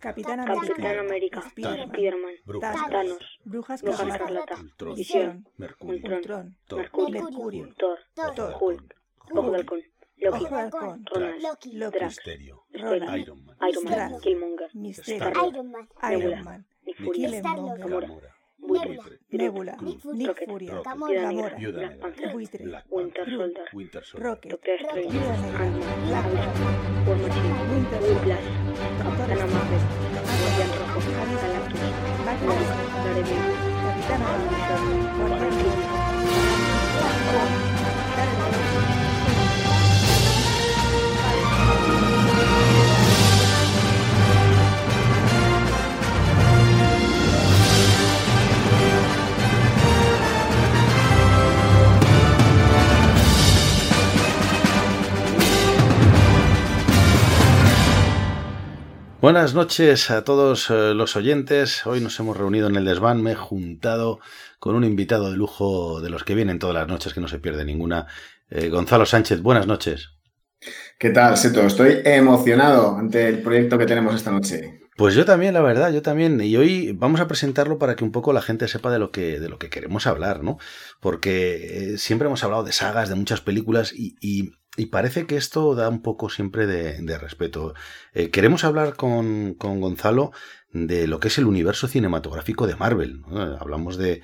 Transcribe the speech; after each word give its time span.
Capitán 0.00 0.40
América. 0.40 0.66
Capitán 0.66 0.98
América. 0.98 1.40
Capitán 1.42 1.72
América. 1.80 1.84
Spiderman. 1.86 1.88
Spiderman. 1.88 2.34
Brujas. 2.46 2.90
Thanos. 2.90 3.40
Brujas 3.44 3.82
Bruja 3.82 4.02
Escarlata. 4.02 4.24
Escarlata. 4.24 4.60
Ultron. 4.62 4.94
Visión. 4.96 5.48
Mercurio. 5.58 6.16
Ultron. 6.16 6.56
Mercurio. 6.70 7.22
Mercurio. 7.22 7.74
Thor. 7.76 7.98
Thor. 8.34 8.54
Hulk. 8.60 8.94
Ojo 9.32 9.50
de 9.50 9.56
halcón. 9.58 9.82
Loki. 10.20 10.26
Ojo 10.26 10.48
de 10.48 10.60
halcón. 10.60 11.04
Ronald. 11.12 11.42
Loki. 11.42 11.78
Drax. 11.78 12.02
Misterio. 12.02 12.64
Ronald. 12.72 13.20
Iron 13.20 13.44
Man. 13.44 13.56
Iron 13.70 13.84
Man. 13.84 14.20
Killmonger. 14.20 14.74
Misterio. 14.74 15.32
Iron 15.48 15.70
Man, 15.70 15.88
Iron 16.02 16.44
Man. 16.44 16.66
Nick 16.84 16.96
Fury. 16.96 17.18
Killmonger. 17.18 17.78
Gamora. 17.78 18.08
Buitre. 18.58 19.18
Nebula. 19.30 19.76
Nebula. 19.80 20.12
Nick. 20.14 20.28
Rocket. 20.28 20.84
Gamora, 20.84 21.56
Black. 21.58 22.00
Panther. 22.00 22.32
Buitre. 22.32 22.82
Winter. 22.90 23.24
Soldier. 23.30 23.64
Winter 23.72 24.04
Soldier. 24.04 24.28
Rocket. 24.28 24.50
Doctor 24.50 24.78
Strange. 24.78 25.16
Ant-Man. 25.16 26.06
Black. 26.06 26.26
War 27.06 27.16
Machine. 27.16 27.70
Winter 27.70 28.59
Whiplash. 28.70 28.98
Doctor 29.02 29.26
Capitana 29.26 29.46
Strange. 29.46 29.52
Marvel. 29.52 29.84
Guardián 30.38 30.72
Rojo. 30.72 31.00
Capitán 31.12 31.42
Galactus. 31.42 31.94
Black 32.22 32.40
Daredevil. 33.04 33.60
Buenas 59.20 59.54
noches 59.54 60.10
a 60.10 60.24
todos 60.24 60.70
eh, 60.70 60.94
los 60.94 61.14
oyentes. 61.14 61.86
Hoy 61.86 62.00
nos 62.00 62.18
hemos 62.20 62.36
reunido 62.36 62.68
en 62.68 62.76
el 62.76 62.86
desván. 62.86 63.22
Me 63.22 63.32
he 63.32 63.34
juntado 63.34 64.18
con 64.58 64.74
un 64.74 64.84
invitado 64.84 65.30
de 65.30 65.36
lujo 65.36 66.00
de 66.00 66.08
los 66.08 66.24
que 66.24 66.34
vienen 66.34 66.58
todas 66.58 66.74
las 66.74 66.88
noches, 66.88 67.12
que 67.12 67.20
no 67.20 67.28
se 67.28 67.38
pierde 67.38 67.64
ninguna. 67.66 68.06
Eh, 68.48 68.70
Gonzalo 68.70 69.04
Sánchez, 69.04 69.42
buenas 69.42 69.66
noches. 69.66 70.10
¿Qué 70.98 71.10
tal, 71.10 71.36
Seto? 71.36 71.60
Estoy 71.62 71.98
emocionado 72.04 72.96
ante 72.96 73.28
el 73.28 73.42
proyecto 73.42 73.76
que 73.78 73.86
tenemos 73.86 74.14
esta 74.14 74.30
noche. 74.30 74.80
Pues 74.96 75.14
yo 75.14 75.24
también, 75.24 75.54
la 75.54 75.62
verdad, 75.62 75.92
yo 75.92 76.02
también. 76.02 76.40
Y 76.40 76.56
hoy 76.56 76.92
vamos 76.92 77.20
a 77.20 77.28
presentarlo 77.28 77.78
para 77.78 77.96
que 77.96 78.04
un 78.04 78.12
poco 78.12 78.32
la 78.32 78.42
gente 78.42 78.68
sepa 78.68 78.90
de 78.90 78.98
lo 78.98 79.10
que, 79.10 79.38
de 79.40 79.48
lo 79.48 79.58
que 79.58 79.70
queremos 79.70 80.06
hablar, 80.06 80.42
¿no? 80.42 80.58
Porque 80.98 81.92
eh, 81.94 81.98
siempre 81.98 82.26
hemos 82.26 82.44
hablado 82.44 82.64
de 82.64 82.72
sagas, 82.72 83.08
de 83.08 83.14
muchas 83.14 83.40
películas 83.40 83.92
y, 83.94 84.16
y- 84.20 84.52
y 84.76 84.86
parece 84.86 85.26
que 85.26 85.36
esto 85.36 85.74
da 85.74 85.88
un 85.88 86.02
poco 86.02 86.30
siempre 86.30 86.66
de, 86.66 87.18
respeto. 87.18 87.74
Eh, 88.14 88.30
queremos 88.30 88.64
hablar 88.64 88.96
con, 88.96 89.54
con 89.54 89.80
Gonzalo 89.80 90.32
de 90.72 91.06
lo 91.06 91.20
que 91.20 91.28
es 91.28 91.38
el 91.38 91.46
universo 91.46 91.88
cinematográfico 91.88 92.66
de 92.66 92.76
Marvel. 92.76 93.22
Hablamos 93.58 93.96
de, 93.96 94.22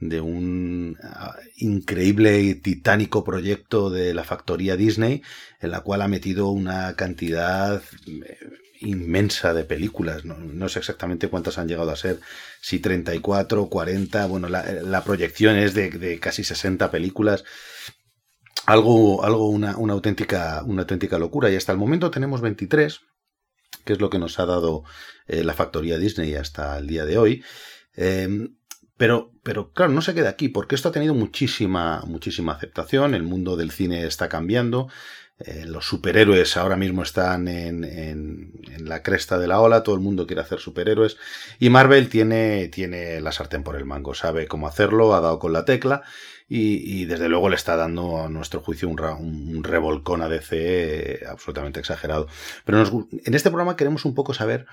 de 0.00 0.20
un 0.20 0.98
ah, 1.02 1.36
increíble 1.56 2.40
y 2.40 2.54
titánico 2.54 3.24
proyecto 3.24 3.90
de 3.90 4.14
la 4.14 4.24
factoría 4.24 4.76
Disney, 4.76 5.22
en 5.60 5.70
la 5.70 5.80
cual 5.80 6.02
ha 6.02 6.08
metido 6.08 6.48
una 6.48 6.94
cantidad 6.96 7.82
eh, 8.06 8.38
inmensa 8.80 9.54
de 9.54 9.64
películas. 9.64 10.24
No, 10.24 10.68
sé 10.68 10.80
exactamente 10.80 11.28
cuántas 11.28 11.58
han 11.58 11.68
llegado 11.68 11.90
a 11.90 11.96
ser, 11.96 12.20
si 12.60 12.80
34, 12.80 13.68
40, 13.68 14.26
bueno, 14.26 14.48
la, 14.48 15.04
proyección 15.04 15.56
es 15.56 15.74
de, 15.74 15.90
de 15.90 16.18
casi 16.18 16.44
60 16.44 16.90
películas. 16.90 17.44
Algo, 18.66 19.24
algo 19.24 19.48
una, 19.48 19.76
una, 19.76 19.92
auténtica, 19.92 20.62
una 20.64 20.82
auténtica 20.82 21.18
locura. 21.18 21.50
Y 21.50 21.56
hasta 21.56 21.72
el 21.72 21.78
momento 21.78 22.10
tenemos 22.10 22.40
23, 22.40 23.00
que 23.84 23.92
es 23.92 24.00
lo 24.00 24.10
que 24.10 24.18
nos 24.18 24.38
ha 24.38 24.46
dado 24.46 24.84
eh, 25.26 25.44
la 25.44 25.54
factoría 25.54 25.98
Disney 25.98 26.34
hasta 26.34 26.78
el 26.78 26.86
día 26.86 27.04
de 27.04 27.18
hoy. 27.18 27.44
Eh, 27.96 28.48
pero, 28.96 29.32
pero 29.42 29.72
claro, 29.72 29.92
no 29.92 30.02
se 30.02 30.14
queda 30.14 30.28
aquí, 30.28 30.48
porque 30.48 30.76
esto 30.76 30.88
ha 30.88 30.92
tenido 30.92 31.14
muchísima, 31.14 32.02
muchísima 32.06 32.52
aceptación. 32.52 33.14
El 33.14 33.24
mundo 33.24 33.56
del 33.56 33.70
cine 33.70 34.06
está 34.06 34.28
cambiando. 34.28 34.88
Eh, 35.38 35.64
los 35.66 35.84
superhéroes 35.86 36.56
ahora 36.56 36.76
mismo 36.76 37.02
están 37.02 37.48
en, 37.48 37.82
en, 37.82 38.52
en, 38.70 38.88
la 38.88 39.02
cresta 39.02 39.36
de 39.36 39.48
la 39.48 39.60
ola, 39.60 39.82
todo 39.82 39.96
el 39.96 40.00
mundo 40.00 40.28
quiere 40.28 40.42
hacer 40.42 40.60
superhéroes. 40.60 41.16
Y 41.58 41.70
Marvel 41.70 42.08
tiene, 42.08 42.68
tiene 42.68 43.20
la 43.20 43.32
sartén 43.32 43.64
por 43.64 43.74
el 43.74 43.84
mango, 43.84 44.14
sabe 44.14 44.46
cómo 44.46 44.68
hacerlo, 44.68 45.12
ha 45.12 45.20
dado 45.20 45.40
con 45.40 45.52
la 45.52 45.64
tecla. 45.64 46.02
Y, 46.56 47.06
desde 47.06 47.28
luego 47.28 47.48
le 47.48 47.56
está 47.56 47.74
dando 47.74 48.22
a 48.22 48.28
nuestro 48.28 48.60
juicio 48.60 48.88
un, 48.88 49.64
revolcón 49.64 50.22
a 50.22 50.28
DC 50.28 50.52
eh, 50.52 51.26
absolutamente 51.28 51.80
exagerado. 51.80 52.28
Pero 52.64 52.84
en 53.10 53.34
este 53.34 53.50
programa 53.50 53.74
queremos 53.74 54.04
un 54.04 54.14
poco 54.14 54.34
saber 54.34 54.66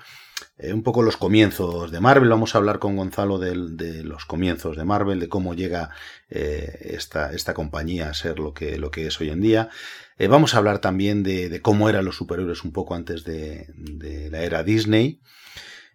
eh, 0.58 0.72
un 0.72 0.84
poco 0.84 1.02
los 1.02 1.16
comienzos 1.16 1.90
de 1.90 1.98
Marvel. 1.98 2.28
Vamos 2.28 2.54
a 2.54 2.58
hablar 2.58 2.78
con 2.78 2.94
Gonzalo 2.94 3.40
de, 3.40 3.56
de 3.70 4.04
los 4.04 4.26
comienzos 4.26 4.76
de 4.76 4.84
Marvel, 4.84 5.18
de 5.18 5.28
cómo 5.28 5.54
llega 5.54 5.90
eh, 6.30 6.92
esta, 6.94 7.32
esta, 7.32 7.52
compañía 7.52 8.10
a 8.10 8.14
ser 8.14 8.38
lo 8.38 8.54
que, 8.54 8.78
lo 8.78 8.92
que 8.92 9.08
es 9.08 9.20
hoy 9.20 9.30
en 9.30 9.40
día. 9.40 9.68
Vamos 10.28 10.54
a 10.54 10.58
hablar 10.58 10.78
también 10.78 11.24
de, 11.24 11.60
cómo 11.62 11.88
eran 11.88 12.04
los 12.04 12.14
superhéroes 12.14 12.62
un 12.62 12.70
poco 12.70 12.94
antes 12.94 13.24
de, 13.24 13.66
la 14.30 14.42
era 14.44 14.62
Disney. 14.62 15.20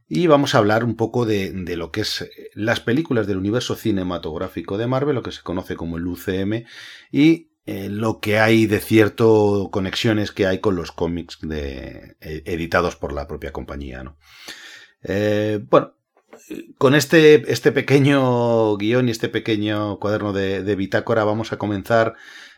Y 0.08 0.28
vamos 0.28 0.56
a 0.56 0.60
hablar 0.60 0.84
un 0.84 0.96
poco 0.96 1.26
de, 1.26 1.52
de, 1.52 1.76
lo 1.76 1.92
que 1.92 2.02
es 2.02 2.30
las 2.54 2.80
películas 2.80 3.28
del 3.28 3.38
universo 3.38 3.76
cinematográfico 3.76 4.78
de 4.78 4.88
Marvel, 4.88 5.16
lo 5.16 5.24
que 5.24 5.32
se 5.32 5.42
conoce 5.42 5.76
como 5.76 5.98
el 5.98 6.08
UCM, 6.08 6.66
y 7.12 7.50
eh, 7.66 7.90
lo 7.90 8.22
que 8.22 8.40
hay 8.40 8.66
de 8.66 8.80
cierto 8.80 9.70
conexiones 9.72 10.32
que 10.32 10.48
hay 10.48 10.60
con 10.60 10.76
los 10.76 10.94
cómics 10.94 11.40
de, 11.42 12.16
eh, 12.22 12.44
editados 12.46 12.96
por 12.96 13.12
la 13.12 13.28
propia 13.28 13.52
compañía. 13.52 14.04
¿no? 14.04 14.18
Eh, 15.04 15.60
bueno, 15.70 15.94
con 16.78 16.96
este, 16.96 17.52
este 17.52 17.74
pequeño 17.74 18.78
guion 18.78 19.10
y 19.10 19.12
este 19.12 19.28
pequeño 19.28 20.00
cuaderno 20.00 20.32
de, 20.32 20.64
de 20.64 20.76
bitácora 20.76 21.26
vamos 21.26 21.52
a 21.52 21.58
comenzar 21.58 22.16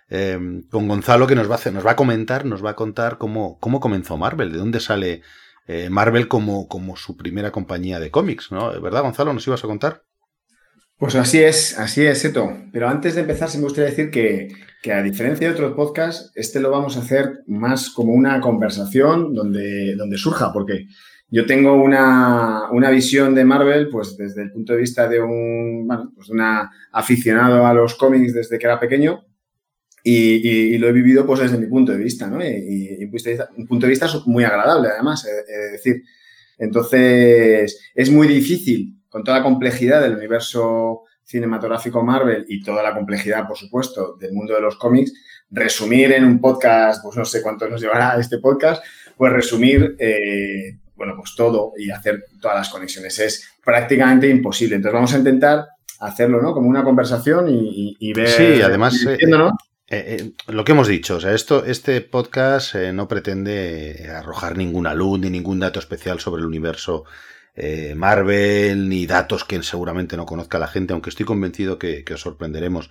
eh, 0.10 0.40
con 0.70 0.88
Gonzalo 0.88 1.28
que 1.28 1.36
nos 1.36 1.50
va, 1.50 1.60
a 1.64 1.72
nos 1.72 1.86
va 1.86 1.92
a 1.92 1.96
comentar, 1.96 2.46
nos 2.46 2.66
va 2.66 2.72
a 2.72 2.76
contar 2.76 3.18
cómo, 3.18 3.60
cómo 3.60 3.80
comenzó 3.80 4.18
Marvel, 4.18 4.52
de 4.52 4.58
dónde 4.58 4.80
sale 4.80 5.22
eh, 5.72 5.88
Marvel 5.92 6.28
como, 6.28 6.68
como 6.68 6.96
su 6.96 7.16
primera 7.16 7.52
compañía 7.52 8.00
de 8.00 8.10
cómics, 8.10 8.52
¿no? 8.52 8.82
¿Verdad, 8.82 9.04
Gonzalo? 9.04 9.34
¿Nos 9.34 9.46
ibas 9.46 9.64
a 9.64 9.68
contar? 9.68 10.02
Pues 10.98 11.14
así 11.14 11.44
es, 11.44 11.78
así 11.78 12.04
es, 12.04 12.18
Seto. 12.18 12.52
Pero 12.74 12.90
antes 12.90 13.14
de 13.14 13.22
empezar, 13.22 13.50
sí 13.50 13.60
me 13.60 13.66
gustaría 13.66 13.92
decir 13.92 14.10
que, 14.10 14.48
que, 14.82 14.92
a 14.92 15.04
diferencia 15.04 15.48
de 15.48 15.54
otros 15.54 15.74
podcasts, 15.74 16.32
este 16.34 16.60
lo 16.60 16.72
vamos 16.72 16.98
a 16.98 17.02
hacer 17.02 17.44
más 17.46 17.92
como 17.92 18.14
una 18.14 18.42
conversación 18.42 19.36
donde, 19.36 19.96
donde 19.96 20.18
surja, 20.18 20.52
porque 20.52 20.88
yo 21.30 21.46
tengo 21.46 21.76
una, 21.76 22.72
una, 22.72 22.90
visión 22.90 23.36
de 23.36 23.46
Marvel, 23.46 23.90
pues 23.90 24.18
desde 24.18 24.42
el 24.42 24.52
punto 24.52 24.74
de 24.74 24.80
vista 24.80 25.08
de 25.08 25.22
un, 25.22 25.86
bueno, 25.86 26.12
pues 26.16 26.30
una 26.30 26.72
aficionado 26.92 27.68
a 27.68 27.76
los 27.76 27.94
cómics 27.94 28.34
desde 28.34 28.58
que 28.58 28.66
era 28.66 28.80
pequeño. 28.80 29.24
Y, 30.04 30.16
y, 30.16 30.76
y, 30.76 30.78
lo 30.78 30.88
he 30.88 30.94
vivido 30.94 31.26
pues 31.26 31.42
desde 31.42 31.58
mi 31.58 31.68
punto 31.68 31.92
de 31.92 31.98
vista, 31.98 32.28
¿no? 32.28 32.44
Y, 32.44 32.98
y 33.00 33.04
un 33.04 33.68
punto 33.68 33.86
de 33.86 33.90
vista 33.90 34.08
muy 34.26 34.44
agradable, 34.44 34.90
además, 34.90 35.26
es 35.26 35.72
decir. 35.74 36.04
Entonces, 36.58 37.92
es 37.96 38.12
muy 38.12 38.28
difícil, 38.28 39.00
con 39.10 39.24
toda 39.24 39.38
la 39.38 39.44
complejidad 39.44 40.02
del 40.02 40.16
universo 40.16 41.04
cinematográfico 41.24 42.04
Marvel 42.04 42.46
y 42.48 42.62
toda 42.64 42.84
la 42.84 42.94
complejidad, 42.94 43.48
por 43.48 43.58
supuesto, 43.58 44.16
del 44.20 44.34
mundo 44.34 44.56
de 44.56 44.62
los 44.62 44.78
cómics, 44.78 45.14
resumir 45.52 46.12
en 46.12 46.26
un 46.26 46.42
podcast, 46.42 47.04
pues 47.04 47.16
no 47.16 47.26
sé 47.26 47.42
cuánto 47.42 47.70
nos 47.70 47.82
llevará 47.82 48.20
este 48.20 48.40
podcast, 48.40 48.84
pues 49.16 49.32
resumir, 49.32 49.96
eh, 50.00 50.78
bueno, 50.96 51.14
pues 51.16 51.34
todo 51.36 51.74
y 51.78 51.92
hacer 51.92 52.26
todas 52.42 52.58
las 52.58 52.70
conexiones. 52.70 53.18
Es 53.20 53.48
prácticamente 53.64 54.28
imposible. 54.28 54.76
Entonces, 54.76 54.96
vamos 54.96 55.14
a 55.14 55.18
intentar 55.18 55.66
hacerlo, 56.00 56.42
¿no? 56.42 56.54
Como 56.54 56.68
una 56.68 56.84
conversación 56.84 57.48
y, 57.50 57.96
y 58.00 58.14
ver... 58.14 58.28
Sí, 58.28 58.62
además... 58.62 59.06
Eh, 59.92 60.18
eh, 60.48 60.52
lo 60.54 60.64
que 60.64 60.74
hemos 60.74 60.88
dicho, 60.88 61.16
o 61.16 61.20
sea, 61.20 61.34
esto, 61.34 61.66
este 61.66 62.00
podcast 62.02 62.76
eh, 62.76 62.94
no 62.94 63.08
pretende 63.08 64.08
arrojar 64.16 64.56
ninguna 64.56 64.94
luz 64.94 65.20
ni 65.20 65.32
ningún 65.32 65.60
dato 65.60 65.80
especial 65.80 66.20
sobre 66.20 66.42
el 66.42 66.48
universo 66.48 67.06
eh, 67.62 67.94
Marvel 67.94 68.88
ni 68.88 69.06
datos 69.06 69.44
que 69.44 69.62
seguramente 69.64 70.16
no 70.16 70.26
conozca 70.26 70.60
la 70.60 70.68
gente, 70.68 70.94
aunque 70.94 71.10
estoy 71.10 71.26
convencido 71.26 71.78
que, 71.78 72.06
os 72.14 72.22
sorprenderemos. 72.22 72.90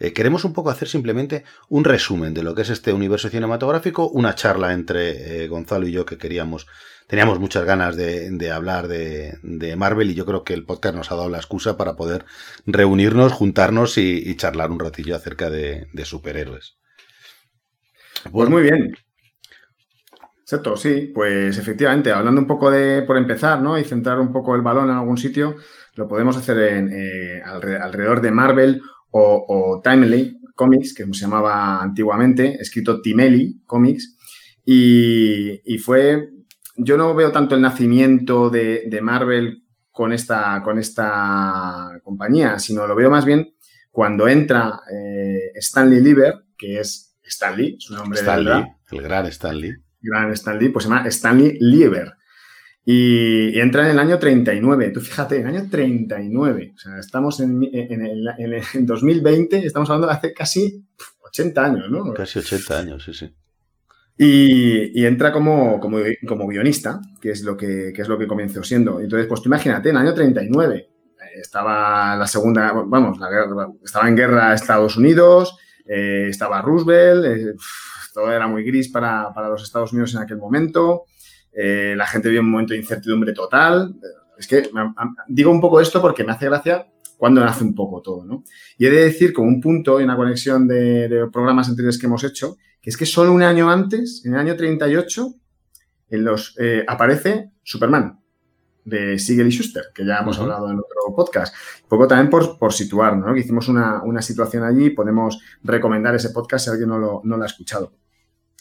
Eh, 0.00 0.12
queremos 0.12 0.44
un 0.44 0.52
poco 0.52 0.70
hacer 0.70 0.88
simplemente 0.88 1.44
un 1.68 1.84
resumen 1.84 2.34
de 2.34 2.42
lo 2.42 2.54
que 2.54 2.62
es 2.62 2.70
este 2.70 2.92
universo 2.92 3.28
cinematográfico, 3.28 4.08
una 4.08 4.34
charla 4.34 4.72
entre 4.72 5.44
eh, 5.44 5.48
Gonzalo 5.48 5.86
y 5.86 5.92
yo 5.92 6.04
que 6.04 6.18
queríamos, 6.18 6.66
teníamos 7.06 7.38
muchas 7.38 7.64
ganas 7.64 7.94
de, 7.94 8.50
hablar 8.50 8.88
de, 8.88 9.74
Marvel 9.76 10.10
y 10.10 10.14
yo 10.14 10.26
creo 10.26 10.42
que 10.42 10.54
el 10.54 10.64
podcast 10.64 10.96
nos 10.96 11.12
ha 11.12 11.16
dado 11.16 11.28
la 11.28 11.38
excusa 11.38 11.76
para 11.76 11.94
poder 11.94 12.24
reunirnos, 12.66 13.32
juntarnos 13.32 13.98
y, 13.98 14.36
charlar 14.36 14.72
un 14.72 14.80
ratillo 14.80 15.14
acerca 15.14 15.48
de, 15.48 15.86
superhéroes. 16.04 16.76
Pues 18.32 18.50
muy 18.50 18.62
bien. 18.62 18.96
Exacto, 20.50 20.78
sí, 20.78 21.12
pues 21.14 21.58
efectivamente, 21.58 22.10
hablando 22.10 22.40
un 22.40 22.46
poco 22.46 22.70
de, 22.70 23.02
por 23.02 23.18
empezar, 23.18 23.60
¿no? 23.60 23.78
Y 23.78 23.84
centrar 23.84 24.18
un 24.18 24.32
poco 24.32 24.54
el 24.54 24.62
balón 24.62 24.88
en 24.88 24.96
algún 24.96 25.18
sitio, 25.18 25.56
lo 25.94 26.08
podemos 26.08 26.38
hacer 26.38 26.58
en, 26.58 26.88
eh, 26.90 27.42
alrededor 27.44 28.22
de 28.22 28.30
Marvel 28.30 28.80
o, 29.10 29.78
Timely 29.84 30.40
Comics, 30.54 30.94
que 30.94 31.04
se 31.04 31.20
llamaba 31.20 31.82
antiguamente, 31.82 32.56
escrito 32.58 33.02
Timely 33.02 33.60
Comics, 33.66 34.16
y, 34.64 35.76
fue, 35.84 36.30
yo 36.78 36.96
no 36.96 37.14
veo 37.14 37.30
tanto 37.30 37.54
el 37.54 37.60
nacimiento 37.60 38.48
de, 38.48 39.00
Marvel 39.02 39.64
con 39.90 40.14
esta, 40.14 40.62
con 40.64 40.78
esta 40.78 41.90
compañía, 42.02 42.58
sino 42.58 42.86
lo 42.86 42.96
veo 42.96 43.10
más 43.10 43.26
bien 43.26 43.54
cuando 43.90 44.26
entra 44.26 44.80
eh, 44.90 45.50
Stanley 45.56 46.00
Lieber, 46.00 46.46
que 46.56 46.80
es 46.80 47.18
Stanley, 47.22 47.76
su 47.78 47.92
nombre 47.92 48.18
Stanley, 48.20 48.64
el 48.92 49.02
gran 49.02 49.26
Stanley 49.26 49.87
gran 50.00 50.32
Stanley, 50.32 50.68
pues 50.70 50.84
se 50.84 50.90
llama 50.90 51.06
Stanley 51.08 51.58
Lieber. 51.60 52.14
Y, 52.84 53.58
entra 53.58 53.84
en 53.84 53.90
el 53.90 53.98
año 53.98 54.18
39. 54.18 54.90
Tú 54.90 55.00
fíjate, 55.00 55.36
en 55.36 55.48
el 55.48 55.56
año 55.56 55.68
39. 55.70 56.72
O 56.74 56.78
sea, 56.78 56.98
estamos 56.98 57.38
en, 57.40 57.60
en, 57.72 58.86
2020, 58.86 59.66
estamos 59.66 59.90
hablando 59.90 60.06
de 60.06 60.14
hace 60.14 60.32
casi 60.32 60.84
80 61.26 61.64
años, 61.64 61.90
¿no? 61.90 62.14
Casi 62.14 62.38
80 62.38 62.78
años, 62.78 63.04
sí, 63.04 63.12
sí. 63.12 63.34
Y, 64.20 65.06
entra 65.06 65.30
como, 65.30 65.78
como, 65.78 65.98
como, 66.26 66.48
guionista, 66.48 67.00
que 67.20 67.30
es, 67.30 67.42
lo 67.42 67.56
que, 67.56 67.90
es 67.90 68.08
lo 68.08 68.18
que 68.18 68.26
comenzó 68.26 68.64
siendo. 68.64 69.00
Entonces, 69.00 69.28
pues 69.28 69.42
tú 69.42 69.48
imagínate, 69.48 69.90
en 69.90 69.96
el 69.96 70.02
año 70.02 70.14
39 70.14 70.76
eh, 70.76 70.88
estaba 71.40 72.16
la 72.16 72.26
segunda, 72.26 72.72
vamos, 72.72 73.20
la 73.20 73.30
guerra, 73.30 73.68
estaba 73.84 74.08
en 74.08 74.16
guerra 74.16 74.54
Estados 74.54 74.96
Unidos, 74.96 75.56
eh, 75.86 76.26
estaba 76.30 76.62
Roosevelt, 76.62 77.24
eh, 77.26 77.54
todo 78.18 78.32
era 78.32 78.48
muy 78.48 78.64
gris 78.64 78.88
para, 78.88 79.32
los 79.48 79.62
Estados 79.62 79.92
Unidos 79.92 80.12
en 80.14 80.22
aquel 80.22 80.38
momento. 80.38 81.04
Eh, 81.52 81.94
la 81.96 82.06
gente 82.06 82.28
vive 82.28 82.40
un 82.40 82.50
momento 82.50 82.72
de 82.72 82.80
incertidumbre 82.80 83.32
total. 83.32 83.94
Es 84.36 84.48
que 84.48 84.68
digo 85.28 85.52
un 85.52 85.60
poco 85.60 85.80
esto 85.80 86.02
porque 86.02 86.24
me 86.24 86.32
hace 86.32 86.46
gracia 86.46 86.86
cuando 87.16 87.40
nace 87.40 87.62
un 87.62 87.74
poco 87.74 88.02
todo, 88.02 88.24
¿no? 88.24 88.42
Y 88.76 88.86
he 88.86 88.90
de 88.90 89.04
decir, 89.04 89.32
como 89.32 89.48
un 89.48 89.60
punto 89.60 90.00
y 90.00 90.04
una 90.04 90.16
conexión 90.16 90.66
de, 90.66 91.28
programas 91.32 91.68
anteriores 91.68 91.98
que 91.98 92.06
hemos 92.06 92.24
hecho, 92.24 92.56
que 92.80 92.90
es 92.90 92.96
que 92.96 93.06
solo 93.06 93.32
un 93.32 93.42
año 93.42 93.70
antes, 93.70 94.22
en 94.24 94.34
el 94.34 94.40
año 94.40 94.56
38, 94.56 95.34
en 96.10 96.24
los, 96.24 96.56
eh, 96.58 96.84
aparece 96.86 97.52
Superman 97.62 98.18
de 98.84 99.18
Siegel 99.18 99.48
y 99.48 99.50
Schuster, 99.50 99.84
que 99.94 100.04
ya 100.04 100.18
hemos 100.18 100.38
hablado 100.38 100.70
en 100.70 100.78
otro 100.78 101.14
podcast. 101.14 101.54
Un 101.82 101.88
poco 101.88 102.08
también 102.08 102.30
por, 102.30 102.58
por 102.58 102.72
situar, 102.72 103.16
¿no? 103.16 103.32
Que 103.34 103.40
hicimos 103.40 103.68
una, 103.68 104.22
situación 104.22 104.64
allí, 104.64 104.90
podemos 104.90 105.40
recomendar 105.62 106.14
ese 106.14 106.30
podcast 106.30 106.64
si 106.64 106.70
alguien 106.70 106.88
no 106.88 106.98
lo, 106.98 107.20
no 107.24 107.36
lo 107.36 107.42
ha 107.42 107.46
escuchado. 107.46 107.92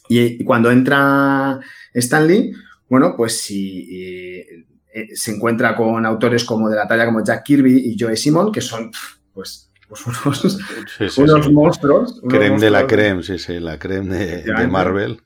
Y, 0.09 0.43
cuando 0.43 0.71
entra 0.71 1.59
Stanley, 1.93 2.53
bueno, 2.89 3.15
pues 3.15 3.39
si 3.39 3.87
eh, 3.91 4.65
se 5.13 5.31
encuentra 5.31 5.75
con 5.75 6.05
autores 6.05 6.43
como 6.43 6.69
de 6.69 6.75
la 6.75 6.87
talla 6.87 7.05
como 7.05 7.23
Jack 7.23 7.43
Kirby 7.43 7.91
y 7.91 7.97
Joe 7.99 8.15
Simon, 8.15 8.51
que 8.51 8.61
son 8.61 8.91
pues, 9.33 9.71
pues 9.87 10.05
unos, 10.07 11.51
monstruos. 11.51 12.21
creme 12.27 12.59
de 12.59 12.69
la 12.69 12.87
creme, 12.87 13.23
sí, 13.23 13.37
sí, 13.37 13.59
la 13.59 13.77
creme 13.77 14.15
de, 14.15 14.67
Marvel. 14.67 15.21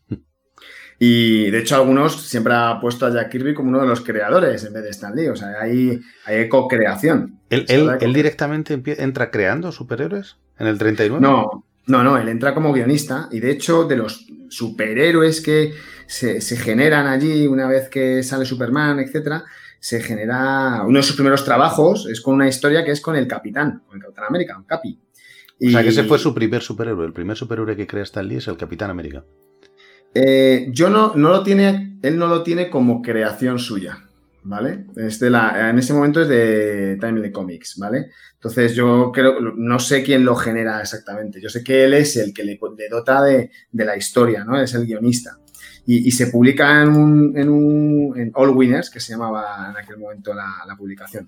Y 0.99 1.49
de 1.49 1.59
hecho, 1.59 1.75
algunos 1.75 2.21
siempre 2.21 2.53
ha 2.53 2.79
puesto 2.79 3.07
a 3.07 3.11
Jack 3.11 3.31
Kirby 3.31 3.55
como 3.55 3.69
uno 3.69 3.81
de 3.81 3.87
los 3.87 4.01
creadores 4.01 4.63
en 4.65 4.73
vez 4.73 4.83
de 4.83 4.89
Stan 4.91 5.15
Lee. 5.15 5.29
O 5.29 5.35
sea, 5.35 5.59
hay, 5.59 5.99
hay 6.25 6.47
co-creación. 6.47 7.39
¿Él, 7.49 7.65
él, 7.69 8.13
directamente 8.13 8.79
entra 8.85 9.31
creando 9.31 9.71
superhéroes 9.71 10.37
en 10.59 10.67
el 10.67 10.77
39? 10.77 11.19
No, 11.19 11.65
no, 11.91 12.03
no, 12.03 12.17
él 12.17 12.29
entra 12.29 12.53
como 12.53 12.73
guionista 12.73 13.27
y 13.31 13.39
de 13.39 13.51
hecho 13.51 13.83
de 13.83 13.97
los 13.97 14.25
superhéroes 14.49 15.41
que 15.41 15.73
se, 16.07 16.41
generan 16.57 17.07
allí 17.07 17.47
una 17.47 17.67
vez 17.67 17.89
que 17.89 18.23
sale 18.23 18.45
Superman, 18.45 18.99
etcétera, 18.99 19.43
se 19.79 20.01
genera 20.01 20.83
uno 20.85 20.99
de 20.99 21.03
sus 21.03 21.15
primeros 21.15 21.43
trabajos 21.43 22.07
es 22.09 22.21
con 22.21 22.35
una 22.35 22.47
historia 22.47 22.83
que 22.83 22.91
es 22.91 23.01
con 23.01 23.15
el 23.15 23.27
Capitán, 23.27 23.83
con 23.85 23.97
el 23.97 24.03
Capitán 24.03 24.25
América, 24.29 24.57
un 24.57 24.63
Capi. 24.63 24.99
O 25.63 25.69
sea, 25.69 25.83
que 25.83 25.89
ese 25.89 26.03
fue 26.05 26.17
su 26.17 26.33
primer 26.33 26.61
superhéroe. 26.61 27.05
El 27.05 27.13
primer 27.13 27.37
superhéroe 27.37 27.75
que 27.75 27.85
crea 27.85 28.03
Stan 28.03 28.27
Lee 28.27 28.37
es 28.37 28.47
el 28.47 28.57
Capitán 28.57 28.89
América. 28.89 29.23
Eh, 30.13 30.67
yo 30.71 30.89
no, 30.89 31.13
no 31.15 31.29
lo 31.29 31.43
tiene, 31.43 31.99
él 32.01 32.17
no 32.17 32.27
lo 32.27 32.41
tiene 32.41 32.69
como 32.69 33.01
creación 33.01 33.59
suya. 33.59 34.09
¿Vale? 34.43 34.85
la, 35.21 35.69
en 35.69 35.79
ese 35.79 35.93
momento 35.93 36.21
es 36.21 36.27
de 36.27 36.97
Timely 36.99 37.31
Comics, 37.31 37.77
¿vale? 37.77 38.11
Entonces 38.33 38.73
yo 38.73 39.11
creo, 39.13 39.39
no 39.39 39.79
sé 39.79 40.03
quién 40.03 40.25
lo 40.25 40.35
genera 40.35 40.81
exactamente, 40.81 41.39
yo 41.39 41.49
sé 41.49 41.63
que 41.63 41.85
él 41.85 41.93
es 41.93 42.17
el 42.17 42.33
que 42.33 42.43
le, 42.43 42.59
dota 42.89 43.23
de, 43.23 43.51
la 43.73 43.95
historia, 43.95 44.43
¿no? 44.43 44.59
Es 44.59 44.73
el 44.73 44.85
guionista. 44.85 45.37
Y, 45.85 46.11
se 46.11 46.27
publica 46.27 46.81
en 46.83 46.89
un, 46.89 47.37
en 47.37 47.49
un 47.49 48.31
All 48.35 48.49
Winners, 48.49 48.89
que 48.89 48.99
se 48.99 49.13
llamaba 49.13 49.71
en 49.71 49.77
aquel 49.77 49.97
momento 49.97 50.33
la, 50.33 50.75
publicación. 50.77 51.27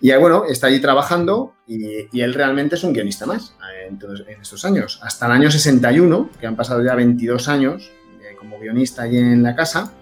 Y 0.00 0.12
bueno, 0.14 0.44
está 0.44 0.68
allí 0.68 0.80
trabajando 0.80 1.54
y, 1.66 2.20
él 2.20 2.34
realmente 2.34 2.76
es 2.76 2.84
un 2.84 2.92
guionista 2.92 3.26
más 3.26 3.54
eh, 3.74 3.88
en, 3.88 4.40
estos 4.40 4.64
años. 4.64 5.00
Hasta 5.02 5.26
el 5.26 5.32
año 5.32 5.50
61, 5.50 6.30
que 6.40 6.46
han 6.46 6.56
pasado 6.56 6.82
ya 6.82 6.94
22 6.94 7.48
años 7.48 7.92
eh, 8.22 8.36
como 8.38 8.58
guionista 8.58 9.02
allí 9.02 9.18
en 9.18 9.42
la 9.42 9.54
casa, 9.54 9.92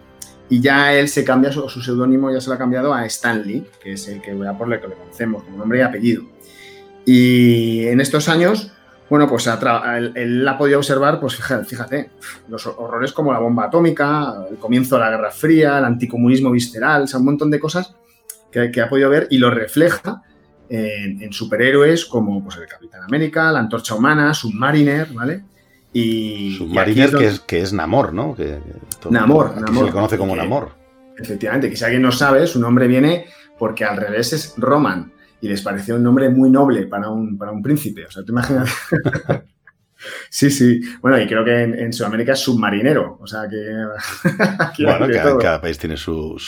y 0.53 0.61
ya 0.61 0.93
él 0.93 1.09
se 1.09 1.25
cambia, 1.25 1.51
su, 1.51 1.67
seudónimo 1.67 2.31
ya 2.31 2.39
se 2.39 2.51
lo 2.51 2.57
ha 2.57 2.59
cambiado 2.59 2.93
a 2.93 3.07
Stanley, 3.07 3.67
que 3.83 3.95
es 3.95 4.07
el 4.09 4.21
que 4.21 4.35
voy 4.35 4.47
a 4.47 4.53
por 4.53 4.71
el 4.71 4.79
que 4.83 4.89
le 4.89 4.97
conocemos 4.97 5.45
como 5.45 5.57
nombre 5.57 5.79
y 5.79 5.81
apellido. 5.81 6.25
Y 7.07 7.87
en 7.87 8.03
estos 8.03 8.29
años, 8.29 8.71
bueno, 9.09 9.27
pues 9.27 9.47
él, 9.47 10.47
ha 10.47 10.59
podido 10.59 10.77
observar, 10.77 11.21
pues 11.21 11.37
fíjate, 11.67 12.11
los 12.49 12.67
horrores 12.67 13.15
como 13.15 13.33
la 13.33 13.39
bomba 13.39 13.65
atómica, 13.65 14.45
el 14.51 14.59
comienzo 14.59 14.97
de 14.97 15.01
la 15.01 15.11
Guerra 15.13 15.31
Fría, 15.31 15.79
el 15.79 15.87
anticomunismo 15.87 16.51
visceral, 16.51 17.05
o 17.05 17.07
sea, 17.07 17.19
un 17.19 17.25
montón 17.25 17.51
de 17.51 17.59
cosas 17.59 17.95
que, 18.51 18.79
ha 18.79 18.91
podido 18.91 19.09
ver 19.09 19.29
y 19.31 19.39
lo 19.39 19.51
refleja 19.51 20.21
en, 20.69 21.33
superhéroes 21.33 22.05
como 22.05 22.45
pues, 22.45 22.59
el 22.59 22.67
Capitán 22.67 23.05
América, 23.05 23.51
la 23.53 23.61
Antorcha 23.61 23.95
Humana, 23.95 24.35
Submariner, 24.35 25.15
¿vale? 25.15 25.45
Y, 25.93 26.57
Submariner, 26.57 27.11
que, 27.11 27.27
es, 27.27 27.41
que 27.41 27.61
es 27.61 27.73
Namor, 27.73 28.13
¿no? 28.15 28.35
Que, 28.35 28.59
Namor, 29.11 29.61
Namor. 29.61 29.79
Se 29.79 29.85
le 29.85 29.93
conoce 29.93 30.19
como 30.19 30.35
Namor. 30.35 30.71
Efectivamente, 31.19 31.69
que 31.69 31.77
si 31.77 31.85
alguien 31.85 32.03
no 32.03 32.13
sabe, 32.13 32.47
su 32.47 32.59
nombre 32.59 32.87
viene 32.87 33.27
porque 33.59 33.85
al 33.85 33.97
revés 33.97 34.33
es 34.33 34.55
Roman 34.57 35.13
y 35.41 35.49
les 35.49 35.61
pareció 35.61 35.97
un 35.97 36.03
nombre 36.03 36.29
muy 36.31 36.51
noble 36.51 36.87
para 36.87 37.11
un, 37.11 37.37
para 37.37 37.53
un 37.53 37.63
príncipe. 37.63 38.07
O 38.07 38.11
sea, 38.11 38.25
te 38.25 38.33
imaginas. 38.33 38.73
sí, 40.31 40.51
sí. 40.51 40.81
Bueno, 41.01 41.21
y 41.21 41.27
creo 41.27 41.45
que 41.45 41.63
en, 41.63 41.93
Sudamérica 41.93 42.33
es 42.33 42.41
submarinero. 42.41 43.19
O 43.21 43.27
sea, 43.27 43.49
que. 43.49 44.77
bueno, 44.85 45.39
cada, 45.41 45.61
país 45.61 45.79
tiene 45.79 45.97
su, 45.97 46.41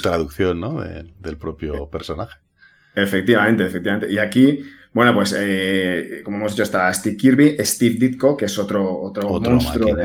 traducción, 0.00 0.60
¿no? 0.60 0.80
del 0.80 1.36
propio 1.36 1.90
personaje. 1.90 2.38
Efectivamente, 2.94 3.66
efectivamente. 3.66 4.12
Y 4.12 4.18
aquí 4.18 4.64
bueno, 4.92 5.14
pues 5.14 5.34
eh, 5.38 6.20
como 6.24 6.38
hemos 6.38 6.52
dicho, 6.52 6.64
está 6.64 6.92
Steve 6.92 7.16
Kirby, 7.16 7.56
Steve 7.60 7.96
Ditko, 7.98 8.36
que 8.36 8.46
es 8.46 8.58
otro, 8.58 9.00
otro, 9.00 9.28
monstruo. 9.28 9.96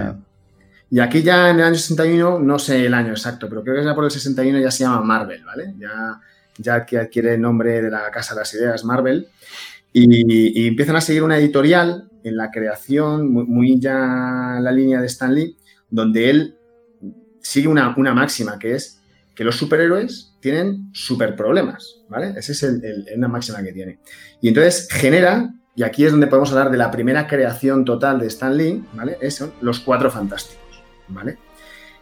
Y 0.92 1.00
aquí 1.00 1.24
ya 1.24 1.50
en 1.50 1.58
el 1.58 1.63
año 1.63 1.75
61, 1.75 2.39
no 2.39 2.60
sé 2.60 2.86
el 2.86 2.94
año 2.94 3.10
exacto, 3.10 3.50
pero 3.50 3.63
creo 3.63 3.77
que 3.77 3.84
ya 3.84 3.96
por 3.96 4.06
el 4.06 4.12
61 4.12 4.60
ya 4.60 4.70
se 4.70 4.84
llama 4.84 5.01
Marvel, 5.01 5.44
¿vale? 5.44 5.74
Ya, 5.80 6.22
ya 6.58 6.86
que 6.86 7.00
adquiere 7.00 7.34
el 7.34 7.42
nombre 7.42 7.82
de 7.82 7.89
la 7.89 8.12
Casa 8.12 8.36
de 8.36 8.42
las 8.42 8.54
Ideas, 8.54 8.86
Marvel. 8.86 9.27
Y, 9.92 10.68
empiezan 10.68 10.98
a 10.98 11.01
seguir 11.01 11.24
una 11.24 11.38
editorial 11.38 12.10
en 12.24 12.38
la 12.38 12.51
creación, 12.51 13.32
muy, 13.32 13.80
ya 13.80 14.60
la 14.62 14.72
línea 14.72 15.01
de 15.01 15.08
Stan 15.08 15.34
Lee, 15.34 15.58
donde 15.89 16.30
él 16.30 16.58
sigue 17.42 17.68
una, 17.68 17.96
una 17.98 18.13
máxima 18.13 18.60
que 18.60 18.75
es 18.75 19.01
que 19.34 19.44
los 19.44 19.56
superhéroes 19.56 20.35
tienen 20.45 20.91
super 20.93 21.35
problemas, 21.35 22.03
¿vale? 22.07 22.35
Esa 22.37 22.51
es 22.51 22.61
el, 22.61 23.07
una 23.17 23.27
máxima 23.27 23.63
que 23.63 23.73
tiene. 23.73 23.97
Y 24.41 24.47
entonces 24.49 24.87
genera, 24.91 25.51
y 25.75 25.81
aquí 25.81 26.05
es 26.05 26.11
donde 26.11 26.27
podemos 26.27 26.51
hablar 26.51 26.69
de 26.69 26.77
la 26.77 26.91
primera 26.91 27.25
creación 27.25 27.83
total 27.83 28.19
de 28.19 28.27
Stan 28.27 28.55
Lee, 28.55 28.85
¿vale? 28.93 29.17
Son 29.31 29.53
los 29.61 29.79
cuatro 29.79 30.11
fantásticos, 30.11 30.83
¿vale? 31.07 31.39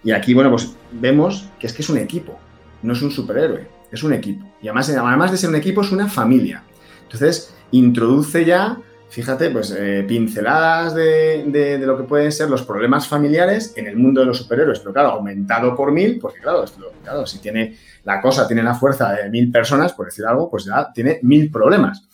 Y 0.03 0.11
aquí, 0.11 0.33
bueno, 0.33 0.49
pues 0.49 0.73
vemos 0.91 1.47
que 1.57 1.67
es 1.67 1.73
que 1.73 1.83
es 1.83 1.89
un 1.89 1.97
equipo, 1.97 2.37
no 2.81 2.91
es 2.91 3.01
un 3.01 3.11
superhéroe, 3.11 3.65
es 3.89 4.03
un 4.03 4.11
equipo. 4.11 4.45
Y 4.61 4.67
además, 4.67 4.89
además 4.89 5.31
de 5.31 5.37
ser 5.37 5.49
un 5.49 5.55
equipo, 5.55 5.79
es 5.79 5.93
una 5.93 6.09
familia. 6.09 6.63
Entonces, 7.03 7.55
introduce 7.71 8.43
ya 8.43 8.77
fíjate, 9.13 9.49
pues 9.51 9.73
eh, 9.77 10.03
pinceladas 10.07 10.95
de, 10.95 11.43
de- 11.47 11.77
de 11.77 11.85
lo 11.85 11.95
que 11.95 12.03
pueden 12.03 12.31
ser 12.31 12.49
los 12.49 12.63
problemas 12.63 13.07
familiares 13.07 13.73
en 13.75 13.85
el 13.87 13.95
mundo 13.95 14.21
de 14.21 14.27
los 14.27 14.39
superhéroes, 14.39 14.79
pero 14.79 14.91
claro, 14.93 15.09
aumentado 15.11 15.75
por 15.75 15.91
mil, 15.91 16.17
porque 16.19 16.39
claro, 16.39 16.63
esto- 16.63 16.91
claro, 17.03 17.25
si 17.27 17.37
tiene 17.39 17.77
la 18.03 18.19
cosa, 18.19 18.47
tiene 18.47 18.63
la 18.63 18.73
fuerza 18.73 19.13
de 19.13 19.29
mil 19.29 19.51
personas, 19.51 19.93
por 19.93 20.07
decir 20.07 20.25
algo, 20.25 20.49
pues 20.49 20.65
ya 20.65 20.91
tiene 20.93 21.19
mil 21.21 21.51
problemas. 21.51 22.07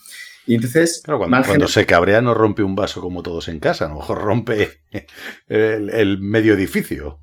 Y 0.46 0.54
entonces, 0.56 1.00
Claro, 1.04 1.18
cuando, 1.20 1.68
se 1.68 1.86
cabrea 1.86 2.20
no 2.20 2.34
rompe 2.34 2.62
un 2.62 2.74
vaso 2.74 3.00
como 3.00 3.22
todos 3.22 3.48
en 3.48 3.60
casa, 3.60 3.86
a 3.86 3.88
lo 3.88 3.96
mejor 3.96 4.18
rompe 4.22 4.80
el, 5.48 5.90
el 5.90 6.18
medio 6.18 6.54
edificio 6.54 7.18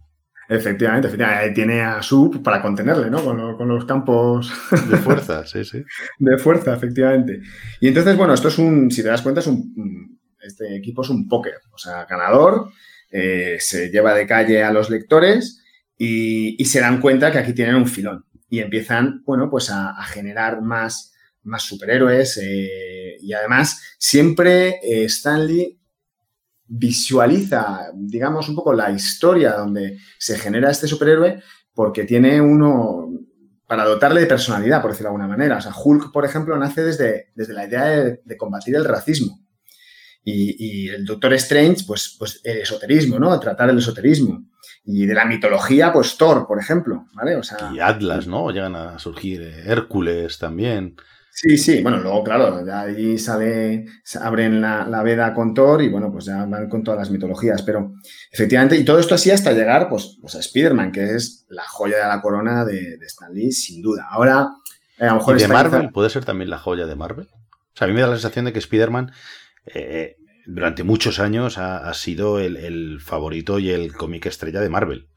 efectivamente, 0.49 1.07
efectivamente, 1.07 1.51
tiene 1.51 1.81
a 1.81 2.01
Sub 2.01 2.41
para 2.43 2.61
contenerle, 2.61 3.09
¿no? 3.09 3.23
Con, 3.23 3.37
lo- 3.37 3.57
con 3.57 3.67
los 3.67 3.85
campos 3.85 4.51
de 4.89 4.97
fuerza, 4.97 5.45
sí, 5.45 5.63
sí. 5.65 5.83
de 6.19 6.37
fuerza, 6.37 6.73
efectivamente. 6.73 7.41
Y 7.81 7.87
entonces, 7.89 8.15
bueno, 8.17 8.33
esto 8.33 8.47
es 8.47 8.57
un, 8.57 8.89
si 8.91 9.01
te 9.03 9.09
das 9.09 9.21
cuenta, 9.21 9.41
es 9.41 9.47
un, 9.47 9.73
un- 9.75 10.19
este 10.41 10.75
equipo 10.75 11.01
es 11.01 11.09
un 11.09 11.27
póker, 11.27 11.55
o 11.73 11.77
sea, 11.77 12.05
ganador, 12.05 12.69
eh, 13.11 13.57
se 13.59 13.89
lleva 13.89 14.13
de 14.13 14.25
calle 14.27 14.63
a 14.63 14.71
los 14.71 14.89
lectores 14.89 15.61
y, 15.97 16.61
y 16.61 16.65
se 16.65 16.79
dan 16.79 17.01
cuenta 17.01 17.31
que 17.31 17.39
aquí 17.39 17.53
tienen 17.53 17.75
un 17.75 17.87
filón 17.87 18.25
y 18.49 18.59
empiezan, 18.59 19.23
bueno, 19.25 19.49
pues 19.49 19.69
a, 19.69 19.89
a 19.89 20.03
generar 20.03 20.61
más, 20.61 21.13
más 21.43 21.63
superhéroes 21.63 22.39
eh, 22.41 23.17
y 23.19 23.33
además 23.33 23.95
siempre 23.97 24.79
eh, 24.83 25.03
Stanley 25.05 25.76
visualiza, 26.67 27.91
digamos, 27.93 28.49
un 28.49 28.55
poco 28.55 28.73
la 28.73 28.91
historia 28.91 29.53
donde 29.53 29.97
se 30.17 30.37
genera 30.37 30.69
este 30.69 30.87
superhéroe 30.87 31.41
porque 31.73 32.03
tiene 32.03 32.41
uno, 32.41 33.09
para 33.67 33.85
dotarle 33.85 34.21
de 34.21 34.27
personalidad, 34.27 34.81
por 34.81 34.91
decirlo 34.91 35.09
de 35.09 35.15
alguna 35.15 35.27
manera. 35.27 35.57
O 35.57 35.61
sea, 35.61 35.73
Hulk, 35.75 36.11
por 36.11 36.25
ejemplo, 36.25 36.57
nace 36.57 36.83
desde, 36.83 37.27
desde 37.35 37.53
la 37.53 37.67
idea 37.67 37.85
de, 37.85 38.37
combatir 38.37 38.75
el 38.75 38.85
racismo. 38.85 39.39
Y, 40.23 40.55
y 40.57 40.89
el 40.89 41.05
Doctor 41.05 41.33
Strange, 41.35 41.83
pues, 41.85 42.15
pues 42.17 42.41
el 42.43 42.57
esoterismo, 42.57 43.19
¿no? 43.19 43.39
Tratar 43.39 43.69
el 43.69 43.77
esoterismo. 43.77 44.45
Y 44.83 45.05
de 45.05 45.13
la 45.13 45.25
mitología, 45.25 45.93
pues 45.93 46.17
Thor, 46.17 46.47
por 46.47 46.59
ejemplo, 46.59 47.05
¿vale? 47.13 47.35
O 47.35 47.43
sea, 47.43 47.71
Y 47.73 47.79
Atlas, 47.79 48.25
¿no? 48.25 48.49
Llegan 48.51 48.75
a 48.75 48.99
surgir 48.99 49.41
eh, 49.41 49.63
Hércules 49.65 50.39
también. 50.39 50.95
Sí, 51.39 51.55
sí, 51.55 51.83
bueno, 51.83 51.99
luego, 51.99 52.23
claro, 52.23 52.65
de 52.65 52.73
ahí 52.73 53.19
sale, 53.19 53.85
abren 54.19 54.59
la, 54.59 54.87
la 54.87 55.03
veda 55.03 55.35
con 55.35 55.53
Thor 55.53 55.83
y 55.83 55.87
bueno, 55.87 56.11
pues 56.11 56.25
ya 56.25 56.45
van 56.45 56.67
con 56.67 56.83
todas 56.83 56.99
las 56.99 57.11
mitologías, 57.11 57.61
pero 57.61 57.93
efectivamente, 58.31 58.75
y 58.75 58.83
todo 58.83 58.97
esto 58.97 59.13
así 59.13 59.29
hasta 59.29 59.51
llegar, 59.51 59.87
pues, 59.87 60.17
pues 60.19 60.33
a 60.33 60.39
Spider-Man, 60.39 60.91
que 60.91 61.13
es 61.13 61.45
la 61.49 61.61
joya 61.67 61.97
de 61.97 62.07
la 62.07 62.21
corona 62.23 62.65
de, 62.65 62.97
de 62.97 63.05
Stan 63.05 63.31
Lee, 63.31 63.51
sin 63.51 63.83
duda. 63.83 64.07
Ahora, 64.09 64.47
eh, 64.97 65.03
a 65.05 65.09
lo 65.09 65.15
mejor 65.17 65.37
¿Y 65.37 65.41
de 65.43 65.47
Marvel? 65.47 65.81
quizá- 65.81 65.91
¿Puede 65.91 66.09
ser 66.09 66.25
también 66.25 66.49
la 66.49 66.57
joya 66.57 66.87
de 66.87 66.95
Marvel? 66.95 67.27
O 67.31 67.75
sea, 67.77 67.85
a 67.85 67.87
mí 67.87 67.93
me 67.93 68.01
da 68.01 68.07
la 68.07 68.15
sensación 68.15 68.45
de 68.45 68.53
que 68.53 68.57
Spider-Man 68.57 69.11
eh, 69.75 70.15
durante 70.47 70.81
muchos 70.83 71.19
años 71.19 71.59
ha, 71.59 71.87
ha 71.87 71.93
sido 71.93 72.39
el, 72.39 72.57
el 72.57 72.99
favorito 72.99 73.59
y 73.59 73.69
el 73.69 73.93
cómic 73.93 74.25
estrella 74.25 74.59
de 74.59 74.69
Marvel. 74.69 75.07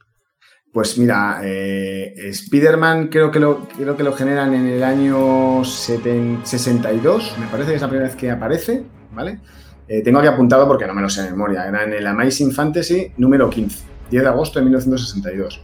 Pues 0.73 0.97
mira, 0.99 1.41
eh, 1.43 2.15
Spider-Man 2.17 3.09
creo 3.09 3.33
que, 3.33 3.41
lo, 3.41 3.67
creo 3.77 3.97
que 3.97 4.05
lo 4.05 4.13
generan 4.13 4.55
en 4.55 4.67
el 4.69 4.85
año 4.85 5.65
70 5.65 6.47
62, 6.47 7.35
me 7.41 7.47
parece 7.49 7.71
que 7.71 7.77
es 7.77 7.83
la 7.83 7.89
primera 7.89 8.09
vez 8.09 8.17
que 8.17 8.31
aparece, 8.31 8.85
¿vale? 9.11 9.41
Eh, 9.89 10.03
tengo 10.05 10.21
aquí 10.21 10.29
apuntado 10.29 10.69
porque 10.69 10.87
no 10.87 10.95
me 10.95 11.03
lo 11.03 11.11
sé 11.11 11.25
de 11.25 11.31
memoria, 11.33 11.67
era 11.67 11.83
en 11.83 11.95
el 11.95 12.07
Amazing 12.07 12.53
Fantasy 12.53 13.13
número 13.17 13.51
15, 13.51 13.85
10 14.13 14.23
de 14.23 14.29
agosto 14.29 14.61
de 14.61 14.67
1962, 14.67 15.61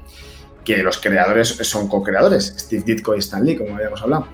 que 0.65 0.83
los 0.83 0.99
creadores 0.99 1.51
son 1.51 1.87
co-creadores, 1.87 2.57
Steve 2.59 2.83
Ditko 2.85 3.15
y 3.15 3.21
Stan 3.21 3.45
Lee, 3.45 3.57
como 3.57 3.77
habíamos 3.77 4.03
hablado. 4.03 4.27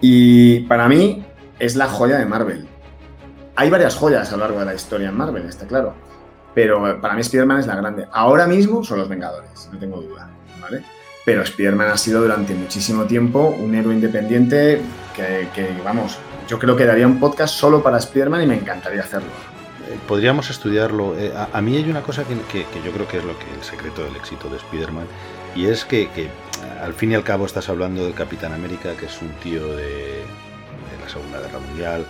Y 0.00 0.60
para 0.60 0.88
mí 0.88 1.24
es 1.58 1.74
la 1.74 1.88
joya 1.88 2.18
de 2.18 2.26
Marvel. 2.26 2.68
Hay 3.56 3.70
varias 3.70 3.96
joyas 3.96 4.32
a 4.32 4.36
lo 4.36 4.44
largo 4.44 4.60
de 4.60 4.66
la 4.66 4.74
historia 4.74 5.08
en 5.08 5.16
Marvel, 5.16 5.46
está 5.46 5.66
claro. 5.66 5.94
Pero 6.54 7.00
para 7.00 7.14
mí 7.14 7.20
Spider-Man 7.22 7.60
es 7.60 7.66
la 7.66 7.76
grande. 7.76 8.06
Ahora 8.12 8.46
mismo 8.46 8.84
son 8.84 8.98
los 8.98 9.08
Vengadores, 9.08 9.68
no 9.72 9.78
tengo 9.78 10.00
duda, 10.02 10.28
¿vale? 10.60 10.82
Pero 11.24 11.42
Spider-Man 11.42 11.88
ha 11.90 11.96
sido 11.96 12.20
durante 12.20 12.54
muchísimo 12.54 13.04
tiempo 13.04 13.48
un 13.58 13.74
héroe 13.74 13.94
independiente 13.94 14.80
que, 15.16 15.48
que, 15.54 15.68
vamos, 15.84 16.18
yo 16.48 16.58
creo 16.58 16.76
que 16.76 16.84
daría 16.84 17.06
un 17.06 17.18
podcast 17.20 17.54
solo 17.54 17.82
para 17.82 17.98
Spider-Man 17.98 18.42
y 18.42 18.46
me 18.46 18.54
encantaría 18.56 19.00
hacerlo. 19.02 19.28
Eh, 19.88 19.96
Podríamos 20.06 20.50
estudiarlo. 20.50 21.16
Eh, 21.16 21.32
a 21.52 21.60
mí 21.60 21.76
hay 21.76 21.88
una 21.88 22.02
cosa 22.02 22.24
que, 22.24 22.34
que- 22.50 22.66
que 22.66 22.82
yo 22.84 22.92
creo 22.92 23.06
que 23.08 23.18
es 23.18 23.24
lo 23.24 23.38
que 23.38 23.46
el 23.54 23.62
secreto 23.62 24.04
del 24.04 24.16
éxito 24.16 24.48
de 24.48 24.56
Spider-Man 24.56 25.06
y 25.54 25.66
es 25.66 25.84
que, 25.84 26.08
que, 26.10 26.28
al 26.82 26.92
fin 26.94 27.12
y 27.12 27.14
al 27.14 27.22
cabo 27.24 27.46
estás 27.46 27.68
hablando 27.68 28.04
del 28.04 28.14
Capitán 28.14 28.52
América, 28.52 28.90
que 28.98 29.06
es 29.06 29.22
un 29.22 29.28
tío 29.42 29.64
de, 29.76 29.84
de 29.86 30.98
la 31.02 31.08
Segunda 31.08 31.38
Guerra 31.40 31.58
Mundial. 31.60 32.06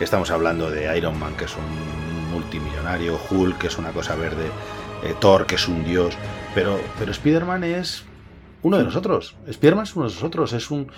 Estamos 0.00 0.30
hablando 0.30 0.70
de 0.70 0.96
Iron 0.96 1.18
Man, 1.18 1.34
que 1.36 1.44
es 1.44 1.54
un 1.56 2.23
multimillonario, 2.34 3.18
Hulk, 3.30 3.58
que 3.58 3.66
es 3.68 3.78
una 3.78 3.92
cosa 3.92 4.14
verde, 4.16 4.46
eh, 5.02 5.14
Thor, 5.20 5.46
que 5.46 5.54
es 5.54 5.68
un 5.68 5.84
dios. 5.84 6.14
Pero, 6.54 6.78
pero 6.98 7.12
Spider-Man 7.12 7.64
es 7.64 8.04
uno 8.62 8.78
de 8.78 8.84
nosotros. 8.84 9.36
Spider-Man 9.46 9.84
es 9.84 9.96
uno 9.96 10.08
de 10.08 10.14
nosotros. 10.14 10.52
Es 10.52 10.70
un, 10.70 10.88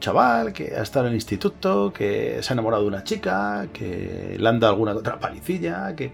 chaval 0.00 0.52
que 0.52 0.74
ha 0.74 0.82
estado 0.82 1.06
en 1.06 1.10
el 1.10 1.16
instituto, 1.16 1.92
que 1.92 2.38
se 2.42 2.52
ha 2.52 2.54
enamorado 2.54 2.82
de 2.82 2.88
una 2.88 3.04
chica, 3.04 3.68
que 3.72 4.36
le 4.38 4.48
han 4.48 4.58
dado 4.58 4.72
alguna 4.72 4.92
otra 4.92 5.20
palicilla, 5.20 5.94
que, 5.94 6.12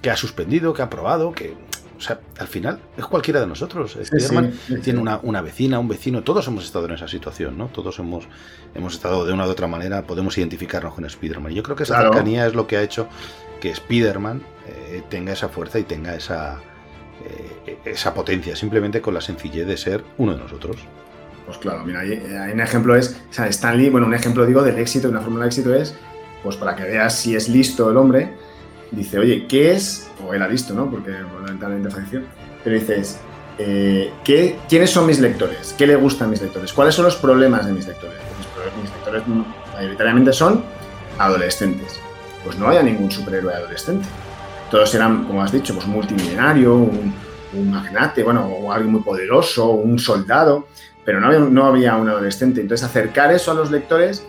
que 0.00 0.10
ha 0.10 0.16
suspendido, 0.16 0.72
que 0.72 0.82
ha 0.82 0.90
probado, 0.90 1.32
que. 1.32 1.54
O 2.02 2.04
sea, 2.04 2.18
al 2.40 2.48
final 2.48 2.80
es 2.96 3.06
cualquiera 3.06 3.38
de 3.40 3.46
nosotros. 3.46 3.94
Spider-Man 3.94 4.52
sí, 4.66 4.74
sí. 4.74 4.80
tiene 4.80 4.98
una, 4.98 5.20
una 5.22 5.40
vecina, 5.40 5.78
un 5.78 5.86
vecino, 5.86 6.22
todos 6.24 6.44
hemos 6.48 6.64
estado 6.64 6.86
en 6.86 6.92
esa 6.94 7.06
situación, 7.06 7.56
¿no? 7.56 7.66
Todos 7.68 7.96
hemos, 8.00 8.24
hemos 8.74 8.94
estado 8.94 9.24
de 9.24 9.32
una 9.32 9.46
u 9.46 9.50
otra 9.50 9.68
manera, 9.68 10.02
podemos 10.02 10.36
identificarnos 10.36 10.94
con 10.94 11.04
Spider-Man. 11.04 11.52
Yo 11.52 11.62
creo 11.62 11.76
que 11.76 11.84
esa 11.84 11.94
Claro. 11.94 12.12
cercanía 12.12 12.44
es 12.48 12.54
lo 12.54 12.66
que 12.66 12.76
ha 12.76 12.82
hecho 12.82 13.06
que 13.60 13.70
Spider-Man 13.70 14.42
eh, 14.66 15.02
tenga 15.08 15.32
esa 15.32 15.48
fuerza 15.48 15.78
y 15.78 15.84
tenga 15.84 16.16
esa, 16.16 16.58
eh, 17.24 17.78
esa 17.84 18.12
potencia, 18.12 18.56
simplemente 18.56 19.00
con 19.00 19.14
la 19.14 19.20
sencillez 19.20 19.64
de 19.66 19.76
ser 19.76 20.02
uno 20.18 20.32
de 20.32 20.38
nosotros. 20.40 20.76
Pues 21.46 21.58
claro, 21.58 21.84
mira, 21.84 22.00
un 22.52 22.60
ejemplo 22.60 22.96
es, 22.96 23.20
o 23.30 23.32
sea, 23.32 23.46
Stan 23.46 23.76
Lee, 23.78 23.90
bueno, 23.90 24.08
un 24.08 24.14
ejemplo 24.14 24.44
digo 24.44 24.62
del 24.62 24.78
éxito, 24.78 25.06
de 25.06 25.12
una 25.12 25.20
fórmula 25.20 25.44
de 25.44 25.48
éxito 25.50 25.72
es, 25.72 25.94
pues 26.42 26.56
para 26.56 26.74
que 26.74 26.82
veas 26.82 27.16
si 27.16 27.36
es 27.36 27.48
listo 27.48 27.88
el 27.90 27.96
hombre, 27.96 28.32
dice, 28.92 29.18
oye, 29.18 29.46
¿qué 29.46 29.72
es? 29.72 30.10
O 30.26 30.32
era 30.32 30.46
listo, 30.46 30.74
¿no? 30.74 30.90
Porque 30.90 31.10
lamentablemente 31.10 31.90
falleció. 31.90 32.22
Pero 32.62 32.76
dices, 32.76 33.18
eh, 33.58 34.12
¿qué, 34.24 34.58
¿quiénes 34.68 34.90
son 34.90 35.06
mis 35.06 35.18
lectores? 35.18 35.74
¿Qué 35.76 35.86
le 35.86 35.96
gustan 35.96 36.30
mis 36.30 36.40
lectores? 36.40 36.72
¿Cuáles 36.72 36.94
son 36.94 37.06
los 37.06 37.16
problemas 37.16 37.66
de 37.66 37.72
mis 37.72 37.86
lectores? 37.86 38.18
Pues 38.54 38.66
mis, 38.80 38.90
lectores 38.92 39.22
mayoritariamente 39.74 40.32
son 40.32 40.64
adolescentes. 41.18 41.98
Pues 42.44 42.56
no 42.58 42.68
haya 42.68 42.82
ningún 42.82 43.10
superhéroe 43.10 43.54
adolescente. 43.54 44.06
Todos 44.70 44.94
eran, 44.94 45.24
como 45.24 45.42
has 45.42 45.52
dicho, 45.52 45.74
pues 45.74 45.86
multimillonario, 45.86 46.74
un, 46.74 47.12
un 47.52 47.70
magnate, 47.70 48.22
bueno, 48.22 48.46
o 48.46 48.72
alguien 48.72 48.92
muy 48.92 49.02
poderoso, 49.02 49.70
un 49.70 49.98
soldado, 49.98 50.66
pero 51.04 51.20
no 51.20 51.26
había, 51.26 51.40
no 51.40 51.66
había 51.66 51.96
un 51.96 52.08
adolescente. 52.08 52.60
Entonces, 52.60 52.86
acercar 52.86 53.32
eso 53.32 53.50
a 53.50 53.54
los 53.54 53.70
lectores 53.70 54.24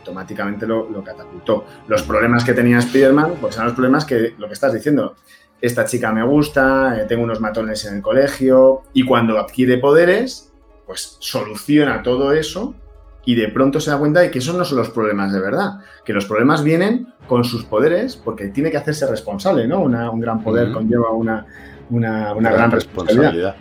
automáticamente 0.00 0.66
lo, 0.66 0.88
lo 0.90 1.02
catapultó. 1.04 1.64
Los 1.88 2.02
problemas 2.02 2.44
que 2.44 2.52
tenía 2.54 2.78
Spider-Man, 2.78 3.34
pues 3.40 3.54
eran 3.56 3.66
los 3.68 3.74
problemas 3.74 4.04
que, 4.04 4.34
lo 4.38 4.46
que 4.48 4.54
estás 4.54 4.72
diciendo, 4.74 5.14
esta 5.60 5.84
chica 5.84 6.10
me 6.12 6.24
gusta, 6.24 6.98
eh, 7.00 7.04
tengo 7.06 7.22
unos 7.22 7.40
matones 7.40 7.84
en 7.84 7.96
el 7.96 8.02
colegio, 8.02 8.82
y 8.94 9.04
cuando 9.04 9.38
adquiere 9.38 9.78
poderes, 9.78 10.52
pues 10.86 11.16
soluciona 11.20 12.02
todo 12.02 12.32
eso 12.32 12.74
y 13.26 13.34
de 13.34 13.48
pronto 13.48 13.78
se 13.78 13.90
da 13.90 13.98
cuenta 13.98 14.20
de 14.20 14.30
que 14.30 14.38
esos 14.38 14.56
no 14.56 14.64
son 14.64 14.78
los 14.78 14.88
problemas 14.90 15.32
de 15.32 15.38
verdad, 15.40 15.80
que 16.04 16.12
los 16.14 16.24
problemas 16.24 16.64
vienen 16.64 17.12
con 17.28 17.44
sus 17.44 17.64
poderes 17.64 18.16
porque 18.16 18.48
tiene 18.48 18.70
que 18.70 18.78
hacerse 18.78 19.06
responsable, 19.06 19.68
¿no? 19.68 19.80
Una- 19.80 20.10
un 20.10 20.20
gran 20.20 20.42
poder 20.42 20.72
conlleva 20.72 21.10
una, 21.12 21.46
una, 21.90 22.32
una 22.32 22.50
gran 22.50 22.70
responsabilidad 22.70 23.54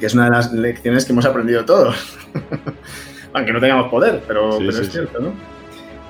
que 0.00 0.06
es 0.06 0.14
una 0.14 0.24
de 0.24 0.30
las 0.30 0.52
lecciones 0.52 1.04
que 1.04 1.12
hemos 1.12 1.24
aprendido 1.26 1.64
todos. 1.64 2.16
Aunque 3.32 3.52
no 3.52 3.60
tengamos 3.60 3.88
poder, 3.90 4.22
pero, 4.26 4.52
Sí, 4.52 4.58
pero 4.60 4.72
sí, 4.72 4.78
es 4.80 4.86
sí. 4.86 4.92
cierto, 4.92 5.20
¿no? 5.20 5.32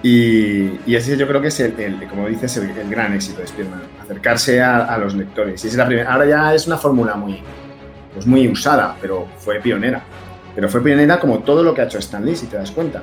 Y, 0.06 0.80
y 0.86 0.94
ese 0.96 1.16
yo 1.16 1.26
creo 1.26 1.40
que 1.40 1.48
es, 1.48 1.58
el, 1.60 1.80
el- 1.80 2.06
como 2.08 2.28
dices, 2.28 2.54
el, 2.58 2.70
el 2.76 2.90
gran 2.90 3.14
éxito 3.14 3.40
de 3.40 3.46
Spiderman, 3.46 3.80
acercarse 4.02 4.60
a, 4.60 4.84
a 4.84 4.98
los 4.98 5.14
lectores. 5.14 5.64
Y 5.64 5.68
es 5.68 5.74
la 5.76 5.86
primera, 5.86 6.12
ahora 6.12 6.26
ya 6.26 6.54
es 6.54 6.66
una 6.66 6.76
fórmula 6.76 7.14
muy, 7.14 7.40
pues 8.12 8.26
muy 8.26 8.46
usada, 8.46 8.96
pero 9.00 9.26
fue 9.38 9.60
pionera. 9.60 10.02
Pero 10.54 10.68
fue 10.68 10.82
pionera 10.82 11.18
como 11.18 11.38
todo 11.38 11.62
lo 11.62 11.72
que 11.72 11.80
ha 11.80 11.84
hecho 11.84 11.98
Stan 11.98 12.22
Lee, 12.24 12.36
si 12.36 12.46
te 12.46 12.56
das 12.58 12.70
cuenta. 12.70 13.02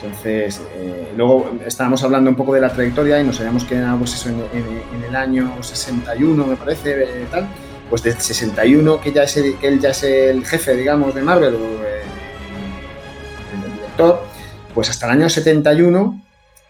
Entonces, 0.00 0.60
eh, 0.76 1.08
luego 1.16 1.50
estábamos 1.66 2.04
hablando 2.04 2.30
un 2.30 2.36
poco 2.36 2.54
de 2.54 2.60
la 2.60 2.68
trayectoria 2.68 3.20
y 3.20 3.24
nos 3.24 3.40
habíamos 3.40 3.64
quedado 3.64 3.98
pues 3.98 4.14
eso, 4.14 4.28
en, 4.28 4.36
en- 4.36 4.82
en 4.98 5.04
el 5.08 5.16
año 5.16 5.52
61, 5.60 6.46
me 6.46 6.54
parece, 6.54 7.02
eh, 7.02 7.26
tal. 7.28 7.48
Pues 7.90 8.02
desde 8.04 8.20
61, 8.20 9.00
que, 9.00 9.10
ya 9.12 9.24
es 9.24 9.36
el- 9.36 9.56
que 9.58 9.66
él 9.66 9.80
ya 9.80 9.90
es 9.90 10.02
el 10.04 10.44
jefe, 10.46 10.76
digamos, 10.76 11.12
de 11.12 11.22
Marvel, 11.22 11.54
o 11.56 11.58
eh, 11.84 12.02
el 13.64 13.72
director, 13.74 14.22
pues 14.74 14.90
hasta 14.90 15.06
el 15.06 15.12
año 15.12 15.28
71, 15.28 16.22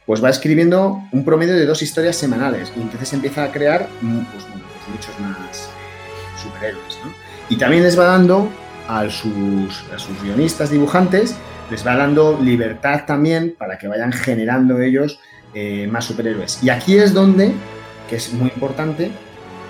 pues 0.07 0.23
va 0.23 0.31
escribiendo 0.31 1.03
un 1.13 1.25
promedio 1.25 1.55
de 1.55 1.67
dos 1.67 1.83
historias 1.83 2.17
semanales. 2.17 2.73
Y 2.77 2.81
entonces 2.81 3.13
empieza 3.13 3.45
a 3.45 3.53
crear 3.53 3.89
mm, 4.01 4.19
pues, 4.19 4.45
pues 4.45 4.89
muchos 4.93 5.21
más 5.21 5.69
superhéroes, 6.43 6.99
¿no? 7.05 7.13
Y 7.49 7.57
también 7.57 7.83
les 7.83 7.99
va 7.99 8.05
dando 8.05 8.49
a 8.89 9.11
sus, 9.11 9.85
a 9.93 9.99
sus 9.99 10.23
guionistas, 10.23 10.71
dibujantes, 10.71 11.37
les 11.71 11.85
va 11.87 11.97
dando 11.97 12.39
libertad 12.41 13.05
también 13.05 13.55
para 13.59 13.79
que 13.79 13.89
vayan 13.89 14.13
generando 14.13 14.81
ellos 14.81 15.19
eh, 15.55 15.89
más 15.91 16.05
superhéroes. 16.05 16.63
Y 16.63 16.71
aquí 16.71 16.97
es 16.97 17.13
donde 17.13 17.53
que 18.09 18.17
es 18.17 18.33
muy 18.33 18.51
importante, 18.55 19.11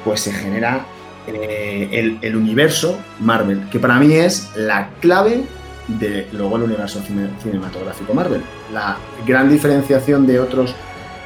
pues 0.04 0.20
se 0.20 0.32
genera 0.32 0.84
eh, 1.26 1.88
el, 1.92 2.18
el 2.20 2.36
universo 2.36 2.98
Marvel, 3.20 3.68
que 3.70 3.78
para 3.78 3.98
mí 3.98 4.12
es 4.14 4.50
la 4.54 4.90
clave 5.00 5.44
de 5.88 6.26
luego 6.32 6.56
el 6.56 6.64
universo 6.64 7.00
cine- 7.02 7.30
cinematográfico 7.42 8.12
Marvel. 8.14 8.42
La 8.72 8.96
gran 9.26 9.48
diferenciación 9.48 10.26
de 10.26 10.40
otros 10.40 10.74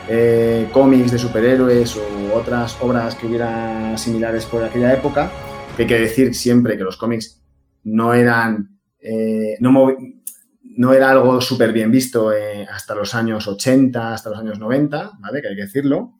eh, 0.09 0.69
cómics 0.73 1.11
de 1.13 1.19
superhéroes 1.19 1.97
o 1.97 2.35
otras 2.35 2.77
obras 2.81 3.15
que 3.15 3.27
hubiera 3.27 3.97
similares 3.97 4.45
por 4.47 4.63
aquella 4.65 4.93
época, 4.93 5.31
que 5.77 5.83
hay 5.83 5.89
que 5.89 6.01
decir 6.01 6.35
siempre 6.35 6.77
que 6.77 6.85
los 6.85 6.97
cómics 6.97 7.41
no 7.85 8.13
eran, 8.13 8.79
eh, 9.01 9.57
no, 9.61 10.93
era 10.93 11.11
algo 11.11 11.41
súper 11.41 11.73
bien 11.73 11.91
visto 11.91 12.33
eh, 12.33 12.67
hasta 12.71 12.95
los 12.95 13.15
años 13.15 13.47
80, 13.49 14.13
hasta 14.15 14.31
los 14.31 14.39
años 14.39 14.59
90, 14.59 15.13
¿vale? 15.21 15.41
Que 15.41 15.49
hay 15.49 15.57
que 15.57 15.63
decirlo. 15.63 16.15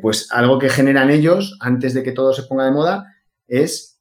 Pues 0.00 0.28
algo 0.32 0.58
que 0.58 0.68
generan 0.68 1.10
ellos 1.10 1.56
antes 1.60 1.94
de 1.94 2.02
que 2.02 2.12
todo 2.12 2.32
se 2.32 2.42
ponga 2.44 2.64
de 2.64 2.72
moda 2.72 3.06
es 3.46 3.91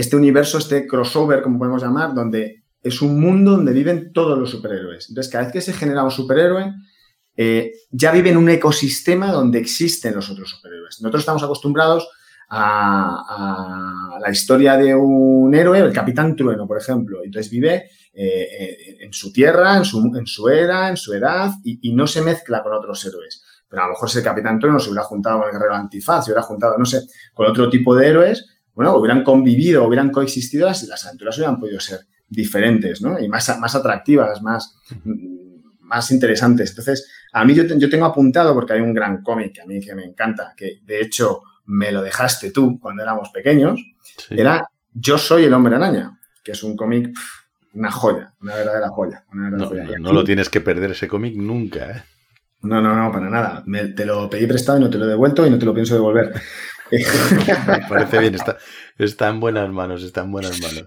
este 0.00 0.16
universo, 0.16 0.58
este 0.58 0.86
crossover, 0.86 1.42
como 1.42 1.58
podemos 1.58 1.82
llamar, 1.82 2.14
donde 2.14 2.64
es 2.82 3.02
un 3.02 3.20
mundo 3.20 3.52
donde 3.52 3.72
viven 3.72 4.12
todos 4.12 4.38
los 4.38 4.50
superhéroes. 4.50 5.08
Entonces, 5.08 5.30
cada 5.30 5.44
vez 5.44 5.52
que 5.52 5.60
se 5.60 5.72
genera 5.72 6.02
un 6.02 6.10
superhéroe, 6.10 6.72
eh, 7.36 7.72
ya 7.90 8.10
vive 8.12 8.30
en 8.30 8.36
un 8.36 8.48
ecosistema 8.48 9.30
donde 9.30 9.58
existen 9.58 10.14
los 10.14 10.30
otros 10.30 10.50
superhéroes. 10.50 11.00
Nosotros 11.00 11.20
estamos 11.20 11.42
acostumbrados 11.42 12.08
a, 12.48 14.18
la 14.20 14.30
historia 14.30 14.76
de 14.76 14.94
un 14.94 15.54
héroe, 15.54 15.78
el 15.78 15.92
Capitán 15.92 16.34
Trueno, 16.34 16.66
por 16.66 16.78
ejemplo. 16.78 17.20
Entonces 17.22 17.50
vive 17.50 17.90
eh, 18.12 18.96
en 19.00 19.12
su 19.12 19.32
tierra, 19.32 19.76
en 19.76 19.84
su, 19.84 20.12
en 20.16 20.26
su 20.26 20.48
era, 20.48 20.88
en 20.88 20.96
su 20.96 21.14
edad, 21.14 21.52
y, 21.62 21.78
y 21.88 21.92
no 21.94 22.06
se 22.06 22.22
mezcla 22.22 22.62
con 22.62 22.72
otros 22.72 23.04
héroes. 23.04 23.42
Pero 23.68 23.82
a 23.82 23.86
lo 23.86 23.92
mejor 23.92 24.08
ese 24.08 24.22
Capitán 24.22 24.58
Trueno 24.58 24.80
se 24.80 24.88
hubiera 24.90 25.04
juntado 25.04 25.38
con 25.38 25.48
el 25.48 25.52
Guerrero 25.52 25.76
Antifaz, 25.76 26.24
se 26.24 26.32
hubiera 26.32 26.42
juntado, 26.42 26.76
no 26.76 26.84
sé, 26.84 27.02
con 27.32 27.46
otro 27.46 27.70
tipo 27.70 27.94
de 27.94 28.08
héroes, 28.08 28.59
bueno, 28.80 28.96
hubieran 28.96 29.22
convivido, 29.22 29.84
hubieran 29.86 30.10
coexistido 30.10 30.66
y 30.68 30.86
las 30.86 31.04
aventuras 31.04 31.36
hubieran 31.36 31.60
podido 31.60 31.78
ser 31.80 32.00
diferentes, 32.26 33.02
¿no? 33.02 33.18
Y 33.20 33.28
más, 33.28 33.58
más 33.58 33.74
atractivas, 33.74 34.40
más, 34.40 34.74
más 35.80 36.10
interesantes. 36.12 36.70
Entonces, 36.70 37.06
a 37.32 37.44
mí 37.44 37.54
yo, 37.54 37.66
te- 37.66 37.78
yo 37.78 37.90
tengo 37.90 38.06
apuntado, 38.06 38.54
porque 38.54 38.72
hay 38.72 38.80
un 38.80 38.94
gran 38.94 39.22
cómic 39.22 39.52
que 39.54 39.60
a 39.60 39.66
mí 39.66 39.80
que 39.80 39.94
me 39.94 40.04
encanta, 40.04 40.54
que 40.56 40.80
de 40.82 41.00
hecho 41.02 41.42
me 41.66 41.92
lo 41.92 42.00
dejaste 42.00 42.52
tú 42.52 42.78
cuando 42.80 43.02
éramos 43.02 43.28
pequeños, 43.30 43.78
Sí. 44.16 44.34
era 44.38 44.66
Yo 44.94 45.18
soy 45.18 45.44
el 45.44 45.52
hombre 45.54 45.76
araña, 45.76 46.18
que 46.42 46.52
es 46.52 46.62
un 46.64 46.74
cómic, 46.76 47.10
una 47.74 47.90
joya, 47.92 48.32
una 48.40 48.54
verdadera 48.56 48.88
joya. 48.88 49.24
Una 49.32 49.50
verdadera 49.50 49.98
No, 49.98 50.08
joya. 50.08 50.12
lo 50.12 50.24
tienes 50.24 50.48
que 50.48 50.60
perder 50.62 50.92
ese 50.92 51.06
cómic 51.06 51.36
nunca, 51.36 51.90
¿eh? 51.90 52.02
no, 52.62 52.80
no, 52.80 52.94
no, 52.96 53.12
para 53.12 53.28
nada. 53.30 53.62
Me- 53.66 53.88
te 53.88 54.04
lo 54.04 54.28
pedí 54.30 54.46
prestado 54.46 54.78
y 54.78 54.80
no 54.82 54.90
te 54.90 54.98
lo 54.98 55.04
he 55.04 55.08
devuelto 55.08 55.46
y 55.46 55.50
no 55.50 55.58
te 55.58 55.64
lo 55.66 55.72
pienso 55.74 55.94
devolver. 55.94 56.32
Me 56.90 57.86
parece 57.88 58.18
bien, 58.18 58.34
está, 58.34 58.58
está 58.98 59.28
en 59.28 59.40
buenas 59.40 59.70
manos, 59.70 60.02
está 60.02 60.22
en 60.22 60.32
buenas 60.32 60.60
manos. 60.60 60.86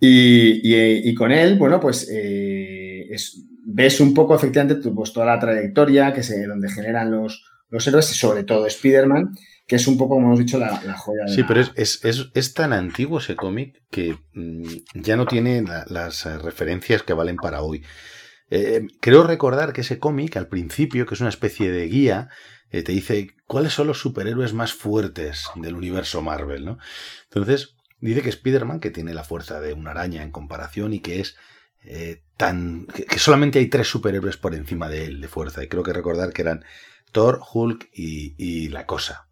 Y, 0.00 0.60
y- 0.74 1.08
y 1.10 1.14
con 1.14 1.30
él, 1.30 1.56
bueno, 1.58 1.78
pues 1.80 2.08
eh, 2.10 3.06
es- 3.10 3.44
ves 3.64 4.00
un 4.00 4.14
poco 4.14 4.34
efectivamente 4.34 4.76
pues, 4.90 5.12
toda 5.12 5.26
la 5.26 5.38
trayectoria 5.38 6.12
que 6.12 6.22
se, 6.22 6.46
donde 6.46 6.70
generan 6.70 7.10
los, 7.10 7.44
los 7.68 7.86
héroes 7.86 8.10
y 8.10 8.14
sobre 8.14 8.44
todo 8.44 8.66
Spider-Man, 8.66 9.32
que 9.66 9.76
es 9.76 9.86
un 9.86 9.96
poco, 9.98 10.14
como 10.14 10.28
hemos 10.28 10.38
dicho, 10.38 10.58
la, 10.58 10.82
la 10.84 10.94
joya 10.96 11.24
de 11.26 11.34
Sí, 11.34 11.42
la- 11.42 11.46
pero 11.46 11.60
es, 11.60 11.70
es, 11.76 12.04
es- 12.04 12.30
es 12.34 12.54
tan 12.54 12.72
antiguo 12.72 13.18
ese 13.18 13.36
cómic 13.36 13.82
que 13.90 14.16
mm, 14.34 14.62
ya 14.94 15.16
no 15.16 15.26
tiene 15.26 15.62
la- 15.62 15.84
las 15.88 16.24
referencias 16.42 17.02
que 17.02 17.12
valen 17.12 17.36
para 17.36 17.60
hoy. 17.62 17.82
Eh, 18.52 18.82
creo 19.00 19.22
recordar 19.22 19.72
que 19.72 19.82
ese 19.82 19.98
cómic, 20.00 20.36
al 20.36 20.48
principio, 20.48 21.06
que 21.06 21.14
es 21.14 21.20
una 21.20 21.28
especie 21.30 21.70
de 21.70 21.86
guía, 21.86 22.28
eh, 22.70 22.82
te 22.82 22.92
dice 22.92 23.34
cuáles 23.46 23.72
son 23.72 23.86
los 23.86 24.00
superhéroes 24.00 24.54
más 24.54 24.72
fuertes 24.72 25.46
del 25.56 25.74
universo 25.74 26.22
Marvel, 26.22 26.64
¿no? 26.64 26.78
Entonces, 27.24 27.76
dice 28.00 28.22
que 28.22 28.28
Spider-Man, 28.28 28.80
que 28.80 28.90
tiene 28.90 29.14
la 29.14 29.24
fuerza 29.24 29.60
de 29.60 29.72
una 29.72 29.90
araña 29.90 30.22
en 30.22 30.30
comparación 30.30 30.92
y 30.92 31.00
que 31.00 31.20
es 31.20 31.36
eh, 31.84 32.22
tan. 32.36 32.86
Que, 32.86 33.18
solamente 33.18 33.58
hay 33.58 33.68
tres 33.68 33.88
superhéroes 33.88 34.36
por 34.36 34.54
encima 34.54 34.88
de 34.88 35.04
él 35.04 35.20
de 35.20 35.28
fuerza. 35.28 35.62
Y 35.62 35.68
creo 35.68 35.82
que 35.82 35.92
recordar 35.92 36.32
que 36.32 36.42
eran 36.42 36.64
Thor, 37.12 37.40
Hulk 37.52 37.88
y, 37.92 38.34
y 38.38 38.68
la 38.68 38.86
cosa. 38.86 39.30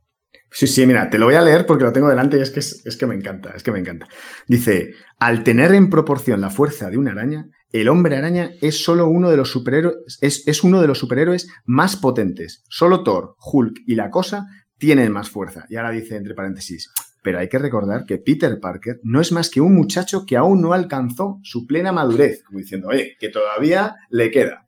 Sí, 0.51 0.67
sí, 0.67 0.87
mira, 0.87 1.11
te 1.11 1.19
lo 1.19 1.27
voy 1.27 1.35
a 1.35 1.43
leer 1.43 1.67
porque 1.67 1.85
lo 1.85 1.93
tengo 1.93 2.09
delante 2.09 2.39
y 2.39 2.41
es 2.41 2.51
que, 2.51 2.61
es 2.61 2.97
que 2.97 3.07
me 3.07 3.15
encanta, 3.15 3.51
es 3.55 3.63
que 3.63 3.71
me 3.71 3.79
encanta. 3.79 4.09
Dice, 4.47 4.95
al 5.19 5.45
tener 5.45 5.75
en 5.75 5.91
proporción 5.91 6.41
la 6.41 6.51
fuerza 6.51 6.89
de 6.89 6.97
una 6.97 7.13
araña, 7.13 7.51
el 7.73 7.89
hombre 7.89 8.17
araña 8.17 8.51
es 8.61 8.83
solo 8.83 9.09
uno 9.09 9.31
de 9.31 9.37
los 9.37 9.51
superhéroes, 9.51 10.19
es, 10.21 10.47
es 10.47 10.65
uno 10.65 10.81
de 10.81 10.87
los 10.87 10.99
superhéroes 10.99 11.49
más 11.65 11.97
potentes. 11.97 12.65
Solo 12.69 13.03
Thor, 13.03 13.37
Hulk 13.41 13.83
y 13.87 13.95
la 13.95 14.11
cosa 14.11 14.47
tienen 14.79 15.13
más 15.13 15.29
fuerza. 15.29 15.67
Y 15.69 15.77
ahora 15.77 15.91
dice 15.91 16.17
entre 16.17 16.35
paréntesis, 16.35 16.91
pero 17.23 17.41
hay 17.41 17.49
que 17.49 17.59
recordar 17.59 18.07
que 18.07 18.19
Peter 18.19 18.59
Parker 18.61 19.01
no 19.03 19.21
es 19.21 19.33
más 19.33 19.51
que 19.51 19.61
un 19.61 19.75
muchacho 19.75 20.25
que 20.25 20.37
aún 20.37 20.63
no 20.63 20.73
alcanzó 20.73 21.41
su 21.43 21.67
plena 21.67 21.93
madurez, 21.93 22.43
como 22.45 22.61
diciendo, 22.61 22.89
oye, 22.89 23.17
que 23.19 23.29
todavía 23.29 23.97
le 24.09 24.31
queda. 24.31 24.68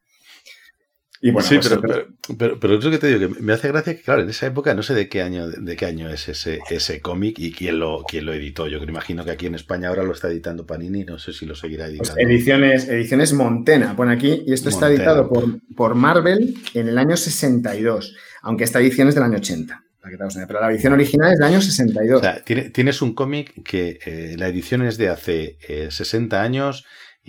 Y 1.22 1.33
bueno, 1.33 1.46
sí, 1.46 1.56
pues, 1.56 1.68
pero, 1.68 1.80
pero, 1.83 2.06
pero, 2.38 2.61
pero 2.61 2.78
es 2.78 2.85
lo 2.85 2.90
que 2.90 2.96
te 2.98 3.06
digo, 3.14 3.35
que 3.35 3.42
me 3.42 3.52
hace 3.52 3.68
gracia 3.68 3.94
que, 3.94 4.00
claro, 4.00 4.22
en 4.22 4.30
esa 4.30 4.46
época 4.46 4.72
no 4.74 4.83
sé 4.83 4.94
de 4.94 5.09
qué 5.11 5.20
año, 5.20 5.48
de 5.50 5.76
qué 5.76 5.85
año 5.85 6.09
es 6.09 6.28
ese, 6.30 6.61
ese 6.70 7.00
cómic 7.02 7.38
y 7.38 7.52
quién 7.52 7.78
lo, 7.78 8.04
quién 8.09 8.24
lo 8.24 8.33
editó. 8.33 8.68
Yo 8.68 8.78
que 8.80 8.87
imagino 8.87 9.22
que 9.24 9.30
aquí 9.33 9.44
en 9.46 9.54
España 9.54 9.88
ahora 9.88 10.02
lo 10.02 10.12
está 10.12 10.28
editando 10.28 10.64
Panini, 10.66 11.04
no 11.04 11.18
sé 11.18 11.35
si 11.35 11.44
lo 11.44 11.54
seguirá 11.54 11.85
Pues 11.94 12.09
editando. 12.11 12.20
ediciones, 12.22 12.88
ediciones 12.88 13.33
Montena, 13.35 13.94
pone 13.96 14.12
aquí, 14.14 14.42
y 14.46 14.52
esto 14.54 14.70
está 14.70 14.88
editado 14.88 15.28
por, 15.28 15.44
por 15.76 15.94
Marvel 15.94 16.54
en 16.72 16.88
el 16.88 16.96
año 16.96 17.16
62, 17.18 18.16
aunque 18.42 18.64
esta 18.64 18.80
edición 18.80 19.09
es 19.09 19.14
del 19.14 19.24
año 19.24 19.37
80, 19.37 19.83
para 20.00 20.11
que 20.11 20.16
te 20.16 20.22
hagas 20.22 20.35
una 20.37 20.40
idea, 20.44 20.46
pero 20.48 20.61
la 20.62 20.72
edición 20.72 20.92
original 20.94 21.33
es 21.35 21.38
del 21.38 21.48
año 21.48 21.61
62. 21.61 22.18
O 22.18 22.22
sea, 22.24 22.42
tiene- 22.42 22.70
tienes 22.70 23.02
un 23.02 23.14
cómic 23.14 23.62
que 23.62 23.98
eh, 24.06 24.37
la 24.38 24.48
edición 24.48 24.80
es 24.87 24.96
de 24.96 25.11
hace 25.11 25.59
eh, 25.68 25.88
60 25.90 26.40
años 26.42 26.87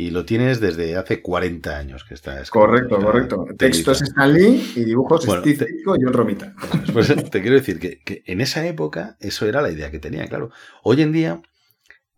y 0.08 0.10
lo 0.12 0.26
tienes 0.26 0.60
desde 0.60 0.96
hace 0.96 1.22
40 1.22 1.78
años 1.78 2.04
que 2.04 2.14
está 2.14 2.34
escrito. 2.42 2.52
correcto, 2.66 2.96
Está 2.96 3.06
correcto. 3.06 3.36
editado. 3.48 3.58
Texto 3.58 3.92
es 3.92 4.02
Stan 4.02 4.34
Lee 4.34 4.74
y 4.76 4.84
dibujos 4.86 5.26
Bueno, 5.26 5.42
Steve 5.42 5.58
te- 5.66 5.72
Ditko 5.72 5.96
y 5.96 6.04
John 6.04 6.14
Romita. 6.14 6.54
Pues 6.94 7.08
te 7.30 7.42
quiero 7.42 7.56
decir 7.56 7.80
que, 7.80 8.00
que 8.02 8.24
en 8.26 8.42
esa 8.42 8.66
época 8.66 9.18
eso 9.20 9.46
era 9.46 9.62
la 9.62 9.72
idea 9.72 9.92
que 9.92 10.00
tenía, 10.00 10.28
claro. 10.28 10.52
Hoy 10.84 11.02
en 11.02 11.12
día, 11.12 11.42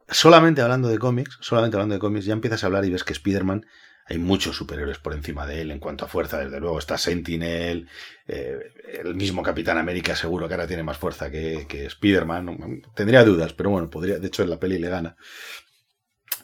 solamente 0.09 0.61
hablando 0.61 0.87
de 0.89 0.97
cómics, 0.99 1.37
solamente 1.41 1.77
hablando 1.77 1.95
de 1.95 1.99
cómics, 1.99 2.25
ya 2.25 2.33
empiezas 2.33 2.63
a 2.63 2.67
hablar 2.67 2.85
y 2.85 2.89
ves 2.91 3.03
que 3.03 3.13
Spider-Man 3.13 3.65
hay 4.05 4.17
muchos 4.17 4.57
superhéroes 4.57 4.97
por 4.97 5.13
encima 5.13 5.47
de 5.47 5.61
él 5.61 5.71
en 5.71 5.79
cuanto 5.79 6.03
a 6.03 6.09
fuerza, 6.09 6.37
desde 6.39 6.59
luego. 6.59 6.77
Está 6.77 6.97
Sentinel, 6.97 7.87
eh, 8.27 8.59
el 9.01 9.15
mismo 9.15 9.41
Capitán 9.41 9.77
América 9.77 10.13
seguro 10.13 10.45
que 10.49 10.55
ahora 10.55 10.67
tiene 10.67 10.83
más 10.83 10.97
fuerza 10.97 11.31
que, 11.31 11.65
que 11.69 11.85
Spider-Man. 11.85 12.81
Tendría 12.95 13.23
dudas, 13.23 13.53
pero 13.53 13.69
bueno, 13.69 13.89
podría, 13.89 14.19
de 14.19 14.27
hecho 14.27 14.43
en 14.43 14.49
la 14.49 14.59
peli 14.59 14.77
le 14.77 14.89
gana. 14.89 15.15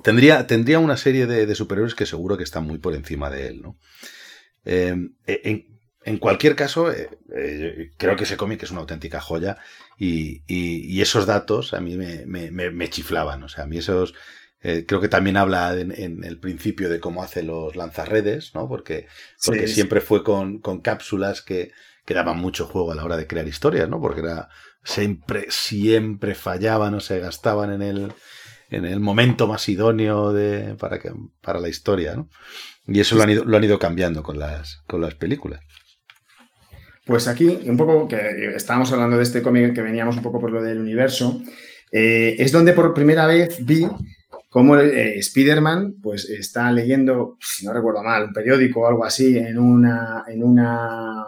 Tendría, 0.04 0.48
tendría 0.48 0.80
una 0.80 0.98
serie 0.98 1.26
de, 1.28 1.46
de 1.46 1.56
superhéroes 1.56 1.96
que 1.96 2.06
seguro 2.06 2.38
que 2.38 2.44
están 2.44 2.66
muy 2.66 2.78
por 2.78 2.96
encima 2.96 3.30
de 3.30 3.48
él, 3.48 3.62
¿no? 3.62 3.78
Eh, 4.66 4.96
en, 5.26 5.80
en 6.06 6.18
cualquier 6.18 6.56
caso, 6.56 6.92
eh, 6.92 7.10
eh, 7.36 7.92
creo 7.98 8.16
que 8.16 8.24
ese 8.24 8.38
cómic 8.38 8.64
es 8.64 8.72
una 8.72 8.82
auténtica 8.82 9.20
joya 9.20 9.58
y, 9.98 10.44
y- 10.48 10.86
y 10.88 11.02
esos 11.02 11.26
datos 11.26 11.74
a 11.74 11.82
mí 11.82 11.98
me, 11.98 12.26
me- 12.26 12.52
me- 12.52 12.72
me 12.72 12.90
chiflaban. 12.90 13.44
O 13.44 13.50
sea, 13.50 13.66
a 13.66 13.68
mí 13.68 13.78
esos... 13.78 14.14
creo 14.62 15.00
que 15.02 15.08
también 15.10 15.38
habla 15.38 15.74
en, 15.80 15.92
en 15.92 16.24
el 16.24 16.40
principio 16.40 16.90
de 16.90 17.00
cómo 17.00 17.24
hace 17.24 17.44
los 17.44 17.76
lanzarredes, 17.76 18.54
¿no? 18.56 18.68
Porque, 18.68 19.08
porque 19.46 19.68
sí. 19.68 19.76
siempre 19.76 20.02
fue 20.02 20.24
con, 20.24 20.60
con 20.60 20.82
cápsulas 20.82 21.42
que, 21.42 21.72
que 22.06 22.14
daban 22.14 22.38
mucho 22.38 22.66
juego 22.68 22.92
a 22.92 22.96
la 22.96 23.06
hora 23.06 23.18
de 23.18 23.28
crear 23.28 23.48
historias, 23.48 23.90
¿no? 23.90 24.02
Porque 24.02 24.22
era 24.22 24.50
siempre, 24.84 25.46
siempre 25.50 26.36
fallaban 26.36 26.94
o 26.94 27.00
se 27.00 27.20
gastaban 27.20 27.72
en 27.74 27.82
el, 27.82 28.14
en 28.70 28.86
el 28.86 29.00
momento 29.00 29.48
más 29.48 29.68
idóneo 29.68 30.34
de, 30.34 30.76
para, 30.76 31.00
que, 31.00 31.12
para 31.42 31.60
la 31.60 31.70
historia, 31.70 32.16
¿no? 32.16 32.30
Y 32.88 33.00
eso 33.00 33.16
lo 33.16 33.24
han 33.24 33.30
ido, 33.30 33.46
lo 33.46 33.58
han 33.58 33.64
ido 33.64 33.78
cambiando 33.78 34.24
con 34.24 34.40
las, 34.40 34.82
con 34.88 35.02
las 35.02 35.16
películas. 35.16 35.62
Pues 37.06 37.28
aquí, 37.28 37.60
un 37.66 37.78
poco, 37.78 38.08
que 38.08 38.54
estábamos 38.56 38.92
hablando 38.92 39.18
de 39.18 39.24
este 39.24 39.42
cómic 39.42 39.74
que 39.74 39.82
veníamos 39.82 40.18
un 40.18 40.24
poco 40.24 40.40
por 40.40 40.52
lo 40.52 40.62
del 40.62 40.80
universo, 40.80 41.42
eh, 41.92 42.36
es 42.38 42.52
donde 42.52 42.74
por 42.74 42.94
primera 42.94 43.26
vez 43.26 43.66
vi 43.66 43.88
cómo 44.50 44.78
eh, 44.78 45.18
Spider-Man 45.18 45.96
pues, 46.02 46.30
está 46.30 46.72
leyendo, 46.72 47.38
si 47.40 47.66
no 47.66 47.74
recuerdo 47.74 48.04
mal, 48.04 48.26
un 48.26 48.34
periódico 48.34 48.82
o 48.82 48.88
algo 48.88 49.06
así 49.06 49.38
en 49.38 49.58
una, 49.58 50.24
en 50.28 50.44
una 50.44 51.26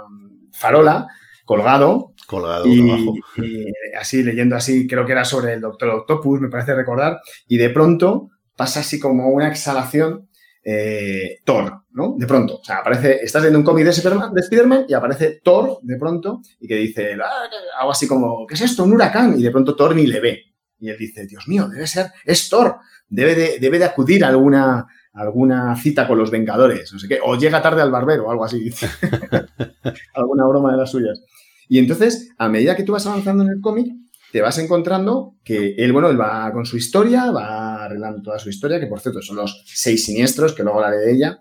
farola, 0.51 1.07
colgado, 1.45 2.10
Colgado 2.31 2.65
y, 2.65 2.89
abajo. 2.89 3.13
y 3.37 3.65
así 3.99 4.23
leyendo 4.23 4.55
así, 4.55 4.87
creo 4.87 5.05
que 5.05 5.11
era 5.11 5.25
sobre 5.25 5.53
el 5.53 5.61
Doctor 5.61 5.89
Octopus, 5.89 6.39
me 6.39 6.49
parece 6.49 6.73
recordar, 6.73 7.19
y 7.47 7.57
de 7.57 7.69
pronto 7.69 8.29
pasa 8.55 8.79
así 8.79 8.99
como 8.99 9.27
una 9.29 9.49
exhalación 9.49 10.29
eh, 10.63 11.39
Thor, 11.43 11.83
¿no? 11.91 12.15
De 12.17 12.27
pronto, 12.27 12.59
o 12.59 12.63
sea, 12.63 12.77
aparece, 12.77 13.19
estás 13.23 13.41
viendo 13.41 13.59
un 13.59 13.65
cómic 13.65 13.83
de 13.83 13.89
Spider-Man 13.91 14.33
de 14.33 14.41
Spider-Man 14.41 14.85
y 14.87 14.93
aparece 14.93 15.41
Thor 15.43 15.79
de 15.81 15.97
pronto 15.97 16.41
y 16.59 16.67
que 16.67 16.75
dice 16.75 17.17
"Ah", 17.21 17.49
algo 17.79 17.91
así 17.91 18.07
como, 18.07 18.45
¿qué 18.47 18.53
es 18.53 18.61
esto? 18.61 18.83
Un 18.83 18.93
huracán. 18.93 19.37
Y 19.39 19.43
de 19.43 19.51
pronto 19.51 19.75
Thor 19.75 19.95
ni 19.95 20.05
le 20.05 20.19
ve. 20.19 20.39
Y 20.79 20.89
él 20.89 20.97
dice, 20.97 21.25
Dios 21.27 21.47
mío, 21.47 21.67
debe 21.67 21.87
ser, 21.87 22.07
es 22.25 22.49
Thor, 22.49 22.77
debe 23.07 23.35
de, 23.35 23.59
debe 23.59 23.77
de 23.79 23.85
acudir 23.85 24.23
a 24.23 24.29
alguna, 24.29 24.85
alguna 25.13 25.75
cita 25.75 26.07
con 26.07 26.17
los 26.17 26.31
Vengadores, 26.31 26.91
no 26.93 26.99
sé 26.99 27.07
qué, 27.07 27.19
o 27.23 27.35
llega 27.35 27.61
tarde 27.61 27.81
al 27.81 27.91
barbero 27.91 28.25
o 28.27 28.31
algo 28.31 28.45
así, 28.45 28.71
alguna 30.13 30.45
broma 30.47 30.71
de 30.71 30.77
las 30.77 30.91
suyas. 30.91 31.21
Y 31.71 31.79
entonces, 31.79 32.33
a 32.37 32.49
medida 32.49 32.75
que 32.75 32.83
tú 32.83 32.91
vas 32.91 33.07
avanzando 33.07 33.43
en 33.43 33.49
el 33.49 33.61
cómic, 33.61 33.93
te 34.33 34.41
vas 34.41 34.57
encontrando 34.57 35.37
que 35.41 35.73
él, 35.77 35.93
bueno, 35.93 36.09
él 36.09 36.19
va 36.19 36.51
con 36.51 36.65
su 36.65 36.75
historia, 36.75 37.31
va 37.31 37.85
arreglando 37.85 38.21
toda 38.21 38.39
su 38.39 38.49
historia, 38.49 38.77
que 38.77 38.87
por 38.87 38.99
cierto 38.99 39.21
son 39.21 39.37
los 39.37 39.63
seis 39.67 40.03
siniestros, 40.03 40.53
que 40.53 40.63
luego 40.63 40.79
hablaré 40.83 40.97
de 41.05 41.13
ella, 41.13 41.39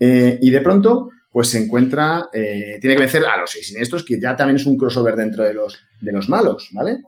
eh, 0.00 0.40
y 0.42 0.50
de 0.50 0.60
pronto, 0.60 1.10
pues 1.30 1.50
se 1.50 1.62
encuentra, 1.62 2.30
eh, 2.32 2.78
tiene 2.80 2.96
que 2.96 3.02
vencer 3.02 3.24
a 3.24 3.36
los 3.36 3.48
seis 3.48 3.68
siniestros, 3.68 4.04
que 4.04 4.20
ya 4.20 4.34
también 4.34 4.56
es 4.56 4.66
un 4.66 4.76
crossover 4.76 5.14
dentro 5.14 5.44
de 5.44 5.54
los, 5.54 5.78
de 6.00 6.10
los 6.10 6.28
malos, 6.28 6.70
¿vale? 6.72 7.02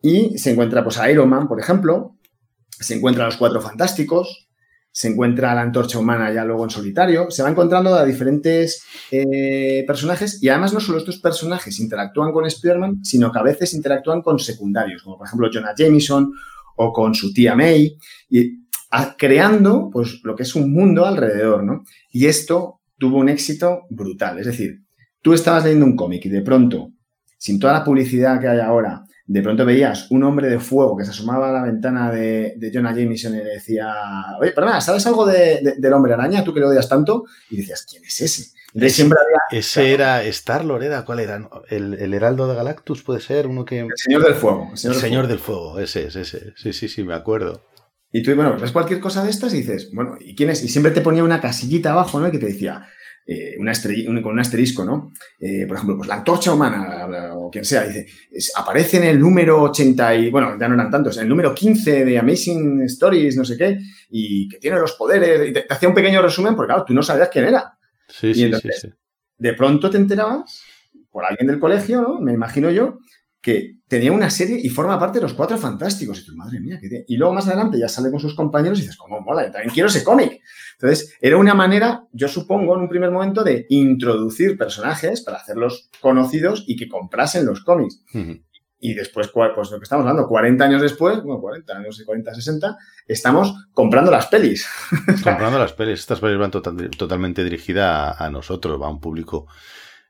Y 0.00 0.38
se 0.38 0.52
encuentra, 0.52 0.82
pues, 0.82 0.96
a 0.96 1.10
Iron 1.10 1.28
Man, 1.28 1.46
por 1.46 1.60
ejemplo, 1.60 2.16
se 2.70 2.94
encuentra 2.94 3.24
a 3.24 3.26
los 3.26 3.36
cuatro 3.36 3.60
fantásticos, 3.60 4.45
se 4.96 5.08
encuentra 5.08 5.54
la 5.54 5.60
antorcha 5.60 5.98
humana 5.98 6.32
ya 6.32 6.42
luego 6.42 6.64
en 6.64 6.70
solitario, 6.70 7.30
se 7.30 7.42
va 7.42 7.50
encontrando 7.50 7.94
a 7.94 8.06
diferentes 8.06 8.82
eh, 9.10 9.84
personajes 9.86 10.42
y 10.42 10.48
además 10.48 10.72
no 10.72 10.80
solo 10.80 10.96
estos 10.96 11.18
personajes 11.18 11.80
interactúan 11.80 12.32
con 12.32 12.46
Spider-Man, 12.46 13.04
sino 13.04 13.30
que 13.30 13.38
a 13.38 13.42
veces 13.42 13.74
interactúan 13.74 14.22
con 14.22 14.38
secundarios, 14.38 15.02
como 15.02 15.18
por 15.18 15.26
ejemplo 15.26 15.50
Jonah 15.52 15.74
Jameson 15.76 16.32
o 16.76 16.94
con 16.94 17.14
su 17.14 17.34
tía 17.34 17.54
May, 17.54 17.94
y 18.30 18.64
creando 19.18 19.90
pues 19.92 20.18
lo 20.24 20.34
que 20.34 20.44
es 20.44 20.54
un 20.54 20.72
mundo 20.72 21.04
alrededor, 21.04 21.62
¿no? 21.62 21.82
Y 22.10 22.24
esto 22.24 22.80
tuvo 22.96 23.18
un 23.18 23.28
éxito 23.28 23.82
brutal, 23.90 24.38
es 24.38 24.46
decir, 24.46 24.78
tú 25.20 25.34
estabas 25.34 25.64
leyendo 25.64 25.84
un 25.84 25.94
cómic 25.94 26.24
y 26.24 26.30
de 26.30 26.40
pronto, 26.40 26.92
sin 27.36 27.60
toda 27.60 27.74
la 27.74 27.84
publicidad 27.84 28.40
que 28.40 28.48
hay 28.48 28.60
ahora, 28.60 29.04
de 29.28 29.42
pronto 29.42 29.64
veías 29.64 30.10
un 30.10 30.22
hombre 30.22 30.48
de 30.48 30.60
fuego 30.60 30.96
que 30.96 31.04
se 31.04 31.10
asomaba 31.10 31.50
a 31.50 31.52
la 31.52 31.62
ventana 31.62 32.10
de, 32.12 32.54
de 32.56 32.70
Jonah 32.72 32.94
Jameson 32.94 33.34
y 33.34 33.38
le 33.38 33.54
decía, 33.54 33.92
oye, 34.40 34.52
perdona, 34.52 34.80
¿sabes 34.80 35.04
algo 35.06 35.26
de, 35.26 35.74
del 35.76 35.92
hombre 35.92 36.14
araña? 36.14 36.44
Tú 36.44 36.54
que 36.54 36.60
lo 36.60 36.68
odias 36.68 36.88
tanto. 36.88 37.24
Y 37.50 37.56
decías, 37.56 37.84
¿quién 37.88 38.04
es 38.04 38.20
ese? 38.20 38.52
Ese, 38.74 38.90
siempre 38.90 39.18
había, 39.24 39.58
ese 39.58 39.94
era 39.94 40.22
Star-Lord, 40.22 40.84
¿era? 40.84 41.04
¿Cuál 41.04 41.20
era? 41.20 41.48
¿El, 41.68 41.94
¿El, 41.94 42.14
Heraldo 42.14 42.46
de 42.46 42.54
Galactus 42.54 43.02
puede 43.02 43.20
ser? 43.20 43.46
Uno 43.46 43.64
que... 43.64 43.80
El 43.80 43.88
Señor 43.96 44.22
del 44.22 44.34
Fuego. 44.34 44.68
El 44.70 44.78
Señor, 44.78 44.94
el 44.94 45.00
señor 45.00 45.26
del, 45.26 45.38
fuego. 45.38 45.70
fuego, 45.72 45.80
ese 45.80 46.06
es, 46.06 46.16
ese. 46.16 46.52
Sí, 46.56 46.72
sí, 46.72 46.88
sí, 46.88 47.02
me 47.02 47.14
acuerdo. 47.14 47.62
Y 48.12 48.22
tú, 48.22 48.34
bueno, 48.34 48.56
ves 48.58 48.72
cualquier 48.72 49.00
cosa 49.00 49.24
de 49.24 49.30
estas 49.30 49.52
y 49.54 49.58
dices, 49.58 49.90
bueno, 49.92 50.16
¿y 50.20 50.36
quién 50.36 50.50
es? 50.50 50.62
Y 50.62 50.68
siempre 50.68 50.92
te 50.92 51.00
ponía 51.00 51.24
una 51.24 51.40
casillita 51.40 51.92
abajo, 51.92 52.20
¿no? 52.20 52.28
Y 52.28 52.30
que 52.30 52.38
te 52.38 52.46
decía, 52.46 52.86
eh, 53.26 53.56
una 53.58 53.72
un, 54.08 54.22
con 54.22 54.32
un 54.32 54.38
asterisco, 54.38 54.84
¿no? 54.84 55.12
Eh, 55.40 55.64
por 55.66 55.76
ejemplo, 55.76 55.96
pues 55.96 56.08
la 56.08 56.16
antorcha 56.16 56.52
humana 56.52 57.34
o 57.34 57.50
quien 57.50 57.64
sea, 57.64 57.84
dice, 57.84 58.06
es, 58.30 58.52
aparece 58.56 58.98
en 58.98 59.04
el 59.04 59.18
número 59.18 59.62
80 59.62 60.14
y, 60.14 60.30
bueno, 60.30 60.56
ya 60.58 60.68
no 60.68 60.74
eran 60.74 60.90
tantos, 60.90 61.16
en 61.16 61.24
el 61.24 61.28
número 61.28 61.54
15 61.54 62.04
de 62.04 62.18
Amazing 62.18 62.82
Stories, 62.82 63.36
no 63.36 63.44
sé 63.44 63.56
qué, 63.56 63.80
y 64.10 64.48
que 64.48 64.58
tiene 64.58 64.78
los 64.78 64.92
poderes, 64.92 65.48
y 65.48 65.52
te, 65.52 65.62
te 65.62 65.74
hacía 65.74 65.88
un 65.88 65.94
pequeño 65.94 66.22
resumen 66.22 66.54
porque, 66.54 66.68
claro, 66.68 66.84
tú 66.84 66.94
no 66.94 67.02
sabías 67.02 67.28
quién 67.28 67.46
era. 67.46 67.76
Sí, 68.08 68.28
y 68.28 68.34
sí, 68.34 68.44
entonces, 68.44 68.80
sí, 68.80 68.88
sí. 68.88 68.94
de 69.38 69.54
pronto 69.54 69.90
te 69.90 69.96
enterabas, 69.96 70.62
por 71.10 71.24
alguien 71.24 71.48
del 71.48 71.58
colegio, 71.58 72.02
¿no? 72.02 72.20
Me 72.20 72.32
imagino 72.32 72.70
yo, 72.70 72.98
que 73.46 73.76
tenía 73.86 74.10
una 74.10 74.28
serie 74.28 74.58
y 74.60 74.68
forma 74.70 74.98
parte 74.98 75.18
de 75.18 75.22
los 75.22 75.32
Cuatro 75.32 75.56
Fantásticos. 75.56 76.18
Y 76.18 76.26
tú, 76.26 76.34
madre 76.34 76.58
mía, 76.58 76.80
¿qué 76.80 77.04
Y 77.06 77.16
luego 77.16 77.32
más 77.32 77.46
adelante 77.46 77.78
ya 77.78 77.86
sale 77.86 78.10
con 78.10 78.18
sus 78.18 78.34
compañeros 78.34 78.76
y 78.80 78.82
dices, 78.82 78.96
¿cómo 78.96 79.20
mola? 79.20 79.46
Yo 79.46 79.52
también 79.52 79.72
quiero 79.72 79.88
ese 79.88 80.02
cómic. 80.02 80.40
Entonces, 80.72 81.16
era 81.20 81.36
una 81.36 81.54
manera, 81.54 82.02
yo 82.10 82.26
supongo, 82.26 82.74
en 82.74 82.80
un 82.80 82.88
primer 82.88 83.12
momento, 83.12 83.44
de 83.44 83.64
introducir 83.68 84.58
personajes 84.58 85.20
para 85.20 85.36
hacerlos 85.36 85.90
conocidos 86.00 86.64
y 86.66 86.74
que 86.74 86.88
comprasen 86.88 87.46
los 87.46 87.62
cómics. 87.62 88.02
Uh 88.14 88.18
-huh. 88.18 88.42
Y 88.80 88.94
después, 88.94 89.28
pues 89.28 89.70
lo 89.70 89.78
que 89.78 89.84
estamos 89.84 90.02
hablando, 90.02 90.26
40 90.26 90.64
años 90.64 90.82
después, 90.82 91.22
bueno, 91.22 91.40
40, 91.40 91.78
no 91.78 91.92
sé, 91.92 92.04
40, 92.04 92.34
60, 92.34 92.76
estamos 93.06 93.68
comprando 93.72 94.10
las 94.10 94.26
pelis. 94.26 94.66
comprando 95.22 95.60
las 95.60 95.72
pelis. 95.72 96.00
Estas 96.00 96.18
pelis 96.18 96.36
van 96.36 96.50
total, 96.50 96.90
totalmente 96.98 97.44
dirigidas 97.44 98.16
a, 98.18 98.24
a 98.26 98.28
nosotros, 98.28 98.82
va 98.82 98.88
a 98.88 98.90
un 98.90 99.00
público 99.00 99.46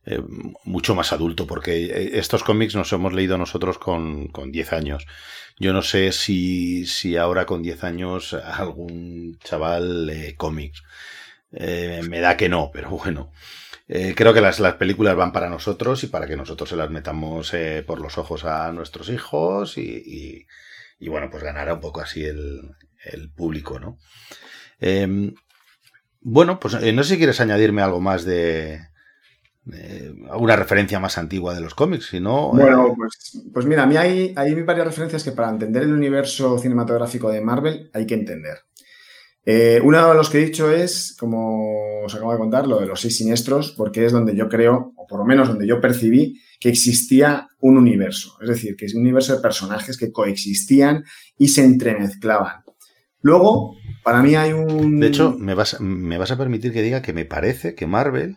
eh, 0.06 0.22
mucho 0.64 0.94
más 0.94 1.12
adulto, 1.12 1.46
porque 1.46 2.10
estos 2.14 2.44
cómics 2.44 2.74
nos 2.74 2.92
hemos 2.92 3.12
leído 3.12 3.36
nosotros 3.38 3.78
con, 3.78 4.28
con 4.28 4.52
10 4.52 4.72
años. 4.72 5.06
Yo 5.58 5.72
no 5.72 5.82
sé 5.82 6.12
si, 6.12 6.86
si 6.86 7.16
ahora 7.16 7.46
con 7.46 7.62
10 7.62 7.84
años 7.84 8.34
algún 8.34 9.38
chaval 9.42 10.06
lee 10.06 10.34
cómics. 10.34 10.82
Eh, 11.52 12.02
me 12.08 12.20
da 12.20 12.36
que 12.36 12.48
no, 12.48 12.70
pero 12.72 12.90
bueno. 12.90 13.32
Eh, 13.88 14.14
creo 14.16 14.34
que 14.34 14.40
las, 14.40 14.58
las, 14.58 14.74
películas 14.74 15.14
van 15.14 15.32
para 15.32 15.48
nosotros 15.48 16.02
y 16.02 16.08
para 16.08 16.26
que 16.26 16.36
nosotros 16.36 16.68
se 16.68 16.76
las 16.76 16.90
metamos 16.90 17.54
eh, 17.54 17.84
por 17.86 18.00
los 18.00 18.18
ojos 18.18 18.44
a 18.44 18.72
nuestros 18.72 19.08
hijos 19.10 19.78
y, 19.78 20.44
y, 20.98 21.08
bueno, 21.08 21.30
pues 21.30 21.44
ganará 21.44 21.74
un 21.74 21.80
poco 21.80 22.00
así 22.00 22.24
el, 22.24 22.62
el 23.04 23.30
público, 23.30 23.78
¿no? 23.78 23.98
Eh, 24.80 25.32
bueno, 26.20 26.58
pues 26.58 26.74
no 26.74 27.02
sé 27.04 27.10
si 27.10 27.16
quieres 27.18 27.40
añadirme 27.40 27.82
algo 27.82 28.00
más 28.00 28.24
de, 28.24 28.80
eh, 29.72 30.14
alguna 30.30 30.54
referencia 30.54 31.00
más 31.00 31.18
antigua 31.18 31.54
de 31.54 31.60
los 31.60 31.74
cómics, 31.74 32.06
si 32.10 32.20
no... 32.20 32.50
Bueno, 32.52 32.94
pues, 32.96 33.42
pues, 33.52 33.66
mira, 33.66 33.82
a 33.82 33.86
mí 33.86 33.96
hay, 33.96 34.32
hay, 34.36 34.54
varias 34.62 34.86
referencias 34.86 35.24
que 35.24 35.32
para 35.32 35.50
entender 35.50 35.82
el 35.82 35.92
universo 35.92 36.58
cinematográfico 36.58 37.30
de 37.30 37.40
Marvel 37.40 37.90
hay 37.92 38.06
que 38.06 38.14
entender. 38.14 38.58
Eh, 39.44 39.80
uno 39.82 40.08
de 40.08 40.14
los 40.14 40.30
que 40.30 40.38
he 40.38 40.44
dicho 40.44 40.70
es, 40.70 41.16
como 41.18 42.02
os 42.04 42.14
acabo 42.14 42.32
de 42.32 42.38
contar, 42.38 42.66
lo 42.66 42.80
de 42.80 42.86
los 42.86 43.00
seis 43.00 43.16
siniestros, 43.16 43.72
porque 43.72 44.04
es 44.04 44.12
donde 44.12 44.36
yo 44.36 44.48
creo, 44.48 44.92
o 44.96 45.06
por 45.06 45.18
lo 45.18 45.24
menos 45.24 45.48
donde 45.48 45.66
yo 45.66 45.80
percibí, 45.80 46.40
que 46.60 46.68
existía 46.68 47.48
un 47.60 47.76
universo. 47.76 48.36
Es 48.40 48.48
decir, 48.48 48.76
que 48.76 48.86
es 48.86 48.94
un 48.94 49.02
universo 49.02 49.34
de 49.34 49.42
personajes 49.42 49.96
que 49.96 50.12
coexistían 50.12 51.04
y 51.38 51.48
se 51.48 51.64
entremezclaban. 51.64 52.62
Luego, 53.20 53.76
para 54.04 54.22
mí 54.22 54.36
hay 54.36 54.52
un... 54.52 55.00
De 55.00 55.08
hecho, 55.08 55.36
me 55.36 55.54
vas, 55.54 55.80
me 55.80 56.18
vas 56.18 56.30
a 56.30 56.38
permitir 56.38 56.72
que 56.72 56.82
diga 56.82 57.02
que 57.02 57.12
me 57.12 57.24
parece 57.24 57.74
que 57.74 57.88
Marvel 57.88 58.36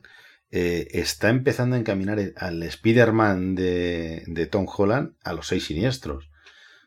eh, 0.52 0.88
está 0.92 1.30
empezando 1.30 1.76
a 1.76 1.80
encaminar 1.80 2.20
al 2.38 2.64
Spider-Man 2.64 3.56
de, 3.56 4.24
de, 4.28 4.46
Tom 4.48 4.66
Holland 4.68 5.14
a 5.24 5.34
los 5.34 5.48
seis 5.48 5.66
siniestros. 5.66 6.30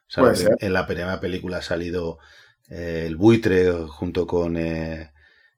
O 0.08 0.34
sea, 0.34 0.48
en, 0.48 0.56
en 0.58 0.72
la 0.72 0.86
primera 0.86 1.20
película 1.20 1.58
ha 1.58 1.62
salido 1.62 2.18
eh, 2.68 3.04
el 3.06 3.16
buitre 3.16 3.70
junto 3.86 4.26
con, 4.26 4.56
eh, 4.56 5.12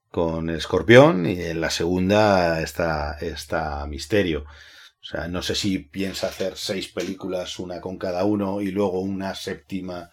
con 0.09 0.49
el 0.49 0.57
escorpión 0.57 1.25
y 1.25 1.41
en 1.41 1.61
la 1.61 1.69
segunda 1.69 2.61
está, 2.61 3.17
está 3.19 3.85
Misterio. 3.87 4.41
O 4.41 5.07
sea, 5.07 5.27
no 5.27 5.41
sé 5.41 5.55
si 5.55 5.77
piensa 5.77 6.27
hacer 6.27 6.57
seis 6.57 6.87
películas, 6.89 7.59
una 7.59 7.79
con 7.79 7.97
cada 7.97 8.25
uno, 8.25 8.59
y 8.59 8.71
luego 8.71 9.01
una 9.01 9.35
séptima 9.35 10.09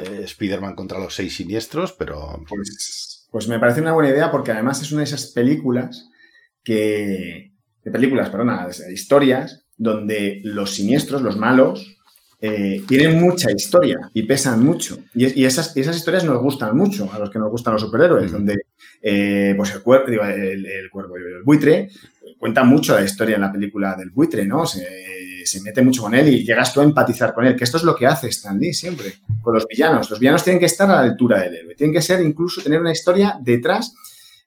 eh, 0.00 0.22
Spider-Man 0.24 0.74
contra 0.74 0.98
los 0.98 1.14
seis 1.14 1.36
siniestros, 1.36 1.92
pero... 1.92 2.42
Pues, 2.48 3.28
pues 3.30 3.48
me 3.48 3.60
parece 3.60 3.80
una 3.80 3.92
buena 3.92 4.10
idea 4.10 4.30
porque 4.30 4.50
además 4.50 4.82
es 4.82 4.90
una 4.92 5.00
de 5.00 5.04
esas 5.04 5.26
películas 5.26 6.10
que, 6.64 7.52
de 7.84 7.90
películas, 7.90 8.30
perdona, 8.30 8.66
de 8.66 8.92
historias, 8.92 9.66
donde 9.76 10.40
los 10.44 10.74
siniestros, 10.74 11.22
los 11.22 11.36
malos, 11.36 11.94
eh, 12.40 12.82
tienen 12.86 13.20
mucha 13.20 13.50
historia 13.50 14.10
y 14.12 14.24
pesan 14.24 14.62
mucho. 14.62 14.98
Y, 15.14 15.40
y 15.40 15.44
esas, 15.44 15.76
esas, 15.76 15.96
historias 15.96 16.24
nos 16.24 16.42
gustan 16.42 16.76
mucho 16.76 17.10
a 17.12 17.18
los 17.18 17.30
que 17.30 17.38
nos 17.38 17.50
gustan 17.50 17.72
los 17.72 17.82
superhéroes, 17.82 18.30
mm. 18.30 18.34
donde 18.34 18.56
eh, 19.00 19.54
pues 19.56 19.72
el, 19.72 19.82
cuerpo, 19.82 20.10
digo, 20.10 20.24
el, 20.24 20.66
el, 20.66 20.90
cuerpo, 20.90 21.16
el 21.16 21.42
buitre, 21.42 21.88
cuenta 22.38 22.64
mucho 22.64 22.94
la 22.94 23.04
historia 23.04 23.36
en 23.36 23.42
la 23.42 23.52
película 23.52 23.94
del 23.96 24.10
buitre, 24.10 24.44
¿no? 24.44 24.66
Se, 24.66 24.86
se, 25.44 25.60
mete 25.62 25.80
mucho 25.82 26.02
con 26.02 26.14
él 26.14 26.28
y 26.28 26.44
llegas 26.44 26.74
tú 26.74 26.80
a 26.80 26.84
empatizar 26.84 27.32
con 27.32 27.46
él, 27.46 27.56
que 27.56 27.64
esto 27.64 27.76
es 27.78 27.82
lo 27.82 27.94
que 27.96 28.06
hace 28.06 28.28
Stan 28.28 28.58
Lee 28.58 28.74
siempre, 28.74 29.14
con 29.40 29.54
los 29.54 29.66
villanos. 29.66 30.10
Los 30.10 30.18
villanos 30.18 30.44
tienen 30.44 30.60
que 30.60 30.66
estar 30.66 30.90
a 30.90 30.96
la 30.96 31.00
altura 31.00 31.40
del 31.40 31.54
héroe, 31.54 31.74
tienen 31.74 31.94
que 31.94 32.02
ser 32.02 32.20
incluso 32.20 32.62
tener 32.62 32.80
una 32.80 32.92
historia 32.92 33.38
detrás 33.40 33.94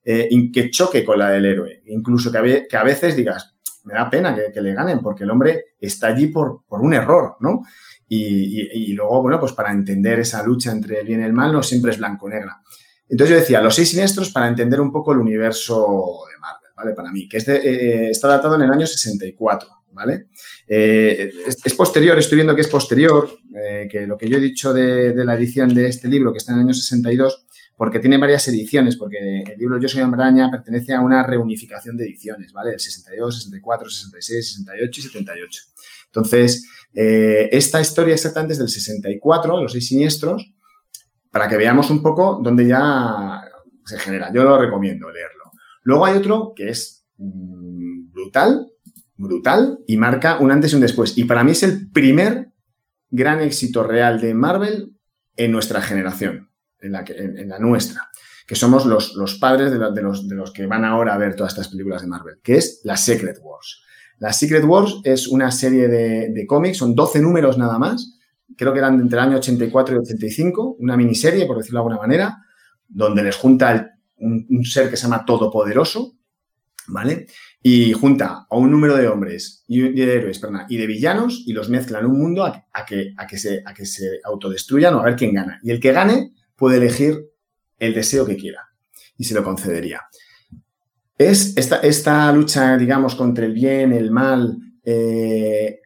eh, 0.10 0.30
que 0.54 0.70
choque 0.70 1.04
con 1.04 1.20
la 1.20 1.32
del 1.32 1.43
héroe. 1.43 1.82
Incluso 1.88 2.32
que 2.32 2.38
a, 2.78 2.84
veces 2.84 3.13
digas, 3.13 3.58
me 3.84 3.93
da 3.93 4.10
pena 4.10 4.34
que, 4.54 4.62
le 4.62 4.74
ganen, 4.74 5.02
porque 5.02 5.26
el 5.26 5.32
hombre 5.32 5.65
está 5.82 6.08
allí 6.08 6.28
por, 6.28 6.62
un 6.70 6.93
error, 6.93 7.36
¿no? 7.41 7.63
Y, 8.08 8.93
luego, 8.93 9.22
bueno, 9.22 9.38
pues 9.38 9.52
para 9.52 9.70
entender 9.70 10.20
esa 10.20 10.41
lucha 10.43 10.72
entre 10.72 11.02
el 11.02 11.08
bien 11.08 11.20
y 11.20 11.24
el 11.26 11.34
mal 11.34 11.52
no 11.52 11.62
siempre 11.62 11.91
es 11.91 11.98
blanco-negra. 11.98 12.62
Entonces 13.10 13.36
yo 13.36 13.39
decía, 13.41 13.62
los 13.62 13.76
seis 13.76 13.89
siniestros 13.89 14.30
para 14.32 14.48
entender 14.48 14.80
un 14.80 14.93
poco 14.93 15.12
el 15.12 15.17
universo 15.17 16.22
de 16.32 16.39
Marvel, 16.39 16.70
¿vale? 16.74 16.93
Para 16.93 17.12
mí, 17.12 17.28
que 17.28 17.38
es 17.38 17.46
de, 17.46 17.58
eh, 17.58 18.10
está 18.10 18.30
datado 18.30 18.56
en 18.56 18.62
el 18.62 18.72
año 18.72 18.88
64, 18.88 19.67
¿vale? 19.91 20.28
Eh, 20.70 21.34
es, 21.46 21.74
posterior, 21.74 22.17
estoy 22.17 22.38
viendo 22.38 22.56
que 22.56 22.62
es 22.62 22.70
posterior, 22.70 23.30
eh, 23.54 23.89
que 23.91 24.08
lo 24.08 24.17
que 24.17 24.30
yo 24.30 24.38
he 24.38 24.41
dicho 24.41 24.74
de, 24.74 25.12
de, 25.12 25.26
la 25.26 25.36
edición 25.36 25.74
de 25.74 25.88
este 25.88 26.08
libro, 26.08 26.32
que 26.32 26.38
está 26.38 26.54
en 26.54 26.60
el 26.60 26.65
año 26.65 26.74
62, 26.74 27.47
porque 27.78 28.00
tiene 28.00 28.18
varias 28.18 28.48
ediciones, 28.48 28.98
porque 28.98 29.44
el 29.44 29.58
libro 29.60 29.80
Yo 29.80 29.88
soy 29.88 30.02
Hombraña 30.02 30.50
pertenece 30.50 30.96
a 30.96 31.02
una 31.02 31.22
reunificación 31.22 31.96
de 31.96 32.06
ediciones, 32.06 32.52
¿vale? 32.52 32.74
El 32.74 32.80
62, 32.80 33.36
64, 33.44 33.90
66, 33.90 34.50
68 34.56 35.00
y 35.00 35.04
78. 35.04 35.62
Entonces, 36.08 36.68
eh, 36.96 37.50
esta 37.52 37.80
historia 37.80 38.16
exactamente 38.16 38.54
es 38.54 38.60
del 38.60 38.70
64, 38.70 39.62
los 39.62 39.72
seis 39.72 39.88
siniestros, 39.88 40.52
para 41.30 41.48
que 41.48 41.56
veamos 41.56 41.92
un 41.92 42.02
poco 42.02 42.42
dónde 42.44 42.68
ya 42.68 43.44
se 43.86 44.00
genera. 44.00 44.34
Yo 44.34 44.44
lo 44.44 44.58
recomiendo 44.58 45.12
leerlo. 45.12 45.52
Luego 45.84 46.06
hay 46.08 46.18
otro 46.18 46.54
que 46.56 46.70
es 46.70 47.06
mmm, 47.18 48.12
brutal, 48.12 48.72
brutal, 49.18 49.80
y 49.86 49.98
marca 49.98 50.40
un 50.40 50.50
antes 50.50 50.74
y 50.74 50.76
un 50.76 50.82
después. 50.82 51.16
Y 51.16 51.26
para 51.26 51.44
mí 51.44 51.52
es 51.52 51.62
el 51.62 51.92
primer 51.92 52.54
gran 53.12 53.40
éxito 53.40 53.84
real 53.84 54.20
de 54.20 54.34
Marvel 54.34 54.96
en 55.36 55.52
nuestra 55.52 55.84
generación 55.84 56.47
en 56.82 56.92
la, 56.92 57.04
que, 57.04 57.13
en, 57.18 57.50
la 57.50 57.60
nuestra, 57.60 58.10
que 58.46 58.56
somos 58.56 58.86
los, 58.86 59.16
los 59.16 59.36
padres 59.36 59.72
de, 59.72 59.78
los, 59.78 60.28
de, 60.28 60.36
los, 60.36 60.52
que 60.52 60.66
van 60.66 60.86
ahora 60.86 61.13
a 61.13 61.18
ver 61.18 61.36
todas 61.36 61.54
estas 61.54 61.70
películas 61.70 62.02
de 62.02 62.08
Marvel, 62.08 62.40
que 62.44 62.56
es 62.56 62.82
la 62.84 62.98
Secret 62.98 63.40
Wars. 63.42 63.82
La 64.20 64.34
Secret 64.34 64.63
Wars 64.63 65.00
es 65.04 65.28
una 65.28 65.52
serie 65.52 65.88
de, 65.88 66.30
de 66.32 66.48
cómics, 66.48 66.78
son 66.78 66.96
12 66.96 67.22
números 67.22 67.58
nada 67.58 67.78
más, 67.78 68.18
creo 68.56 68.74
que 68.74 68.80
eran 68.80 69.00
entre 69.00 69.20
el 69.20 69.26
año 69.26 69.38
84 69.38 69.96
y 69.96 70.00
85, 70.00 70.78
una 70.80 70.98
miniserie, 70.98 71.46
por 71.46 71.58
decirlo 71.58 71.80
de 71.80 71.82
alguna 71.82 71.98
manera, 71.98 72.38
donde 72.88 73.24
les 73.24 73.36
junta 73.36 73.98
un, 74.18 74.63
ser 74.63 74.90
que 74.90 74.98
se 74.98 75.04
llama 75.04 75.26
Todopoderoso, 75.26 76.16
¿vale? 76.88 77.28
Y 77.62 77.92
junta 77.94 78.48
a 78.50 78.58
un 78.58 78.72
número 78.72 78.96
de 78.96 79.08
hombres 79.08 79.63
y 79.68 79.82
de 79.82 80.16
héroes, 80.16 80.40
perdón, 80.40 80.62
y 80.70 80.78
de 80.78 80.88
villanos 80.88 81.44
y 81.46 81.54
los 81.54 81.70
mezcla 81.70 82.00
en 82.00 82.06
un 82.06 82.18
mundo 82.18 82.46
a, 82.46 82.66
a 82.72 82.86
que, 82.86 83.13
a, 83.18 83.28
que 83.28 83.38
se, 83.38 83.62
a 83.66 83.74
que 83.74 83.86
se 83.86 84.22
autodestruyan 84.24 84.94
o 84.96 85.00
a 85.00 85.04
ver 85.04 85.16
quién 85.16 85.34
gana. 85.34 85.60
Y 85.63 85.72
el 85.72 85.80
que 85.80 85.92
gane 85.92 86.34
puede 86.58 86.78
elegir 86.78 87.30
el 87.80 87.93
deseo 87.93 88.26
que 88.26 88.36
quiera 88.36 88.67
y 89.17 89.24
se 89.24 89.34
lo 89.34 89.43
concedería. 89.43 90.02
Es 91.17 91.56
esta, 91.58 91.78
esta 91.78 92.32
lucha, 92.32 92.78
digamos, 92.78 93.15
contra 93.15 93.46
el 93.46 93.54
bien, 93.54 93.91
el 93.93 94.12
mal, 94.12 94.58
eh, 94.84 95.80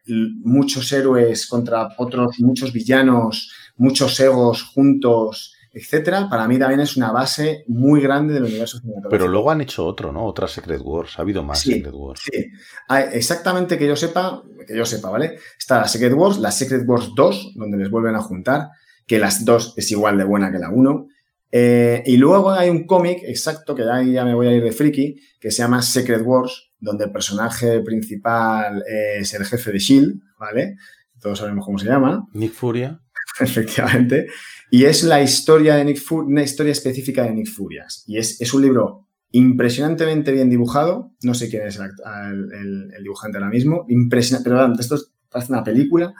muchos 0.44 0.92
héroes 0.92 1.46
contra 1.46 1.88
otros, 1.96 2.36
muchos 2.40 2.72
villanos, 2.72 3.50
muchos 3.76 4.18
egos 4.20 4.62
juntos, 4.62 5.54
etcétera, 5.72 6.28
para 6.28 6.46
mí 6.46 6.58
también 6.58 6.80
es 6.80 6.98
una 6.98 7.10
base 7.12 7.64
muy 7.66 8.02
grande 8.02 8.34
del 8.34 8.44
universo 8.44 8.78
cinematográfico. 8.78 9.10
Pero 9.10 9.28
luego 9.28 9.50
han 9.50 9.62
hecho 9.62 9.86
otro, 9.86 10.12
¿no? 10.12 10.26
Otra 10.26 10.46
Secret 10.46 10.82
Wars. 10.84 11.18
Ha 11.18 11.22
habido 11.22 11.42
más 11.42 11.60
Sí. 11.60 11.74
Secret 11.74 11.94
Wars. 11.94 12.20
Sí, 12.30 12.46
Ah, 12.88 13.00
exactamente 13.00 13.78
que 13.78 13.86
yo 13.88 13.96
sepa, 13.96 14.42
que 14.66 14.76
yo 14.76 14.84
sepa, 14.84 15.08
¿vale? 15.08 15.38
Está 15.58 15.80
la 15.80 15.88
Secret 15.88 16.12
Wars, 16.12 16.38
la 16.38 16.50
Secret 16.52 16.82
Wars 16.86 17.10
2, 17.16 17.52
donde 17.56 17.78
les 17.78 17.90
vuelven 17.90 18.14
a 18.16 18.20
juntar, 18.20 18.68
que 19.06 19.18
las 19.18 19.44
dos 19.44 19.74
es 19.76 19.90
igual 19.90 20.18
de 20.18 20.24
buena 20.24 20.50
que 20.52 20.58
la 20.58 20.70
1. 20.70 21.08
Eh, 21.54 22.02
y 22.06 22.16
luego 22.16 22.50
hay 22.50 22.70
un 22.70 22.86
cómic, 22.86 23.18
exacto, 23.24 23.74
que 23.74 23.82
ahí 23.82 24.12
ya 24.12 24.24
me 24.24 24.34
voy 24.34 24.46
a 24.46 24.52
ir 24.54 24.62
de 24.62 24.72
friki, 24.72 25.16
que 25.38 25.50
se 25.50 25.58
llama 25.58 25.82
Secret 25.82 26.22
Wars, 26.24 26.70
donde 26.80 27.04
el 27.04 27.12
personaje 27.12 27.80
principal 27.80 28.82
es 28.88 29.34
el 29.34 29.44
jefe 29.44 29.70
de 29.70 29.76
S.H.I.E.L.D., 29.78 30.14
¿vale? 30.38 30.76
Todos 31.20 31.38
sabemos 31.38 31.64
cómo 31.64 31.78
se 31.78 31.86
llama, 31.86 32.26
Nick 32.32 32.52
Furia. 32.52 33.00
efectivamente. 33.40 34.26
Y 34.70 34.84
es 34.84 35.04
la 35.04 35.22
historia 35.22 35.76
de 35.76 35.84
Nick 35.84 35.98
Fu- 36.00 36.20
una 36.22 36.42
historia 36.42 36.72
específica 36.72 37.22
de 37.24 37.32
Nick 37.32 37.48
Furias. 37.48 38.02
Y 38.06 38.16
es, 38.18 38.40
es 38.40 38.54
un 38.54 38.62
libro 38.62 39.06
impresionantemente 39.30 40.32
bien 40.32 40.48
dibujado. 40.48 41.12
No 41.22 41.34
sé 41.34 41.48
quién 41.50 41.66
es 41.66 41.76
el, 41.78 42.90
el- 42.96 43.02
dibujante 43.02 43.38
ahora 43.38 43.50
mismo. 43.50 43.84
Impresionante, 43.88 44.48
pero 44.50 44.72
esto 44.80 44.94
es- 44.94 45.12
parece 45.30 45.52
una 45.52 45.62
película. 45.64 46.14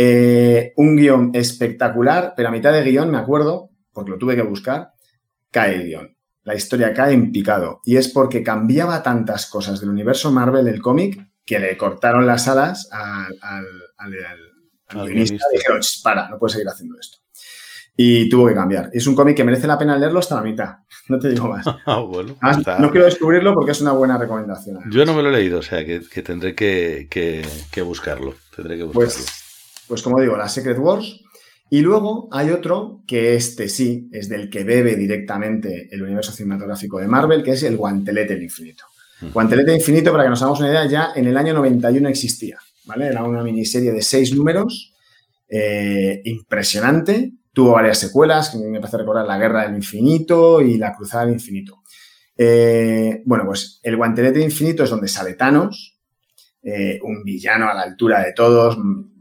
Eh, 0.00 0.72
un 0.76 0.96
guion 0.96 1.30
espectacular, 1.34 2.32
pero 2.36 2.48
a 2.48 2.52
mitad 2.52 2.72
de 2.72 2.84
guion, 2.84 3.10
me 3.10 3.18
acuerdo, 3.18 3.70
porque 3.92 4.12
lo 4.12 4.18
tuve 4.18 4.36
que 4.36 4.42
buscar, 4.42 4.92
cae 5.50 5.74
el 5.74 5.86
guion. 5.86 6.16
La 6.44 6.54
historia 6.54 6.94
cae 6.94 7.12
en 7.14 7.32
picado. 7.32 7.80
Y 7.84 7.96
es 7.96 8.08
porque 8.08 8.42
cambiaba 8.44 9.02
tantas 9.02 9.46
cosas 9.46 9.80
del 9.80 9.90
universo 9.90 10.30
Marvel, 10.30 10.68
el 10.68 10.80
cómic, 10.80 11.18
que 11.44 11.58
le 11.58 11.76
cortaron 11.76 12.26
las 12.26 12.46
alas 12.48 12.88
al, 12.92 13.36
al, 13.42 13.64
al- 13.98 14.38
al- 15.00 15.06
guionista. 15.08 15.44
Dijeron, 15.52 15.80
"Ch, 15.80 16.00
para, 16.02 16.28
no 16.28 16.38
puedes 16.38 16.52
seguir 16.52 16.68
haciendo 16.68 16.96
esto. 16.98 17.18
Y 17.96 18.28
tuvo 18.28 18.46
que 18.46 18.54
cambiar. 18.54 18.90
Es 18.92 19.06
un 19.08 19.16
cómic 19.16 19.36
que 19.36 19.42
merece 19.44 19.66
la 19.66 19.76
pena 19.76 19.98
leerlo 19.98 20.20
hasta 20.20 20.36
la 20.36 20.42
mitad. 20.42 20.76
No 21.08 21.18
te 21.18 21.30
digo 21.30 21.48
más. 21.48 21.64
Ah, 21.86 22.00
bueno. 22.00 22.36
Está. 22.56 22.78
No 22.78 22.90
quiero 22.90 23.06
descubrirlo 23.06 23.52
porque 23.54 23.72
es 23.72 23.80
una 23.80 23.92
buena 23.92 24.16
recomendación. 24.18 24.78
Yo 24.90 25.04
no 25.06 25.14
me 25.14 25.22
lo 25.22 25.30
he 25.30 25.32
leído, 25.32 25.58
o 25.58 25.62
sea 25.62 25.84
que, 25.84 26.02
que 26.08 26.22
tendré 26.22 26.54
que, 26.54 27.08
que- 27.10 27.44
que 27.72 27.82
buscarlo. 27.82 28.34
Tendré 28.54 28.76
que 28.76 28.84
buscarlo. 28.84 29.06
Pues, 29.06 29.47
pues 29.88 30.02
como 30.02 30.20
digo, 30.20 30.36
la 30.36 30.48
Secret 30.48 30.78
Wars. 30.78 31.20
Y 31.70 31.80
luego 31.80 32.28
hay 32.30 32.50
otro 32.50 33.02
que 33.06 33.34
este 33.34 33.68
sí 33.68 34.08
es 34.12 34.28
del 34.28 34.48
que 34.48 34.64
bebe 34.64 34.96
directamente 34.96 35.88
el 35.90 36.02
universo 36.02 36.32
cinematográfico 36.32 36.98
de 36.98 37.08
Marvel, 37.08 37.42
que 37.42 37.52
es 37.52 37.62
el 37.62 37.76
Guantelete 37.76 38.34
del 38.34 38.44
Infinito. 38.44 38.84
Guantelete 39.34 39.72
del 39.72 39.80
Infinito, 39.80 40.12
para 40.12 40.24
que 40.24 40.30
nos 40.30 40.40
hagamos 40.40 40.60
una 40.60 40.70
idea, 40.70 40.86
ya 40.86 41.10
en 41.14 41.26
el 41.26 41.36
año 41.36 41.52
91 41.54 42.08
existía. 42.08 42.58
¿vale? 42.86 43.06
Era 43.08 43.22
una 43.22 43.42
miniserie 43.42 43.92
de 43.92 44.00
seis 44.00 44.34
números, 44.34 44.94
eh, 45.48 46.22
impresionante. 46.24 47.32
Tuvo 47.52 47.72
varias 47.72 47.98
secuelas, 47.98 48.50
que 48.50 48.58
me 48.58 48.80
parece 48.80 48.98
recordar 48.98 49.26
La 49.26 49.38
Guerra 49.38 49.66
del 49.66 49.76
Infinito 49.76 50.60
y 50.62 50.78
La 50.78 50.94
Cruzada 50.94 51.26
del 51.26 51.34
Infinito. 51.34 51.82
Eh, 52.36 53.22
bueno, 53.26 53.44
pues 53.44 53.80
el 53.82 53.96
Guantelete 53.96 54.40
Infinito 54.40 54.84
es 54.84 54.90
donde 54.90 55.08
sale 55.08 55.34
Thanos, 55.34 55.98
eh, 56.62 56.98
un 57.02 57.24
villano 57.24 57.68
a 57.68 57.74
la 57.74 57.82
altura 57.82 58.24
de 58.24 58.32
todos, 58.32 58.78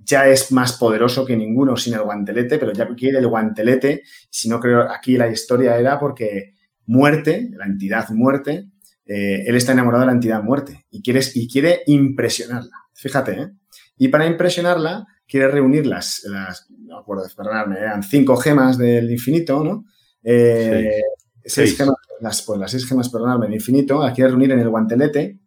ya 0.07 0.27
es 0.27 0.51
más 0.51 0.73
poderoso 0.73 1.25
que 1.25 1.35
ninguno 1.35 1.75
sin 1.75 1.93
el 1.93 2.01
guantelete, 2.01 2.57
pero 2.57 2.71
ya 2.71 2.87
quiere 2.95 3.19
el 3.19 3.27
guantelete, 3.27 4.03
si 4.29 4.47
no 4.47 4.59
creo, 4.59 4.89
aquí 4.89 5.17
la 5.17 5.29
historia 5.29 5.77
era 5.77 5.99
porque 5.99 6.53
muerte, 6.85 7.49
la 7.51 7.65
entidad 7.65 8.09
muerte, 8.09 8.69
eh, 9.05 9.43
él 9.45 9.55
está 9.55 9.73
enamorado 9.73 10.01
de 10.01 10.07
la 10.07 10.13
entidad 10.13 10.41
muerte 10.41 10.85
y 10.89 11.01
quiere, 11.01 11.19
y 11.35 11.47
quiere 11.49 11.81
impresionarla, 11.87 12.75
fíjate, 12.93 13.31
¿eh? 13.33 13.51
Y 13.97 14.07
para 14.07 14.25
impresionarla 14.25 15.05
quiere 15.27 15.49
reunir 15.49 15.85
las, 15.85 16.23
las 16.23 16.67
no 16.69 16.99
acuerdo, 16.99 17.23
perdonadme, 17.35 17.77
eran 17.77 18.01
cinco 18.01 18.37
gemas 18.37 18.77
del 18.77 19.11
infinito, 19.11 19.63
¿no? 19.63 19.85
Eh, 20.23 21.01
seis. 21.43 21.71
Seis. 21.71 21.77
gemas, 21.77 21.95
las, 22.21 22.41
pues 22.43 22.59
las 22.59 22.71
seis 22.71 22.87
gemas, 22.87 23.09
perdonadme, 23.09 23.47
del 23.47 23.55
infinito, 23.55 24.01
las 24.01 24.13
quiere 24.13 24.29
reunir 24.29 24.51
en 24.51 24.59
el 24.59 24.69
guantelete 24.69 25.39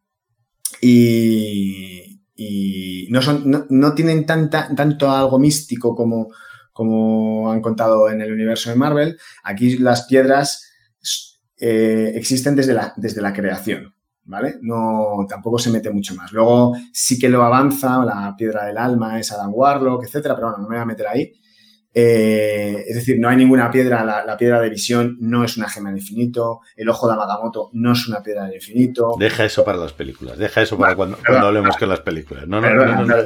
y, 0.83 1.99
y 2.42 3.07
no, 3.11 3.20
son, 3.20 3.50
no, 3.50 3.66
no 3.68 3.92
tienen 3.92 4.24
tanta, 4.24 4.74
tanto 4.74 5.11
algo 5.11 5.38
místico 5.38 5.94
como, 5.94 6.29
como 6.72 7.53
han 7.53 7.61
contado 7.61 8.09
en 8.09 8.22
el 8.22 8.33
universo 8.33 8.70
de 8.70 8.76
Marvel. 8.76 9.18
Aquí 9.44 9.76
las 9.76 10.07
piedras 10.07 10.72
eh, 11.59 12.12
existen 12.14 12.57
desde 12.57 12.72
la, 12.72 12.94
desde 12.96 13.20
la 13.20 13.35
creación. 13.35 13.94
¿Vale? 14.24 14.55
No, 14.62 15.26
tampoco 15.29 15.59
se 15.59 15.70
mete 15.70 15.90
mucho 15.90 16.14
más. 16.14 16.33
Luego 16.33 16.74
sí 16.94 17.18
que 17.18 17.29
lo 17.29 17.42
avanza, 17.42 18.03
la 18.07 18.35
piedra 18.38 18.64
del 18.64 18.79
alma 18.79 19.20
es 19.20 19.31
Adam 19.33 19.50
Warlock, 19.53 20.05
etcétera, 20.05 20.35
pero 20.35 20.48
bueno, 20.48 20.62
no 20.62 20.68
me 20.70 20.76
voy 20.76 20.83
a 20.83 20.87
meter 20.87 21.09
ahí. 21.09 21.33
Eh, 21.92 22.85
es 22.87 22.94
decir, 22.94 23.18
no 23.18 23.29
hay 23.29 23.37
ninguna 23.37 23.70
piedra, 23.70 24.05
la, 24.05 24.24
la, 24.24 24.37
piedra 24.37 24.61
de 24.61 24.70
visión 24.70 25.16
no 25.20 25.42
es 25.42 25.57
una 25.57 25.68
gema 25.68 25.90
del 25.90 25.98
infinito, 25.98 26.61
el 26.76 26.88
ojo 26.88 27.09
de 27.09 27.14
Agamotto 27.14 27.70
no 27.72 27.92
es 27.92 28.07
una 28.07 28.22
piedra 28.22 28.44
del 28.44 28.55
infinito. 28.55 29.16
Deja 29.18 29.44
eso 29.44 29.64
para 29.64 29.79
las 29.79 29.92
películas, 29.92 30.38
deja 30.38 30.62
eso 30.62 30.79
para 30.79 30.94
cuando, 30.94 31.18
cuando 31.26 31.48
hablemos 31.48 31.76
con 31.76 31.88
las 31.88 32.00
películas. 32.00 32.46
No, 32.46 32.61
no, 32.61 32.68
Perdona, 32.68 32.94
no, 32.94 33.07
no, 33.07 33.16
no, 33.16 33.22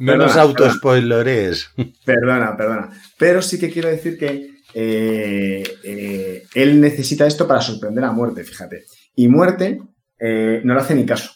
no 0.00 0.16
nos 0.16 0.32
perdona. 0.32 0.42
autospoileres. 0.42 1.70
Perdona, 2.04 2.56
perdona. 2.56 2.90
Pero 3.16 3.42
sí 3.42 3.60
que 3.60 3.70
quiero 3.70 3.88
decir 3.88 4.18
que 4.18 4.50
eh, 4.74 5.62
eh, 5.84 6.42
él 6.54 6.80
necesita 6.80 7.26
esto 7.26 7.46
para 7.46 7.60
sorprender 7.60 8.02
a 8.02 8.10
muerte, 8.10 8.42
fíjate. 8.42 8.86
Y 9.14 9.28
muerte 9.28 9.80
no 10.18 10.74
le 10.74 10.80
hace 10.80 10.96
ni 10.96 11.06
caso. 11.06 11.30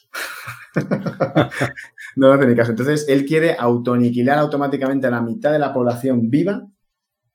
no 2.16 2.28
le 2.28 2.34
hace 2.34 2.46
ni 2.46 2.56
caso. 2.56 2.70
Entonces, 2.70 3.06
él 3.08 3.24
quiere 3.24 3.56
autoaniquilar 3.58 4.38
automáticamente 4.38 5.06
a 5.06 5.10
la 5.10 5.22
mitad 5.22 5.52
de 5.52 5.58
la 5.58 5.72
población 5.72 6.30
viva 6.30 6.66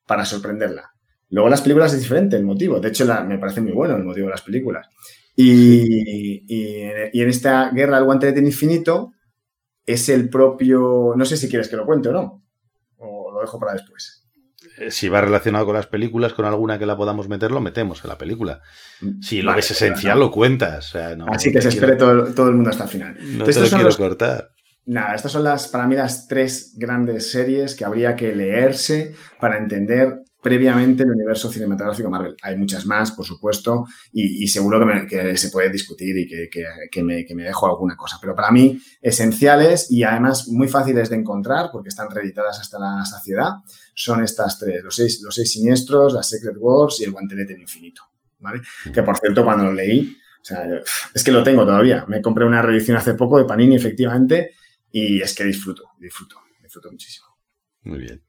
para 0.06 0.26
sorprenderla. 0.26 0.92
Luego 1.30 1.50
las 1.50 1.62
películas 1.62 1.94
es 1.94 2.00
diferente 2.00 2.36
el 2.36 2.44
motivo. 2.44 2.80
De 2.80 2.89
hecho, 2.89 3.06
la, 3.06 3.24
me 3.24 3.38
parece 3.38 3.62
muy 3.62 3.72
bueno 3.72 3.96
el 3.96 4.04
motivo 4.04 4.28
de 4.28 4.32
las 4.32 4.42
películas. 4.42 4.88
Y, 5.36 6.44
y, 6.48 6.89
y 7.13 7.22
en 7.22 7.30
esta 7.30 7.70
guerra 7.72 7.98
del 7.98 8.06
guantelete 8.06 8.39
infinito 8.39 9.12
es 9.86 10.10
el 10.10 10.30
propio... 10.30 11.13
No 11.15 11.26
sé 11.26 11.38
si 11.38 11.48
quieres 11.48 11.70
que 11.70 11.78
lo 11.78 11.86
cuente 11.86 12.10
o 12.10 12.13
no. 12.13 12.44
O 12.98 13.32
lo 13.32 13.42
dejo 13.42 13.60
para 13.60 13.74
después. 13.74 14.20
Si 14.89 15.10
va 15.10 15.22
relacionado 15.22 15.65
con 15.65 15.76
las 15.76 15.88
películas, 15.88 16.34
con 16.34 16.46
alguna 16.46 16.80
que 16.80 16.86
la 16.86 16.96
podamos 16.96 17.28
meter, 17.28 17.52
lo 17.52 17.60
metemos 17.60 18.04
en 18.04 18.10
la 18.10 18.18
película. 18.18 18.62
Si 19.22 19.42
lo 19.42 19.48
vale, 19.48 19.58
ves 19.58 19.72
esencial, 19.72 20.18
no. 20.18 20.26
lo 20.26 20.32
cuentas. 20.32 20.89
O 20.89 20.92
sea, 20.92 21.15
no, 21.15 21.26
Así 21.28 21.52
que 21.52 21.62
se 21.62 21.70
espere 21.70 21.96
todo, 21.96 22.34
todo, 22.34 22.50
el 22.50 22.56
mundo 22.56 22.70
hasta 22.70 22.86
el 22.86 22.89
final. 22.89 23.15
No 23.20 23.30
Entonces, 23.30 23.56
te 23.56 23.62
lo 23.62 23.68
quiero 23.68 23.84
los, 23.84 23.98
cortar. 23.98 24.52
Nada, 24.89 25.13
estas 25.13 25.32
son 25.32 25.43
las, 25.43 25.67
para 25.67 25.86
mí, 25.86 25.95
las 25.95 26.28
tres 26.28 26.73
grandes 26.75 27.32
series 27.32 27.75
que 27.75 27.86
habría 27.86 28.15
que 28.15 28.34
leerse 28.34 29.13
para 29.39 29.60
entender 29.60 30.23
previamente 30.41 31.04
el 31.04 31.12
universo 31.12 31.52
cinematográfico 31.52 32.10
Marvel. 32.10 32.36
Hay 32.41 32.58
muchas 32.58 32.88
más, 32.88 33.12
por 33.12 33.23
supuesto, 33.23 33.86
y, 34.12 34.43
y 34.43 34.47
seguro 34.47 34.80
que, 34.80 34.86
me, 34.86 35.06
que, 35.06 35.38
se 35.38 35.49
puede 35.49 35.69
discutir 35.69 36.17
y 36.17 36.28
que, 36.28 36.49
que 36.89 37.04
me, 37.04 37.23
me, 37.36 37.43
dejo 37.43 37.67
alguna 37.67 37.95
cosa. 37.95 38.17
Pero 38.19 38.34
para 38.34 38.49
mí, 38.49 38.82
esenciales 38.99 39.91
y 39.91 40.02
además 40.02 40.47
muy 40.47 40.67
fáciles 40.67 41.12
de 41.12 41.17
encontrar 41.17 41.69
porque 41.71 41.89
están 41.89 42.10
reeditadas 42.10 42.60
hasta 42.60 42.80
la 42.80 43.06
saciedad, 43.06 43.58
son 43.93 44.23
estas 44.23 44.58
tres, 44.58 44.84
los 44.84 44.95
seis, 44.95 45.21
los 45.21 45.36
seis 45.36 45.52
siniestros, 45.52 46.13
la 46.13 46.23
Secret 46.23 46.56
Wars 46.58 46.99
y 46.99 47.04
el 47.04 47.12
guantelete 47.12 47.54
del 47.54 47.62
infinito. 47.62 48.02
¿vale? 48.39 48.62
Que, 48.91 49.04
por 49.04 49.19
cierto, 49.19 49.43
cuando 49.43 49.65
lo 49.65 49.73
leí, 49.73 50.17
o 50.41 50.45
sea, 50.45 50.65
es 51.13 51.23
que 51.23 51.32
lo 51.32 51.43
tengo 51.43 51.63
todavía. 51.63 52.06
Me 52.08 52.23
compré 52.23 52.43
una 52.43 52.63
reedición 52.63 52.97
hace 52.97 53.13
poco 53.13 53.38
de 53.38 53.45
Panini, 53.45 53.75
efectivamente, 53.75 54.56
y 54.91 55.21
es 55.21 55.36
que 55.36 55.43
disfruto, 55.45 55.84
disfruto, 55.99 56.38
disfruto 56.62 56.91
muchísimo. 56.91 57.28
Muy 57.84 57.99
bien. 57.99 58.23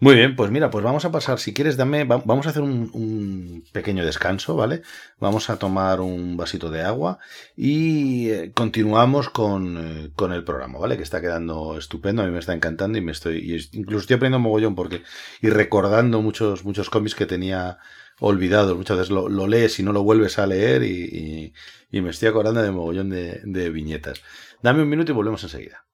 Muy 0.00 0.14
bien, 0.14 0.36
pues 0.36 0.52
mira, 0.52 0.70
pues 0.70 0.84
vamos 0.84 1.04
a 1.04 1.10
pasar, 1.10 1.40
si 1.40 1.52
quieres, 1.52 1.76
dame, 1.76 2.04
va- 2.04 2.22
vamos 2.24 2.46
a 2.46 2.50
hacer 2.50 2.62
un, 2.62 2.88
un 2.92 3.64
pequeño 3.72 4.04
descanso, 4.06 4.54
¿vale? 4.54 4.82
Vamos 5.18 5.50
a 5.50 5.58
tomar 5.58 6.00
un 6.00 6.36
vasito 6.36 6.70
de 6.70 6.82
agua 6.82 7.18
y 7.56 8.30
eh, 8.30 8.52
continuamos 8.54 9.28
con, 9.28 9.76
eh, 10.06 10.10
con 10.14 10.32
el 10.32 10.44
programa, 10.44 10.78
¿vale? 10.78 10.96
Que 10.96 11.02
está 11.02 11.20
quedando 11.20 11.76
estupendo, 11.76 12.22
a 12.22 12.26
mí 12.26 12.30
me 12.32 12.38
está 12.38 12.54
encantando 12.54 12.96
y 12.96 13.00
me 13.00 13.10
estoy, 13.10 13.38
y 13.38 13.76
incluso 13.76 14.02
estoy 14.02 14.14
aprendiendo 14.16 14.38
mogollón 14.48 14.76
porque, 14.76 15.02
y 15.42 15.48
recordando 15.50 16.22
muchos, 16.22 16.64
muchos 16.64 16.90
cómics 16.90 17.16
que 17.16 17.26
tenía 17.26 17.78
olvidados, 18.20 18.76
muchas 18.76 18.96
veces 18.98 19.10
lo, 19.10 19.28
lo 19.28 19.46
lees 19.46 19.78
y 19.78 19.82
no 19.82 19.92
lo 19.92 20.02
vuelves 20.02 20.38
a 20.38 20.46
leer 20.46 20.82
y, 20.82 21.04
y- 21.04 21.52
y 21.90 22.00
me 22.02 22.10
estoy 22.10 22.28
acordando 22.28 22.62
de 22.62 22.70
mogollón 22.70 23.10
de, 23.10 23.40
de 23.44 23.70
viñetas. 23.70 24.22
Dame 24.62 24.82
un 24.82 24.88
minuto 24.88 25.12
y 25.12 25.14
volvemos 25.14 25.42
enseguida. 25.44 25.86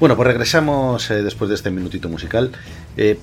Bueno, 0.00 0.16
pues 0.16 0.28
regresamos 0.28 1.10
eh, 1.10 1.22
después 1.22 1.50
de 1.50 1.56
este 1.56 1.70
minutito 1.70 2.08
musical. 2.08 2.52
Eh, 2.96 3.18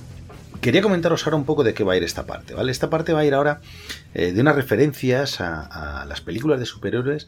quería 0.60 0.80
comentaros 0.80 1.26
ahora 1.26 1.36
un 1.36 1.44
poco 1.44 1.64
de 1.64 1.74
qué 1.74 1.82
va 1.82 1.94
a 1.94 1.96
ir 1.96 2.04
esta 2.04 2.24
parte, 2.24 2.54
¿vale? 2.54 2.70
Esta 2.70 2.88
parte 2.88 3.12
va 3.12 3.18
a 3.18 3.24
ir 3.24 3.34
ahora 3.34 3.60
eh, 4.14 4.30
de 4.30 4.40
unas 4.40 4.54
referencias 4.54 5.40
a, 5.40 6.06
las 6.08 6.20
películas 6.20 6.60
de 6.60 6.66
superhéroes. 6.66 7.26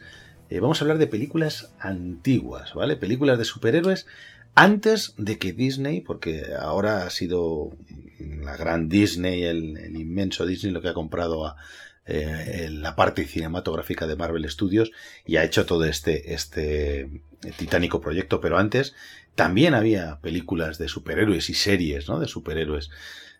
Vamos 0.61 0.79
a 0.81 0.85
hablar 0.85 0.99
de 0.99 1.07
películas 1.07 1.73
antiguas, 1.79 2.73
¿vale? 2.73 2.95
Películas 2.95 3.37
de 3.37 3.43
superhéroes 3.43 4.07
antes 4.55 5.15
de 5.17 5.37
que 5.37 5.51
Disney, 5.51 5.99
porque 5.99 6.45
ahora 6.57 7.03
ha 7.05 7.09
sido 7.09 7.71
la 8.19 8.55
gran 8.55 8.87
Disney, 8.87 9.43
el, 9.43 9.97
inmenso 9.97 10.45
Disney, 10.45 10.71
lo 10.71 10.81
que 10.81 10.89
ha 10.89 10.93
comprado 10.93 11.45
a 11.45 11.57
la 12.05 12.95
parte 12.95 13.25
cinematográfica 13.25 14.07
de 14.07 14.15
Marvel 14.15 14.49
Studios 14.49 14.91
y 15.25 15.37
ha 15.37 15.43
hecho 15.43 15.65
todo 15.65 15.85
este, 15.85 16.33
este 16.33 17.21
titánico 17.57 18.01
proyecto, 18.01 18.41
pero 18.41 18.57
antes 18.57 18.93
también 19.35 19.73
había 19.73 20.19
películas 20.21 20.77
de 20.77 20.87
superhéroes 20.87 21.49
y 21.49 21.53
series 21.53 22.07
¿no? 22.09 22.19
de 22.19 22.27
superhéroes. 22.27 22.89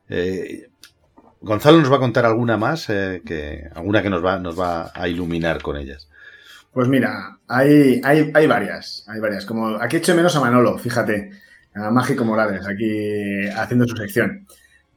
Eh, 0.10 0.70
Gonzalo 1.42 1.80
nos 1.80 1.92
va 1.92 1.96
a 1.96 2.00
contar 2.00 2.26
alguna 2.26 2.58
más, 2.58 2.90
eh, 2.90 3.22
que, 3.26 3.68
alguna 3.74 4.02
que 4.02 4.10
nos 4.10 4.24
va, 4.24 4.38
nos 4.40 4.60
va 4.60 4.92
a 4.94 5.08
iluminar 5.08 5.62
con 5.62 5.78
ellas. 5.78 6.08
Pues 6.72 6.88
mira, 6.88 7.40
hay, 7.48 8.00
hay, 8.04 8.32
hay 8.34 8.48
varias, 8.48 9.04
hay 9.08 9.20
varias. 9.20 9.46
Como 9.46 9.76
aquí 9.76 9.98
echo 9.98 10.16
menos 10.16 10.36
a 10.36 10.40
Manolo, 10.40 10.78
fíjate, 10.78 11.32
a 11.74 11.90
Mágico 11.92 12.24
Morales, 12.24 12.66
aquí 12.68 13.48
haciendo 13.48 13.88
su 13.88 13.98
sección. 13.98 14.48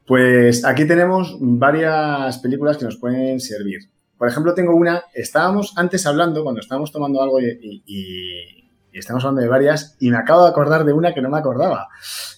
Pues 0.05 0.63
aquí 0.63 0.85
tenemos 0.85 1.37
varias 1.39 2.37
películas 2.37 2.77
que 2.77 2.85
nos 2.85 2.97
pueden 2.97 3.39
servir. 3.39 3.89
Por 4.17 4.29
ejemplo, 4.29 4.53
tengo 4.53 4.75
una, 4.75 5.03
estábamos 5.13 5.73
antes 5.77 6.05
hablando, 6.05 6.43
cuando 6.43 6.61
estábamos 6.61 6.91
tomando 6.91 7.21
algo 7.21 7.41
y, 7.41 7.83
y, 7.85 8.64
y, 8.95 8.99
estábamos 8.99 9.25
hablando 9.25 9.41
de 9.41 9.47
varias, 9.49 9.95
y 9.99 10.09
me 10.09 10.17
acabo 10.17 10.43
de 10.43 10.49
acordar 10.49 10.85
de 10.85 10.93
una 10.93 11.13
que 11.13 11.21
no 11.21 11.29
me 11.29 11.37
acordaba, 11.37 11.89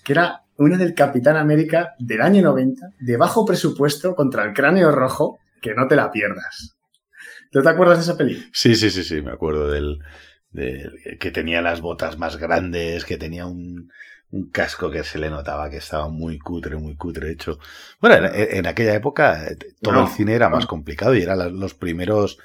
que 0.03 0.13
era 0.13 0.43
una 0.57 0.77
del 0.77 0.93
Capitán 0.95 1.37
América 1.37 1.93
del 1.99 2.21
año 2.21 2.41
90, 2.41 2.93
de 2.99 3.17
bajo 3.17 3.45
presupuesto 3.45 4.15
contra 4.15 4.43
el 4.43 4.53
cráneo 4.53 4.91
rojo, 4.91 5.39
que 5.61 5.73
no 5.73 5.87
te 5.87 5.95
la 5.95 6.11
pierdas. 6.11 6.75
¿Tú 7.51 7.61
te 7.61 7.69
acuerdas 7.69 7.97
de 7.99 8.03
esa 8.03 8.17
peli? 8.17 8.43
Sí, 8.51 8.75
sí, 8.75 8.89
sí, 8.89 9.03
sí, 9.03 9.21
me 9.21 9.31
acuerdo 9.31 9.69
del, 9.71 9.99
del 10.51 10.91
que 11.19 11.31
tenía 11.31 11.61
las 11.61 11.81
botas 11.81 12.17
más 12.17 12.37
grandes, 12.37 13.05
que 13.05 13.17
tenía 13.17 13.45
un, 13.45 13.89
un 14.31 14.49
casco 14.49 14.91
que 14.91 15.03
se 15.03 15.19
le 15.19 15.29
notaba 15.29 15.69
que 15.69 15.77
estaba 15.77 16.09
muy 16.09 16.39
cutre, 16.39 16.75
muy 16.75 16.95
cutre 16.95 17.31
hecho. 17.31 17.59
Bueno, 18.01 18.27
en, 18.27 18.57
en 18.57 18.67
aquella 18.67 18.95
época 18.95 19.47
eh, 19.47 19.57
todo 19.81 19.93
No, 19.93 20.01
el 20.03 20.07
cine 20.09 20.33
era 20.33 20.49
no. 20.49 20.55
más 20.55 20.65
complicado 20.65 21.15
y 21.15 21.21
eran 21.21 21.59
los 21.59 21.73
primeros 21.73 22.37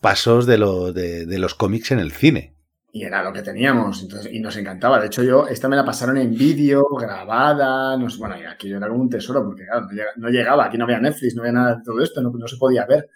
pasos 0.00 0.44
de, 0.46 0.58
lo, 0.58 0.92
de, 0.92 1.24
de 1.24 1.38
los 1.38 1.54
cómics 1.54 1.90
en 1.92 1.98
el 2.00 2.12
cine. 2.12 2.53
Y 2.96 3.02
era 3.02 3.24
lo 3.24 3.32
que 3.32 3.42
teníamos, 3.42 4.00
entonces, 4.02 4.32
y 4.32 4.38
nos 4.38 4.56
encantaba. 4.56 5.00
De 5.00 5.06
hecho, 5.08 5.24
yo, 5.24 5.48
esta 5.48 5.68
me 5.68 5.74
la 5.74 5.84
pasaron 5.84 6.16
en 6.16 6.32
vídeo, 6.32 6.84
grabada, 6.96 7.96
no 7.96 8.08
sé, 8.08 8.18
bueno, 8.18 8.38
y 8.40 8.44
aquí 8.44 8.68
yo 8.68 8.76
era 8.76 8.86
como 8.88 9.00
un 9.00 9.10
tesoro, 9.10 9.44
porque 9.44 9.64
claro, 9.64 9.86
no 9.86 9.90
llega- 9.92 10.12
no 10.16 10.28
llegaba, 10.28 10.66
aquí 10.66 10.78
no 10.78 10.84
había 10.84 11.00
Netflix, 11.00 11.34
no 11.34 11.42
había 11.42 11.52
nada 11.54 11.74
de 11.76 11.82
todo 11.84 12.00
esto, 12.00 12.22
no, 12.22 12.30
no 12.30 12.46
se 12.46 12.56
podía 12.56 12.86
ver. 12.86 13.08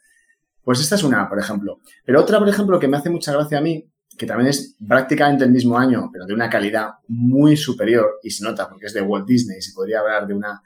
Pues 0.65 0.81
esta 0.81 0.97
es 0.97 1.05
una, 1.05 1.29
por 1.29 1.39
ejemplo. 1.39 1.79
Pero 2.05 2.21
otra, 2.21 2.41
por 2.41 2.49
ejemplo, 2.49 2.79
que 2.81 2.89
me 2.89 2.97
hace 2.97 3.09
mucha 3.09 3.33
gracia 3.33 3.59
a 3.59 3.61
mí, 3.61 3.89
que 4.19 4.27
también 4.27 4.49
es 4.49 4.77
prácticamente 4.87 5.45
el 5.45 5.53
mismo 5.53 5.79
año, 5.79 6.11
pero 6.13 6.27
de 6.27 6.35
una 6.35 6.51
calidad 6.51 6.89
muy 7.07 7.57
superior, 7.57 8.19
y 8.25 8.31
se 8.31 8.43
nota 8.45 8.69
porque 8.69 8.87
es 8.87 8.93
de 8.95 9.01
Walt 9.03 9.29
Disney, 9.29 9.63
se 9.63 9.73
podría 9.75 10.01
hablar 10.01 10.27
de 10.27 10.35
una, 10.35 10.61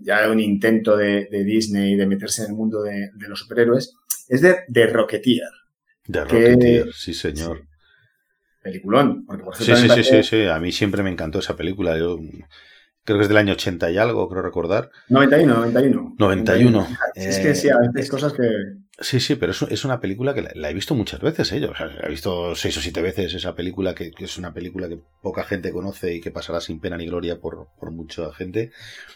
ya 0.00 0.22
de 0.22 0.32
un 0.32 0.40
intento 0.40 0.96
de, 0.96 1.28
de 1.30 1.44
Disney 1.44 1.94
de 1.94 2.06
meterse 2.08 2.42
en 2.42 2.48
el 2.50 2.56
mundo 2.56 2.82
de, 2.82 3.10
de 3.14 3.28
los 3.28 3.38
superhéroes, 3.38 3.94
es 4.28 4.40
de, 4.40 4.56
de 4.66 4.86
Rocketeer, 4.88 5.48
De 6.08 6.24
Que- 6.24 6.24
Rocketeer, 6.24 6.92
sí 6.92 7.14
señor. 7.14 7.67
Peliculón. 8.68 9.24
Porque 9.26 9.44
por 9.44 9.56
Sí, 9.56 9.64
sí, 9.64 9.88
me 9.88 9.94
sí, 9.94 10.04
sí, 10.04 10.22
sí, 10.22 10.46
a 10.46 10.58
mí 10.58 10.72
siempre 10.72 11.02
me 11.02 11.10
encantó 11.10 11.38
esa 11.38 11.56
película. 11.56 11.96
Yo 11.98 12.18
creo 13.04 13.18
que 13.18 13.22
es 13.22 13.28
del 13.28 13.38
año 13.38 13.54
80 13.54 13.90
y 13.90 13.98
algo, 13.98 14.28
creo 14.28 14.42
recordar. 14.42 14.90
91, 15.08 15.54
91. 15.54 16.14
91. 16.18 16.86
Es 17.14 17.38
Eh, 17.38 17.42
que 17.42 17.54
sí, 17.54 17.68
a 17.70 17.78
veces 17.78 18.10
cosas 18.10 18.32
que... 18.32 18.42
Sí, 19.00 19.20
sí, 19.20 19.36
pero 19.36 19.52
es, 19.52 19.62
es 19.62 19.84
una 19.84 20.00
película 20.00 20.34
que 20.34 20.42
la, 20.42 20.50
la 20.56 20.70
he 20.70 20.74
visto 20.74 20.94
muchas 20.94 21.20
veces, 21.20 21.52
¿eh? 21.52 21.60
Yo, 21.60 21.70
o 21.70 21.74
sea, 21.74 21.88
he 22.02 22.08
visto 22.10 22.54
seis 22.56 22.76
o 22.76 22.80
siete 22.80 23.00
veces 23.00 23.32
esa 23.32 23.54
película, 23.54 23.94
que, 23.94 24.10
que 24.10 24.24
es 24.24 24.36
una 24.38 24.52
película 24.52 24.88
que 24.88 24.98
poca 25.22 25.44
gente 25.44 25.70
conoce 25.72 26.16
y 26.16 26.20
que 26.20 26.32
pasará 26.32 26.60
sin 26.60 26.80
pena 26.80 26.96
ni 26.96 27.06
gloria 27.06 27.40
por, 27.40 27.68
por 27.78 27.92
mucha 27.92 28.32
gente. 28.34 28.72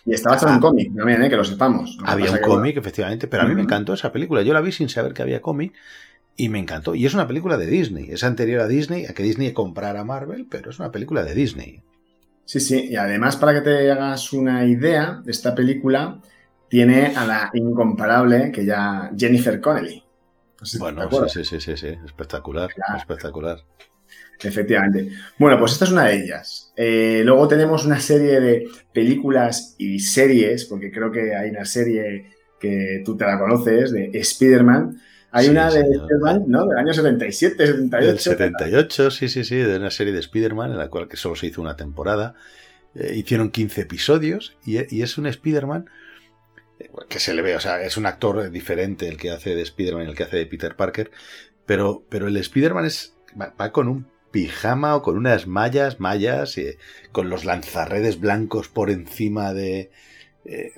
Y 0.07 0.15
está 0.15 0.31
basado 0.31 0.51
en 0.53 0.55
un 0.57 0.61
cómic 0.63 0.97
también, 0.97 1.23
¿eh? 1.25 1.29
que 1.29 1.37
lo 1.37 1.45
sepamos. 1.45 1.99
Había 2.07 2.31
un 2.31 2.39
cómic, 2.39 2.77
efectivamente, 2.77 3.27
pero 3.27 3.43
a 3.43 3.47
mí 3.47 3.55
me 3.55 3.63
Ujú. 3.63 3.69
encantó 3.71 3.93
esa 3.95 4.13
película. 4.13 4.43
Yo 4.43 4.53
la 4.55 4.61
vi 4.61 4.71
sin 4.73 4.89
saber 4.89 5.15
que 5.15 5.23
había 5.23 5.43
cómic 5.43 5.75
y 6.37 6.49
me 6.49 6.59
encantó. 6.59 6.95
Y 6.95 7.07
es 7.07 7.15
una 7.15 7.27
película 7.27 7.57
de 7.57 7.67
Disney. 7.67 8.11
Es 8.11 8.25
anterior 8.25 8.61
a 8.61 8.69
Disney, 8.69 9.07
a 9.07 9.15
que 9.15 9.23
Disney 9.23 9.53
comprara 9.53 10.05
Marvel, 10.05 10.47
pero 10.51 10.71
es 10.71 10.79
una 10.79 10.91
película 10.91 11.25
de 11.25 11.35
Disney. 11.35 11.83
Sí, 12.45 12.61
sí. 12.61 12.89
Y 12.91 12.97
además, 12.97 13.37
para 13.37 13.55
que 13.55 13.61
te 13.61 13.91
hagas 13.91 14.33
una 14.33 14.65
idea, 14.67 15.23
esta 15.27 15.55
película 15.55 16.21
tiene 16.69 17.15
a 17.15 17.27
la 17.27 17.51
incomparable 17.55 18.51
que 18.51 18.65
ya 18.65 19.11
Jennifer 19.17 19.61
Connelly. 19.61 20.03
No 20.61 20.67
sé 20.67 20.73
si 20.73 20.79
te 20.79 20.83
Bueno, 20.93 21.29
sí, 21.29 21.45
sí, 21.45 21.45
sí, 21.45 21.61
sí, 21.61 21.77
sí, 21.77 21.99
espectacular, 22.05 22.73
Claro. 22.73 22.97
espectacular. 22.99 23.59
Efectivamente. 24.41 25.11
Bueno, 25.39 25.59
pues 25.59 25.73
esta 25.73 25.85
es 25.85 25.93
una 25.93 26.07
de 26.07 26.17
ellas. 26.25 26.73
Eh, 26.77 27.23
luego 27.25 27.47
tenemos 27.47 27.85
una 27.85 28.01
serie 28.01 28.41
de 28.41 28.67
películas 28.93 29.75
y 29.79 30.01
series, 30.01 30.65
porque 30.65 30.91
creo 30.91 31.13
que 31.13 31.35
hay 31.35 31.51
una 31.51 31.65
serie 31.65 32.31
que 32.59 33.03
tú 33.05 33.17
te 33.17 33.25
la 33.25 33.39
conoces, 33.39 33.93
de 33.93 34.11
Spider-Man. 34.13 35.01
Hay 35.33 35.47
Sí, 35.47 35.51
una 35.51 35.71
de. 35.71 35.81
Spider-Man, 35.81 36.45
¿no? 36.49 36.67
Del 36.67 36.79
año 36.79 36.95
77, 36.95 37.67
78. 37.67 38.07
Del 38.07 38.19
78, 38.21 39.11
sí, 39.11 39.29
sí, 39.29 39.45
sí, 39.45 39.57
de 39.57 39.77
una 39.79 39.91
serie 39.91 40.13
de 40.13 40.21
Spider-Man 40.21 40.73
en 40.73 40.79
la 40.79 40.89
cual 40.91 41.09
que 41.09 41.17
solo 41.17 41.37
se 41.37 41.47
hizo 41.49 41.61
una 41.63 41.77
temporada. 41.77 42.35
Eh, 42.95 43.15
hicieron 43.17 43.51
15 43.51 43.83
episodios 43.83 44.57
y, 44.65 44.79
y 44.95 45.03
es 45.03 45.19
un 45.19 45.27
Spider-Man 45.27 45.87
eh, 46.79 46.91
que 47.09 47.21
se 47.21 47.35
le 47.35 47.43
ve, 47.43 47.57
o 47.57 47.61
sea, 47.61 47.83
es 47.83 47.97
un 47.97 48.07
actor 48.07 48.51
diferente 48.51 49.09
el 49.09 49.17
que 49.17 49.31
hace 49.31 49.55
de 49.55 49.63
Spider-Man 49.63 50.07
y 50.07 50.11
el 50.11 50.17
que 50.17 50.25
hace 50.25 50.39
de 50.39 50.47
Peter 50.47 50.77
Parker, 50.77 51.11
pero, 51.67 52.05
pero 52.11 52.29
el 52.29 52.37
Spider-Man 52.37 52.85
es, 52.87 53.17
va, 53.41 53.55
va 53.61 53.73
con 53.73 53.89
un 53.89 54.09
pijama 54.31 54.97
o 54.97 55.03
con 55.03 55.17
unas 55.17 55.47
mallas, 55.47 56.01
mallas, 56.01 56.59
eh, 56.59 56.79
con 57.13 57.31
los 57.31 57.45
lanzarredes 57.45 58.21
blancos 58.21 58.69
por 58.69 58.91
encima 58.91 59.53
de... 59.55 59.91
eh, 60.45 60.73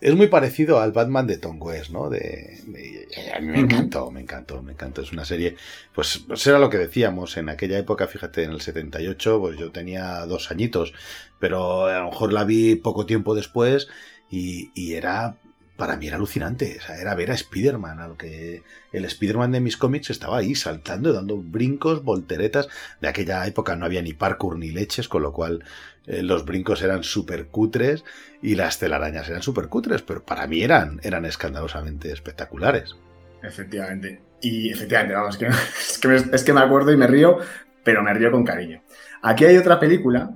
es 0.00 0.14
muy 0.14 0.28
parecido 0.28 0.80
al 0.80 0.92
Batman 0.92 1.26
de 1.26 1.38
Tom 1.38 1.60
West, 1.60 1.90
¿no? 1.90 2.08
De, 2.10 2.60
de- 2.66 3.08
a 3.34 3.40
mí 3.40 3.48
me 3.48 3.60
encantó, 3.60 4.10
me 4.10 4.20
encantó, 4.20 4.62
me 4.62 4.72
encantó. 4.72 5.02
Es 5.02 5.12
una 5.12 5.24
serie, 5.24 5.56
pues, 5.94 6.24
pues 6.26 6.46
era 6.46 6.58
lo 6.58 6.70
que 6.70 6.78
decíamos 6.78 7.36
en 7.36 7.48
aquella 7.48 7.78
época, 7.78 8.06
fíjate, 8.06 8.44
en 8.44 8.52
el 8.52 8.60
78, 8.60 9.38
pues 9.40 9.58
yo 9.58 9.72
tenía 9.72 10.24
dos 10.26 10.50
añitos, 10.50 10.92
pero 11.38 11.86
a 11.86 11.98
lo 12.00 12.10
mejor 12.10 12.32
la 12.32 12.44
vi 12.44 12.76
poco 12.76 13.06
tiempo 13.06 13.34
después 13.34 13.88
y, 14.30 14.70
y 14.74 14.94
era, 14.94 15.36
para 15.76 15.96
mí 15.96 16.06
era 16.08 16.16
alucinante, 16.16 16.76
o 16.78 16.82
sea, 16.82 16.96
era 17.00 17.14
ver 17.14 17.30
a 17.30 17.34
Spider-Man, 17.34 18.00
al 18.00 18.16
que 18.16 18.62
el 18.92 19.04
Spider-Man 19.06 19.52
de 19.52 19.60
mis 19.60 19.76
cómics 19.78 20.10
estaba 20.10 20.38
ahí 20.38 20.54
saltando, 20.54 21.12
dando 21.12 21.38
brincos, 21.38 22.02
volteretas. 22.04 22.68
De 23.00 23.08
aquella 23.08 23.46
época 23.46 23.76
no 23.76 23.86
había 23.86 24.02
ni 24.02 24.12
parkour 24.12 24.58
ni 24.58 24.70
leches, 24.70 25.08
con 25.08 25.22
lo 25.22 25.32
cual 25.32 25.64
eh, 26.06 26.22
los 26.22 26.44
brincos 26.44 26.82
eran 26.82 27.02
súper 27.02 27.46
cutres 27.46 28.04
y 28.42 28.54
las 28.54 28.78
telarañas 28.78 29.28
eran 29.28 29.42
súper 29.42 29.68
cutres, 29.68 30.02
pero 30.02 30.24
para 30.24 30.46
mí 30.46 30.62
eran, 30.62 31.00
eran 31.02 31.24
escandalosamente 31.24 32.12
espectaculares. 32.12 32.96
Efectivamente. 33.42 34.20
Y 34.40 34.70
efectivamente, 34.70 35.14
vamos, 35.14 35.36
que, 35.36 35.46
es, 35.88 35.98
que 35.98 36.08
me, 36.08 36.16
es 36.16 36.44
que 36.44 36.52
me 36.52 36.60
acuerdo 36.60 36.92
y 36.92 36.96
me 36.96 37.06
río, 37.06 37.38
pero 37.84 38.02
me 38.02 38.14
río 38.14 38.30
con 38.30 38.44
cariño. 38.44 38.82
Aquí 39.22 39.44
hay 39.44 39.56
otra 39.56 39.78
película 39.78 40.30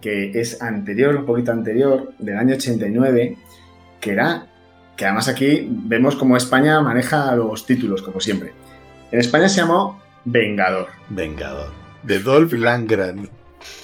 que 0.00 0.32
es 0.38 0.60
anterior, 0.60 1.16
un 1.16 1.24
poquito 1.24 1.52
anterior, 1.52 2.12
del 2.18 2.36
año 2.36 2.54
89, 2.56 3.36
que 4.00 4.10
era, 4.10 4.46
que 4.96 5.06
además 5.06 5.28
aquí 5.28 5.68
vemos 5.70 6.16
cómo 6.16 6.36
España 6.36 6.80
maneja 6.80 7.34
los 7.36 7.64
títulos, 7.64 8.02
como 8.02 8.20
siempre. 8.20 8.52
En 9.10 9.20
España 9.20 9.48
se 9.48 9.60
llamó 9.60 10.02
Vengador, 10.24 10.88
Vengador. 11.08 11.70
De 12.02 12.18
Dolph 12.18 12.52
Lundgren, 12.52 13.30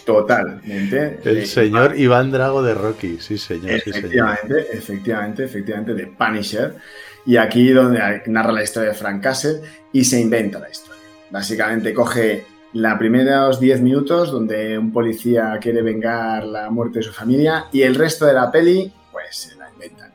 totalmente. 0.05 1.18
el 1.24 1.35
De- 1.37 1.47
señor 1.47 1.99
Iván 1.99 2.31
Drago 2.31 2.62
de 2.62 2.74
Rocky, 2.74 3.18
sí 3.20 3.39
señor, 3.39 3.81
sí 3.81 3.93
señor. 3.93 3.99
Efectivamente, 3.99 4.66
efectivamente, 4.72 5.45
efectivamente, 5.45 5.95
de 5.95 6.07
Punisher. 6.07 6.74
Y 7.26 7.37
aquí 7.37 7.70
donde 7.70 8.22
narra 8.26 8.53
la 8.53 8.62
historia 8.62 8.91
de 8.91 8.95
Frank 8.95 9.22
Castle 9.22 9.61
y 9.93 10.05
se 10.05 10.20
inventa 10.20 10.59
la 10.59 10.70
historia. 10.70 11.03
Básicamente 11.31 11.93
coge 11.93 12.45
la 12.72 12.99
primeros 12.99 13.61
10 13.61 13.81
minutos 13.83 14.31
donde 14.33 14.79
un 14.79 14.93
policía 14.93 15.59
quiere 15.61 15.83
vengar 15.83 16.45
la 16.45 16.70
muerte 16.70 17.01
de 17.01 17.03
su 17.05 17.12
familia 17.12 17.66
y 17.72 17.83
el 17.83 17.95
resto 17.95 18.24
de 18.24 18.33
la 18.35 18.51
peli, 18.51 18.93
pues 19.12 19.26
se 19.37 19.57
la 19.57 19.70
inventan. 19.70 20.12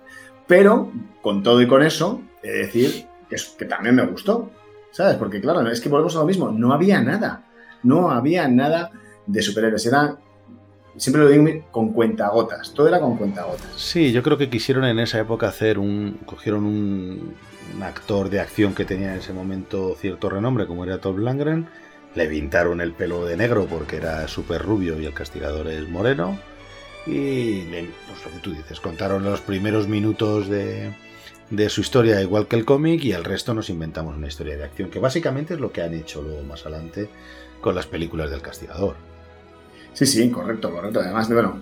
Pero, 0.47 0.91
con 1.21 1.43
todo 1.43 1.61
y 1.61 1.67
con 1.67 1.83
eso, 1.83 2.21
he 2.41 2.51
de 2.51 2.57
decir 2.59 3.05
que, 3.29 3.35
que 3.57 3.65
también 3.65 3.95
me 3.95 4.05
gustó. 4.05 4.49
¿Sabes? 4.91 5.15
Porque 5.15 5.41
claro, 5.41 5.67
es 5.69 5.81
que 5.81 5.89
volvemos 5.89 6.15
a 6.15 6.19
lo 6.19 6.25
mismo. 6.25 6.51
No 6.51 6.73
había 6.73 7.01
nada. 7.01 7.43
No 7.81 8.11
había 8.11 8.47
nada 8.47 8.91
de 9.25 9.41
superhéroes. 9.41 9.85
Era, 9.85 10.17
siempre 10.97 11.21
lo 11.23 11.29
digo, 11.29 11.65
con 11.71 11.93
cuentagotas. 11.93 12.73
Todo 12.73 12.87
era 12.87 12.99
con 12.99 13.17
cuentagotas. 13.17 13.67
Sí, 13.75 14.11
yo 14.11 14.23
creo 14.23 14.37
que 14.37 14.49
quisieron 14.49 14.85
en 14.85 14.99
esa 14.99 15.19
época 15.19 15.47
hacer 15.47 15.79
un. 15.79 16.19
Cogieron 16.25 16.65
un, 16.65 17.35
un 17.75 17.83
actor 17.83 18.29
de 18.29 18.39
acción 18.39 18.73
que 18.73 18.85
tenía 18.85 19.13
en 19.13 19.19
ese 19.19 19.33
momento 19.33 19.95
cierto 19.99 20.29
renombre, 20.29 20.67
como 20.67 20.83
era 20.83 20.97
Dolph 20.97 21.19
Lundgren. 21.19 21.67
Le 22.15 22.27
pintaron 22.27 22.79
el 22.79 22.93
pelo 22.93 23.25
de 23.25 23.35
negro 23.37 23.65
porque 23.65 23.95
era 23.95 24.27
súper 24.27 24.61
rubio 24.61 24.99
y 24.99 25.05
el 25.05 25.13
castigador 25.13 25.67
es 25.67 25.89
moreno. 25.89 26.37
Y 27.05 27.61
pues 27.63 28.25
lo 28.25 28.31
que 28.31 28.39
tú 28.41 28.51
dices, 28.51 28.79
contaron 28.79 29.23
los 29.23 29.41
primeros 29.41 29.87
minutos 29.87 30.47
de, 30.47 30.93
de 31.49 31.69
su 31.69 31.81
historia 31.81 32.21
igual 32.21 32.47
que 32.47 32.55
el 32.55 32.65
cómic 32.65 33.03
y 33.03 33.11
el 33.11 33.23
resto 33.23 33.53
nos 33.53 33.69
inventamos 33.69 34.15
una 34.15 34.27
historia 34.27 34.55
de 34.55 34.63
acción, 34.63 34.89
que 34.89 34.99
básicamente 34.99 35.55
es 35.55 35.59
lo 35.59 35.71
que 35.71 35.81
han 35.81 35.93
hecho 35.93 36.21
luego 36.21 36.43
más 36.43 36.61
adelante 36.61 37.09
con 37.61 37.75
las 37.75 37.87
películas 37.87 38.31
del 38.31 38.41
castigador. 38.41 38.95
Sí, 39.93 40.05
sí, 40.05 40.29
correcto, 40.29 40.71
correcto. 40.71 40.99
Además, 40.99 41.29
bueno. 41.29 41.61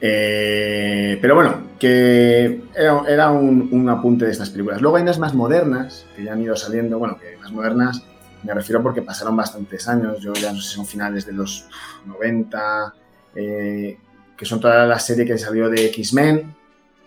eh, 0.00 1.18
pero 1.20 1.34
bueno, 1.34 1.62
que 1.78 2.62
era, 2.74 3.02
era 3.08 3.30
un, 3.30 3.68
un 3.72 3.88
apunte 3.88 4.24
de 4.24 4.32
estas 4.32 4.50
películas. 4.50 4.80
Luego 4.80 4.96
hay 4.96 5.02
unas 5.02 5.18
más 5.18 5.34
modernas 5.34 6.06
que 6.16 6.24
ya 6.24 6.32
han 6.32 6.42
ido 6.42 6.56
saliendo. 6.56 6.98
Bueno, 6.98 7.18
que 7.18 7.36
más 7.36 7.52
modernas 7.52 8.02
me 8.42 8.54
refiero 8.54 8.82
porque 8.82 9.02
pasaron 9.02 9.36
bastantes 9.36 9.88
años. 9.88 10.20
Yo 10.20 10.32
ya 10.34 10.52
no 10.52 10.60
sé 10.60 10.68
si 10.68 10.74
son 10.76 10.86
finales 10.86 11.26
de 11.26 11.32
los 11.32 11.66
90, 12.06 12.94
eh, 13.34 13.98
que 14.36 14.44
son 14.44 14.60
toda 14.60 14.86
la 14.86 14.98
serie 14.98 15.24
que 15.26 15.36
salió 15.38 15.68
de 15.68 15.86
X-Men. 15.86 16.54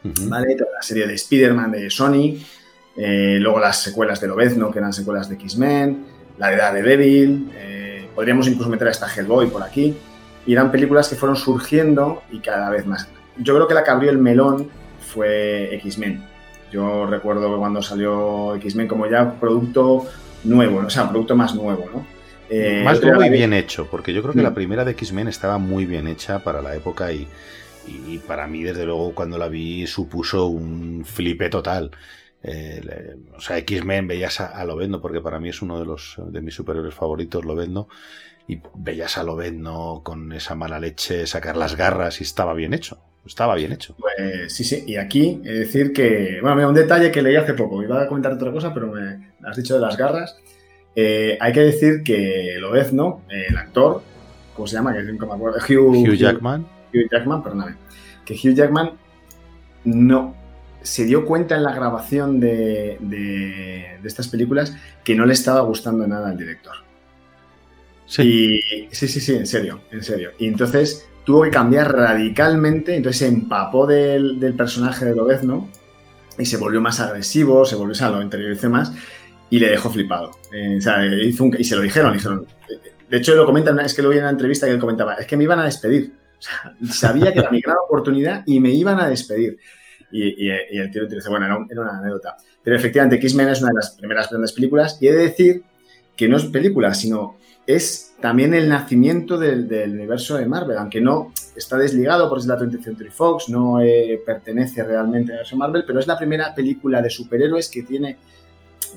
¿vale? 0.03 0.55
Toda 0.55 0.72
la 0.74 0.82
serie 0.82 1.07
de 1.07 1.14
Spider-Man 1.14 1.72
de 1.72 1.89
Sony. 1.89 2.38
eh, 2.97 3.38
luego 3.39 3.59
las 3.59 3.82
secuelas 3.82 4.20
de 4.20 4.28
Lobezno, 4.28 4.70
que 4.72 4.80
eran 4.80 4.91
secuelas 4.93 5.30
de 5.30 5.36
X-Men. 5.36 6.05
La 6.38 6.49
de 6.49 6.57
Daredevil. 6.57 7.51
eh, 7.55 8.07
podríamos 8.14 8.47
incluso 8.47 8.70
meter 8.70 8.88
a 8.89 8.91
esta 8.91 9.07
Hellboy 9.07 9.47
por 9.49 9.64
aquí. 9.64 9.95
Y 10.46 10.54
eran 10.54 10.72
películas 10.72 11.08
que 11.10 11.16
fueron 11.16 11.36
surgiendo 11.36 12.24
y 12.32 12.39
cada 12.39 12.70
vez 12.70 12.86
más. 12.86 13.08
Yo 13.38 13.54
creo 13.56 13.68
que 13.68 13.74
la 13.74 13.84
que 13.84 13.92
abrió 13.92 14.10
el 14.12 14.18
melón 14.18 14.70
fue 15.00 15.74
X-Men. 15.76 16.24
Yo 16.72 17.06
recuerdo 17.06 17.58
cuando 17.58 17.82
salió 17.82 18.56
X-Men 18.56 18.88
como 18.88 19.08
ya 19.08 19.34
producto 19.39 20.06
nuevo, 20.44 20.82
¿no? 20.82 20.88
o 20.88 20.89
sea, 20.89 21.10
producto 21.10 21.36
más 21.36 21.54
nuevo, 21.54 21.86
¿no? 21.94 22.06
Eh, 22.50 22.82
Más 22.84 23.02
nuevo 23.02 23.24
y 23.24 23.30
bien 23.30 23.54
hecho, 23.54 23.88
porque 23.89 24.14
yo 24.14 24.22
creo 24.22 24.34
que 24.34 24.42
la 24.42 24.50
Mm. 24.52 24.56
primera 24.56 24.84
de 24.86 24.92
X-Men 24.92 25.28
estaba 25.30 25.58
muy 25.58 25.86
bien 25.86 26.08
hecha 26.08 26.39
para 26.39 26.62
la 26.62 26.76
época 26.76 27.12
y, 27.14 27.28
y 27.88 28.18
para 28.20 28.48
mí, 28.48 28.64
desde 28.64 28.86
luego, 28.86 29.14
cuando 29.16 29.38
la 29.38 29.48
vi 29.48 29.88
supuso 29.88 30.48
un 30.48 31.04
flipe 31.06 31.50
total. 31.50 31.92
Eh, 32.44 32.82
le- 32.84 33.36
o 33.38 33.39
sea, 33.42 33.58
X-Men 33.60 34.08
veías 34.08 34.42
a, 34.42 34.48
a 34.48 34.66
Lobezno, 34.66 35.00
porque 35.00 35.22
para 35.22 35.39
mí 35.39 35.50
es 35.50 35.62
uno 35.62 35.80
de 35.80 35.86
los 35.86 36.16
de 36.18 36.42
mis 36.42 36.56
superhéroes 36.56 36.94
favoritos, 36.96 37.46
Lobezno, 37.46 37.88
y 38.54 38.62
veías 38.76 39.18
a 39.18 39.24
Lobezno 39.24 40.02
con 40.04 40.32
esa 40.34 40.56
mala 40.56 40.80
leche 40.80 41.26
sacar 41.26 41.56
las 41.58 41.76
garras 41.78 42.20
y 42.22 42.24
estaba 42.24 42.54
bien 42.54 42.74
hecho. 42.74 42.99
Estaba 43.26 43.56
bien 43.56 43.72
hecho. 43.72 43.95
Pues 43.99 44.52
sí, 44.54 44.64
sí. 44.64 44.84
Y 44.88 44.95
aquí, 44.97 45.39
es 45.45 45.60
decir 45.60 45.93
que, 45.93 46.39
bueno, 46.41 46.56
mira, 46.56 46.68
un 46.68 46.74
detalle 46.74 47.12
que 47.12 47.22
leí 47.22 47.36
hace 47.36 47.54
poco. 47.54 47.82
Iba 47.84 48.02
a 48.02 48.08
comentar 48.08 48.34
otra 48.34 48.52
cosa, 48.52 48.74
pero 48.74 48.88
me, 48.91 49.32
has 49.47 49.56
dicho 49.56 49.76
de 49.76 49.80
las 49.82 49.95
garras. 49.95 50.36
Eh, 50.95 51.38
hay 51.39 51.54
que 51.54 51.60
decir 51.62 52.02
que 52.04 52.56
Lobezno, 52.60 53.22
eh, 53.30 53.45
el 53.49 53.58
actor, 53.58 54.02
¿cómo 54.56 54.68
se 54.68 54.74
llama? 54.76 54.93
Que 54.93 55.04
nunca 55.04 55.26
me 55.28 55.34
acuerdo. 55.34 55.60
Hugh, 55.60 55.95
Hugh 56.10 56.16
Jackman. 56.16 56.66
Hugh 56.93 57.08
Jackman, 57.12 57.43
perdóname. 57.43 57.76
Que 58.26 58.34
Hugh 58.34 58.56
Jackman 58.56 58.91
no 59.86 60.36
se 60.82 61.06
dio 61.06 61.26
cuenta 61.26 61.56
en 61.56 61.64
la 61.64 61.74
grabación 61.74 62.39
de, 62.39 62.97
de- 62.99 63.97
de 64.02 64.08
estas 64.08 64.28
películas 64.28 64.76
que 65.04 65.14
no 65.16 65.26
le 65.26 65.34
estaba 65.34 65.62
gustando 65.62 66.08
nada 66.08 66.30
al 66.30 66.38
director. 66.38 66.74
Sí. 68.12 68.59
Sí, 68.91 69.07
sí, 69.07 69.20
sí, 69.22 69.36
en 69.36 69.47
serio, 69.47 69.80
en 69.89 70.03
serio. 70.03 70.32
Y 70.38 70.47
entonces 70.47 71.07
tuvo 71.24 71.43
que 71.43 71.49
cambiar 71.49 71.95
radicalmente, 71.95 72.93
entonces 72.95 73.20
se 73.20 73.28
empapó 73.28 73.88
del, 73.88 74.38
del 74.38 74.53
personaje 74.53 75.05
de 75.05 75.16
Lobezno 75.16 75.70
y 76.38 76.45
se 76.45 76.57
volvió 76.57 76.82
más 76.82 76.99
agresivo, 76.99 77.64
se 77.64 77.76
volvió, 77.78 77.93
o 77.93 77.95
sea, 77.95 78.09
lo 78.09 78.22
interiorizó 78.22 78.70
más 78.70 78.91
y 79.49 79.59
le 79.59 79.70
dejó 79.70 79.89
flipado. 79.89 80.32
Eh, 80.51 80.76
o 80.78 80.82
sea, 80.82 81.05
hizo 81.05 81.45
un- 81.45 81.55
y 81.57 81.64
se 81.64 81.76
lo 81.78 81.82
dijeron. 81.84 82.20
De 83.09 83.18
hecho, 83.18 83.34
lo 83.36 83.45
comentan, 83.45 83.80
es 83.80 83.93
que 83.93 84.01
lo 84.01 84.09
vi 84.09 84.18
en 84.18 84.24
una 84.24 84.32
entrevista 84.32 84.66
que 84.68 84.74
él 84.74 84.80
comentaba, 84.80 85.14
es 85.16 85.26
que 85.26 85.38
me 85.38 85.45
iban 85.45 85.59
a 85.59 85.66
despedir. 85.66 86.12
O 86.38 86.41
sea, 86.41 86.76
sabía 86.91 87.32
que 87.32 87.39
era 87.39 87.49
mi 87.51 87.62
gran 87.62 87.78
oportunidad 87.86 88.43
y 88.45 88.59
me 88.59 88.72
iban 88.72 88.99
a 88.99 89.07
despedir. 89.07 89.57
Y, 90.12 90.49
el 90.49 90.91
tío 90.91 91.05
dice, 91.07 91.30
bueno, 91.30 91.45
era, 91.45 91.55
un- 91.57 91.68
era 91.72 91.80
una 91.82 91.97
anécdota. 91.99 92.36
Pero 92.62 92.76
efectivamente, 92.76 93.16
X-Men 93.16 93.47
es 93.47 93.62
una 93.62 93.70
de 93.70 93.76
las 93.76 93.91
primeras 93.91 94.30
grandes 94.30 94.51
películas 94.51 94.97
y 94.99 95.07
he 95.07 95.14
de 95.14 95.24
decir 95.24 95.64
que 96.22 96.30
no 96.30 96.38
es 96.38 96.45
película, 96.45 96.93
sino 96.93 97.38
es 97.65 98.13
también 98.22 98.53
el 98.53 98.69
nacimiento 98.69 99.39
del, 99.39 99.67
universo 99.91 100.38
de 100.38 100.45
Marvel, 100.45 100.78
aunque 100.78 101.01
no 101.01 101.34
está 101.55 101.80
desligado 101.80 102.30
por 102.30 102.38
es 102.38 102.45
la 102.45 102.59
20th 102.59 102.84
Century 102.84 103.09
Fox, 103.09 103.49
no 103.49 103.82
eh, 103.82 104.22
pertenece 104.24 104.84
realmente 104.84 105.32
al 105.32 105.38
universo 105.38 105.57
Marvel, 105.57 105.84
pero 105.84 105.99
es 105.99 106.05
la 106.05 106.19
primera 106.19 106.53
película 106.53 107.01
de 107.01 107.09
superhéroes 107.09 107.69
que 107.69 107.82
tiene, 107.82 108.17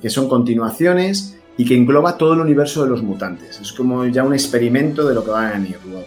que 0.02 0.10
son 0.10 0.28
continuaciones 0.28 1.38
y 1.56 1.64
que 1.64 1.74
engloba 1.74 2.18
todo 2.18 2.34
el 2.34 2.40
universo 2.40 2.84
de 2.84 2.90
los 2.90 3.02
mutantes. 3.02 3.58
Es 3.58 3.72
como 3.72 4.04
ya 4.04 4.22
un 4.22 4.34
experimento 4.34 5.08
de 5.08 5.14
lo 5.14 5.24
que 5.24 5.30
va 5.30 5.48
a 5.48 5.52
venir 5.52 5.78
luego. 5.86 6.04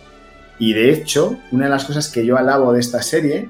Y 0.59 0.73
de 0.73 0.91
hecho, 0.91 1.35
una 1.51 1.65
de 1.65 1.71
las 1.71 1.85
cosas 1.85 2.11
que 2.11 2.27
yo 2.27 2.37
alabo 2.37 2.73
de 2.73 2.79
esta 2.79 3.01
serie 3.01 3.49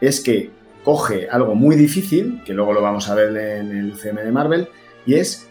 es 0.00 0.22
que 0.22 0.52
coge 0.82 1.28
algo 1.28 1.54
muy 1.54 1.76
difícil, 1.76 2.40
que 2.46 2.54
luego 2.54 2.72
lo 2.72 2.80
vamos 2.80 3.10
a 3.10 3.14
ver 3.14 3.36
en 3.36 3.76
el 3.76 3.92
UCM 3.92 4.24
de 4.24 4.32
Marvel, 4.32 4.68
y 5.04 5.16
es 5.16 5.50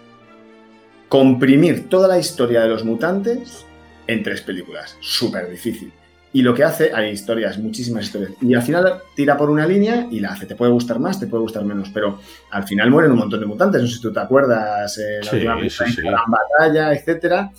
comprimir 1.14 1.90
toda 1.90 2.08
la 2.08 2.18
historia 2.18 2.62
de 2.64 2.70
los 2.70 2.84
mutantes 2.84 3.68
en 4.08 4.24
tres 4.24 4.42
películas. 4.42 4.98
Súper 5.00 5.48
difícil. 5.48 5.94
Y 6.34 6.42
lo 6.42 6.56
que 6.56 6.64
hace, 6.64 6.92
hay 6.92 7.12
historias, 7.12 7.60
muchísimas 7.60 8.06
historias. 8.06 8.32
Y 8.42 8.56
al 8.56 8.64
final 8.64 8.96
tira 9.16 9.38
por 9.38 9.52
una 9.52 9.68
línea 9.68 10.08
y 10.10 10.20
la 10.20 10.30
hace. 10.32 10.48
Te 10.48 10.56
puede 10.56 10.72
gustar 10.72 10.98
más, 10.98 11.20
te 11.20 11.28
puede 11.28 11.44
gustar 11.44 11.66
menos. 11.66 11.92
Pero 11.94 12.18
al 12.50 12.64
final 12.64 12.90
mueren 12.90 13.12
un 13.12 13.20
montón 13.20 13.40
de 13.42 13.46
mutantes. 13.46 13.80
No 13.80 13.88
sé 13.88 13.94
si 13.98 14.02
tú 14.02 14.12
te 14.12 14.22
acuerdas. 14.22 14.98
eh, 14.98 15.20
la 15.24 15.30
Sí, 15.30 15.36
última 15.36 15.60
sí, 15.70 15.94
sí. 15.94 16.02
Gran 16.02 16.24
batalla, 16.28 16.92
etcétera. 16.96 17.52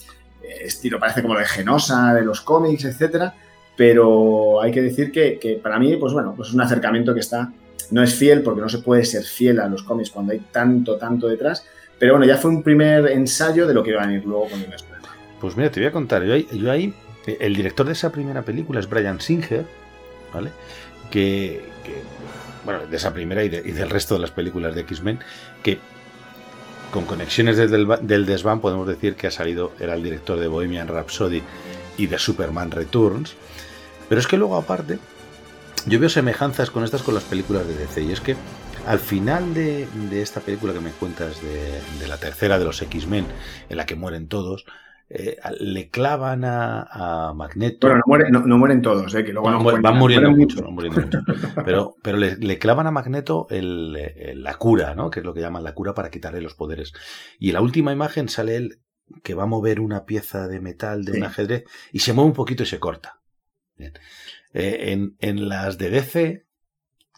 Eh, 0.43 0.65
Estilo 0.65 0.99
parece 0.99 1.23
como 1.23 1.35
lo 1.35 1.41
de 1.41 1.47
Genosa, 1.47 2.13
de 2.13 2.23
los 2.23 2.41
cómics, 2.41 2.85
etcétera. 2.87 3.33
Pero 3.77 4.63
hay 4.63 4.73
que 4.73 4.83
decir 4.83 5.13
que, 5.13 5.39
que 5.39 5.61
para 5.63 5.79
mí, 5.79 5.97
pues 5.97 6.13
bueno, 6.13 6.35
pues 6.37 6.49
es 6.49 6.55
un 6.57 6.61
acercamiento 6.61 7.15
que 7.15 7.21
está. 7.21 7.53
No 7.93 8.03
es 8.03 8.13
fiel 8.17 8.43
porque 8.43 8.63
no 8.63 8.69
se 8.69 8.79
puede 8.79 9.05
ser 9.05 9.23
fiel 9.23 9.61
a 9.61 9.69
los 9.69 9.85
cómics 9.85 10.11
cuando 10.11 10.33
hay 10.33 10.41
tanto, 10.51 10.97
tanto 10.97 11.29
detrás. 11.29 11.65
Pero 11.99 12.15
bueno, 12.15 12.27
ya 12.27 12.37
fue 12.37 12.51
un 12.51 12.63
primer 12.63 13.07
ensayo 13.09 13.67
de 13.67 13.75
lo 13.75 13.83
que 13.83 13.91
iba 13.91 14.03
a 14.03 14.07
venir 14.07 14.25
luego 14.25 14.49
con 14.49 14.61
Spider-Man. 14.61 15.11
Pues 15.41 15.57
mira, 15.57 15.71
te 15.71 15.81
voy 15.81 15.89
a 15.89 15.93
contar. 15.93 16.25
Yo 16.25 16.71
ahí, 16.71 16.95
el 17.27 17.57
director 17.57 17.87
de 17.87 17.93
esa 17.93 18.11
primera 18.11 18.43
película 18.43 18.81
es 18.81 18.89
Brian 18.89 19.21
Singer, 19.21 19.65
¿vale? 20.33 20.51
que, 21.11 21.61
bueno, 22.65 22.87
de 22.87 22.97
esa 22.97 23.13
primera 23.13 23.45
y 23.45 23.49
del 23.49 23.91
resto 23.91 24.15
de 24.15 24.21
las 24.21 24.31
películas 24.31 24.75
de 24.75 24.81
X-Men, 24.83 25.21
que 25.63 25.79
con 26.91 27.05
conexiones 27.05 27.57
desde 27.57 27.77
el, 27.77 27.89
del 28.03 28.27
desván 28.27 28.61
podemos 28.61 28.87
decir 28.87 29.15
que 29.15 29.29
ha 29.29 29.31
salido, 29.31 29.73
era 29.81 29.95
el 29.95 30.03
director 30.03 30.39
de 30.39 30.49
Bohemian 30.49 30.89
Rhapsody 30.89 31.43
y 31.99 32.07
de 32.07 32.19
Superman 32.19 32.71
Returns. 32.71 33.35
Pero 34.09 34.21
es 34.21 34.27
que 34.27 34.37
luego 34.37 34.57
aparte, 34.57 34.99
yo 35.87 35.99
veo 35.99 36.09
semejanzas 36.09 36.71
con 36.71 36.85
estas 36.85 37.03
con 37.03 37.15
las 37.15 37.25
películas 37.25 37.67
de 37.67 37.77
DC. 37.77 38.03
Y 38.03 38.13
es 38.13 38.21
que 38.21 38.37
al 38.87 38.99
final 38.99 39.55
de, 39.55 39.87
de 40.11 40.23
esta 40.23 40.41
película 40.41 40.73
que 40.73 40.81
me 40.81 40.91
cuentas 40.91 41.41
de, 41.43 41.81
de 42.01 42.09
la 42.09 42.19
tercera 42.19 42.59
de 42.59 42.65
los 42.65 42.81
X-Men, 42.83 43.27
en 43.69 43.77
la 43.77 43.87
que 43.87 43.95
mueren 43.97 44.29
todos, 44.29 44.65
eh, 45.11 45.37
le 45.61 45.91
clavan 45.91 46.45
a, 46.45 47.29
a 47.29 47.35
Magneto. 47.35 47.87
Bueno, 47.89 48.01
no, 48.07 48.13
muere- 48.13 48.31
no- 48.31 48.47
no 48.47 48.59
mueren 48.59 48.83
todos, 48.83 49.15
¿eh? 49.15 49.25
que 49.25 49.33
luego 49.33 49.49
No, 49.51 49.55
nos 49.57 49.63
mu- 49.63 49.71
cuentan. 49.71 49.93
van 49.93 49.99
muriendo 50.01 50.31
Mueren 50.31 50.47
mucho, 50.57 50.71
muriendo 50.71 51.01
mucho. 51.03 51.19
Pero, 51.65 51.95
pero 52.03 52.17
le, 52.19 52.37
le 52.37 52.59
clavan 52.59 52.87
a 52.87 52.91
Magneto 52.91 53.47
el- 53.51 53.95
el- 53.97 54.43
la 54.43 54.55
cura, 54.55 54.95
¿no? 54.95 55.11
Que 55.11 55.21
es 55.21 55.27
lo 55.27 55.35
que 55.35 55.41
llaman 55.41 55.63
la 55.65 55.75
cura 55.75 55.95
para 55.95 56.11
quitarle 56.11 56.41
los 56.41 56.55
poderes. 56.55 56.93
Y 57.39 57.49
en 57.49 57.55
la 57.55 57.61
última 57.61 57.93
imagen 57.93 58.29
sale 58.29 58.57
él 58.57 58.81
que 59.23 59.35
va 59.35 59.43
a 59.43 59.47
mover 59.47 59.81
una 59.81 60.07
pieza 60.07 60.49
de 60.49 60.61
metal 60.61 61.05
de 61.05 61.13
Sí. 61.13 61.19
un 61.19 61.25
ajedrez 61.25 61.65
y 61.93 61.99
se 61.99 62.15
mueve 62.15 62.29
un 62.29 62.35
poquito 62.35 62.63
y 62.63 62.67
se 62.67 62.81
corta. 62.81 63.21
Bien. 63.77 63.93
Eh, 64.55 64.93
en, 64.93 65.17
en 65.21 65.49
las 65.51 65.77
de 65.77 65.91
DC, 65.91 66.47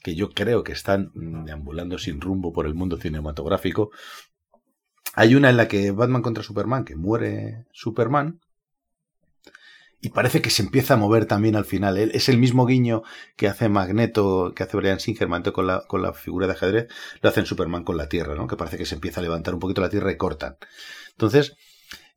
que 0.07 0.15
yo 0.15 0.31
creo 0.31 0.63
que 0.63 0.71
están 0.71 1.11
mm, 1.15 1.47
deambulando 1.47 1.99
sin 1.99 2.21
rumbo 2.21 2.53
por 2.53 2.65
el 2.67 2.75
mundo 2.75 2.97
cinematográfico, 2.97 3.91
hay 5.15 5.35
una 5.35 5.51
en 5.51 5.57
la 5.57 5.67
que 5.67 5.91
Batman 5.91 6.23
contra 6.23 6.45
Superman, 6.45 6.85
que 6.85 6.95
muere 6.95 7.67
Superman, 7.73 8.39
y 10.01 10.11
parece 10.11 10.41
que 10.43 10.51
se 10.51 10.63
empieza 10.63 10.95
a 10.95 10.97
mover 10.97 11.27
también 11.27 11.57
al 11.57 11.65
final. 11.65 11.99
Es 11.99 12.29
el 12.29 12.39
mismo 12.39 12.67
guiño 12.67 13.03
que 13.35 13.49
hace 13.49 13.69
Magneto, 13.69 14.53
que 14.55 14.63
hace 14.63 14.77
Brian 14.77 15.01
Singer, 15.01 15.27
Magneto 15.27 15.53
con 15.53 15.67
la, 15.67 15.83
con 15.89 16.03
la 16.03 16.13
figura 16.13 16.47
de 16.47 16.53
ajedrez, 16.53 16.87
lo 17.21 17.29
hace 17.31 17.41
en 17.41 17.47
Superman 17.47 17.83
con 17.83 17.97
la 17.97 18.09
Tierra, 18.09 18.37
¿no? 18.37 18.47
Que 18.47 18.57
parece 18.57 18.79
que 18.79 18.87
se 18.87 18.95
empieza 18.95 19.19
a 19.19 19.25
levantar 19.25 19.55
un 19.55 19.61
poquito 19.61 19.81
la 19.81 19.91
Tierra 19.91 20.13
y 20.13 20.17
cortan. 20.17 20.57
Entonces, 21.11 21.57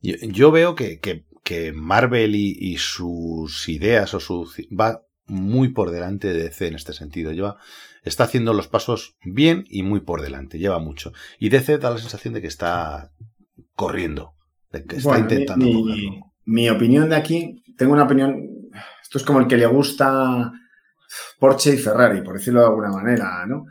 yo, 0.00 0.52
veo 0.52 0.76
que, 0.76 1.00
que- 1.00 1.24
que 1.42 1.72
Marvel 1.72 2.36
y, 2.36 2.56
y 2.60 2.76
sus 2.76 3.68
ideas 3.68 4.14
o 4.14 4.20
su 4.20 4.48
va 4.78 5.02
muy 5.30 5.68
por 5.68 5.90
delante 5.90 6.28
de 6.32 6.42
DC 6.44 6.66
en 6.68 6.74
este 6.74 6.92
sentido. 6.92 7.32
Lleva, 7.32 7.56
está 8.02 8.24
haciendo 8.24 8.52
los 8.52 8.68
pasos 8.68 9.16
bien 9.24 9.64
y 9.68 9.82
muy 9.82 10.00
por 10.00 10.20
delante, 10.22 10.58
lleva 10.58 10.78
mucho. 10.78 11.12
Y 11.38 11.48
DC 11.48 11.78
da 11.78 11.90
la 11.90 11.98
sensación 11.98 12.34
de 12.34 12.40
que 12.42 12.48
está 12.48 13.10
corriendo, 13.74 14.34
de 14.72 14.84
que 14.84 14.96
está 14.96 15.08
Bueno, 15.10 15.26
mi- 15.26 15.32
intentando 15.32 15.64
mi, 15.66 15.72
cogerlo. 15.82 16.10
mi 16.46 16.68
opinión 16.70 17.08
de 17.08 17.16
aquí, 17.16 17.62
tengo 17.76 17.92
una 17.92 18.04
opinión, 18.04 18.46
esto 19.02 19.18
es 19.18 19.24
como 19.24 19.40
el 19.40 19.46
que 19.46 19.56
le 19.56 19.66
gusta 19.66 20.52
Porsche 21.38 21.74
y 21.74 21.78
Ferrari, 21.78 22.22
por 22.22 22.34
decirlo 22.36 22.60
de 22.60 22.66
alguna 22.66 22.90
manera, 22.90 23.46
¿no? 23.46 23.64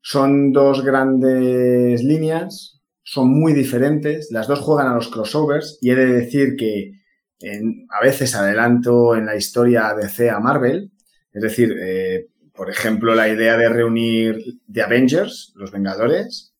Son 0.00 0.52
dos 0.52 0.84
grandes 0.84 2.02
líneas, 2.04 2.80
son 3.02 3.28
muy 3.30 3.52
diferentes, 3.52 4.28
las 4.30 4.46
dos 4.48 4.60
juegan 4.60 4.88
a 4.88 4.94
los 4.94 5.08
crossovers 5.08 5.78
y 5.80 5.90
he 5.90 5.94
de 5.94 6.06
decir 6.06 6.56
que 6.56 6.92
en- 7.40 7.86
a 7.90 8.02
veces 8.04 8.34
adelanto 8.34 9.14
en 9.16 9.26
la 9.26 9.36
historia 9.36 9.92
DC 9.94 10.30
a 10.30 10.40
Marvel, 10.40 10.90
es 11.34 11.42
decir, 11.42 11.76
eh, 11.78 12.28
por 12.54 12.70
ejemplo, 12.70 13.14
la 13.14 13.28
idea 13.28 13.56
de 13.58 13.68
reunir 13.68 14.38
The 14.72 14.82
Avengers, 14.82 15.52
los 15.56 15.72
Vengadores, 15.72 16.54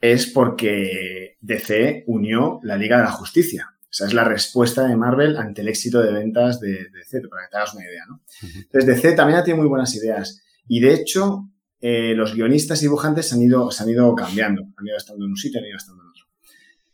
es 0.00 0.26
porque 0.26 1.36
DC 1.40 2.04
unió 2.06 2.60
la 2.62 2.76
Liga 2.76 2.98
de 2.98 3.04
la 3.04 3.10
Justicia. 3.12 3.74
Esa 3.90 4.06
es 4.06 4.14
la 4.14 4.22
respuesta 4.24 4.86
de 4.86 4.94
Marvel 4.96 5.36
ante 5.36 5.62
el 5.62 5.68
éxito 5.68 6.00
de 6.00 6.12
ventas 6.12 6.60
de, 6.60 6.68
de 6.70 6.90
DC, 6.90 7.22
para 7.28 7.42
que 7.46 7.50
te 7.50 7.56
hagas 7.56 7.74
una 7.74 7.84
idea, 7.84 8.04
¿no? 8.08 8.20
Entonces, 8.54 8.86
DC 8.86 9.12
también 9.16 9.42
tiene 9.42 9.58
muy 9.60 9.68
buenas 9.68 9.94
ideas. 9.96 10.42
Y 10.68 10.80
de 10.80 10.94
hecho, 10.94 11.48
eh, 11.80 12.14
los 12.14 12.34
guionistas 12.34 12.80
y 12.82 12.84
dibujantes 12.84 13.26
se 13.28 13.34
han, 13.34 13.42
ido, 13.42 13.70
se 13.72 13.82
han 13.82 13.88
ido 13.88 14.14
cambiando. 14.14 14.62
Han 14.76 14.86
ido 14.86 14.96
estando 14.96 15.24
en 15.24 15.30
un 15.32 15.36
sitio, 15.36 15.58
han 15.60 15.66
ido 15.66 15.76
estando 15.78 16.02
en 16.02 16.08
otro. 16.10 16.24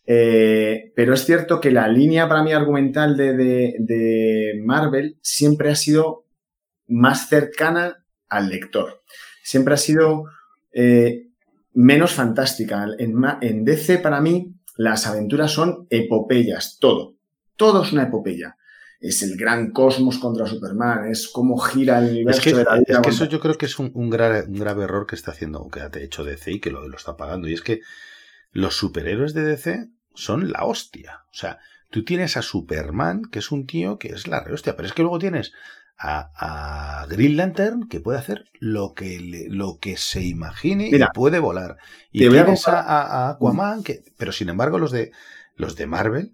Eh, 0.07 0.93
pero 0.95 1.15
es 1.15 1.25
cierto 1.25 1.61
que 1.61 1.71
la 1.73 1.89
línea 1.89 2.29
para 2.29 2.43
mí 2.45 2.53
argumental 2.53 3.17
de, 3.17 3.37
de- 3.37 3.75
de 3.81 4.61
Marvel 4.65 5.19
siempre 5.21 5.71
ha 5.71 5.75
sido 5.75 6.26
más 6.89 7.29
cercana 7.29 8.05
al 8.29 8.49
lector. 8.49 9.03
Siempre 9.43 9.75
ha 9.75 9.79
sido 9.79 10.25
eh, 10.73 11.29
menos 11.73 12.13
fantástica. 12.13 12.87
En, 12.99 13.65
DC, 13.65 13.99
para 13.99 14.21
mí, 14.21 14.55
las 14.77 15.07
aventuras 15.07 15.53
son 15.53 15.87
epopeyas, 15.91 16.79
todo. 16.81 17.17
Todo 17.57 17.83
es 17.83 17.93
una 17.93 18.05
epopeya. 18.05 18.57
Es 18.99 19.23
el 19.23 19.37
gran 19.37 19.73
cosmos 19.73 20.19
contra 20.19 20.47
Superman, 20.47 21.11
es 21.11 21.29
cómo 21.29 21.59
gira 21.59 21.99
el 21.99 22.07
Es 22.07 22.11
universo 22.13 22.43
que, 22.43 22.55
de 22.55 22.65
la 22.65 23.01
es 23.05 23.09
eso 23.09 23.27
yo 23.27 23.41
creo 23.41 23.59
que 23.59 23.67
es 23.67 23.79
un, 23.79 23.91
un 23.95 24.09
grave, 24.09 24.45
un 24.49 24.59
grave 24.59 24.85
error 24.85 25.07
que 25.07 25.15
está 25.15 25.33
haciendo, 25.33 25.69
que 25.69 25.81
ha 25.81 25.91
hecho 25.95 26.25
DC 26.25 26.53
y 26.53 26.61
que 26.61 26.71
lo, 26.71 26.89
lo 26.89 26.97
está 26.97 27.17
pagando. 27.17 27.47
Y 27.47 27.53
es 27.53 27.61
que 27.61 27.83
los 28.53 28.75
superhéroes 28.75 29.35
de 29.35 29.45
DC 29.45 29.89
son 30.15 30.51
la 30.51 30.65
hostia. 30.65 31.25
O 31.31 31.35
sea, 31.35 31.59
tú 31.91 32.05
tienes 32.05 32.39
a 32.39 32.43
Superman, 32.43 33.23
que 33.31 33.39
es 33.39 33.53
un 33.53 33.67
tío 33.67 33.99
que 33.99 34.09
es 34.09 34.27
la 34.27 34.41
re 34.43 34.55
hostia, 34.55 34.77
pero 34.77 34.89
es 34.89 34.95
que 34.95 35.03
luego 35.03 35.19
tienes 35.19 35.53
a, 35.99 37.01
a 37.03 37.07
Green 37.07 37.37
Lantern, 37.37 37.89
que 37.89 38.01
puede 38.01 38.19
hacer 38.19 38.45
lo 38.61 38.93
que, 38.95 39.19
le- 39.21 39.49
lo 39.49 39.79
que 39.79 39.97
se 39.97 40.23
imagine 40.23 40.89
Mira, 40.91 41.11
y 41.13 41.15
puede 41.15 41.39
volar. 41.39 41.77
Y 42.13 42.21
tienes 42.29 42.67
a, 42.69 42.71
comparar- 42.73 42.85
a- 42.89 43.27
a 43.27 43.31
Aquaman, 43.31 43.83
que, 43.83 44.05
pero 44.19 44.33
sin 44.33 44.49
embargo 44.49 44.79
los 44.79 44.91
de, 44.93 45.13
los 45.57 45.75
de 45.77 45.87
Marvel, 45.87 46.33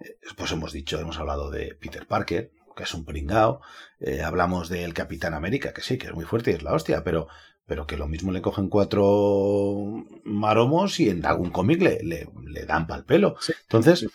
eh, 0.00 0.16
pues 0.36 0.50
hemos 0.52 0.72
dicho, 0.72 0.98
hemos 1.00 1.18
hablado 1.18 1.50
de 1.50 1.76
Peter 1.80 2.06
Parker, 2.06 2.50
que 2.76 2.82
es 2.82 2.92
un 2.94 3.04
pringao, 3.04 3.60
eh, 4.00 4.22
hablamos 4.22 4.68
del 4.68 4.94
Capitán 4.94 5.32
América, 5.34 5.72
que 5.72 5.80
sí, 5.82 5.96
que 5.96 6.08
es 6.08 6.14
muy 6.14 6.24
fuerte 6.24 6.50
y 6.50 6.54
es 6.54 6.62
la 6.64 6.72
hostia, 6.72 7.04
pero, 7.04 7.28
pero 7.66 7.86
que 7.86 7.96
lo 7.96 8.08
mismo 8.08 8.32
le 8.32 8.42
cogen 8.42 8.68
cuatro 8.68 10.04
maromos 10.24 10.98
y 11.00 11.08
en 11.08 11.24
algún 11.24 11.50
cómic 11.50 11.80
le, 11.82 12.02
le, 12.02 12.28
le 12.44 12.64
dan 12.66 12.86
pal 12.88 13.04
pelo. 13.04 13.36
Sí. 13.40 13.52
Entonces, 13.62 14.06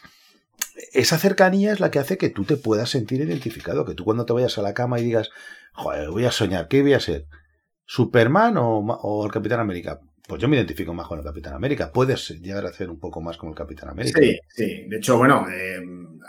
esa 0.93 1.17
cercanía 1.17 1.71
es 1.71 1.79
la 1.79 1.91
que 1.91 1.99
hace 1.99 2.17
que 2.17 2.29
tú 2.29 2.43
te 2.43 2.57
puedas 2.57 2.89
sentir 2.89 3.21
identificado, 3.21 3.85
que 3.85 3.95
tú 3.95 4.03
cuando 4.03 4.25
te 4.25 4.33
vayas 4.33 4.57
a 4.57 4.61
la 4.61 4.73
cama 4.73 4.99
y 4.99 5.03
digas, 5.03 5.29
joder, 5.73 6.09
voy 6.09 6.25
a 6.25 6.31
soñar, 6.31 6.67
¿qué 6.67 6.81
voy 6.81 6.93
a 6.93 6.99
ser? 6.99 7.25
¿Superman 7.85 8.55
o, 8.57 9.25
el 9.25 9.31
Capitán 9.31 9.59
América? 9.59 9.99
Pues 10.27 10.41
yo 10.41 10.47
me 10.47 10.57
identifico 10.57 10.93
más 10.93 11.07
con 11.07 11.17
el 11.17 11.25
Capitán 11.25 11.53
América. 11.53 11.91
Puedes 11.91 12.29
llegar 12.29 12.65
a 12.65 12.69
hacer 12.69 12.89
un 12.89 12.99
poco 12.99 13.19
más 13.19 13.37
como 13.37 13.51
el 13.51 13.57
Capitán 13.57 13.89
América. 13.89 14.19
Sí, 14.21 14.37
sí. 14.47 14.85
De 14.87 14.97
hecho, 14.97 15.17
bueno, 15.17 15.47
eh, 15.49 15.81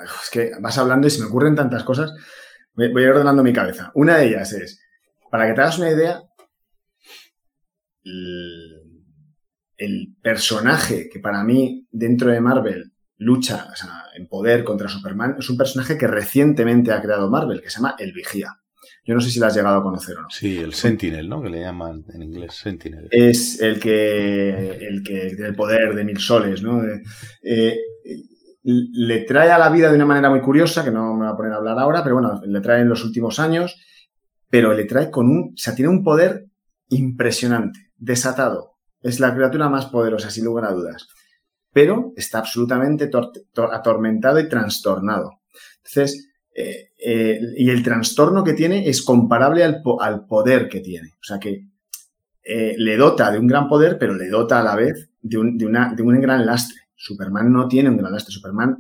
es 0.05 0.31
que 0.31 0.53
vas 0.59 0.79
hablando 0.79 1.07
y 1.07 1.11
se 1.11 1.21
me 1.21 1.27
ocurren 1.27 1.55
tantas 1.55 1.85
cosas. 1.85 2.11
Voy, 2.73 2.91
voy 2.93 3.05
ordenando 3.05 3.43
mi 3.43 3.53
cabeza. 3.53 3.93
Una 3.95 4.17
de 4.17 4.29
ellas 4.29 4.55
es, 4.55 4.81
para 5.31 5.47
que 5.47 5.53
te 5.53 5.61
hagas 5.61 5.79
una 5.79 5.91
idea, 5.91 6.23
el 9.77 10.15
personaje 10.23 11.11
que 11.13 11.21
para 11.21 11.45
mí 11.45 11.87
dentro 11.91 12.31
de 12.31 12.41
Marvel 12.41 12.93
lucha 13.21 13.69
o 13.73 13.77
sea, 13.77 13.91
en 14.17 14.27
poder 14.29 14.65
contra 14.65 14.89
Superman 14.89 15.37
es 15.39 15.49
un 15.51 15.57
personaje 15.57 15.97
que 15.99 16.07
recientemente 16.07 16.91
ha 16.93 17.01
creado 17.03 17.31
Marvel, 17.31 17.61
que 17.63 17.71
se 17.71 17.77
llama 17.77 17.95
El 17.99 18.13
Vigía. 18.13 18.57
Yo 19.05 19.15
no 19.15 19.21
sé 19.21 19.31
si 19.31 19.39
lo 19.41 19.47
has 19.47 19.55
llegado 19.55 19.77
a 19.79 19.83
conocer 19.83 20.17
o 20.17 20.23
no. 20.23 20.29
Sí, 20.31 20.59
el 20.59 20.73
Sentinel, 20.75 21.29
¿no? 21.29 21.43
Que 21.43 21.49
le 21.51 21.61
llaman 21.61 22.05
en 22.15 22.23
inglés 22.23 22.55
Sentinel. 22.55 23.09
es 23.11 23.61
el 23.61 23.79
que, 23.81 24.51
el 24.89 25.03
que 25.03 25.29
tiene 25.31 25.47
el 25.49 25.55
poder 25.55 25.95
de 25.95 26.05
mil 26.05 26.19
soles, 26.19 26.63
¿no? 26.63 26.81
De- 26.83 27.03
eh, 27.43 27.77
le 28.63 29.21
trae 29.21 29.51
a 29.51 29.59
la 29.59 29.71
vida 29.71 29.89
de 29.91 29.97
una 29.97 30.07
manera 30.07 30.29
muy 30.31 30.41
curiosa, 30.41 30.85
que 30.85 30.91
no 30.91 31.15
me 31.15 31.25
voy 31.25 31.33
a 31.33 31.37
poner 31.37 31.53
a 31.53 31.57
hablar 31.57 31.79
ahora, 31.79 32.03
pero 32.03 32.17
bueno, 32.17 32.41
le 32.45 32.61
trae 32.61 32.83
en 32.83 32.89
los 32.91 33.05
últimos 33.05 33.39
años, 33.39 33.75
pero 34.51 34.75
le 34.75 34.85
trae 34.85 35.11
con 35.11 35.27
un, 35.29 35.51
o 35.55 35.57
sea, 35.57 35.75
tiene 35.75 35.89
un 35.91 36.03
poder 36.05 36.47
impresionante, 36.89 37.91
desatado. 37.97 38.77
Es 39.03 39.19
la 39.19 39.35
criatura 39.35 39.69
más 39.71 39.87
poderosa, 39.87 40.31
sin 40.31 40.45
lugar 40.45 40.67
a 40.67 40.73
dudas. 40.73 41.09
Pero 41.73 42.13
está 42.17 42.39
absolutamente 42.39 43.09
tor- 43.09 43.33
tor- 43.55 43.73
atormentado 43.73 44.41
y 44.41 44.49
trastornado. 44.49 45.41
Entonces, 45.79 46.29
eh, 46.55 46.91
eh, 46.99 47.41
y 47.57 47.71
el 47.71 47.83
trastorno 47.83 48.43
que 48.43 48.55
tiene 48.55 48.89
es 48.89 49.03
comparable 49.03 49.63
al, 49.65 49.83
al 50.01 50.27
poder 50.27 50.69
que 50.69 50.81
tiene. 50.81 51.11
O 51.21 51.23
sea 51.25 51.39
que 51.39 51.67
eh, 52.43 52.75
le 52.77 52.97
dota 52.97 53.31
de 53.31 53.39
un 53.39 53.47
gran 53.47 53.69
poder, 53.69 53.99
pero 53.99 54.15
le 54.15 54.29
dota 54.29 54.61
a 54.61 54.65
la 54.65 54.75
vez 54.75 55.11
de 55.23 55.39
un, 55.39 55.59
una, 55.65 55.95
de 55.95 56.03
un 56.03 56.21
gran 56.21 56.45
lastre. 56.45 56.79
Superman 56.97 57.53
no 57.53 57.69
tiene 57.69 57.89
un 57.89 57.97
gran 57.97 58.13
lastre. 58.13 58.33
Superman 58.35 58.77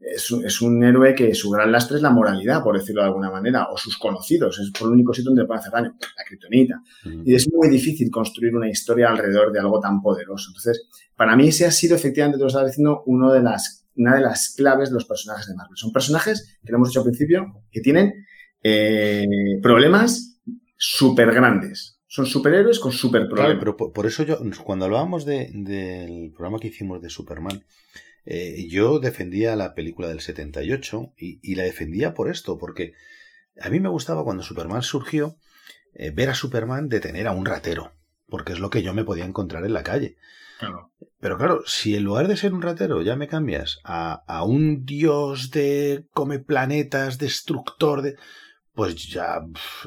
es 0.00 0.30
un, 0.30 0.44
es 0.44 0.60
un 0.62 0.82
héroe 0.84 1.14
que 1.14 1.34
su 1.34 1.50
gran 1.50 1.72
lastre 1.72 1.96
es 1.96 2.02
la 2.02 2.10
moralidad, 2.10 2.62
por 2.62 2.78
decirlo 2.78 3.02
de 3.02 3.08
alguna 3.08 3.30
manera, 3.30 3.68
o 3.70 3.76
sus 3.76 3.98
conocidos. 3.98 4.58
Es 4.60 4.70
por 4.70 4.88
el 4.88 4.94
único 4.94 5.12
sitio 5.12 5.30
donde 5.30 5.44
puede 5.44 5.60
hacer 5.60 5.72
daño, 5.72 5.94
la 6.16 6.24
kriptonita. 6.24 6.80
Ujú. 7.04 7.22
Y 7.24 7.34
es 7.34 7.48
muy 7.52 7.68
difícil 7.68 8.10
construir 8.10 8.54
una 8.56 8.68
historia 8.70 9.08
alrededor 9.08 9.52
de 9.52 9.58
algo 9.60 9.80
tan 9.80 10.00
poderoso. 10.00 10.50
Entonces, 10.50 10.86
para 11.16 11.34
mí 11.36 11.48
ese 11.48 11.66
ha 11.66 11.70
sido 11.70 11.96
efectivamente, 11.96 12.38
te 12.38 12.42
lo 12.42 12.48
estaba 12.48 12.66
diciendo, 12.66 13.02
uno 13.06 13.32
de 13.32 13.42
las, 13.42 13.86
una 13.96 14.14
de 14.14 14.20
las 14.22 14.54
claves 14.56 14.90
de 14.90 14.94
los 14.94 15.04
personajes 15.04 15.46
de 15.48 15.54
Marvel. 15.56 15.76
Son 15.76 15.92
personajes, 15.92 16.58
que 16.64 16.70
lo 16.72 16.76
hemos 16.78 16.88
dicho 16.90 17.00
al 17.00 17.06
principio, 17.06 17.62
que 17.72 17.80
tienen 17.80 18.24
eh, 18.62 19.26
problemas 19.62 20.40
súper 20.76 21.32
grandes. 21.32 22.00
Son 22.06 22.24
superhéroes 22.24 22.78
con 22.80 22.92
super 22.92 23.22
Claro, 23.22 23.34
problemas. 23.34 23.58
pero 23.60 23.76
por, 23.76 23.92
por 23.92 24.06
eso 24.06 24.22
yo, 24.22 24.38
cuando 24.64 24.84
hablábamos 24.86 25.24
de- 25.26 25.50
del 25.52 26.30
programa 26.32 26.58
que 26.58 26.68
hicimos 26.68 27.02
de 27.02 27.10
Superman, 27.10 27.62
eh, 28.24 28.66
yo 28.68 28.98
defendía 28.98 29.56
la 29.56 29.74
película 29.74 30.08
del 30.08 30.20
78 30.20 31.14
y, 31.16 31.40
y 31.42 31.54
la 31.54 31.64
defendía 31.64 32.14
por 32.14 32.30
esto, 32.30 32.58
porque 32.58 32.94
a 33.60 33.70
mí 33.70 33.80
me 33.80 33.88
gustaba 33.88 34.24
cuando 34.24 34.42
Superman 34.42 34.82
surgió, 34.82 35.36
eh, 35.94 36.10
ver 36.10 36.30
a 36.30 36.34
Superman 36.34 36.88
detener 36.88 37.26
a 37.26 37.32
un 37.32 37.46
ratero, 37.46 37.92
porque 38.28 38.52
es 38.52 38.60
lo 38.60 38.70
que 38.70 38.82
yo 38.82 38.94
me 38.94 39.04
podía 39.04 39.24
encontrar 39.24 39.64
en 39.64 39.72
la 39.72 39.82
calle. 39.82 40.16
Claro. 40.58 40.92
Pero 41.20 41.38
claro, 41.38 41.62
si 41.66 41.96
en 41.96 42.04
lugar 42.04 42.28
de 42.28 42.36
ser 42.36 42.52
un 42.52 42.62
ratero 42.62 43.02
ya 43.02 43.16
me 43.16 43.28
cambias 43.28 43.80
a, 43.84 44.22
a 44.26 44.44
un 44.44 44.84
dios 44.84 45.50
de 45.50 46.06
come 46.12 46.38
planetas, 46.38 47.18
destructor 47.18 48.02
de... 48.02 48.16
Pues 48.74 49.08
ya, 49.08 49.40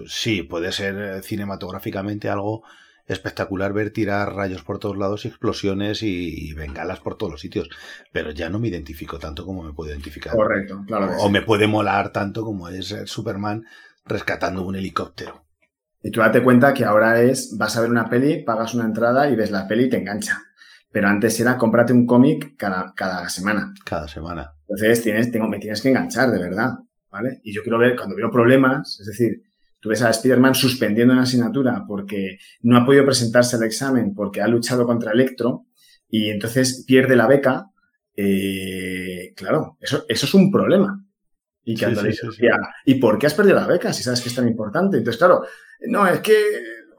sí, 0.06 0.44
puede 0.44 0.74
ser 0.74 0.98
eh, 0.98 1.22
cinematográficamente 1.24 2.28
algo 2.28 2.64
espectacular 3.08 3.74
ver 3.74 3.92
tirar 3.92 4.34
rayos 4.34 4.64
por 4.64 4.80
todos 4.80 4.98
lados 4.98 5.26
y 5.26 5.28
explosiones 5.28 6.04
y, 6.04 6.54
bengalas 6.54 7.00
por 7.00 7.18
todos 7.18 7.32
los 7.32 7.42
sitios. 7.42 7.70
Pero 8.12 8.32
ya 8.32 8.50
no 8.50 8.60
me 8.60 8.68
identifico 8.68 9.20
tanto 9.20 9.46
como 9.46 9.64
me 9.64 9.74
puedo 9.74 9.92
identificar. 9.92 10.36
Correcto, 10.36 10.84
claro. 10.86 11.10
que 11.10 11.16
O 11.16 11.28
sí. 11.28 11.32
me 11.32 11.42
puede 11.42 11.68
molar 11.68 12.12
tanto 12.12 12.44
como 12.44 12.70
es 12.70 12.96
Superman 13.06 13.66
rescatando 14.06 14.64
un 14.64 14.76
helicóptero. 14.76 15.46
Y 16.04 16.12
tú 16.12 16.22
date 16.22 16.44
cuenta 16.44 16.74
que 16.74 16.86
ahora 16.86 17.22
es, 17.22 17.56
vas 17.58 17.78
a 17.78 17.82
ver 17.82 17.92
una 17.92 18.10
peli, 18.10 18.44
pagas 18.44 18.74
una 18.74 18.86
entrada 18.86 19.30
y 19.30 19.36
ves 19.36 19.52
la 19.52 19.68
peli 19.68 19.86
y 19.86 19.90
te 19.90 19.98
engancha. 19.98 20.42
Pero 20.92 21.08
antes 21.08 21.40
era 21.40 21.58
cómprate 21.58 21.94
un 21.94 22.06
cómic 22.06 22.56
cada, 22.58 22.94
cada 22.96 23.30
semana. 23.30 23.74
Cada 23.86 24.08
semana. 24.08 24.54
Entonces 24.68 25.04
tienes, 25.04 25.32
tengo, 25.32 25.48
me 25.48 25.60
tienes 25.60 25.82
que 25.82 25.90
enganchar, 25.90 26.32
de 26.32 26.40
verdad. 26.40 26.72
¿Vale? 27.10 27.42
Y 27.44 27.54
yo 27.54 27.62
quiero 27.62 27.78
ver, 27.78 27.96
cuando 27.98 28.16
veo 28.16 28.32
problemas, 28.32 28.98
es 29.02 29.06
decir, 29.06 29.44
tú 29.82 29.90
ves 29.90 30.02
a 30.04 30.12
Spider-Man 30.12 30.56
suspendiendo 30.56 31.14
una 31.14 31.24
asignatura 31.24 31.84
porque 31.88 32.38
no 32.62 32.78
ha 32.78 32.86
podido 32.86 33.04
presentarse 33.04 33.58
al 33.58 33.64
examen 33.64 34.14
porque 34.14 34.42
ha 34.42 34.48
luchado 34.48 34.86
contra 34.86 35.12
Electro 35.12 35.66
y 36.08 36.30
entonces 36.30 36.84
pierde 36.86 37.16
la 37.16 37.28
beca, 37.28 37.68
eh, 38.16 39.34
claro, 39.36 39.78
eso, 39.82 40.06
eso 40.08 40.26
es 40.26 40.34
un 40.34 40.52
problema. 40.52 41.04
Y 41.64 41.76
que 41.76 41.86
Sí, 41.86 41.96
sí, 41.96 42.12
sí, 42.14 42.28
decía, 42.28 42.56
¿y 42.86 42.96
por 42.96 43.18
qué 43.18 43.28
has 43.28 43.34
perdido 43.34 43.56
la 43.56 43.68
beca 43.68 43.94
si 43.94 44.04
sabes 44.04 44.22
que 44.22 44.30
es 44.30 44.36
tan 44.36 44.48
importante? 44.48 44.98
Entonces, 44.98 45.18
claro, 45.18 45.44
no, 45.88 46.08
es 46.08 46.20
que, 46.20 46.36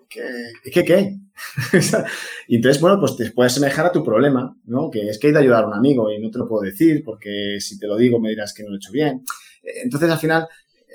que, 0.08 0.70
que 0.70 0.84
¿qué? 0.84 1.18
y 2.48 2.56
entonces, 2.56 2.80
bueno, 2.80 2.98
pues 3.00 3.16
te 3.16 3.30
puedes 3.32 3.52
asemejar 3.52 3.86
a 3.86 3.92
tu 3.92 4.04
problema, 4.04 4.56
¿no? 4.64 4.90
Que 4.90 5.08
es 5.08 5.18
que 5.18 5.28
he 5.28 5.32
de 5.32 5.38
ayudar 5.38 5.64
a 5.64 5.66
un 5.68 5.74
amigo 5.74 6.10
y 6.10 6.20
no 6.20 6.30
te 6.30 6.38
lo 6.38 6.48
puedo 6.48 6.62
decir 6.62 7.02
porque 7.04 7.58
si 7.60 7.78
te 7.78 7.86
lo 7.86 7.96
digo 7.96 8.20
me 8.20 8.30
dirás 8.30 8.54
que 8.54 8.62
no 8.62 8.70
lo 8.70 8.76
he 8.76 8.78
hecho 8.78 8.92
bien. 8.92 9.24
Entonces, 9.62 10.10
al 10.10 10.18
final, 10.18 10.46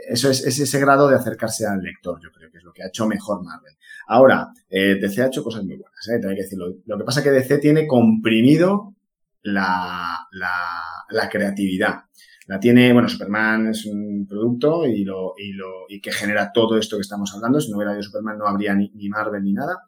eso 0.09 0.29
es, 0.29 0.45
es 0.45 0.59
ese 0.59 0.79
grado 0.79 1.07
de 1.07 1.15
acercarse 1.15 1.65
al 1.65 1.81
lector, 1.81 2.19
yo 2.21 2.31
creo 2.31 2.51
que 2.51 2.57
es 2.57 2.63
lo 2.63 2.73
que 2.73 2.83
ha 2.83 2.87
hecho 2.87 3.07
mejor 3.07 3.43
Marvel. 3.43 3.73
Ahora, 4.07 4.53
eh, 4.69 4.95
DC 4.95 5.21
ha 5.21 5.27
hecho 5.27 5.43
cosas 5.43 5.63
muy 5.65 5.75
buenas, 5.75 6.07
¿eh? 6.07 6.19
Tengo 6.19 6.33
que 6.33 6.41
decirlo. 6.41 6.75
Lo 6.85 6.97
que 6.97 7.03
pasa 7.03 7.19
es 7.19 7.25
que 7.25 7.31
DC 7.31 7.57
tiene 7.57 7.85
comprimido 7.85 8.95
la, 9.41 10.27
la, 10.31 11.29
creatividad. 11.29 12.05
La 12.47 12.59
tiene, 12.59 12.93
bueno, 12.93 13.09
Superman 13.09 13.67
es 13.67 13.85
un 13.85 14.25
producto 14.25 14.85
y, 14.85 15.03
lo, 15.03 15.33
y, 15.37 15.51
lo, 15.51 15.85
y 15.89 15.99
que 15.99 16.13
genera 16.13 16.53
todo 16.53 16.77
esto 16.77 16.95
que 16.95 17.01
estamos 17.01 17.33
hablando. 17.35 17.59
Si 17.59 17.69
no 17.69 17.77
hubiera 17.77 17.91
habido 17.91 18.03
Superman 18.03 18.37
no 18.37 18.47
habría 18.47 18.73
ni, 18.73 18.89
ni 18.95 19.09
Marvel 19.09 19.43
ni 19.43 19.51
nada. 19.51 19.83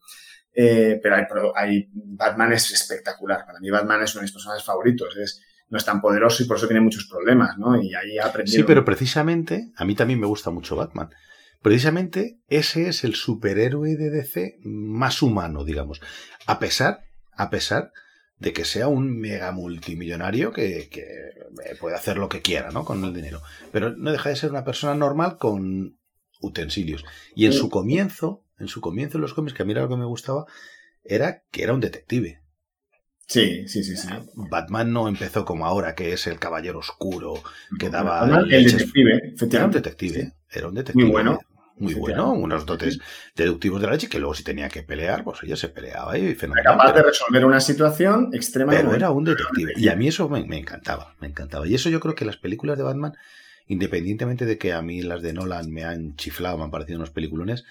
Eh, 0.53 0.99
pero 1.01 1.55
hay, 1.55 1.89
Batman 1.93 2.51
es 2.51 2.71
espectacular. 2.73 3.45
Para 3.45 3.61
mí 3.61 3.69
Batman 3.69 4.03
es 4.03 4.13
uno 4.13 4.21
de 4.21 4.25
mis 4.25 4.33
personajes 4.33 4.65
favoritos. 4.65 5.15
No 5.69 5.77
es 5.77 5.85
tan 5.85 6.01
poderoso 6.01 6.43
y 6.43 6.47
por 6.47 6.57
eso 6.57 6.67
tiene 6.67 6.81
muchos 6.81 7.05
problemas, 7.05 7.57
¿no? 7.57 7.81
Y 7.81 7.93
ahí 7.93 8.17
ha 8.17 8.27
aprendido. 8.27 8.55
Sí, 8.55 8.63
pero 8.63 8.83
precisamente, 8.83 9.71
a 9.75 9.85
mí 9.85 9.95
también 9.95 10.19
me 10.19 10.27
gusta 10.27 10.49
mucho 10.49 10.75
Batman. 10.75 11.09
Precisamente 11.61 12.39
ese 12.47 12.87
es 12.87 13.03
el 13.03 13.15
superhéroe 13.15 13.95
de 13.95 14.09
DC 14.09 14.59
más 14.63 15.21
humano, 15.21 15.63
digamos. 15.63 16.01
A 16.45 16.57
pesar, 16.59 17.01
a 17.33 17.49
pesar 17.49 17.91
de 18.37 18.53
que 18.53 18.65
sea 18.65 18.87
un 18.87 19.19
mega 19.19 19.51
multimillonario 19.51 20.53
que, 20.53 20.87
que 20.89 21.05
puede 21.79 21.95
hacer 21.95 22.17
lo 22.17 22.29
que 22.29 22.41
quiera, 22.41 22.71
¿no? 22.71 22.85
Con 22.85 23.03
el 23.03 23.13
dinero. 23.13 23.41
Pero 23.71 23.95
no 23.95 24.11
deja 24.11 24.29
de 24.29 24.37
ser 24.37 24.49
una 24.49 24.63
persona 24.63 24.95
normal 24.95 25.37
con 25.37 25.99
utensilios. 26.41 27.03
Y 27.35 27.45
en 27.45 27.53
su 27.53 27.69
comienzo, 27.69 28.45
en 28.57 28.69
su 28.69 28.81
comienzo 28.81 29.17
en 29.17 29.21
los 29.21 29.33
cómics, 29.33 29.55
que 29.55 29.63
a 29.63 29.65
mí 29.65 29.73
era 29.73 29.81
lo 29.81 29.89
que 29.89 29.97
me 29.97 30.05
gustaba, 30.05 30.45
era 31.03 31.43
que 31.51 31.63
era 31.63 31.73
un 31.73 31.81
detective. 31.81 32.38
Sí, 33.29 33.67
sí, 33.67 33.83
sí, 33.83 33.95
sí. 33.95 34.07
Batman 34.33 34.91
no 34.91 35.07
empezó 35.07 35.45
como 35.45 35.67
ahora, 35.67 35.93
que 35.93 36.13
es 36.13 36.25
el 36.25 36.39
caballero 36.39 36.79
oscuro, 36.79 37.35
que 37.77 37.89
daba 37.89 38.21
Batman, 38.21 38.47
el 38.49 38.65
detective, 38.65 39.35
era 39.51 39.65
un 39.65 39.71
detective, 39.71 40.33
era 40.51 40.67
un 40.67 40.73
detective. 40.73 41.03
Muy 41.05 41.11
bueno. 41.11 41.39
Muy 41.77 41.93
bueno, 41.93 42.33
unos 42.33 42.65
dotes 42.65 42.99
deductivos 43.37 43.79
de 43.79 43.87
la 43.87 43.93
leche 43.93 44.09
que 44.09 44.19
luego 44.19 44.33
si 44.33 44.43
tenía 44.43 44.67
que 44.67 44.83
pelear, 44.83 45.23
pues 45.23 45.39
ella 45.43 45.55
se 45.55 45.69
peleaba 45.69 46.17
y 46.17 46.25
Era 46.25 46.35
fenomenal. 46.35 46.77
capaz 46.77 46.91
de 46.91 47.03
resolver 47.03 47.45
una 47.45 47.61
situación 47.61 48.31
extrema. 48.33 48.73
pero 48.73 48.93
era 48.93 49.11
un 49.11 49.23
detective. 49.23 49.71
Y 49.77 49.87
a 49.87 49.95
mí 49.95 50.09
eso 50.09 50.27
me, 50.27 50.43
me 50.45 50.57
encantaba, 50.57 51.15
me 51.21 51.27
encantaba. 51.27 51.65
Y 51.67 51.75
eso 51.75 51.89
yo 51.89 52.01
creo 52.01 52.15
que 52.15 52.25
las 52.25 52.35
películas 52.35 52.77
de 52.77 52.83
Batman, 52.83 53.13
independientemente 53.67 54.45
de 54.45 54.57
que 54.57 54.73
a 54.73 54.81
mí 54.81 55.01
las 55.03 55.21
de 55.21 55.31
Nolan 55.31 55.71
me 55.71 55.85
han 55.85 56.15
chiflado, 56.17 56.57
me 56.57 56.65
han 56.65 56.71
parecido 56.71 56.97
unos 56.97 57.11
peliculones, 57.11 57.63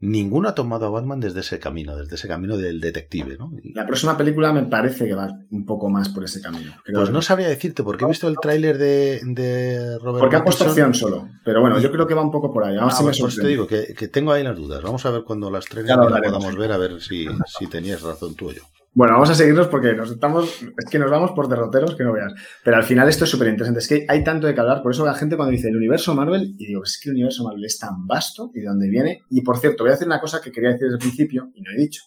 ninguno 0.00 0.48
ha 0.48 0.54
tomado 0.54 0.86
a 0.86 0.90
Batman 0.90 1.20
desde 1.20 1.40
ese 1.40 1.58
camino, 1.58 1.96
desde 1.96 2.16
ese 2.16 2.28
camino 2.28 2.56
del 2.56 2.80
detective, 2.80 3.36
¿no? 3.38 3.50
La 3.74 3.86
próxima 3.86 4.16
película 4.16 4.52
me 4.52 4.64
parece 4.64 5.06
que 5.06 5.14
va 5.14 5.28
un 5.50 5.64
poco 5.64 5.88
más 5.88 6.08
por 6.10 6.24
ese 6.24 6.40
camino. 6.40 6.72
Creo 6.84 6.98
Pues 7.00 7.08
que- 7.08 7.12
no 7.14 7.22
sabría 7.22 7.48
decirte, 7.48 7.82
porque 7.82 8.04
he 8.04 8.08
visto 8.08 8.28
el 8.28 8.36
tráiler 8.38 8.76
de, 8.78 9.20
de 9.24 9.98
Robert 9.98 10.20
Porque 10.20 10.36
ha 10.36 10.44
puesto 10.44 10.64
acción 10.64 10.92
solo. 10.94 11.28
Pero 11.44 11.60
bueno, 11.60 11.78
yo 11.80 11.90
creo 11.90 12.06
que 12.06 12.14
va 12.14 12.22
un 12.22 12.30
poco 12.30 12.52
por 12.52 12.64
ahí. 12.64 12.76
Vamos 12.76 12.94
Ah, 12.94 12.98
a 12.98 13.00
ver 13.00 13.06
pues 13.10 13.18
me 13.18 13.22
por 13.22 13.30
eso 13.30 13.40
te 13.42 13.48
digo 13.48 13.66
que, 13.66 13.94
que 13.94 14.08
tengo 14.08 14.32
ahí 14.32 14.42
las 14.44 14.56
dudas. 14.56 14.82
Vamos 14.82 15.04
a 15.06 15.10
ver 15.10 15.22
cuando 15.24 15.50
las 15.50 15.64
y 15.72 15.82
la 15.82 15.96
podamos 16.22 16.56
ver, 16.56 16.72
a 16.72 16.76
ver 16.76 17.00
si, 17.00 17.26
si 17.58 17.66
tenías 17.66 18.02
razón 18.02 18.34
tú 18.34 18.48
o 18.50 18.52
yo. 18.52 18.62
Bueno, 18.96 19.12
vamos 19.12 19.28
a 19.28 19.34
seguirnos 19.34 19.68
porque 19.68 19.92
nos 19.92 20.10
estamos, 20.10 20.62
es 20.62 20.90
que 20.90 20.98
nos 20.98 21.10
vamos 21.10 21.32
por 21.32 21.48
derroteros 21.48 21.94
que 21.96 22.02
no 22.02 22.14
veas. 22.14 22.32
Pero 22.64 22.78
al 22.78 22.82
final 22.82 23.06
esto 23.10 23.24
es 23.24 23.30
súper 23.30 23.48
interesante. 23.48 23.80
Es 23.80 23.88
que 23.88 24.06
hay 24.08 24.24
tanto 24.24 24.46
de 24.46 24.54
que 24.54 24.60
hablar. 24.60 24.82
Por 24.82 24.90
eso 24.90 25.04
la 25.04 25.12
gente 25.12 25.36
cuando 25.36 25.52
dice 25.52 25.68
el 25.68 25.76
universo 25.76 26.14
Marvel, 26.14 26.54
y 26.56 26.66
digo, 26.66 26.82
es 26.82 26.98
que 26.98 27.10
el 27.10 27.16
universo 27.16 27.44
Marvel 27.44 27.66
es 27.66 27.78
tan 27.78 28.06
vasto 28.06 28.50
y 28.54 28.60
de 28.60 28.66
dónde 28.68 28.88
viene. 28.88 29.20
Y 29.28 29.42
por 29.42 29.58
cierto, 29.58 29.84
voy 29.84 29.90
a 29.90 29.92
decir 29.92 30.06
una 30.06 30.18
cosa 30.18 30.40
que 30.40 30.50
quería 30.50 30.70
decir 30.70 30.84
desde 30.84 30.94
el 30.94 31.00
principio 31.00 31.50
y 31.54 31.60
no 31.60 31.72
he 31.72 31.78
dicho. 31.78 32.04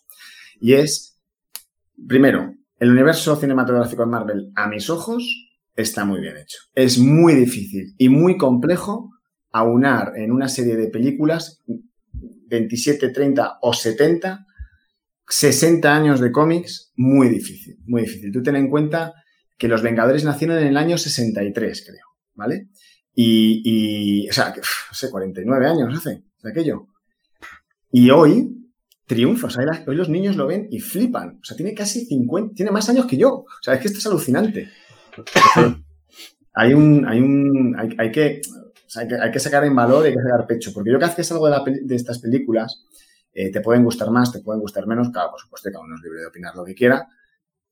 Y 0.60 0.74
es, 0.74 1.22
primero, 2.08 2.56
el 2.80 2.90
universo 2.90 3.36
cinematográfico 3.36 4.02
de 4.02 4.10
Marvel, 4.10 4.52
a 4.56 4.68
mis 4.68 4.90
ojos, 4.90 5.52
está 5.76 6.06
muy 6.06 6.22
bien 6.22 6.38
hecho. 6.38 6.58
Es 6.74 6.98
muy 6.98 7.36
difícil 7.36 7.94
y 8.00 8.10
muy 8.10 8.36
complejo 8.36 9.12
aunar 9.52 10.14
en 10.16 10.32
una 10.32 10.48
serie 10.48 10.76
de 10.76 10.88
películas 10.88 11.62
27, 12.48 13.10
30 13.10 13.60
o 13.62 13.74
70 13.74 14.48
60 15.30 15.96
años 15.96 16.20
de 16.20 16.32
cómics, 16.32 16.92
muy 16.96 17.30
difícil, 17.30 17.78
muy 17.86 18.02
difícil. 18.02 18.32
Tú 18.32 18.42
ten 18.42 18.56
en 18.56 18.70
cuenta 18.70 19.14
que 19.58 19.68
los 19.68 19.84
Vengadores 19.84 20.24
nacieron 20.24 20.58
en 20.58 20.68
el 20.68 20.78
año 20.78 20.98
63, 20.98 21.86
creo, 21.86 22.06
¿vale? 22.34 22.70
Y, 23.14 24.28
o 24.30 24.34
sea, 24.34 24.54
que, 24.54 24.62
no 24.62 24.94
sé, 24.94 25.10
49 25.12 25.68
años 25.68 25.98
hace 25.98 26.24
de 26.42 26.50
aquello. 26.50 26.88
Y 27.92 28.10
hoy 28.10 28.56
triunfa, 29.06 29.50
hoy 29.88 29.96
los 29.96 30.10
niños 30.10 30.36
lo 30.36 30.48
ven 30.48 30.68
y 30.72 30.80
flipan. 30.80 31.40
O 31.42 31.44
sea, 31.44 31.58
tiene 31.58 31.74
casi 31.74 32.06
50, 32.06 32.54
tiene 32.56 32.72
más 32.72 32.88
años 32.90 33.06
que 33.06 33.18
yo. 33.18 33.30
O 33.30 33.46
sea, 33.62 33.74
es 33.74 33.82
que 33.82 33.88
esto 33.88 34.00
es 34.00 34.06
alucinante. 34.06 34.70
hay 36.54 36.74
un, 36.74 37.06
hay 37.06 37.20
un, 37.20 37.76
hay, 37.78 38.12
que, 38.12 38.42
hay 38.96 39.32
que, 39.32 39.40
sacar 39.40 39.66
en 39.66 39.76
valor 39.76 40.06
y 40.06 40.10
hay 40.10 40.14
que 40.14 40.22
sacar 40.22 40.48
pecho. 40.48 40.72
Porque 40.74 40.92
yo 40.92 40.98
cada 40.98 41.10
vez 41.10 41.18
que 41.18 41.24
salgo 41.24 41.46
de, 41.46 41.52
la 41.52 41.64
de 41.66 41.96
estas 41.96 42.20
películas, 42.20 42.86
eh, 43.34 43.52
te 43.52 43.62
pueden 43.62 43.84
gustar 43.84 44.10
más, 44.12 44.32
te 44.32 44.40
pueden 44.40 44.62
gustar 44.62 44.88
menos, 44.88 45.10
claro, 45.12 45.32
por 45.32 45.40
supuesto, 45.40 45.70
cada 45.72 45.84
uno 45.84 45.96
es 45.96 46.02
libre 46.02 46.20
de 46.22 46.28
opinar 46.28 46.56
lo 46.56 46.64
que 46.66 46.76
quiera, 46.76 47.08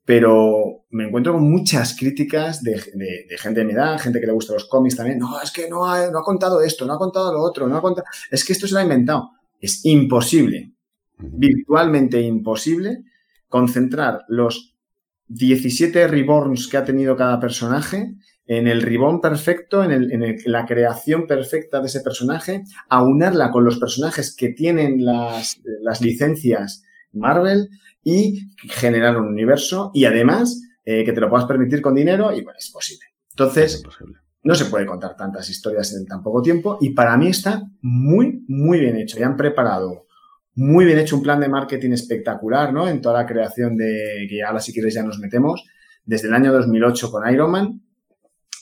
pero 0.06 0.86
me 0.92 1.06
encuentro 1.08 1.34
con 1.34 1.50
muchas 1.50 1.96
críticas 1.98 2.64
de, 2.64 2.74
de- 2.94 3.26
de 3.30 3.38
gente 3.38 3.60
de 3.60 3.66
mi 3.66 3.74
edad, 3.74 4.00
gente 4.00 4.20
que 4.22 4.28
le 4.28 4.32
gusta 4.32 4.54
los 4.54 4.66
cómics 4.66 4.96
también, 4.96 5.20
no, 5.20 5.42
es 5.42 5.52
que 5.52 5.70
no 5.70 5.86
ha, 5.86 6.10
no 6.10 6.20
ha 6.20 6.24
contado 6.24 6.62
esto, 6.62 6.86
no 6.86 6.94
ha 6.94 6.98
contado 6.98 7.34
lo 7.34 7.42
otro, 7.42 7.68
no 7.68 7.78
ha 7.78 7.82
contado, 7.82 8.08
es 8.32 8.46
que 8.46 8.54
esto 8.54 8.68
se 8.68 8.74
lo 8.74 8.80
ha 8.80 8.84
inventado. 8.84 9.32
Es 9.60 9.84
imposible, 9.86 10.72
virtualmente 11.18 12.22
imposible, 12.22 13.04
concentrar 13.50 14.24
los 14.28 14.76
17 15.28 16.08
reborns 16.08 16.68
que 16.68 16.78
ha 16.78 16.86
tenido 16.86 17.18
cada 17.18 17.40
personaje 17.40 18.16
en 18.48 18.68
el 18.68 18.82
reborn 18.82 19.20
perfecto, 19.22 19.84
en, 19.84 19.92
el- 19.92 20.12
en 20.12 20.24
el- 20.24 20.38
la 20.46 20.66
creación 20.66 21.28
perfecta 21.28 21.80
de 21.82 21.88
ese 21.88 22.02
personaje, 22.02 22.64
aunarla 22.90 23.52
con 23.52 23.64
los 23.66 23.78
personajes 23.78 24.36
que 24.36 24.50
tienen 24.50 25.04
las, 25.06 25.62
las 25.82 26.02
licencias 26.02 26.84
Marvel 27.12 27.70
y 28.04 28.52
generar 28.70 29.18
un 29.18 29.28
universo 29.28 29.92
y 29.94 30.06
además 30.06 30.62
eh, 30.86 31.04
que 31.04 31.12
te 31.14 31.20
lo 31.20 31.30
puedas 31.30 31.46
permitir 31.46 31.82
con 31.82 31.94
dinero 31.96 32.32
y 32.32 32.42
bueno, 32.42 32.58
es 32.58 32.70
posible. 32.72 33.06
Es 33.08 33.32
Entonces, 33.32 33.78
imposible. 33.80 34.16
no 34.44 34.56
se 34.56 34.66
puede 34.66 34.86
contar 34.86 35.16
tantas 35.18 35.50
historias 35.50 35.94
en 35.94 36.06
tan 36.06 36.24
poco 36.24 36.42
tiempo 36.42 36.78
y 36.80 36.92
para 36.92 37.18
mí 37.18 37.28
está 37.28 37.64
muy, 37.82 38.44
muy 38.48 38.80
bien 38.80 38.96
hecho. 38.96 39.18
Ya 39.20 39.26
han 39.26 39.36
preparado 39.36 40.06
muy 40.56 40.86
bien 40.86 40.98
hecho 41.00 41.18
un 41.18 41.24
plan 41.24 41.40
de 41.42 41.50
marketing 41.50 41.92
espectacular, 41.92 42.72
¿no? 42.74 42.88
En 42.88 43.02
toda 43.02 43.22
la 43.22 43.28
creación 43.28 43.76
de, 43.78 44.26
que 44.30 44.42
ahora 44.42 44.60
si 44.62 44.72
quieres 44.74 44.94
ya 44.94 45.04
nos 45.04 45.20
metemos, 45.20 45.66
desde 46.06 46.30
el 46.30 46.34
año 46.34 46.54
2008 46.54 47.12
con 47.12 47.30
Iron 47.32 47.52
Man, 47.52 47.82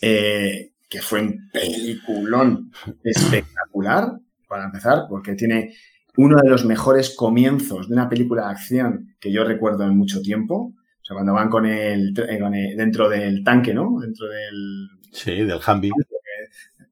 eh, 0.08 0.72
que 0.88 1.02
fue 1.02 1.22
un 1.22 1.50
peliculón 1.52 2.72
espectacular, 3.04 4.12
para 4.48 4.66
empezar, 4.66 5.06
porque 5.10 5.34
tiene 5.34 5.74
uno 6.18 6.38
de 6.42 6.48
los 6.50 6.64
mejores 6.66 7.16
comienzos 7.16 7.88
de 7.90 7.96
una 7.96 8.08
película 8.08 8.46
de 8.46 8.52
acción 8.52 9.16
que 9.20 9.32
yo 9.32 9.44
recuerdo 9.44 9.84
en 9.84 9.98
mucho 9.98 10.22
tiempo. 10.22 10.74
O 10.76 11.04
sea, 11.06 11.16
cuando 11.16 11.34
van 11.34 11.50
con 11.50 11.66
el, 11.66 12.14
eh, 12.30 12.40
con 12.40 12.54
el- 12.54 12.78
dentro 12.78 13.10
del 13.10 13.44
tanque, 13.44 13.74
¿no? 13.74 14.00
Dentro 14.00 14.28
del, 14.28 14.88
Sí, 15.12 15.32
del 15.44 15.60
Humvee. 15.68 15.92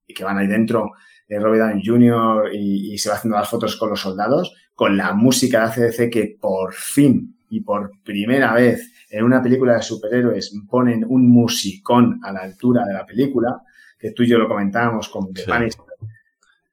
y 0.08 0.14
que 0.14 0.24
van 0.24 0.38
ahí 0.40 0.48
dentro 0.48 0.92
eh, 1.30 1.40
Robert 1.40 1.62
Downey 1.64 1.84
Jr. 1.86 2.50
Y, 2.54 2.94
y 2.94 2.98
se 2.98 3.10
va 3.10 3.16
haciendo 3.16 3.38
las 3.38 3.50
fotos 3.50 3.76
con 3.78 3.90
los 3.90 4.02
soldados, 4.02 4.54
con 4.76 4.98
la 4.98 5.14
música 5.14 5.60
de 5.60 5.66
ACDC 5.88 6.10
que 6.12 6.38
por 6.40 6.74
fin 6.74 7.38
y 7.50 7.62
por 7.62 7.92
primera 8.04 8.54
vez 8.54 8.92
en 9.16 9.24
una 9.24 9.42
película 9.42 9.76
de 9.76 9.82
superhéroes 9.84 10.54
ponen 10.70 11.06
un 11.08 11.30
musicón 11.30 12.20
a 12.24 12.32
la 12.32 12.42
altura 12.42 12.84
de 12.86 12.94
la 12.94 13.06
película, 13.06 13.62
que 14.00 14.12
tú 14.12 14.24
y 14.24 14.28
yo 14.30 14.38
lo 14.38 14.48
comentábamos 14.48 15.08
con 15.10 15.34
The 15.34 15.42
Sí. 15.44 15.52
Punisher. 15.52 15.82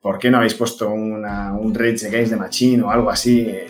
¿Por 0.00 0.18
qué 0.18 0.30
no 0.30 0.38
habéis 0.38 0.54
puesto 0.54 0.88
una, 0.90 1.52
un 1.52 1.74
Rage 1.74 2.06
Against 2.06 2.32
the 2.32 2.36
Machine 2.38 2.82
o 2.82 2.90
algo 2.90 3.10
así? 3.10 3.40
Eh, 3.40 3.66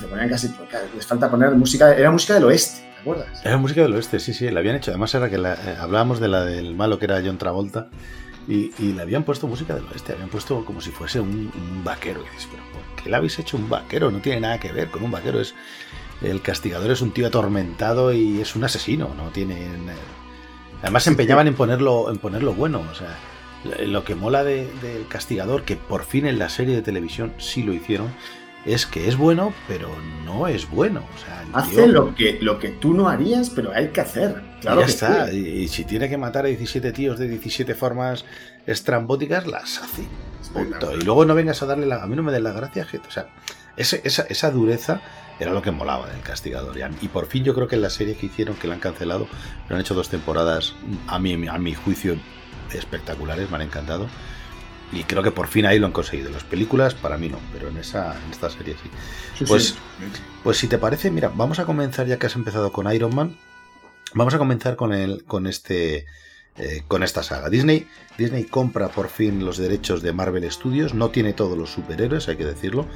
Te 0.00 0.06
ponían 0.08 0.28
casi, 0.28 0.48
les 0.96 1.06
falta 1.06 1.30
poner 1.30 1.50
música, 1.52 1.94
era 1.94 2.10
música 2.10 2.34
del 2.34 2.44
oeste, 2.44 2.80
¿te 2.94 3.00
acuerdas? 3.02 3.44
Era 3.44 3.56
música 3.58 3.82
del 3.82 3.94
oeste, 3.94 4.18
sí, 4.18 4.32
sí, 4.34 4.50
la 4.50 4.60
habían 4.60 4.76
hecho. 4.76 4.90
Además 4.90 5.14
era 5.14 5.30
que 5.30 5.38
la- 5.38 5.54
eh, 5.54 5.76
hablábamos 5.78 6.18
de 6.20 6.28
la 6.28 6.44
del 6.44 6.74
malo 6.74 6.98
que 6.98 7.04
era 7.04 7.20
John 7.24 7.38
Travolta 7.38 7.88
y, 8.48 8.72
y 8.78 8.92
le 8.92 9.02
habían 9.02 9.22
puesto 9.24 9.46
música 9.46 9.74
del 9.74 9.84
oeste, 9.86 10.12
habían 10.14 10.30
puesto 10.30 10.64
como 10.64 10.80
si 10.80 10.90
fuese 10.90 11.20
un, 11.20 11.52
un 11.54 11.84
vaquero. 11.84 12.20
Y 12.22 12.30
dices, 12.34 12.48
pero 12.50 12.62
¿por 12.72 13.02
qué 13.04 13.10
le 13.10 13.16
habéis 13.16 13.38
hecho 13.38 13.56
un 13.56 13.68
vaquero? 13.68 14.10
No 14.10 14.18
tiene 14.20 14.40
nada 14.40 14.58
que 14.58 14.72
ver 14.72 14.88
con 14.88 15.04
un 15.04 15.10
vaquero. 15.12 15.40
Es 15.40 15.54
el 16.30 16.40
castigador 16.42 16.90
es 16.90 17.00
un 17.00 17.12
tío 17.12 17.26
atormentado 17.26 18.12
y 18.12 18.40
es 18.40 18.56
un 18.56 18.64
asesino. 18.64 19.14
No 19.16 19.28
tiene. 19.30 19.56
Además 20.82 21.04
se 21.04 21.10
empeñaban 21.10 21.46
en 21.46 21.54
ponerlo, 21.54 22.10
en 22.10 22.18
ponerlo 22.18 22.52
bueno. 22.54 22.82
O 22.90 22.94
sea, 22.94 23.16
lo 23.86 24.04
que 24.04 24.14
mola 24.14 24.44
de- 24.44 24.68
del 24.82 25.06
castigador, 25.08 25.62
que 25.64 25.76
por 25.76 26.04
fin 26.04 26.26
en 26.26 26.38
la 26.38 26.48
serie 26.48 26.74
de 26.74 26.82
televisión 26.82 27.32
sí 27.38 27.62
lo 27.62 27.72
hicieron, 27.72 28.08
es 28.66 28.86
que 28.86 29.08
es 29.08 29.16
bueno, 29.16 29.52
pero 29.68 29.88
no 30.24 30.46
es 30.48 30.68
bueno. 30.70 31.00
O 31.14 31.18
sea, 31.18 31.44
Hace 31.54 31.84
tío- 31.84 31.86
lo 31.86 32.14
que, 32.14 32.38
lo 32.40 32.58
que 32.58 32.68
tú 32.70 32.92
no 32.94 33.08
harías, 33.08 33.50
pero 33.50 33.72
hay 33.72 33.88
que 33.88 34.00
hacer. 34.00 34.42
Claro 34.60 34.80
ya 34.80 34.86
que 34.86 34.92
está. 34.92 35.28
sí. 35.28 35.36
Y, 35.38 35.62
y 35.64 35.68
si 35.68 35.84
tiene 35.84 36.08
que 36.08 36.16
matar 36.18 36.44
a 36.44 36.48
17 36.48 36.92
tíos 36.92 37.18
de 37.18 37.28
17 37.28 37.74
formas 37.74 38.24
estrambóticas, 38.66 39.46
las 39.46 39.80
hace. 39.82 40.02
Punto. 40.52 40.94
Y 40.96 41.02
luego 41.02 41.24
no 41.24 41.34
vengas 41.34 41.62
a 41.62 41.66
darle 41.66 41.86
la. 41.86 42.02
A 42.02 42.06
mí 42.06 42.14
no 42.16 42.22
me 42.22 42.30
des 42.32 42.40
la 42.42 42.52
gracia, 42.52 42.84
gente. 42.84 43.08
O 43.08 43.10
sea, 43.10 43.28
ese- 43.76 44.00
esa, 44.04 44.22
esa 44.28 44.50
dureza 44.50 45.00
era 45.38 45.52
lo 45.52 45.62
que 45.62 45.70
molaba 45.70 46.08
del 46.08 46.20
castigador. 46.20 46.76
Y, 47.00 47.08
por 47.08 47.26
fin 47.26 47.44
yo 47.44 47.54
creo 47.54 47.68
que 47.68 47.74
en 47.76 47.82
la 47.82 47.90
serie 47.90 48.16
que 48.16 48.26
hicieron, 48.26 48.56
que 48.56 48.68
la 48.68 48.74
han 48.74 48.80
cancelado, 48.80 49.26
pero 49.64 49.76
han 49.76 49.80
hecho 49.80 49.94
dos 49.94 50.08
temporadas, 50.08 50.74
a 51.06 51.18
mi, 51.18 51.48
a 51.48 51.58
mi 51.58 51.74
juicio, 51.74 52.16
espectaculares, 52.72 53.50
me 53.50 53.56
han 53.56 53.62
encantado. 53.62 54.08
Y 54.92 55.02
creo 55.04 55.22
que 55.22 55.32
por 55.32 55.48
fin 55.48 55.66
ahí 55.66 55.78
lo 55.78 55.86
han 55.86 55.92
conseguido. 55.92 56.30
Las 56.30 56.44
películas, 56.44 56.94
para 56.94 57.18
mí 57.18 57.28
no, 57.28 57.38
pero 57.52 57.68
en, 57.68 57.78
esa, 57.78 58.14
en 58.24 58.30
esta 58.30 58.48
serie 58.50 58.76
sí. 58.80 58.90
Sí, 59.38 59.44
pues- 59.44 59.68
sí. 59.70 59.74
Pues 60.42 60.58
si 60.58 60.68
te 60.68 60.78
parece, 60.78 61.10
mira, 61.10 61.32
vamos 61.34 61.58
a 61.58 61.64
comenzar 61.64 62.06
ya 62.06 62.18
que 62.18 62.26
has 62.26 62.36
empezado 62.36 62.70
con 62.70 62.92
Iron 62.92 63.14
Man. 63.14 63.36
Vamos 64.12 64.34
a 64.34 64.38
comenzar 64.38 64.76
con 64.76 64.92
el, 64.92 65.24
con 65.24 65.46
este, 65.46 66.06
eh, 66.56 66.82
con 66.86 67.02
esta 67.02 67.22
saga. 67.22 67.48
Disney, 67.50 67.86
Disney 68.18 68.44
compra 68.44 68.88
por 68.88 69.08
fin 69.08 69.44
los 69.44 69.58
derechos 69.58 70.02
de 70.02 70.12
Marvel 70.12 70.50
Studios. 70.50 70.94
No 70.94 71.10
tiene 71.10 71.32
todos 71.32 71.58
los 71.58 71.70
superhéroes, 71.70 72.28
hay 72.28 72.36
que 72.36 72.44
decirlo, 72.44 72.86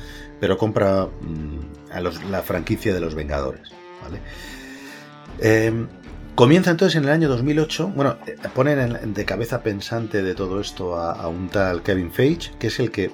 pero 0.40 0.56
compra 0.59 1.06
mm, 1.06 1.92
a 1.92 2.00
la 2.00 2.42
franquicia 2.42 2.94
de 2.94 3.00
los 3.00 3.14
Vengadores. 3.14 3.70
Eh, 5.40 5.86
comienza 6.34 6.70
entonces 6.70 6.96
en 6.96 7.04
el 7.04 7.11
año 7.11 7.28
2008. 7.28 7.88
Bueno, 7.94 8.16
eh, 8.26 8.36
ponen 8.54 8.78
en- 8.96 9.14
de 9.14 9.24
cabeza 9.24 9.62
pensante 9.62 10.22
de 10.22 10.34
todo 10.34 10.61
esto 10.61 10.96
a, 10.96 11.12
a 11.12 11.28
un 11.28 11.48
tal 11.48 11.82
Kevin 11.82 12.12
Feige, 12.12 12.52
que 12.59 12.68
es 12.68 12.78
el 12.80 12.90
que, 12.90 13.11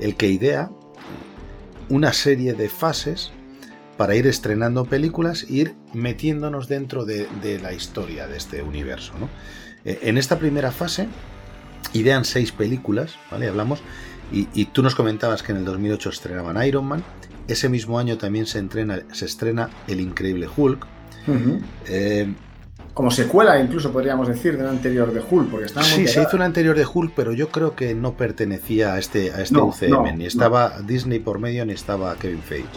el 0.00 0.16
que 0.16 0.28
idea 0.28 0.70
una 1.88 2.12
serie 2.12 2.54
de 2.54 2.68
fases 2.68 3.30
para 3.98 4.14
ir 4.14 4.26
estrenando 4.26 4.84
películas 4.86 5.44
e 5.48 5.52
ir 5.52 5.74
metiéndonos 5.92 6.66
dentro 6.66 7.04
de, 7.04 7.26
de 7.42 7.58
la 7.60 7.72
historia 7.74 8.26
de 8.26 8.38
este 8.38 8.62
universo. 8.62 9.12
¿no? 9.20 9.28
Eh, 9.84 9.98
En 10.02 10.18
esta 10.18 10.38
primera 10.38 10.70
fase 10.72 11.08
idean 11.92 12.24
seis 12.24 12.52
películas, 12.52 13.16
¿vale? 13.30 13.48
Hablamos, 13.48 13.82
y, 14.32 14.48
y 14.54 14.66
tú 14.66 14.82
nos 14.82 14.94
comentabas 14.94 15.42
que 15.42 15.52
en 15.52 15.58
el 15.58 15.64
2008 15.64 16.10
estrenaban 16.10 16.64
Iron 16.66 16.86
Man, 16.86 17.02
ese 17.48 17.68
mismo 17.68 17.98
año 17.98 18.16
también 18.18 18.46
se, 18.46 18.58
entrena, 18.58 19.00
se 19.12 19.24
estrena 19.26 19.68
El 19.88 20.00
Increíble 20.00 20.48
Hulk. 20.56 20.86
Eh, 21.88 22.32
Como 22.94 23.10
secuela, 23.10 23.58
incluso 23.58 23.92
podríamos 23.92 24.28
decir, 24.28 24.56
de 24.56 24.62
la 24.64 24.70
anterior 24.70 25.12
de 25.12 25.20
Hulk, 25.20 25.50
porque 25.50 25.66
estaba 25.66 25.86
muy 25.86 26.06
sí, 26.06 26.08
se 26.08 26.22
hizo 26.22 26.36
una 26.36 26.44
anterior 26.46 26.76
de 26.76 26.86
Hulk, 26.86 27.12
pero 27.16 27.32
yo 27.32 27.48
creo 27.50 27.74
que 27.74 27.94
no 27.94 28.16
pertenecía 28.16 28.94
a 28.94 28.98
este, 28.98 29.32
a 29.32 29.40
este 29.42 29.54
No, 29.54 29.66
UCM, 29.66 29.90
no, 29.90 30.12
ni 30.16 30.26
estaba 30.26 30.80
Disney 30.80 31.18
por 31.18 31.38
medio, 31.40 31.66
ni 31.66 31.72
estaba 31.72 32.14
Kevin 32.16 32.42
Feige. 32.42 32.68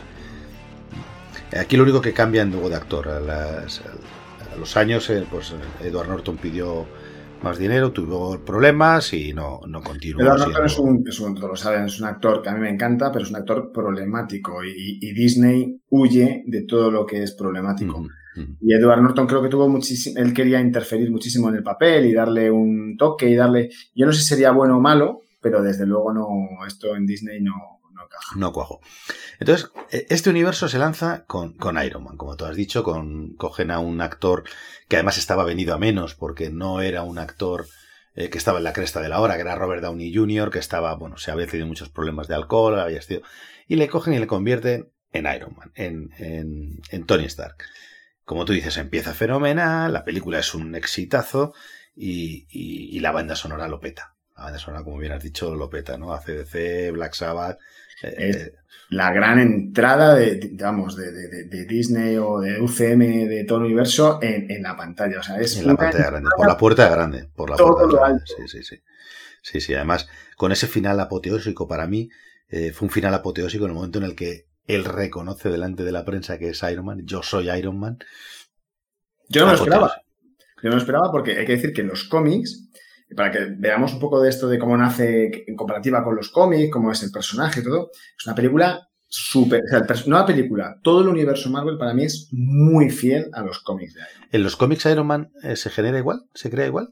Aquí 1.60 1.78
lo 1.78 1.84
único 1.84 2.02
que 2.02 2.12
cambia 2.14 2.44
es 2.44 2.50
luego 2.50 2.70
de 2.70 2.76
actor. 2.76 3.08
Las- 3.22 3.82
a 4.56 4.60
los 4.60 4.78
años, 4.78 5.10
eh, 5.10 5.26
pues 5.30 5.54
Edward 5.84 6.08
Norton 6.08 6.38
pidió 6.38 6.86
más 7.44 7.58
dinero, 7.58 7.92
tuvo 7.92 8.40
problemas 8.44 9.14
y 9.14 9.34
no, 9.34 9.60
no 9.68 9.82
continuó. 9.82 10.22
Edward 10.22 10.40
Norton 10.40 10.66
es 10.66 10.80
un, 10.80 11.04
es 11.08 11.20
un, 11.20 11.40
lo 11.40 11.56
saben, 11.56 11.86
es 11.86 12.00
un 12.00 12.08
actor 12.08 12.42
que 12.42 12.50
a 12.50 12.54
mí 12.54 12.62
me 12.62 12.70
encanta, 12.70 13.12
pero 13.12 13.24
es 13.24 13.30
un 13.30 13.38
actor 13.38 13.72
problemático 13.72 14.64
y, 14.64 15.00
y 15.02 15.14
Disney 15.14 15.80
huye 15.90 16.44
de 16.48 16.64
todo 16.64 16.90
lo 16.90 17.06
que 17.06 17.24
es 17.24 17.34
problemático. 17.34 18.08
Y 18.60 18.74
Edward 18.74 19.02
Norton 19.02 19.28
creo 19.28 19.42
que 19.42 19.48
tuvo 19.48 19.70
muchísimo, 19.70 20.20
él 20.20 20.34
quería 20.34 20.60
interferir 20.60 21.10
muchísimo 21.10 21.48
en 21.50 21.56
el 21.56 21.64
papel 21.64 22.06
y 22.06 22.14
darle 22.14 22.52
un 22.52 22.98
toque 22.98 23.30
y 23.30 23.36
darle, 23.36 23.70
yo 23.94 24.06
no 24.06 24.12
sé 24.12 24.20
si 24.22 24.28
sería 24.28 24.52
bueno 24.52 24.78
o 24.78 24.82
malo, 24.82 25.22
pero 25.40 25.64
desde 25.64 25.86
luego 25.86 26.12
no, 26.12 26.66
esto 26.68 26.96
en 26.96 27.06
Disney 27.06 27.42
no, 27.42 27.75
no 28.36 28.52
cuajo. 28.54 28.80
Entonces, 29.40 29.70
eh, 29.92 30.06
este 30.10 30.30
universo 30.30 30.68
se 30.70 30.78
lanza 30.80 31.26
con, 31.26 31.54
con 31.58 31.82
Iron 31.84 32.04
Man, 32.04 32.18
como 32.18 32.36
tú 32.36 32.46
has 32.46 32.56
dicho, 32.56 32.84
con, 32.84 33.36
cogen 33.36 33.72
a 33.72 33.80
un 33.80 34.02
actor 34.02 34.44
que 34.88 34.98
además 34.98 35.18
estaba 35.18 35.44
venido 35.44 35.74
a 35.74 35.78
menos 35.80 36.16
porque 36.16 36.50
no 36.50 36.82
era 36.82 37.04
un 37.04 37.18
actor 37.20 37.68
eh, 38.16 38.30
que 38.30 38.38
estaba 38.38 38.60
en 38.60 38.64
la 38.64 38.74
cresta 38.74 39.02
de 39.02 39.10
la 39.10 39.20
hora, 39.20 39.36
que 39.36 39.42
era 39.42 39.56
Robert 39.56 39.82
Downey 39.82 40.14
Jr., 40.14 40.50
que 40.50 40.60
estaba, 40.60 40.96
bueno, 40.96 41.18
se 41.18 41.32
había 41.32 41.48
tenido 41.48 41.68
muchos 41.68 41.90
problemas 41.90 42.28
de 42.28 42.36
alcohol, 42.36 42.80
había 42.80 43.02
sido, 43.02 43.22
y 43.68 43.76
le 43.76 43.88
cogen 43.90 44.14
y 44.14 44.20
le 44.20 44.28
convierten 44.28 44.92
en 45.12 45.26
Iron 45.34 45.56
Man, 45.56 45.72
en, 45.76 46.10
en, 46.90 47.06
Tony 47.06 47.26
Stark. 47.26 47.58
Como 48.24 48.46
tú 48.46 48.54
dices, 48.54 48.78
empieza 48.78 49.14
fenomenal, 49.14 49.94
la 49.94 50.04
película 50.04 50.40
es 50.40 50.54
un 50.56 50.76
exitazo 50.76 51.54
y, 51.96 52.48
y- 52.50 52.96
y 52.98 53.00
la 53.00 53.12
banda 53.12 53.36
sonora 53.36 53.68
lo 53.68 53.80
peta. 53.80 54.16
La 54.36 54.46
banda 54.46 54.60
sonora, 54.60 54.84
como 54.84 54.98
bien 54.98 55.12
has 55.14 55.24
dicho, 55.24 55.56
lo 55.56 55.70
peta, 55.70 55.98
¿no? 55.98 56.14
ACDC, 56.14 56.92
Black 56.92 57.14
Sabbath. 57.14 57.60
Es- 58.02 58.52
La 58.90 59.12
gran 59.12 59.40
entrada 59.40 60.14
de, 60.14 60.52
vamos, 60.54 60.96
de, 60.96 61.12
de- 61.12 61.66
Disney 61.66 62.18
o 62.18 62.40
de 62.40 62.62
UCM 62.62 63.28
de 63.28 63.44
todo 63.46 63.60
el 63.60 63.66
universo 63.66 64.20
en, 64.22 64.50
en 64.52 64.62
la 64.62 64.76
pantalla. 64.78 65.20
O 65.20 65.24
sea, 65.24 65.40
es 65.40 65.58
en 65.58 65.66
la 65.68 65.76
pantalla 65.76 66.12
grande, 66.12 66.30
por 66.38 66.48
la 66.48 66.58
puerta 66.58 66.88
grande, 66.90 67.28
por 67.36 67.50
la 67.50 67.56
Todo 67.56 67.76
puerta 67.76 67.98
grande. 68.06 68.24
Sí, 68.26 68.48
sí, 68.48 68.64
sí. 68.64 68.82
Sí, 69.42 69.62
sí, 69.62 69.74
además, 69.74 70.08
con 70.38 70.52
ese 70.52 70.68
final 70.68 71.00
apoteósico 71.00 71.68
para 71.68 71.88
mí, 71.88 72.10
eh, 72.50 72.72
fue 72.74 72.88
un 72.88 72.92
final 72.92 73.14
apoteósico 73.14 73.66
en 73.66 73.72
el 73.72 73.76
momento 73.76 73.98
en 74.00 74.06
el 74.06 74.16
que 74.16 74.48
él 74.68 74.86
reconoce 74.86 75.50
delante 75.50 75.84
de 75.84 75.92
la 75.92 76.06
prensa 76.06 76.38
que 76.40 76.50
es 76.50 76.64
Iron 76.64 76.86
Man, 76.86 77.02
yo 77.06 77.22
soy 77.24 77.50
Iron 77.52 77.80
Man. 77.80 77.98
Yo 79.30 79.42
no 79.46 79.52
lo 79.52 79.58
esperaba. 79.58 80.02
Yo 80.64 80.70
no 80.70 80.76
lo 80.76 80.78
esperaba 80.78 81.12
porque 81.12 81.38
hay 81.38 81.46
que 81.46 81.54
decir 81.54 81.74
que 81.74 81.82
en 81.82 81.88
los 81.88 82.06
cómics, 82.06 82.70
para 83.16 83.32
que 83.32 83.48
veamos 83.58 83.94
un 83.94 84.00
poco 84.00 84.22
de 84.22 84.30
esto 84.30 84.48
de 84.48 84.58
cómo 84.58 84.76
nace 84.78 85.44
en 85.48 85.56
comparativa 85.56 86.04
con 86.04 86.16
los 86.16 86.30
cómics, 86.30 86.72
cómo 86.72 86.92
es 86.92 87.04
el 87.04 87.12
personaje 87.12 87.60
y 87.60 87.64
todo, 87.64 87.92
es 88.18 88.26
una 88.26 88.36
película 88.36 88.88
súper. 89.08 89.62
O 89.64 89.68
sea, 89.68 90.04
no 90.08 90.18
la 90.18 90.26
película, 90.26 90.80
todo 90.82 91.02
el 91.02 91.08
universo 91.08 91.50
Marvel 91.50 91.78
para 91.78 91.94
mí 91.94 92.06
es 92.06 92.30
muy 92.32 92.90
fiel 92.90 93.30
a 93.34 93.42
los 93.42 93.60
cómics 93.60 93.94
de 93.94 94.02
Iron 94.02 94.22
Man. 94.22 94.30
¿En 94.32 94.44
los 94.44 94.56
cómics 94.56 94.86
Iron 94.86 95.08
Man 95.08 95.32
eh, 95.44 95.56
se 95.56 95.70
genera 95.70 95.98
igual? 95.98 96.24
¿Se 96.34 96.50
crea 96.50 96.66
igual? 96.66 96.90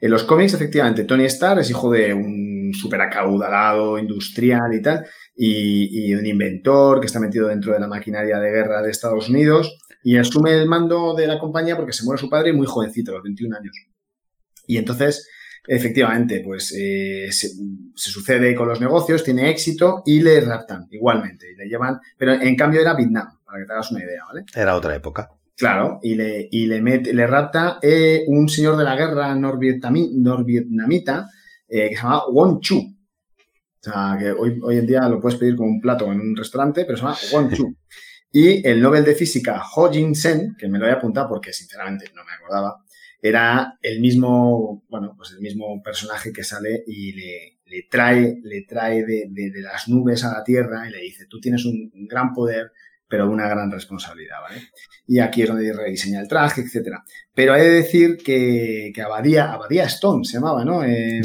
En 0.00 0.10
los 0.10 0.24
cómics, 0.24 0.54
efectivamente, 0.54 1.04
Tony 1.04 1.24
Stark 1.24 1.60
es 1.60 1.70
hijo 1.70 1.90
de 1.90 2.12
un 2.12 2.72
súper 2.74 3.00
acaudalado 3.00 3.98
industrial 3.98 4.74
y 4.74 4.82
tal, 4.82 5.06
y, 5.36 6.10
y 6.10 6.14
un 6.14 6.26
inventor 6.26 6.98
que 6.98 7.06
está 7.06 7.20
metido 7.20 7.46
dentro 7.46 7.72
de 7.72 7.78
la 7.78 7.86
maquinaria 7.86 8.40
de 8.40 8.50
guerra 8.50 8.82
de 8.82 8.90
Estados 8.90 9.28
Unidos, 9.28 9.78
y 10.02 10.16
asume 10.16 10.54
el 10.54 10.68
mando 10.68 11.14
de 11.14 11.28
la 11.28 11.38
compañía 11.38 11.76
porque 11.76 11.92
se 11.92 12.04
muere 12.04 12.20
su 12.20 12.28
padre 12.28 12.52
muy 12.52 12.66
jovencito, 12.66 13.12
a 13.12 13.14
los 13.14 13.22
21 13.22 13.56
años. 13.56 13.76
Y 14.66 14.76
entonces, 14.76 15.28
efectivamente, 15.66 16.40
pues 16.44 16.72
eh, 16.76 17.28
se, 17.30 17.48
se 17.48 18.10
sucede 18.10 18.54
con 18.54 18.68
los 18.68 18.80
negocios, 18.80 19.24
tiene 19.24 19.50
éxito 19.50 20.02
y 20.06 20.20
le 20.20 20.40
raptan 20.40 20.86
igualmente, 20.90 21.50
y 21.52 21.56
le 21.56 21.66
llevan, 21.66 21.98
pero 22.16 22.32
en 22.32 22.56
cambio 22.56 22.80
era 22.80 22.94
Vietnam, 22.94 23.28
para 23.44 23.58
que 23.60 23.66
te 23.66 23.72
hagas 23.72 23.90
una 23.90 24.04
idea, 24.04 24.22
¿vale? 24.26 24.44
Era 24.54 24.76
otra 24.76 24.94
época. 24.94 25.30
Claro, 25.56 26.00
y 26.02 26.14
le, 26.14 26.48
y 26.50 26.66
le, 26.66 26.80
mete, 26.80 27.12
le 27.12 27.26
rapta 27.26 27.78
eh, 27.82 28.24
un 28.26 28.48
señor 28.48 28.76
de 28.76 28.84
la 28.84 28.96
guerra 28.96 29.34
norvietnami- 29.34 30.10
norvietnamita 30.14 31.28
eh, 31.68 31.90
que 31.90 31.96
se 31.96 32.02
llama 32.02 32.22
Won 32.28 32.60
Chu. 32.60 32.78
O 32.78 33.90
sea, 33.90 34.16
que 34.18 34.30
hoy, 34.30 34.58
hoy 34.62 34.78
en 34.78 34.86
día 34.86 35.08
lo 35.08 35.20
puedes 35.20 35.38
pedir 35.38 35.56
como 35.56 35.68
un 35.68 35.80
plato 35.80 36.10
en 36.10 36.20
un 36.20 36.36
restaurante, 36.36 36.84
pero 36.84 36.96
se 36.96 37.02
llama 37.02 37.16
Won 37.32 37.50
Chu. 37.52 37.76
Y 38.34 38.66
el 38.66 38.80
Nobel 38.80 39.04
de 39.04 39.14
Física 39.14 39.62
Ho 39.76 39.92
Jin 39.92 40.14
Sen, 40.14 40.56
que 40.58 40.66
me 40.66 40.78
lo 40.78 40.86
voy 40.86 40.94
a 40.94 40.96
apuntar 40.96 41.28
porque 41.28 41.52
sinceramente 41.52 42.06
no 42.14 42.24
me 42.24 42.32
acordaba, 42.32 42.82
era 43.24 43.78
el 43.82 44.00
mismo, 44.00 44.84
bueno, 44.90 45.14
pues 45.16 45.30
el 45.32 45.40
mismo 45.40 45.80
personaje 45.82 46.32
que 46.32 46.42
sale 46.44 46.82
y 46.86 47.12
le, 47.12 47.60
le 47.66 47.86
trae, 47.88 48.40
le 48.42 48.62
trae 48.62 49.04
de, 49.04 49.26
de- 49.30 49.50
de 49.50 49.62
las 49.62 49.88
nubes 49.88 50.24
a 50.24 50.32
la 50.32 50.44
Tierra 50.44 50.86
y 50.88 50.90
le 50.90 50.98
dice, 51.02 51.26
tú 51.30 51.40
tienes 51.40 51.64
un 51.64 51.90
gran 52.08 52.32
poder, 52.34 52.72
pero 53.08 53.30
una 53.30 53.46
gran 53.48 53.70
responsabilidad, 53.70 54.36
¿vale? 54.40 54.62
Y 55.06 55.18
aquí 55.20 55.42
es 55.42 55.48
donde 55.48 55.70
rediseña 55.72 56.20
el 56.20 56.28
traje, 56.28 56.62
etcétera. 56.62 57.04
Pero 57.34 57.52
hay 57.52 57.60
de 57.62 57.70
decir 57.70 58.16
que, 58.16 58.90
que 58.94 59.02
Abadía, 59.02 59.52
Abadía 59.52 59.84
Stone 59.84 60.24
se 60.24 60.34
llamaba, 60.38 60.64
¿no? 60.64 60.82
En- 60.82 61.22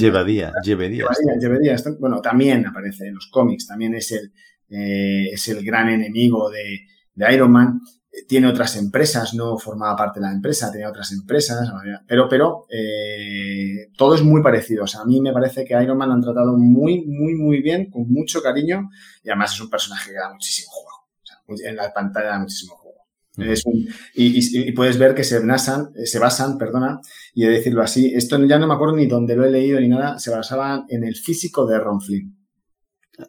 Llevadía, 1.15 1.39
llevedía. 1.39 1.75
Bueno, 1.99 2.21
también 2.21 2.65
aparece 2.67 3.07
en 3.07 3.15
los 3.15 3.27
cómics, 3.31 3.65
también 3.67 3.95
es 3.95 4.11
el, 4.11 4.31
eh, 4.69 5.29
es 5.31 5.47
el 5.47 5.63
gran 5.65 5.89
enemigo 5.89 6.49
de, 6.51 6.81
de 7.15 7.33
Iron 7.33 7.51
Man. 7.51 7.79
Eh, 8.17 8.25
Tiene 8.27 8.47
otras 8.47 8.75
empresas, 8.77 9.33
no 9.33 9.57
formaba 9.57 9.95
parte 9.95 10.19
de 10.19 10.25
la 10.27 10.31
empresa, 10.33 10.71
tenía 10.71 10.89
otras 10.89 11.11
empresas, 11.11 11.69
pero, 12.07 12.27
pero 12.29 12.65
eh, 12.69 13.89
todo 13.97 14.15
es 14.15 14.23
muy 14.23 14.41
parecido. 14.41 14.83
O 14.83 14.87
sea, 14.87 15.01
a 15.01 15.05
mí 15.05 15.21
me 15.21 15.33
parece 15.33 15.63
que 15.65 15.81
Iron 15.81 15.97
Man 15.97 16.09
lo 16.09 16.15
han 16.15 16.21
tratado 16.21 16.57
muy, 16.57 17.05
muy, 17.05 17.35
muy 17.35 17.61
bien, 17.61 17.89
con 17.91 18.09
mucho 18.11 18.41
cariño, 18.41 18.89
y 19.23 19.29
además 19.29 19.53
es 19.53 19.61
un 19.61 19.69
personaje 19.69 20.11
que 20.11 20.17
da 20.17 20.31
muchísimo 20.33 20.69
juego. 20.71 20.97
O 21.21 21.25
sea, 21.25 21.37
muy- 21.47 21.61
en 21.63 21.75
la 21.75 21.93
pantalla 21.93 22.29
da 22.29 22.39
muchísimo 22.39 22.75
juego. 22.75 22.97
Es 23.37 23.63
un- 23.67 23.87
y, 24.15 24.39
y- 24.39 24.67
y 24.69 24.71
puedes 24.71 24.97
ver 24.97 25.13
que 25.13 25.23
se 25.23 25.39
basan, 25.45 25.91
se 26.05 26.17
basan, 26.17 26.57
perdona, 26.57 26.99
y 27.35 27.43
he 27.43 27.47
de 27.49 27.53
decirlo 27.57 27.83
así, 27.83 28.11
esto 28.15 28.43
ya 28.45 28.57
no 28.57 28.65
me 28.67 28.73
acuerdo 28.73 28.95
ni 28.95 29.05
dónde 29.05 29.35
lo 29.35 29.45
he 29.45 29.51
leído 29.51 29.79
ni 29.79 29.89
nada, 29.89 30.17
se 30.17 30.31
basaban 30.31 30.85
en 30.89 31.03
el 31.03 31.15
físico 31.15 31.67
de 31.67 31.77
Ron 31.77 32.01
Flynn. 32.01 32.35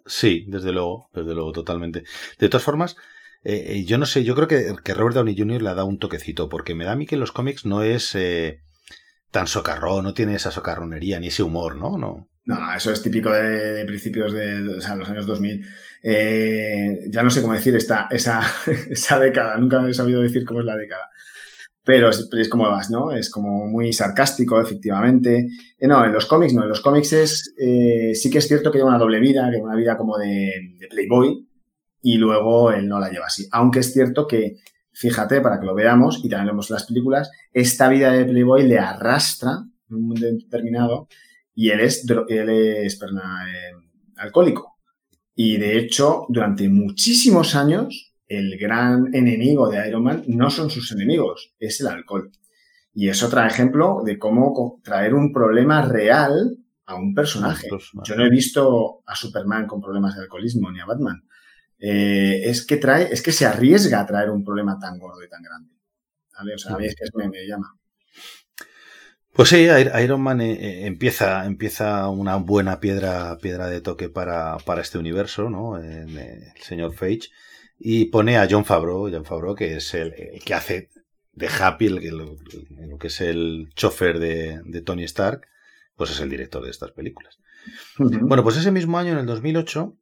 Sí, 0.06 0.44
desde 0.48 0.72
luego, 0.72 1.08
desde 1.12 1.34
luego, 1.34 1.52
totalmente. 1.52 2.04
De 2.38 2.48
todas 2.48 2.62
formas, 2.64 2.96
eh, 3.44 3.64
eh, 3.68 3.84
yo 3.84 3.98
no 3.98 4.06
sé, 4.06 4.24
yo 4.24 4.34
creo 4.34 4.48
que, 4.48 4.94
Robert 4.94 5.14
Downey 5.14 5.36
Jr. 5.36 5.62
le 5.62 5.70
ha 5.70 5.74
dado 5.74 5.86
un 5.86 5.98
toquecito, 5.98 6.48
porque 6.48 6.74
me 6.74 6.84
da 6.84 6.92
a 6.92 6.96
mí 6.96 7.06
que 7.06 7.14
en 7.14 7.20
los 7.20 7.32
cómics 7.32 7.64
no 7.64 7.82
es 7.82 8.14
eh, 8.14 8.60
tan 9.30 9.46
socarrón, 9.46 10.04
no 10.04 10.14
tiene 10.14 10.34
esa 10.34 10.50
socarronería 10.50 11.20
ni 11.20 11.28
ese 11.28 11.42
humor, 11.42 11.76
¿no? 11.76 11.98
No. 11.98 12.28
No, 12.44 12.74
eso 12.74 12.90
es 12.90 13.02
típico 13.02 13.30
de, 13.30 13.84
principios 13.84 14.32
de, 14.32 14.60
los 14.60 14.88
años 14.88 15.26
2000. 15.26 15.66
Eh, 16.02 17.00
ya 17.10 17.22
no 17.22 17.28
sé 17.28 17.42
cómo 17.42 17.52
decir 17.52 17.76
esta, 17.76 18.08
esa, 18.10 18.40
esa 18.90 19.18
década, 19.18 19.58
nunca 19.58 19.86
he 19.86 19.92
sabido 19.92 20.22
decir 20.22 20.46
cómo 20.46 20.60
es 20.60 20.66
la 20.66 20.76
década. 20.76 21.10
Pero 21.84 22.08
es, 22.08 22.28
es 22.32 22.48
como 22.48 22.70
vas, 22.70 22.90
¿no? 22.90 23.12
Es 23.12 23.30
como 23.30 23.66
muy 23.66 23.92
sarcástico, 23.92 24.60
efectivamente. 24.60 25.48
No, 25.80 26.04
en 26.04 26.12
los 26.12 26.26
cómics 26.26 26.54
no. 26.54 26.62
En 26.62 26.70
los 26.70 26.80
cómics 26.80 27.12
es, 27.12 27.54
sí 28.14 28.30
que 28.30 28.38
es 28.38 28.48
cierto 28.48 28.70
que 28.70 28.78
lleva 28.78 28.90
una 28.90 28.98
doble 28.98 29.20
vida, 29.20 29.46
que 29.46 29.56
lleva 29.56 29.68
una 29.68 29.76
vida 29.76 29.96
como 29.96 30.18
de 30.18 30.52
playboy, 30.90 31.47
y 32.08 32.16
luego 32.16 32.72
él 32.72 32.88
no 32.88 32.98
la 32.98 33.10
lleva 33.10 33.26
así. 33.26 33.46
Aunque 33.52 33.80
es 33.80 33.92
cierto 33.92 34.26
que, 34.26 34.56
fíjate, 34.92 35.42
para 35.42 35.60
que 35.60 35.66
lo 35.66 35.74
veamos, 35.74 36.24
y 36.24 36.28
también 36.30 36.46
lo 36.46 36.52
vemos 36.52 36.70
en 36.70 36.74
las 36.74 36.86
películas, 36.86 37.30
esta 37.52 37.86
vida 37.90 38.10
de 38.12 38.24
playboy 38.24 38.66
le 38.66 38.78
arrastra 38.78 39.66
en 39.90 39.94
un 39.94 40.06
mundo 40.06 40.26
determinado 40.26 41.06
y 41.54 41.68
él 41.68 41.80
es, 41.80 42.06
él 42.28 42.48
es 42.48 42.96
perdona, 42.96 43.44
eh, 43.46 43.74
alcohólico. 44.16 44.78
Y 45.34 45.58
de 45.58 45.76
hecho, 45.76 46.24
durante 46.30 46.66
muchísimos 46.70 47.54
años, 47.54 48.14
el 48.26 48.56
gran 48.58 49.14
enemigo 49.14 49.68
de 49.68 49.86
Iron 49.86 50.04
Man 50.04 50.24
no 50.28 50.48
son 50.48 50.70
sus 50.70 50.90
enemigos, 50.92 51.52
es 51.58 51.78
el 51.82 51.88
alcohol. 51.88 52.32
Y 52.94 53.10
es 53.10 53.22
otro 53.22 53.44
ejemplo 53.44 54.00
de 54.02 54.18
cómo 54.18 54.80
traer 54.82 55.12
un 55.12 55.30
problema 55.30 55.82
real 55.82 56.56
a 56.86 56.94
un 56.94 57.12
personaje. 57.12 57.68
Yo 58.02 58.16
no 58.16 58.24
he 58.24 58.30
visto 58.30 59.02
a 59.04 59.14
Superman 59.14 59.66
con 59.66 59.82
problemas 59.82 60.16
de 60.16 60.22
alcoholismo 60.22 60.72
ni 60.72 60.80
a 60.80 60.86
Batman. 60.86 61.22
Eh, 61.80 62.42
es 62.44 62.66
que 62.66 62.76
trae, 62.76 63.08
es 63.12 63.22
que 63.22 63.32
se 63.32 63.46
arriesga 63.46 64.00
a 64.00 64.06
traer 64.06 64.30
un 64.30 64.44
problema 64.44 64.78
tan 64.78 64.98
gordo 64.98 65.22
y 65.24 65.28
tan 65.28 65.42
grande. 65.42 65.72
¿Vale? 66.36 66.54
O 66.54 66.58
sea, 66.58 66.74
a 66.74 66.78
mí 66.78 66.86
es 66.86 66.94
que 66.94 67.04
me, 67.16 67.28
me 67.28 67.46
llama. 67.46 67.74
Pues 69.32 69.50
sí, 69.50 69.56
Ir- 69.56 69.92
Iron 70.02 70.20
Man 70.20 70.40
eh, 70.40 70.52
eh, 70.52 70.86
empieza, 70.86 71.44
empieza 71.46 72.08
una 72.08 72.36
buena 72.36 72.80
piedra, 72.80 73.38
piedra 73.38 73.68
de 73.68 73.80
toque 73.80 74.08
para, 74.08 74.56
para 74.58 74.82
este 74.82 74.98
universo, 74.98 75.48
¿no? 75.48 75.78
El 75.78 76.08
señor 76.60 76.94
Page. 76.94 77.28
Y 77.78 78.06
pone 78.06 78.36
a 78.36 78.48
John 78.50 78.64
Favreau, 78.64 79.08
John 79.12 79.24
Favreau, 79.24 79.54
que 79.54 79.76
es 79.76 79.94
el, 79.94 80.12
el 80.14 80.42
que 80.42 80.54
hace 80.54 80.90
de 81.32 81.46
Happy, 81.48 81.86
el, 81.86 82.16
lo, 82.16 82.36
lo 82.88 82.98
que 82.98 83.06
es 83.06 83.20
el 83.20 83.68
chofer 83.76 84.18
de, 84.18 84.60
de 84.64 84.82
Tony 84.82 85.04
Stark, 85.04 85.46
pues 85.94 86.10
es 86.10 86.18
el 86.20 86.30
director 86.30 86.64
de 86.64 86.70
estas 86.70 86.90
películas. 86.90 87.38
Bueno, 87.98 88.42
pues 88.42 88.56
ese 88.56 88.72
mismo 88.72 88.98
año, 88.98 89.12
en 89.12 89.18
el 89.18 89.26
2008, 89.26 89.96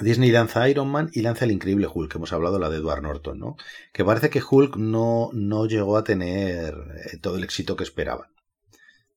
Disney 0.00 0.30
lanza 0.30 0.68
Iron 0.68 0.88
Man 0.88 1.10
y 1.12 1.22
lanza 1.22 1.44
el 1.44 1.52
increíble 1.52 1.88
Hulk, 1.92 2.10
que 2.12 2.18
hemos 2.18 2.32
hablado, 2.32 2.58
la 2.58 2.68
de 2.68 2.76
Edward 2.76 3.02
Norton, 3.02 3.38
¿no? 3.38 3.56
Que 3.92 4.04
parece 4.04 4.30
que 4.30 4.42
Hulk 4.48 4.76
no, 4.76 5.30
no 5.32 5.66
llegó 5.66 5.96
a 5.96 6.04
tener 6.04 6.74
eh, 7.04 7.16
todo 7.20 7.36
el 7.36 7.44
éxito 7.44 7.76
que 7.76 7.84
esperaban. 7.84 8.28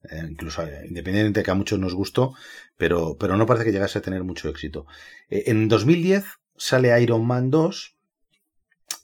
Eh, 0.09 0.23
incluso, 0.29 0.63
eh, 0.63 0.85
independientemente 0.87 1.41
de 1.41 1.43
que 1.43 1.51
a 1.51 1.55
muchos 1.55 1.79
nos 1.79 1.93
gustó, 1.93 2.33
pero, 2.77 3.17
pero 3.17 3.35
no 3.35 3.45
parece 3.45 3.65
que 3.65 3.71
llegase 3.73 3.99
a 3.99 4.01
tener 4.01 4.23
mucho 4.23 4.47
éxito. 4.47 4.85
Eh, 5.29 5.43
en 5.47 5.67
2010 5.67 6.25
sale 6.55 7.01
Iron 7.01 7.25
Man 7.25 7.51
2, 7.51 7.95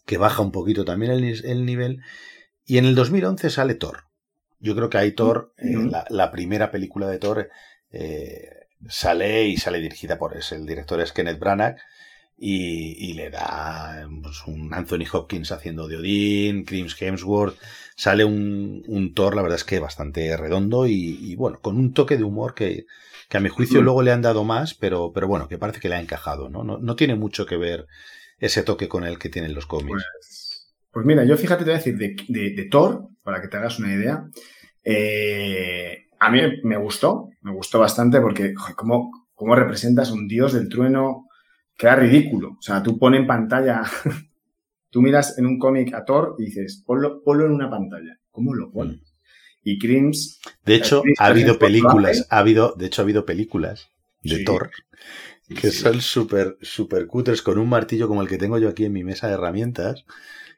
que 0.06 0.18
baja 0.18 0.42
un 0.42 0.52
poquito 0.52 0.86
también 0.86 1.12
el, 1.12 1.66
nivel, 1.66 2.02
y 2.66 2.78
en 2.78 2.86
el 2.86 2.96
2011 2.96 3.50
sale 3.50 3.76
Thor. 3.76 4.06
Yo 4.60 4.76
creo 4.76 4.90
que 4.90 4.98
ahí 4.98 5.12
Thor, 5.12 5.54
eh, 5.58 5.76
Ujú. 5.76 5.90
la, 5.90 6.06
la 6.10 6.32
primera 6.32 6.72
película 6.72 7.08
de 7.08 7.20
Thor, 7.20 7.50
eh, 7.92 8.50
sale 8.88 9.46
y 9.48 9.58
sale 9.58 9.80
dirigida 9.80 10.18
por 10.18 10.38
es 10.38 10.52
el 10.52 10.66
director 10.66 11.02
es 11.02 11.12
Kenneth 11.12 11.40
Branagh 11.40 11.78
y, 12.38 13.10
y 13.12 13.14
le 13.14 13.30
da 13.30 14.08
pues, 14.22 14.46
un 14.48 14.74
Anthony 14.74 15.06
Hopkins 15.12 15.52
haciendo 15.52 15.88
de 15.88 15.98
Odín, 15.98 16.66
Chris 16.66 16.96
Hemsworth, 17.02 17.58
sale 17.96 18.26
un, 18.26 18.84
un 18.88 19.14
Thor, 19.14 19.36
la 19.36 19.42
verdad 19.42 19.58
es 19.58 19.64
que 19.64 19.80
bastante 19.80 20.36
redondo 20.36 20.86
y, 20.86 21.18
y, 21.22 21.36
bueno, 21.36 21.60
con 21.62 21.78
un 21.78 21.94
toque 21.94 22.18
de 22.18 22.24
humor 22.24 22.54
que, 22.54 22.86
que 23.30 23.38
a 23.38 23.40
mi 23.40 23.50
juicio 23.50 23.82
Mm. 23.82 23.86
luego 23.86 24.02
le 24.02 24.12
han 24.12 24.22
dado 24.22 24.44
más, 24.44 24.74
pero, 24.74 25.12
pero 25.14 25.28
bueno, 25.28 25.48
que 25.48 25.58
parece 25.58 25.80
que 25.80 25.88
le 25.90 25.96
ha 25.96 26.02
encajado, 26.02 26.50
¿no? 26.50 26.64
¿no? 26.64 26.78
No 26.78 26.96
tiene 26.98 27.16
mucho 27.16 27.46
que 27.46 27.58
ver 27.58 27.88
ese 28.40 28.64
toque 28.64 28.90
con 28.90 29.06
el 29.06 29.18
que 29.18 29.30
tienen 29.30 29.54
los 29.54 29.66
cómics. 29.66 30.04
Pues, 30.14 30.76
pues 30.92 31.06
mira, 31.06 31.24
yo 31.24 31.38
fíjate, 31.38 31.64
te 31.64 31.70
voy 31.72 31.76
a 31.76 31.78
decir, 31.78 31.98
de, 31.98 32.16
de- 32.28 32.52
de 32.52 32.66
Thor, 32.70 33.08
para 33.24 33.42
que 33.42 33.48
te 33.48 33.58
hagas 33.58 33.80
una 33.80 33.94
idea, 33.94 34.26
eh, 34.84 36.05
a 36.26 36.30
mí 36.32 36.42
me 36.64 36.78
gustó, 36.78 37.30
me 37.42 37.52
gustó 37.52 37.80
bastante 37.80 38.20
porque, 38.20 38.54
joder, 38.56 38.76
¿cómo, 38.76 39.28
cómo 39.34 39.56
representas 39.56 40.12
un 40.12 40.28
dios 40.28 40.54
del 40.54 40.70
trueno? 40.70 41.28
Queda 41.78 41.96
ridículo. 41.96 42.56
O 42.58 42.62
sea, 42.62 42.82
tú 42.82 42.98
pones 42.98 43.22
en 43.22 43.28
pantalla, 43.28 43.84
tú 44.90 45.02
miras 45.02 45.38
en 45.38 45.46
un 45.46 45.60
cómic 45.60 45.94
a 45.94 46.06
Thor 46.06 46.36
y 46.40 46.46
dices, 46.46 46.84
ponlo, 46.86 47.22
ponlo 47.24 47.46
en 47.46 47.52
una 47.52 47.70
pantalla. 47.70 48.20
¿Cómo 48.32 48.54
lo 48.54 48.72
pones? 48.72 49.00
Y 49.64 49.80
Crims, 49.80 50.42
De 50.64 50.76
hecho, 50.76 51.02
Chris 51.02 51.20
ha 51.20 51.26
habido 51.26 51.58
películas, 51.58 52.28
ha 52.30 52.38
habido, 52.38 52.76
de 52.78 52.86
hecho, 52.86 53.02
ha 53.02 53.04
habido 53.04 53.26
películas 53.26 53.90
de 54.22 54.38
Sí. 54.38 54.46
Thor 54.46 54.72
que 55.48 55.72
son 55.72 56.02
súper, 56.02 56.58
súper 56.62 57.06
cutres 57.08 57.42
con 57.42 57.60
un 57.60 57.70
martillo 57.70 58.08
como 58.08 58.22
el 58.22 58.28
que 58.28 58.38
tengo 58.38 58.58
yo 58.58 58.70
aquí 58.70 58.86
en 58.86 58.94
mi 58.94 59.04
mesa 59.04 59.28
de 59.28 59.34
herramientas 59.34 60.06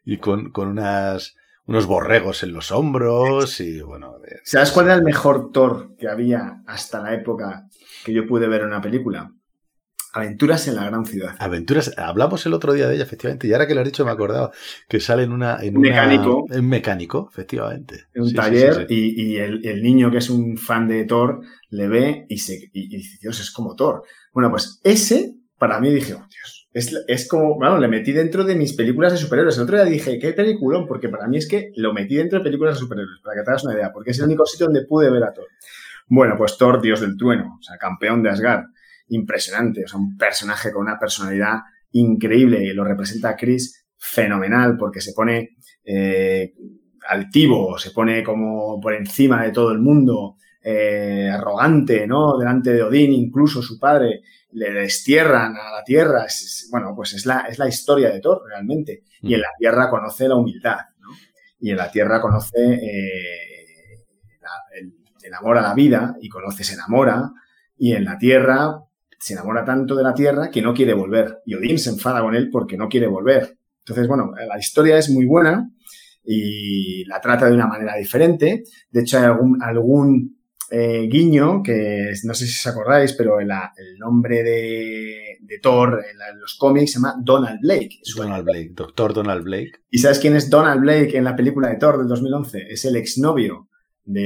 y 0.05 0.17
con, 0.17 0.51
con 0.51 0.69
unas, 0.69 1.35
unos 1.67 1.85
borregos 1.85 2.43
en 2.43 2.53
los 2.53 2.71
hombros 2.71 3.59
y 3.59 3.81
bueno. 3.81 4.17
de- 4.19 4.39
¿Sabes 4.43 4.71
cuál 4.71 4.87
era 4.87 4.95
el 4.95 5.03
mejor 5.03 5.51
Thor 5.51 5.95
que 5.97 6.07
había 6.07 6.63
hasta 6.65 7.01
la 7.01 7.13
época 7.13 7.67
que 8.03 8.13
yo 8.13 8.25
pude 8.25 8.47
ver 8.47 8.61
en 8.61 8.67
una 8.67 8.81
película? 8.81 9.31
Aventuras 10.13 10.67
en 10.67 10.75
la 10.75 10.85
gran 10.85 11.05
ciudad. 11.05 11.35
Aventuras, 11.37 11.93
hablamos 11.97 12.43
el 12.45 12.53
otro 12.53 12.73
día 12.73 12.87
de 12.87 12.95
ella, 12.95 13.03
efectivamente, 13.03 13.45
y 13.47 13.53
ahora 13.53 13.67
que 13.67 13.75
lo 13.75 13.81
has 13.81 13.85
dicho 13.85 14.03
me 14.05 14.09
acordaba 14.11 14.51
que 14.87 14.99
sale 14.99 15.23
en 15.23 15.31
una... 15.31 15.57
En 15.61 15.77
Un 15.77 15.85
una- 15.85 15.89
mecánico. 15.89 16.45
En 16.49 16.67
mecánico, 16.67 17.29
efectivamente. 17.31 18.05
En 18.15 18.23
un 18.23 18.29
sí, 18.29 18.35
taller 18.35 18.73
sí, 18.73 18.85
sí. 18.87 19.13
y, 19.15 19.21
y 19.33 19.37
el, 19.37 19.63
el 19.67 19.83
niño 19.83 20.09
que 20.09 20.17
es 20.17 20.29
un 20.31 20.57
fan 20.57 20.87
de 20.87 21.03
Thor 21.03 21.41
le 21.69 21.87
ve 21.87 22.25
y, 22.29 22.37
se, 22.39 22.55
y, 22.55 22.69
y 22.73 22.97
dice, 22.97 23.17
Dios, 23.21 23.39
es 23.39 23.51
como 23.51 23.75
Thor. 23.75 24.03
Bueno, 24.33 24.49
pues 24.49 24.79
ese, 24.83 25.35
para 25.59 25.79
mí 25.79 25.93
dije, 25.93 26.13
oh, 26.13 26.25
Dios, 26.29 26.56
es, 26.77 26.95
es 27.07 27.27
como, 27.27 27.55
bueno, 27.55 27.79
le 27.79 27.87
metí 27.87 28.11
dentro 28.11 28.43
de 28.43 28.55
mis 28.55 28.73
películas 28.73 29.11
de 29.11 29.17
superhéroes. 29.17 29.57
El 29.57 29.63
otro 29.63 29.77
día 29.77 29.85
dije, 29.85 30.19
qué 30.19 30.33
peliculón, 30.33 30.85
porque 30.85 31.09
para 31.09 31.27
mí 31.27 31.37
es 31.37 31.47
que 31.47 31.71
lo 31.75 31.91
metí 31.91 32.15
dentro 32.15 32.37
de 32.37 32.43
películas 32.43 32.75
de 32.75 32.81
superhéroes, 32.81 33.19
para 33.23 33.35
que 33.35 33.43
te 33.43 33.49
hagas 33.49 33.63
una 33.63 33.73
idea, 33.73 33.91
porque 33.91 34.11
es 34.11 34.19
el 34.19 34.25
único 34.25 34.45
sitio 34.45 34.67
donde 34.67 34.85
pude 34.85 35.09
ver 35.09 35.23
a 35.23 35.33
Thor. 35.33 35.47
Bueno, 36.07 36.35
pues 36.37 36.55
Thor, 36.55 36.79
dios 36.79 37.01
del 37.01 37.17
trueno, 37.17 37.57
o 37.59 37.63
sea, 37.63 37.77
campeón 37.77 38.21
de 38.21 38.29
Asgard, 38.29 38.65
impresionante, 39.07 39.85
o 39.85 39.87
sea, 39.87 39.99
un 39.99 40.17
personaje 40.17 40.71
con 40.71 40.83
una 40.83 40.99
personalidad 40.99 41.61
increíble 41.93 42.63
y 42.63 42.73
lo 42.73 42.83
representa 42.83 43.29
a 43.29 43.35
Chris 43.35 43.87
fenomenal 43.97 44.77
porque 44.77 45.01
se 45.01 45.13
pone 45.13 45.57
eh, 45.83 46.53
altivo, 47.09 47.79
se 47.79 47.89
pone 47.89 48.21
como 48.21 48.79
por 48.79 48.93
encima 48.93 49.43
de 49.43 49.51
todo 49.51 49.71
el 49.71 49.79
mundo, 49.79 50.35
eh, 50.69 51.29
arrogante, 51.31 52.05
¿no? 52.07 52.37
Delante 52.37 52.71
de 52.73 52.83
Odín, 52.83 53.13
incluso 53.13 53.61
su 53.61 53.79
padre, 53.79 54.21
le 54.51 54.71
destierran 54.71 55.55
a 55.55 55.71
la 55.71 55.83
tierra. 55.85 56.25
Es- 56.25 56.41
es- 56.41 56.67
bueno, 56.71 56.93
pues 56.95 57.13
es 57.13 57.25
la, 57.25 57.41
es 57.49 57.57
la 57.59 57.67
historia 57.67 58.09
de 58.09 58.19
Thor, 58.19 58.41
realmente. 58.47 59.03
Y 59.21 59.33
en 59.35 59.41
la 59.41 59.49
tierra 59.57 59.89
conoce 59.89 60.27
la 60.27 60.35
humildad, 60.35 60.77
¿no? 60.99 61.09
Y 61.59 61.71
en 61.71 61.77
la 61.77 61.89
tierra 61.89 62.19
conoce 62.21 62.57
eh, 62.59 64.05
la- 64.41 64.77
el, 64.79 64.93
el 65.23 65.33
amor 65.33 65.57
a 65.57 65.61
la 65.61 65.73
vida 65.73 66.15
y 66.21 66.27
conoce, 66.29 66.63
se 66.63 66.73
enamora. 66.73 67.31
Y 67.77 67.93
en 67.93 68.03
la 68.05 68.17
tierra 68.17 68.81
se 69.19 69.33
enamora 69.33 69.63
tanto 69.63 69.95
de 69.95 70.03
la 70.03 70.13
tierra 70.13 70.49
que 70.51 70.61
no 70.61 70.73
quiere 70.73 70.93
volver. 70.93 71.39
Y 71.45 71.55
Odín 71.55 71.79
se 71.79 71.89
enfada 71.91 72.21
con 72.21 72.35
él 72.35 72.49
porque 72.51 72.77
no 72.77 72.87
quiere 72.89 73.07
volver. 73.07 73.57
Entonces, 73.79 74.07
bueno, 74.07 74.31
la 74.35 74.59
historia 74.59 74.97
es 74.97 75.09
muy 75.09 75.25
buena 75.25 75.69
y 76.23 77.05
la 77.05 77.21
trata 77.21 77.45
de 77.47 77.53
una 77.53 77.67
manera 77.67 77.95
diferente. 77.95 78.63
De 78.89 79.01
hecho, 79.01 79.17
hay 79.17 79.23
algún, 79.25 79.61
algún 79.63 80.36
eh, 80.71 81.07
guiño, 81.09 81.61
que 81.63 82.11
no 82.23 82.33
sé 82.33 82.45
si 82.45 82.53
os 82.59 82.67
acordáis, 82.67 83.13
pero 83.13 83.39
el 83.39 83.47
nombre 83.99 84.43
de, 84.43 85.37
de 85.39 85.59
Thor 85.59 86.03
en, 86.11 86.17
la- 86.17 86.29
en 86.29 86.39
los 86.39 86.55
cómics 86.55 86.91
se 86.91 86.97
llama 86.99 87.15
Donald 87.23 87.59
Blake. 87.61 87.99
Donald 88.15 88.43
Blake, 88.45 88.71
doctor 88.73 89.13
Donald 89.13 89.43
Blake. 89.43 89.71
¿Y 89.89 89.99
sabes 89.99 90.19
quién 90.19 90.35
es 90.35 90.49
Donald 90.49 90.81
Blake 90.81 91.17
en 91.17 91.23
la 91.23 91.35
película 91.35 91.69
de 91.69 91.77
Thor 91.77 91.97
del 91.99 92.07
2011? 92.07 92.67
Es 92.69 92.85
el 92.85 92.95
exnovio 92.95 93.69
de, 94.03 94.21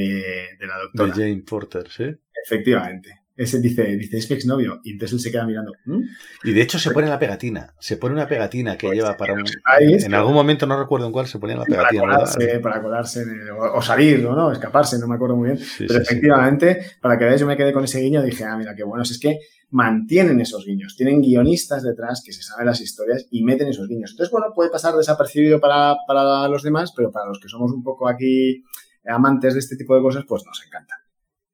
de 0.60 0.68
la 0.68 0.76
De 0.78 0.82
doctora. 0.84 1.14
Jane 1.14 1.44
Porter, 1.48 1.90
¿sí? 1.90 2.06
Efectivamente. 2.46 3.21
Ese 3.36 3.60
dice, 3.60 3.84
dice, 3.96 4.18
es 4.18 4.30
mi 4.30 4.36
exnovio. 4.36 4.82
Y 4.84 4.92
entonces 4.92 5.14
él 5.14 5.20
se 5.22 5.32
queda 5.32 5.46
mirando. 5.46 5.72
¿Mm? 5.86 6.02
Y 6.44 6.52
de 6.52 6.62
hecho 6.62 6.78
se 6.78 6.92
pone 6.92 7.08
la 7.08 7.18
pegatina. 7.18 7.74
Se 7.80 7.98
pone 7.98 8.14
una 8.14 8.28
pegatina 8.28 8.78
que 8.78 8.88
Pues, 8.88 8.98
lleva 9.00 9.16
para 9.18 9.34
un. 9.34 9.48
sepáis 9.48 10.04
En 10.04 10.14
algún 10.14 10.34
momento, 10.34 10.68
no 10.68 10.78
recuerdo 10.78 11.08
en 11.08 11.12
cuál, 11.14 11.28
se 11.28 11.40
ponía 11.40 11.56
la 11.56 11.64
Para 11.66 11.90
pegatina. 11.90 12.02
¿verdad? 12.04 12.34
colarse, 12.34 12.60
para 12.60 12.82
colarse 12.82 13.26
o, 13.58 13.78
o 13.78 13.82
salir, 13.82 14.26
¿o 14.26 14.36
no? 14.36 14.52
Escaparse, 14.52 15.00
no 15.00 15.08
me 15.08 15.16
acuerdo 15.16 15.36
muy 15.38 15.48
bien. 15.52 15.58
Sí, 15.58 15.86
Pero 15.88 16.00
sí, 16.00 16.06
sí. 16.06 16.12
efectivamente, 16.12 16.86
para 17.02 17.18
que 17.18 17.24
veáis, 17.26 17.40
yo 17.42 17.48
me 17.48 17.56
quedé 17.58 17.72
con 17.74 17.84
ese 17.86 18.00
guiño 18.02 18.22
y 18.22 18.30
dije, 18.30 18.44
ah, 18.44 18.58
mira, 18.58 18.76
qué 18.76 18.84
buenos. 18.84 19.10
Es 19.12 19.20
que 19.20 19.40
mantienen 19.72 20.40
esos 20.42 20.66
guiños. 20.66 20.96
Tienen 20.98 21.22
guionistas 21.22 21.82
detrás 21.84 22.22
que 22.26 22.34
se 22.34 22.44
saben 22.44 22.66
las 22.66 22.82
historias 22.82 23.26
y 23.32 23.44
meten 23.44 23.70
esos 23.70 23.88
guiños. 23.88 24.12
Entonces, 24.12 24.32
bueno, 24.32 24.48
puede 24.54 24.70
pasar 24.70 24.94
desapercibido 24.96 25.60
para, 25.62 25.96
para 26.06 26.48
los 26.50 26.62
demás, 26.64 26.92
pero 26.96 27.10
para 27.12 27.28
los 27.28 27.40
que 27.40 27.48
somos 27.48 27.72
un 27.72 27.82
poco 27.82 28.10
aquí 28.10 28.64
amantes 29.08 29.54
de 29.54 29.60
este 29.62 29.78
tipo 29.78 29.96
de 29.96 30.02
cosas, 30.02 30.26
pues 30.28 30.44
nos 30.46 30.62
encanta. 30.66 30.96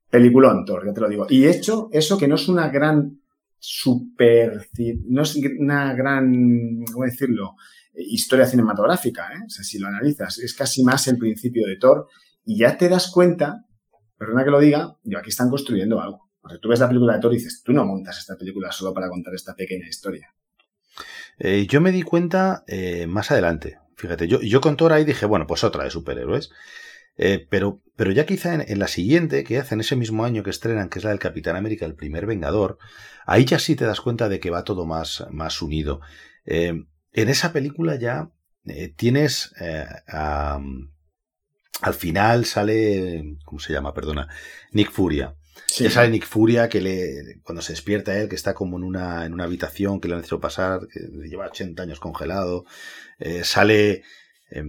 Peliculón, 0.10 0.66
Thor, 0.66 0.86
ya 0.86 0.94
te 0.94 1.02
lo 1.02 1.10
digo. 1.10 1.28
Y 1.30 1.46
hecho, 1.46 1.90
eso 1.92 2.18
que 2.18 2.28
no 2.28 2.36
es 2.36 2.48
una 2.48 2.70
gran 2.70 3.20
super, 3.60 4.70
no 5.06 5.24
es 5.24 5.36
una 5.60 5.94
gran, 5.94 6.84
¿cómo 6.92 7.06
decirlo? 7.06 7.56
Historia 7.94 8.46
cinematográfica, 8.46 9.28
¿eh? 9.34 9.44
O 9.46 9.50
sea, 9.50 9.64
si 9.64 9.80
lo 9.80 9.88
analizas, 9.88 10.38
es 10.38 10.54
casi 10.54 10.84
más 10.84 11.08
el 11.08 11.18
principio 11.18 11.66
de 11.68 11.78
Thor 11.78 12.08
y 12.46 12.58
ya 12.58 12.78
te 12.78 12.88
das 12.88 13.12
cuenta, 13.12 13.66
perdona 14.18 14.44
que 14.44 14.52
lo 14.52 14.60
diga, 14.60 14.96
yo 15.04 15.20
aquí 15.20 15.30
están 15.30 15.50
construyendo 15.50 16.00
algo. 16.00 16.30
Porque 16.40 16.60
tú 16.60 16.70
ves 16.70 16.80
la 16.80 16.88
película 16.88 17.16
de 17.16 17.20
Thor 17.20 17.34
y 17.34 17.38
dices, 17.38 17.62
tú 17.64 17.74
no 17.74 17.84
montas 17.84 18.18
esta 18.20 18.38
película 18.38 18.72
solo 18.72 18.94
para 18.94 19.10
contar 19.10 19.34
esta 19.34 19.56
pequeña 19.56 19.88
historia. 19.88 20.34
Eh, 21.40 21.68
yo 21.68 21.82
me 21.82 21.92
di 21.92 22.04
cuenta 22.04 22.64
eh, 22.68 23.06
más 23.08 23.32
adelante. 23.32 23.80
Fíjate, 23.96 24.28
yo, 24.28 24.40
yo 24.42 24.62
con 24.62 24.78
Thor 24.78 24.94
ahí 24.94 25.04
dije, 25.04 25.26
bueno, 25.26 25.46
pues 25.46 25.64
otra 25.64 25.84
de 25.84 25.90
superhéroes. 25.90 26.52
Eh, 27.18 27.46
pero, 27.50 27.82
pero 27.96 28.12
ya 28.12 28.26
quizá 28.26 28.54
en, 28.54 28.64
en 28.68 28.80
la 28.80 28.88
siguiente, 28.88 29.44
que 29.44 29.58
hacen 29.58 29.80
ese 29.80 29.96
mismo 29.96 30.24
año 30.26 30.44
que 30.44 30.50
estrenan, 30.52 30.90
que 30.90 31.00
es 31.00 31.06
la 31.06 31.12
del 31.12 31.20
Capitán 31.20 31.56
América, 31.56 31.86
el 31.86 31.96
primer 31.96 32.26
Vengador, 32.26 32.78
ahí 33.26 33.46
ya 33.46 33.60
sí 33.60 33.76
te 33.76 33.86
das 33.86 34.02
cuenta 34.02 34.30
de 34.30 34.40
que 34.40 34.50
va 34.52 34.64
todo 34.64 34.86
más, 34.86 35.26
más 35.32 35.62
unido. 35.62 36.02
Eh, 36.46 36.74
en 37.14 37.30
esa 37.30 37.52
película 37.54 37.96
ya 37.96 38.30
eh, 38.66 38.94
tienes 38.96 39.54
a- 40.08 40.60
al 41.82 41.94
final 41.94 42.46
sale, 42.46 43.38
¿cómo 43.46 43.60
se 43.60 43.72
llama? 43.74 43.94
Perdona, 43.94 44.28
Nick 44.72 44.92
Furia. 44.92 45.36
Ya 45.86 45.92
sale 45.92 46.10
Nick 46.10 46.26
Furia 46.26 46.70
que 46.70 46.82
le, 46.82 47.40
cuando 47.44 47.62
se 47.62 47.74
despierta 47.74 48.18
él, 48.20 48.30
que 48.30 48.36
está 48.36 48.54
como 48.54 48.78
en 48.78 48.84
una, 48.84 49.26
en 49.26 49.34
una 49.34 49.44
habitación 49.44 50.00
que 50.00 50.08
le 50.08 50.16
han 50.16 50.22
hecho 50.24 50.40
pasar, 50.40 50.82
que 50.92 51.00
lleva 51.28 51.48
80 51.48 51.84
años 51.84 52.00
congelado. 52.00 52.66
Eh, 53.20 53.44
sale. 53.44 54.04
eh, 54.52 54.64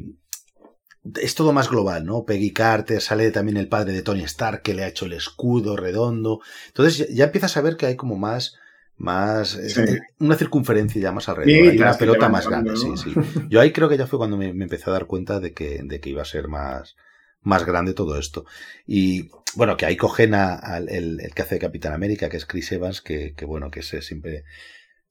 es 1.20 1.34
todo 1.34 1.52
más 1.52 1.68
global, 1.70 2.04
¿no? 2.04 2.24
Peggy 2.24 2.52
Carter, 2.52 3.00
sale 3.00 3.30
también 3.30 3.56
el 3.56 3.68
padre 3.68 3.92
de 3.92 4.02
Tony 4.02 4.22
Stark 4.24 4.62
que 4.62 4.74
le 4.74 4.84
ha 4.84 4.88
hecho 4.88 5.06
el 5.06 5.12
escudo 5.14 5.76
redondo. 5.76 6.40
Entonces 6.68 7.08
ya, 7.14 7.24
empiezas 7.26 7.56
a 7.56 7.60
ver 7.62 7.76
que 7.76 7.86
hay 7.86 7.96
como 7.96 8.16
más. 8.16 8.56
Más. 9.00 9.54
eh, 9.54 9.68
Sí. 9.70 9.82
Una 10.18 10.34
circunferencia 10.36 11.00
ya 11.00 11.12
más 11.12 11.28
alrededor. 11.28 11.62
Sí, 11.64 11.68
hay 11.70 11.78
una 11.78 11.94
pelota 11.96 12.28
más 12.28 12.48
grande, 12.48 12.76
sí, 12.76 12.88
sí. 12.96 13.14
Yo 13.48 13.60
ahí 13.60 13.70
creo 13.72 13.88
que 13.88 13.96
ya 13.96 14.08
fue 14.08 14.18
cuando 14.18 14.36
me, 14.36 14.52
me 14.52 14.64
empecé 14.64 14.90
a 14.90 14.92
dar 14.92 15.06
cuenta 15.06 15.38
de 15.38 15.52
que, 15.54 15.80
de 15.84 16.00
que 16.00 16.10
iba 16.10 16.22
a 16.22 16.24
ser 16.24 16.48
más, 16.48 16.96
más 17.42 17.64
grande 17.64 17.94
todo 17.94 18.18
esto. 18.18 18.44
Y 18.88 19.30
bueno, 19.54 19.76
que 19.76 19.86
ahí 19.86 19.96
cogen 19.96 20.34
a- 20.34 20.54
al 20.56 20.88
el, 20.88 21.20
el 21.20 21.32
que 21.32 21.42
hace 21.42 21.54
de 21.54 21.60
Capitán 21.60 21.92
América, 21.92 22.28
que 22.28 22.38
es 22.38 22.44
Chris 22.44 22.72
Evans, 22.72 23.00
que, 23.00 23.34
que 23.36 23.44
bueno, 23.44 23.70
que 23.70 23.80
ese 23.80 24.02
siempre. 24.02 24.42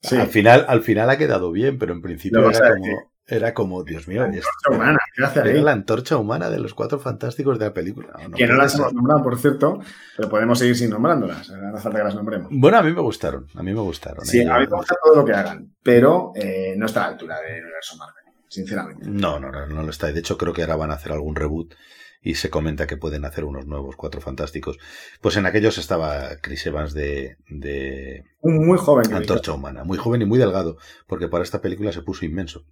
Sí. 0.02 0.18
Al 0.18 0.28
final, 0.28 0.66
al 0.68 0.82
final 0.84 1.10
ha 1.10 1.18
quedado 1.18 1.52
bien, 1.54 1.80
pero 1.80 1.94
en 1.94 2.02
principio 2.02 2.50
era 2.50 2.68
a 2.68 2.72
como, 2.74 3.12
era 3.26 3.54
como, 3.54 3.84
Dios 3.86 4.08
mío, 4.10 4.24
La 4.24 4.28
es- 4.36 4.44
antorcha 4.46 4.76
humana, 4.84 5.00
era 5.18 5.62
la 5.62 5.72
antorcha 5.72 6.18
humana 6.18 6.50
de 6.50 6.60
los 6.60 6.74
cuatro 6.74 7.00
fantásticos 7.00 7.58
de 7.58 7.66
la 7.66 7.74
película. 7.74 8.10
No, 8.20 8.30
no 8.30 8.38
que 8.38 8.46
no 8.46 8.56
las 8.56 8.76
hemos 8.76 8.94
nombrado, 8.94 9.24
por 9.24 9.38
cierto, 9.40 9.80
pero 10.16 10.30
podemos 10.30 10.60
seguir 10.60 10.76
sin 10.76 10.90
nombrándolas. 10.92 11.50
No 11.50 11.74
hace 11.74 11.84
falta 11.84 11.98
que 11.98 12.04
las 12.04 12.16
nombremos. 12.16 12.50
Bueno, 12.52 12.78
a 12.78 12.84
mí 12.84 12.94
me 12.94 13.02
gustaron, 13.02 13.48
a 13.56 13.64
mí 13.64 13.74
me 13.74 13.82
gustaron. 13.82 14.26
Sí, 14.26 14.40
¿eh? 14.40 14.50
a 14.50 14.60
mí 14.60 14.68
me 14.70 14.78
gusta 14.78 14.96
todo 15.04 15.16
lo 15.16 15.26
que 15.26 15.34
hagan, 15.34 15.76
pero 15.82 16.32
eh, 16.36 16.76
no 16.78 16.86
está 16.86 17.02
a 17.02 17.04
la 17.08 17.12
altura 17.14 17.42
del 17.42 17.64
universo 17.64 17.98
Marvel, 17.98 18.24
sinceramente. 18.48 19.10
No, 19.10 19.40
no, 19.40 19.52
no, 19.52 19.66
no 19.66 19.84
lo 19.84 19.90
está. 19.90 20.12
De 20.12 20.20
hecho, 20.20 20.38
creo 20.38 20.54
que 20.54 20.62
ahora 20.62 20.76
van 20.76 20.92
a 20.92 20.96
hacer 20.96 21.12
algún 21.12 21.36
reboot 21.36 21.74
y 22.22 22.36
se 22.36 22.50
comenta 22.50 22.88
que 22.88 22.98
pueden 22.98 23.26
hacer 23.26 23.46
unos 23.46 23.66
nuevos 23.66 23.96
cuatro 23.96 24.22
fantásticos. 24.22 24.78
Pues 25.22 25.38
en 25.38 25.46
aquellos 25.46 25.78
estaba 25.78 26.38
Chris 26.42 26.66
Evans 26.66 26.94
de, 26.94 27.38
de 27.50 28.24
muy 28.42 28.78
joven. 28.78 29.14
Antorcha 29.14 29.54
Humana, 29.54 29.84
muy 29.84 29.98
joven 29.98 30.22
y 30.22 30.26
muy 30.26 30.38
delgado, 30.38 30.78
porque 31.08 31.28
para 31.28 31.44
esta 31.44 31.62
película 31.62 31.92
se 31.92 32.02
puso 32.02 32.26
inmenso. 32.26 32.66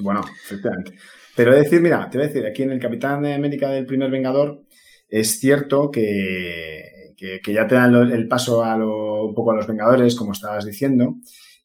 Bueno, 0.00 0.22
efectivamente. 0.44 0.96
Pero 1.36 1.54
decir, 1.54 1.80
mira, 1.80 2.08
te 2.10 2.18
voy 2.18 2.26
a 2.26 2.28
decir, 2.28 2.46
aquí 2.46 2.62
en 2.62 2.72
el 2.72 2.80
Capitán 2.80 3.22
de 3.22 3.34
América 3.34 3.70
del 3.70 3.86
primer 3.86 4.10
Vengador, 4.10 4.62
es 5.08 5.38
cierto 5.40 5.90
que, 5.90 7.12
que- 7.16 7.52
ya 7.52 7.66
te 7.66 7.74
dan 7.74 7.94
el 8.12 8.28
paso 8.28 8.62
a 8.64 8.76
lo- 8.76 9.26
un 9.26 9.34
poco 9.34 9.52
a 9.52 9.56
los 9.56 9.66
Vengadores, 9.66 10.14
como 10.14 10.32
estabas 10.32 10.64
diciendo, 10.66 11.16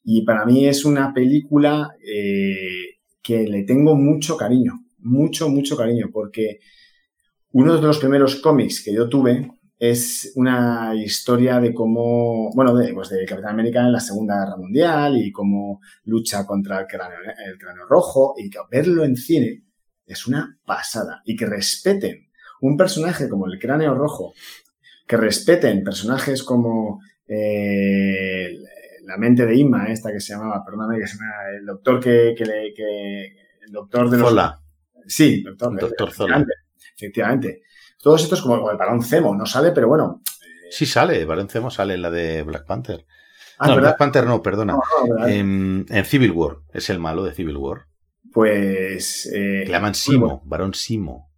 y 0.04 0.22
para 0.24 0.44
mí 0.46 0.66
es 0.66 0.84
una 0.84 1.12
película 1.12 1.90
eh, 2.04 2.98
que 3.22 3.46
le 3.46 3.64
tengo 3.64 3.94
mucho 3.96 4.36
cariño, 4.36 4.84
mucho, 4.98 5.48
mucho 5.48 5.76
cariño, 5.76 6.08
porque 6.12 6.58
uno 7.52 7.76
de 7.76 7.82
los 7.82 7.98
primeros 7.98 8.36
cómics 8.36 8.82
que 8.84 8.94
yo 8.94 9.08
tuve 9.08 9.50
es 9.80 10.32
una 10.36 10.94
historia 10.94 11.58
de 11.58 11.72
cómo, 11.72 12.50
bueno, 12.54 12.76
de, 12.76 12.92
pues 12.92 13.08
de 13.08 13.24
Capitán 13.24 13.54
América 13.54 13.80
en 13.80 13.92
la 13.92 14.00
Segunda 14.00 14.38
Guerra 14.38 14.58
Mundial 14.58 15.16
y 15.16 15.32
cómo 15.32 15.80
lucha 16.04 16.46
contra 16.46 16.80
el 16.80 16.86
cráneo, 16.86 17.18
el 17.46 17.58
cráneo 17.58 17.86
rojo 17.86 18.34
y 18.36 18.50
que 18.50 18.58
verlo 18.70 19.04
en 19.04 19.16
cine 19.16 19.64
es 20.04 20.26
una 20.26 20.58
pasada 20.66 21.22
y 21.24 21.34
que 21.34 21.46
respeten 21.46 22.28
un 22.60 22.76
personaje 22.76 23.26
como 23.26 23.46
el 23.46 23.58
cráneo 23.58 23.94
rojo, 23.94 24.34
que 25.06 25.16
respeten 25.16 25.82
personajes 25.82 26.42
como 26.42 27.00
eh, 27.26 28.50
la 29.04 29.16
mente 29.16 29.46
de 29.46 29.56
Inma, 29.56 29.86
esta 29.86 30.12
que 30.12 30.20
se 30.20 30.34
llamaba, 30.34 30.62
perdóname, 30.62 30.98
que 30.98 31.06
se 31.06 31.16
llama 31.16 31.32
el 31.58 31.64
doctor 31.64 32.00
que, 32.00 32.34
que 32.36 32.44
le, 32.44 32.74
que, 32.74 33.24
el 33.62 33.72
doctor 33.72 34.10
de 34.10 34.18
los... 34.18 34.28
Zola, 34.28 34.60
Sí, 35.06 35.42
doctor, 35.42 35.80
Doctor 35.80 36.12
Zola. 36.12 36.44
efectivamente. 36.94 37.62
Todos 38.00 38.22
estos 38.22 38.42
como, 38.42 38.56
como 38.58 38.70
el 38.70 38.76
balón 38.76 39.02
Cemo, 39.02 39.34
no 39.34 39.46
sale, 39.46 39.72
pero 39.72 39.88
bueno. 39.88 40.22
Sí 40.70 40.86
sale, 40.86 41.24
Valencemo 41.24 41.70
sale 41.70 41.94
en 41.94 42.02
la 42.02 42.10
de 42.10 42.42
Black 42.42 42.64
Panther. 42.64 43.04
Ah, 43.58 43.68
no. 43.68 43.76
Black 43.76 43.98
Panther 43.98 44.24
no, 44.24 44.42
perdona. 44.42 44.74
No, 44.74 44.80
no, 45.06 45.14
¿verdad? 45.14 45.30
En, 45.30 45.84
en 45.88 46.04
Civil 46.04 46.30
War, 46.32 46.58
es 46.72 46.88
el 46.90 46.98
malo 46.98 47.24
de 47.24 47.32
Civil 47.32 47.56
War. 47.56 47.86
Pues. 48.32 49.26
eh, 49.26 49.64
le 49.66 49.70
llaman 49.70 49.94
Simo, 49.94 50.26
bueno. 50.26 50.42
varón 50.44 50.74
Simo. 50.74 51.30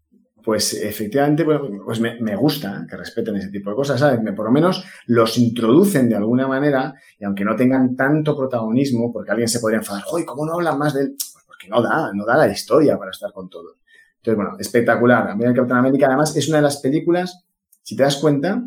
Pues 0.45 0.75
efectivamente, 0.75 1.45
pues 1.45 2.01
me, 2.01 2.21
me 2.21 2.35
gusta 2.35 2.85
que 2.91 2.97
respeten 2.97 3.37
ese 3.37 3.49
tipo 3.49 3.71
de 3.71 3.77
cosas, 3.77 4.01
¿sabes? 4.01 4.21
Me, 4.21 4.33
por 4.33 4.45
lo 4.47 4.51
menos 4.51 4.85
los 5.07 5.39
introducen 5.39 6.09
de 6.09 6.17
alguna 6.17 6.49
manera 6.49 6.95
y 7.19 7.25
aunque 7.25 7.45
no 7.45 7.55
tengan 7.55 7.95
tanto 7.95 8.37
protagonismo, 8.37 9.13
porque 9.13 9.31
alguien 9.31 9.49
se 9.49 9.61
podría 9.61 9.79
enfadar, 9.79 10.03
¡Uy, 10.13 10.25
cómo 10.25 10.45
no 10.45 10.55
hablan 10.55 10.79
más 10.79 10.95
de 10.95 11.03
él! 11.03 11.15
Pues 11.17 11.45
porque 11.47 11.69
no 11.69 11.81
da, 11.81 12.11
no 12.13 12.25
da 12.27 12.37
la 12.37 12.49
historia 12.49 12.99
para 12.99 13.13
estar 13.13 13.33
con 13.33 13.49
todos. 13.49 13.77
Entonces, 14.23 14.37
bueno, 14.37 14.57
espectacular. 14.59 15.29
A 15.31 15.35
mí 15.35 15.45
el 15.45 15.55
Capitán 15.55 15.79
América, 15.79 16.07
además, 16.07 16.37
es 16.37 16.49
una 16.49 16.59
de 16.59 16.63
las 16.63 16.77
películas, 16.79 17.45
si 17.83 17.97
te 17.97 18.05
das 18.05 18.17
cuenta, 18.17 18.63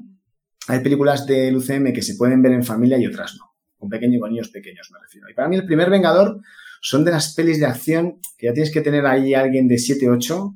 hay 0.68 0.80
películas 0.82 1.26
del 1.26 1.56
UCM 1.56 1.93
que 1.93 2.01
se 2.01 2.16
pueden 2.16 2.41
ver 2.41 2.51
en 2.51 2.64
familia 2.66 2.97
y 2.97 3.06
otras 3.08 3.36
no. 3.39 3.53
Con 3.78 3.89
pequeños, 3.89 4.20
con 4.20 4.32
niños 4.32 4.49
pequeños, 4.49 4.89
me 4.91 4.99
refiero. 4.99 5.30
Y 5.30 5.34
para 5.34 5.47
mí 5.47 5.56
el 5.56 5.66
primer 5.66 5.89
Vengador 5.89 6.41
son 6.82 7.06
de 7.06 7.12
las 7.12 7.34
pelis 7.36 7.60
de 7.60 7.66
acción 7.68 8.20
que 8.38 8.47
ya 8.47 8.53
tienes 8.53 8.72
que 8.72 8.82
tener 8.82 9.06
ahí 9.06 9.34
alguien 9.34 9.68
de 9.68 9.78
7, 9.78 10.10
8 10.10 10.56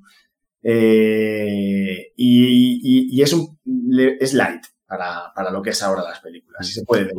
eh, 0.64 2.12
y, 2.16 2.80
y- 2.84 3.08
y 3.18 3.22
es, 3.22 3.34
un, 3.34 3.58
es 4.20 4.34
light 4.34 4.62
para, 4.86 5.32
para 5.36 5.52
lo 5.52 5.62
que 5.62 5.70
es 5.72 5.82
ahora 5.84 6.04
las 6.04 6.20
películas. 6.20 6.66
Si 6.68 6.74
se 6.74 6.84
puede 6.86 7.06
ver. 7.06 7.14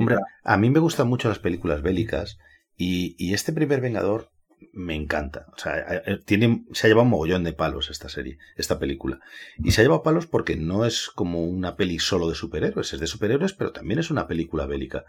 A 0.45 0.57
mí 0.57 0.71
me 0.71 0.81
gustan 0.81 1.09
mucho 1.09 1.29
las 1.29 1.39
películas 1.39 1.83
bélicas 1.83 2.39
y, 2.77 3.15
y 3.19 3.33
este 3.35 3.53
primer 3.53 3.81
Vengador 3.81 4.31
me 4.73 4.95
encanta. 4.95 5.47
O 5.55 5.59
sea, 5.59 6.03
eh, 6.07 6.21
tiene, 6.25 6.65
se 6.73 6.87
ha 6.87 6.89
llevado 6.89 7.05
un 7.05 7.11
mogollón 7.11 7.45
de 7.45 7.53
palos 7.53 7.91
esta 7.91 8.09
serie, 8.09 8.39
esta 8.57 8.79
película. 8.79 9.21
Y 9.59 9.73
se 9.73 9.81
ha 9.81 9.85
llevado 9.85 10.03
palos 10.03 10.27
porque 10.27 10.57
no 10.57 10.85
es 10.85 11.09
como 11.09 11.45
una 11.45 11.77
peli 11.77 11.99
solo 11.99 12.29
de 12.29 12.35
superhéroes, 12.35 12.93
es 12.93 13.01
de 13.01 13.07
superhéroes, 13.07 13.53
pero 13.53 13.73
también 13.73 14.01
es 14.01 14.11
una 14.11 14.27
película 14.27 14.67
bélica. 14.67 15.05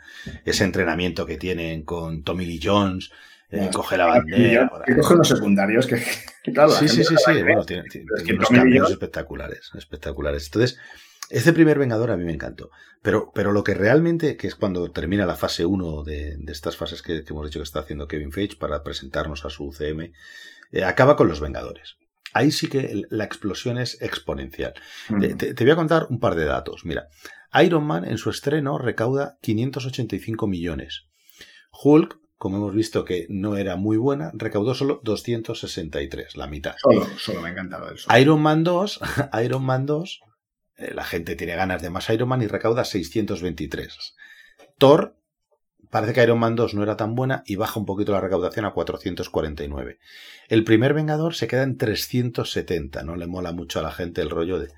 Ese 0.46 0.64
entrenamiento 0.64 1.26
que 1.26 1.38
tienen 1.38 1.84
con 1.84 2.24
Tommy 2.24 2.46
Lee 2.46 2.60
Jones, 2.62 3.12
eh, 3.52 3.70
coge 3.74 3.98
la 3.98 4.06
bandera. 4.06 4.72
que 4.86 4.96
cogen 4.96 5.18
los 5.18 5.28
secundarios, 5.28 5.86
que 6.44 6.54
claro, 6.54 6.72
la 6.72 6.80
Sí, 6.80 6.88
sí, 6.88 7.04
sí, 7.04 7.16
sí. 7.18 7.42
Bueno, 7.44 7.66
tiene, 7.66 7.84
unos 8.34 8.50
cambios 8.50 8.92
espectaculares, 8.92 9.72
espectaculares. 9.76 10.46
Entonces, 10.46 10.80
este 11.32 11.54
primer 11.54 11.80
Vengador 11.80 12.12
a 12.12 12.18
mí 12.18 12.24
me 12.24 12.34
encantó. 12.34 12.70
Pero, 13.02 13.32
pero 13.34 13.52
lo 13.52 13.64
que 13.64 13.74
realmente, 13.74 14.38
que 14.38 14.48
es 14.48 14.56
cuando 14.56 14.92
termina 14.92 15.26
la 15.26 15.36
fase 15.36 15.66
1 15.66 16.04
de, 16.04 16.38
de 16.38 16.52
estas 16.52 16.78
fases 16.78 17.02
que, 17.02 17.24
que 17.24 17.34
hemos 17.34 17.46
dicho 17.46 17.60
que 17.60 17.64
está 17.64 17.80
haciendo 17.80 18.08
Kevin 18.08 18.32
Feige 18.32 18.56
para 18.58 18.84
presentarnos 18.84 19.44
a 19.46 19.50
su 19.50 19.66
UCM, 19.66 20.12
eh, 20.72 20.84
acaba 20.84 21.16
con 21.16 21.28
los 21.28 21.40
Vengadores. 21.42 21.96
ahí 22.34 22.52
sí 22.52 22.68
que 22.68 23.02
la 23.10 23.24
explosión 23.24 23.78
es 23.78 24.02
exponencial. 24.02 24.74
Mm. 25.10 25.20
Te, 25.20 25.36
te- 25.36 25.54
te 25.54 25.64
voy 25.64 25.72
a 25.74 25.76
contar 25.76 26.08
un 26.10 26.20
par 26.20 26.36
de 26.36 26.46
datos. 26.46 26.86
Mira, 26.86 27.08
Iron 27.64 27.84
Man 27.86 28.06
en 28.06 28.18
su 28.18 28.30
estreno 28.30 28.78
recauda 28.78 29.38
585 29.42 30.48
millones. 30.48 31.08
Hulk, 31.84 32.18
como 32.38 32.58
hemos 32.58 32.74
visto 32.74 33.04
que 33.06 33.26
no 33.30 33.58
era 33.58 33.76
muy 33.76 33.98
buena, 33.98 34.32
recaudó 34.34 34.74
solo 34.76 35.02
263, 35.04 36.36
la 36.38 36.48
mitad. 36.48 36.76
Solo, 36.82 37.08
solo 37.18 37.42
me 37.42 37.50
el 37.50 37.98
sol. 37.98 38.18
Iron 38.20 38.42
Man 38.42 38.64
2, 38.64 39.00
Iron 39.44 39.64
Man 39.64 39.86
2, 39.86 40.20
eh, 40.22 40.31
la 40.94 41.04
gente 41.04 41.36
tiene 41.36 41.56
ganas 41.56 41.82
de 41.82 41.90
más 41.90 42.10
Iron 42.10 42.30
Man 42.30 42.42
y 42.42 42.48
recauda 42.48 42.84
623. 42.86 44.16
Thor, 44.78 45.16
parece 45.90 46.14
que 46.14 46.24
Iron 46.24 46.40
Man 46.40 46.56
2 46.56 46.74
no 46.74 46.84
era 46.84 46.98
tan 46.98 47.16
buena 47.16 47.44
y 47.46 47.56
baja 47.56 47.80
un 47.80 47.86
poquito 47.86 48.12
la 48.12 48.22
recaudación 48.22 48.66
a 48.66 48.72
449. 48.72 50.00
El 50.50 50.64
primer 50.64 50.94
Vengador 50.94 51.36
se 51.36 51.48
queda 51.48 51.64
en 51.64 51.78
370, 51.78 53.04
no 53.04 53.16
le 53.16 53.28
mola 53.28 53.52
mucho 53.52 53.80
a 53.80 53.84
la 53.84 53.92
gente 53.92 54.22
el 54.22 54.30
rollo 54.30 54.60
de. 54.60 54.70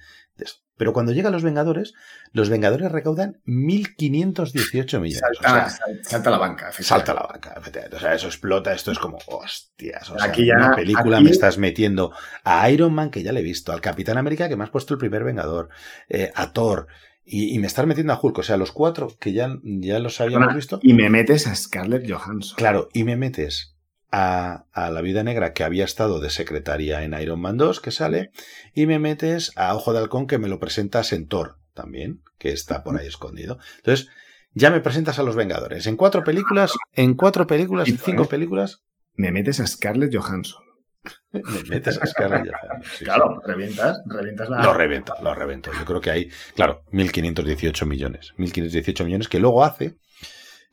Pero 0.75 0.91
cuando 0.93 1.11
llegan 1.11 1.31
los 1.33 1.43
Vengadores, 1.43 1.93
los 2.31 2.49
Vengadores 2.49 2.91
recaudan 2.91 3.41
1.518 3.45 4.99
millones. 4.99 5.21
O 5.39 5.43
Salta, 5.43 5.69
sea, 5.69 5.69
sal- 5.69 5.99
salta 6.03 6.29
la 6.31 6.37
banca. 6.37 6.71
Salta 6.71 7.13
la 7.13 7.21
banca, 7.23 7.53
efectivamente. 7.57 7.97
O 7.97 7.99
sea, 7.99 8.13
eso 8.13 8.27
explota, 8.27 8.73
esto 8.73 8.91
es 8.91 8.99
como, 8.99 9.17
hostias. 9.27 10.09
O 10.09 10.17
sea, 10.17 10.27
Aquí 10.29 10.45
ya- 10.45 10.55
una 10.55 10.75
película 10.75 11.17
aquí- 11.17 11.25
me 11.25 11.31
estás 11.31 11.57
metiendo 11.57 12.11
a 12.43 12.69
Iron 12.69 12.93
Man, 12.93 13.09
que 13.11 13.23
ya 13.23 13.31
le 13.31 13.41
he 13.41 13.43
visto, 13.43 13.71
al 13.71 13.81
Capitán 13.81 14.17
América, 14.17 14.49
que 14.49 14.55
me 14.55 14.63
has 14.63 14.69
puesto 14.69 14.93
el 14.93 14.99
primer 14.99 15.23
Vengador, 15.23 15.69
eh, 16.09 16.31
a 16.35 16.51
Thor, 16.53 16.87
y, 17.25 17.53
y 17.55 17.59
me 17.59 17.67
estás 17.67 17.85
metiendo 17.85 18.13
a 18.13 18.19
Hulk. 18.21 18.39
O 18.39 18.43
sea, 18.43 18.57
los 18.57 18.71
cuatro 18.71 19.09
que 19.19 19.31
ya, 19.31 19.57
ya 19.63 19.99
los 19.99 20.19
habíamos 20.19 20.47
Perdona, 20.47 20.55
visto. 20.55 20.79
Y 20.81 20.93
me 20.93 21.09
metes 21.09 21.47
a 21.47 21.55
Scarlett 21.55 22.09
Johansson. 22.11 22.55
Claro, 22.57 22.89
y 22.93 23.03
me 23.03 23.15
metes 23.15 23.72
a, 24.15 24.65
a 24.71 24.91
la 24.91 25.01
Vida 25.01 25.23
Negra, 25.23 25.53
que 25.53 25.63
había 25.63 25.85
estado 25.85 26.19
de 26.19 26.29
secretaria 26.29 27.03
en 27.03 27.19
Iron 27.19 27.41
Man 27.41 27.57
2, 27.57 27.81
que 27.81 27.89
sale, 27.89 28.29
y 28.75 28.85
me 28.85 28.99
metes 28.99 29.51
a 29.55 29.73
Ojo 29.75 29.91
de 29.91 29.99
Halcón, 29.99 30.27
que 30.27 30.37
me 30.37 30.47
lo 30.47 30.59
presentas 30.59 31.11
en 31.13 31.27
Thor 31.27 31.57
también, 31.73 32.21
que 32.37 32.51
está 32.51 32.83
por 32.83 32.95
ahí 32.95 33.07
escondido. 33.07 33.57
Entonces, 33.77 34.09
ya 34.53 34.69
me 34.69 34.81
presentas 34.81 35.17
a 35.17 35.23
los 35.23 35.35
Vengadores. 35.35 35.87
En 35.87 35.97
cuatro 35.97 36.23
películas, 36.23 36.73
en 36.93 37.15
cuatro 37.15 37.47
películas, 37.47 37.89
en 37.89 37.97
cinco 37.97 38.25
películas, 38.25 38.83
Me 39.15 39.31
metes 39.31 39.59
a 39.59 39.65
Scarlett 39.65 40.15
Johansson. 40.15 40.63
me 41.31 41.63
metes 41.67 41.99
a 41.99 42.05
Scarlett 42.05 42.51
Johansson. 42.51 42.91
Sí, 42.95 43.05
Claro, 43.05 43.41
revientas, 43.43 43.99
revientas 44.05 44.47
sí. 44.47 44.53
la. 44.53 44.63
Lo 44.63 44.73
revento, 44.75 45.15
lo 45.23 45.33
revento. 45.33 45.71
Yo 45.73 45.85
creo 45.85 46.01
que 46.01 46.11
hay, 46.11 46.29
claro, 46.55 46.83
1.518 46.91 47.87
millones. 47.87 48.33
1.518 48.37 49.05
millones 49.05 49.27
que 49.27 49.39
luego 49.39 49.63
hace 49.63 49.97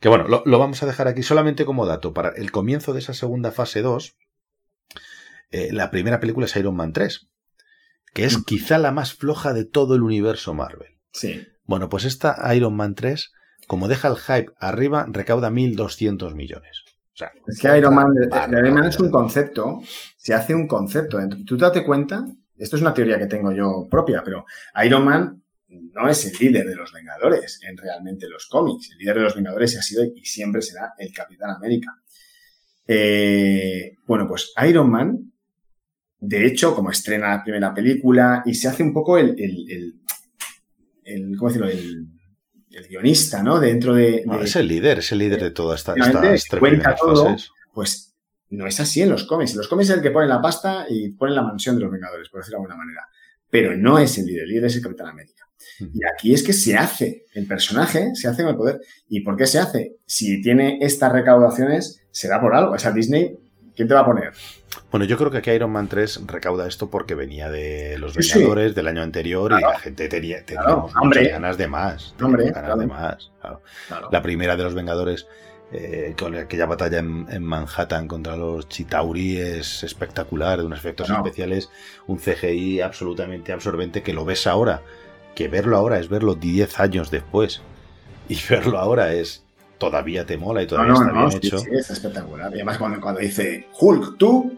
que 0.01 0.09
bueno, 0.09 0.27
lo, 0.27 0.43
lo 0.45 0.59
vamos 0.59 0.83
a 0.83 0.85
dejar 0.85 1.07
aquí 1.07 1.23
solamente 1.23 1.63
como 1.63 1.85
dato. 1.85 2.13
Para 2.13 2.29
el 2.29 2.51
comienzo 2.51 2.91
de 2.91 2.99
esa 2.99 3.13
segunda 3.13 3.51
fase 3.51 3.81
2, 3.81 4.17
eh, 5.51 5.69
la 5.71 5.91
primera 5.91 6.19
película 6.19 6.45
es 6.45 6.55
Iron 6.55 6.75
Man 6.75 6.91
3, 6.93 7.27
que 8.13 8.25
es 8.25 8.37
Mm. 8.39 8.43
quizá 8.43 8.77
la 8.77 8.91
más 8.91 9.13
floja 9.13 9.53
de 9.53 9.65
todo 9.65 9.95
el 9.95 10.01
universo 10.01 10.53
Marvel. 10.53 10.97
Sí. 11.13 11.47
Bueno, 11.65 11.87
pues 11.89 12.05
esta 12.05 12.35
Iron 12.55 12.75
Man 12.75 12.95
3, 12.95 13.31
como 13.67 13.87
deja 13.87 14.07
el 14.09 14.17
hype 14.17 14.51
arriba, 14.59 15.05
recauda 15.09 15.49
1.200 15.49 16.33
millones. 16.35 16.83
O 17.13 17.17
sea, 17.17 17.31
Es 17.47 17.59
que 17.59 17.77
Iron 17.77 17.93
Man, 17.93 18.07
Barbaridad. 18.29 18.59
Iron 18.63 18.73
Man 18.73 18.85
es 18.85 18.99
un 18.99 19.11
concepto, 19.11 19.81
se 20.17 20.33
hace 20.33 20.55
un 20.55 20.67
concepto. 20.67 21.19
Tú 21.45 21.57
date 21.57 21.83
cuenta, 21.85 22.25
esto 22.57 22.75
es 22.75 22.81
una 22.81 22.93
teoría 22.93 23.19
que 23.19 23.27
tengo 23.27 23.51
yo 23.51 23.87
propia, 23.89 24.23
pero 24.23 24.45
Iron 24.83 25.05
Man 25.05 25.40
no 25.71 26.09
es 26.09 26.25
el 26.25 26.37
líder 26.39 26.67
de 26.67 26.75
los 26.75 26.91
Vengadores 26.91 27.59
en 27.67 27.77
realmente 27.77 28.27
los 28.27 28.47
cómics. 28.47 28.89
El 28.91 28.97
líder 28.99 29.15
de 29.17 29.21
los 29.23 29.35
Vengadores 29.35 29.77
ha 29.77 29.81
sido 29.81 30.03
y 30.03 30.25
siempre 30.25 30.61
será 30.61 30.93
el 30.97 31.11
Capitán 31.13 31.51
América. 31.51 31.91
Eh, 32.87 33.95
bueno, 34.05 34.27
pues 34.27 34.53
Iron 34.67 34.89
Man, 34.89 35.31
de 36.19 36.45
hecho, 36.45 36.75
como 36.75 36.91
estrena 36.91 37.29
la 37.37 37.43
primera 37.43 37.73
película 37.73 38.43
y 38.45 38.53
se 38.53 38.67
hace 38.67 38.83
un 38.83 38.93
poco 38.93 39.17
el, 39.17 39.29
el, 39.39 39.71
el, 39.71 39.93
el- 41.03 41.37
¿cómo 41.37 41.49
decirlo? 41.49 41.69
El, 41.69 42.07
el 42.71 42.87
guionista, 42.87 43.41
¿no? 43.43 43.59
Dentro 43.59 43.93
de... 43.93 44.23
bueno, 44.25 44.41
de- 44.41 44.47
es 44.47 44.55
el 44.55 44.67
líder, 44.67 44.99
es 44.99 45.11
el 45.11 45.19
líder 45.19 45.41
de 45.41 45.51
todas 45.51 45.79
esta, 45.81 45.93
estas 45.93 46.21
tres 46.21 46.47
cuenta 46.59 46.95
primeras 46.95 46.99
todo. 46.99 47.25
fases. 47.25 47.49
Pues 47.73 48.15
no 48.49 48.67
es 48.67 48.79
así 48.79 49.01
en 49.01 49.09
los 49.09 49.23
cómics. 49.23 49.51
En 49.51 49.57
los 49.59 49.67
cómics 49.67 49.89
es 49.89 49.95
el 49.97 50.01
que 50.01 50.11
pone 50.11 50.27
la 50.27 50.41
pasta 50.41 50.85
y 50.89 51.09
pone 51.11 51.33
la 51.33 51.43
mansión 51.43 51.75
de 51.75 51.81
los 51.83 51.91
Vengadores, 51.91 52.29
por 52.29 52.41
decirlo 52.41 52.57
de 52.59 52.63
alguna 52.63 52.75
manera. 52.83 53.07
Pero 53.49 53.75
no 53.77 53.97
es 53.99 54.17
el 54.17 54.25
líder, 54.25 54.43
el 54.43 54.49
líder 54.49 54.65
es 54.65 54.75
el 54.75 54.81
Capitán 54.83 55.07
América. 55.07 55.45
Y 55.79 56.01
aquí 56.13 56.33
es 56.33 56.43
que 56.43 56.53
se 56.53 56.77
hace, 56.77 57.25
el 57.33 57.47
personaje 57.47 58.11
se 58.15 58.27
hace 58.27 58.43
con 58.43 58.51
el 58.51 58.57
poder. 58.57 58.81
¿Y 59.09 59.21
por 59.21 59.37
qué 59.37 59.47
se 59.47 59.59
hace? 59.59 59.97
Si 60.05 60.41
tiene 60.41 60.79
estas 60.81 61.11
recaudaciones, 61.11 62.03
será 62.11 62.39
por 62.39 62.55
algo. 62.55 62.73
O 62.73 62.79
sea, 62.79 62.91
Disney, 62.91 63.37
¿quién 63.75 63.87
te 63.87 63.93
va 63.93 64.01
a 64.01 64.05
poner? 64.05 64.31
Bueno, 64.89 65.05
yo 65.05 65.17
creo 65.17 65.31
que 65.31 65.37
aquí 65.37 65.51
Iron 65.51 65.71
Man 65.71 65.87
3 65.87 66.27
recauda 66.27 66.67
esto 66.67 66.89
porque 66.89 67.15
venía 67.15 67.49
de 67.49 67.97
los 67.97 68.13
Sí, 68.13 68.23
sí. 68.23 68.39
Vengadores 68.39 68.75
del 68.75 68.87
año 68.87 69.01
anterior 69.01 69.53
y 69.57 69.61
la 69.61 69.79
gente 69.79 70.07
tenía, 70.07 70.43
Claro, 70.43 70.89
muchas 71.01 71.27
ganas 71.27 71.57
de 71.57 71.67
más. 71.67 72.15
Hombre, 72.21 72.45
de 72.45 72.87
más. 72.87 73.31
La 74.11 74.21
primera 74.21 74.55
de 74.55 74.63
los 74.63 74.73
Vengadores, 74.73 75.27
eh, 75.71 76.13
con 76.17 76.35
aquella 76.35 76.65
batalla 76.65 76.99
en, 76.99 77.25
en 77.29 77.43
Manhattan 77.43 78.07
contra 78.07 78.35
los 78.35 78.67
Chitauri, 78.67 79.37
es 79.37 79.83
espectacular, 79.83 80.59
de 80.59 80.65
unos 80.65 80.79
efectos 80.79 81.09
especiales, 81.09 81.69
un 82.07 82.17
CGI 82.17 82.81
absolutamente 82.81 83.53
absorbente 83.53 84.03
que 84.03 84.13
lo 84.13 84.25
ves 84.25 84.47
ahora, 84.47 84.81
que 85.35 85.47
verlo 85.47 85.77
ahora 85.77 85.99
es 85.99 86.09
verlo 86.09 86.35
10 86.35 86.79
años 86.79 87.11
después. 87.11 87.61
Y 88.29 88.37
verlo 88.49 88.77
ahora 88.79 89.13
es. 89.13 89.43
Todavía 89.77 90.25
te 90.27 90.37
mola 90.37 90.61
y 90.61 90.67
todavía 90.67 90.93
no, 90.93 91.01
está 91.01 91.11
no, 91.11 91.27
bien 91.27 91.31
sí, 91.41 91.47
hecho. 91.47 91.57
sí, 91.59 91.69
es 91.71 91.89
espectacular. 91.89 92.51
Y 92.51 92.55
además 92.55 92.77
cuando, 92.77 93.01
cuando 93.01 93.19
dice 93.19 93.67
Hulk, 93.79 94.17
tú... 94.17 94.55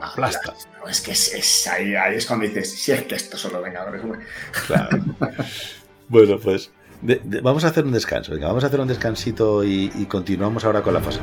Aplasta. 0.00 0.54
No, 0.80 0.88
es 0.88 1.00
que 1.00 1.12
es, 1.12 1.32
es- 1.34 1.66
ahí, 1.68 1.94
ahí 1.94 2.16
es 2.16 2.26
cuando 2.26 2.44
dices, 2.46 2.72
si 2.72 2.90
es 2.92 3.02
que 3.02 3.14
estos 3.14 3.40
son 3.40 3.52
los 3.52 3.62
Vengadores. 3.62 4.02
hombre". 4.02 4.20
Claro. 4.66 4.98
bueno, 6.08 6.38
pues 6.38 6.70
de- 7.02 7.20
de- 7.24 7.40
vamos 7.40 7.64
a 7.64 7.68
hacer 7.68 7.84
un 7.84 7.92
descanso. 7.92 8.32
Venga, 8.32 8.48
vamos 8.48 8.64
a 8.64 8.66
hacer 8.66 8.80
un 8.80 8.88
descansito 8.88 9.62
y, 9.64 9.92
y 9.94 10.06
continuamos 10.06 10.64
ahora 10.64 10.82
con 10.82 10.94
la 10.94 11.00
fase 11.00 11.20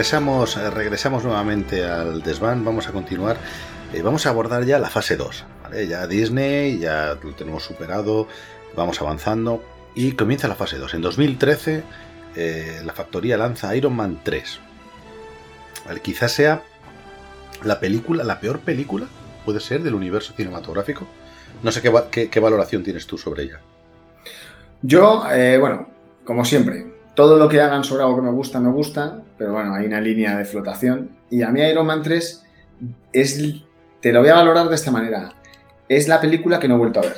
regresamos, 0.00 0.56
eh, 0.56 0.70
regresamos 0.70 1.24
nuevamente 1.24 1.84
al 1.84 2.22
desván. 2.22 2.64
Vamos 2.64 2.88
a 2.88 2.92
continuar. 2.92 3.36
Eh, 3.92 4.00
vamos 4.00 4.24
a 4.24 4.30
abordar 4.30 4.64
ya 4.64 4.78
la 4.78 4.88
fase 4.88 5.18
2. 5.18 5.44
¿vale? 5.62 5.86
Ya 5.88 6.06
Disney, 6.06 6.78
ya 6.78 7.18
lo 7.22 7.34
tenemos 7.34 7.64
superado. 7.64 8.26
Vamos 8.74 8.98
avanzando. 9.02 9.62
Y 9.94 10.12
comienza 10.12 10.48
la 10.48 10.54
fase 10.54 10.78
2. 10.78 10.94
En 10.94 11.02
2013, 11.02 11.82
eh, 12.34 12.80
la 12.82 12.94
factoría 12.94 13.36
lanza 13.36 13.76
Iron 13.76 13.94
Man 13.94 14.20
3. 14.24 14.60
Vale, 15.86 16.00
quizás 16.00 16.32
sea 16.32 16.62
la 17.62 17.78
película, 17.78 18.24
la 18.24 18.40
peor 18.40 18.60
película, 18.60 19.04
puede 19.44 19.60
ser, 19.60 19.82
del 19.82 19.94
universo 19.94 20.32
cinematográfico. 20.34 21.06
No 21.62 21.70
sé 21.72 21.82
qué 21.82 22.40
valoración 22.40 22.82
tienes 22.82 23.06
tú 23.06 23.18
sobre 23.18 23.42
ella. 23.42 23.60
Yo, 24.80 25.24
eh, 25.30 25.58
bueno, 25.58 25.88
como 26.24 26.46
siempre, 26.46 26.86
todo 27.14 27.36
lo 27.36 27.50
que 27.50 27.60
hagan 27.60 27.84
sobre 27.84 28.02
algo 28.02 28.16
que 28.16 28.22
me 28.22 28.32
gusta, 28.32 28.60
me 28.60 28.70
gusta, 28.70 29.20
pero 29.40 29.54
bueno, 29.54 29.72
hay 29.72 29.86
una 29.86 30.02
línea 30.02 30.36
de 30.36 30.44
flotación. 30.44 31.12
Y 31.30 31.40
a 31.40 31.48
mí 31.48 31.62
Iron 31.62 31.86
Man 31.86 32.02
3 32.02 32.44
es 33.10 33.64
te 34.02 34.12
lo 34.12 34.20
voy 34.20 34.28
a 34.28 34.34
valorar 34.34 34.68
de 34.68 34.74
esta 34.74 34.90
manera. 34.90 35.32
Es 35.88 36.08
la 36.08 36.20
película 36.20 36.58
que 36.58 36.68
no 36.68 36.74
he 36.74 36.78
vuelto 36.78 37.00
a 37.00 37.04
ver. 37.04 37.16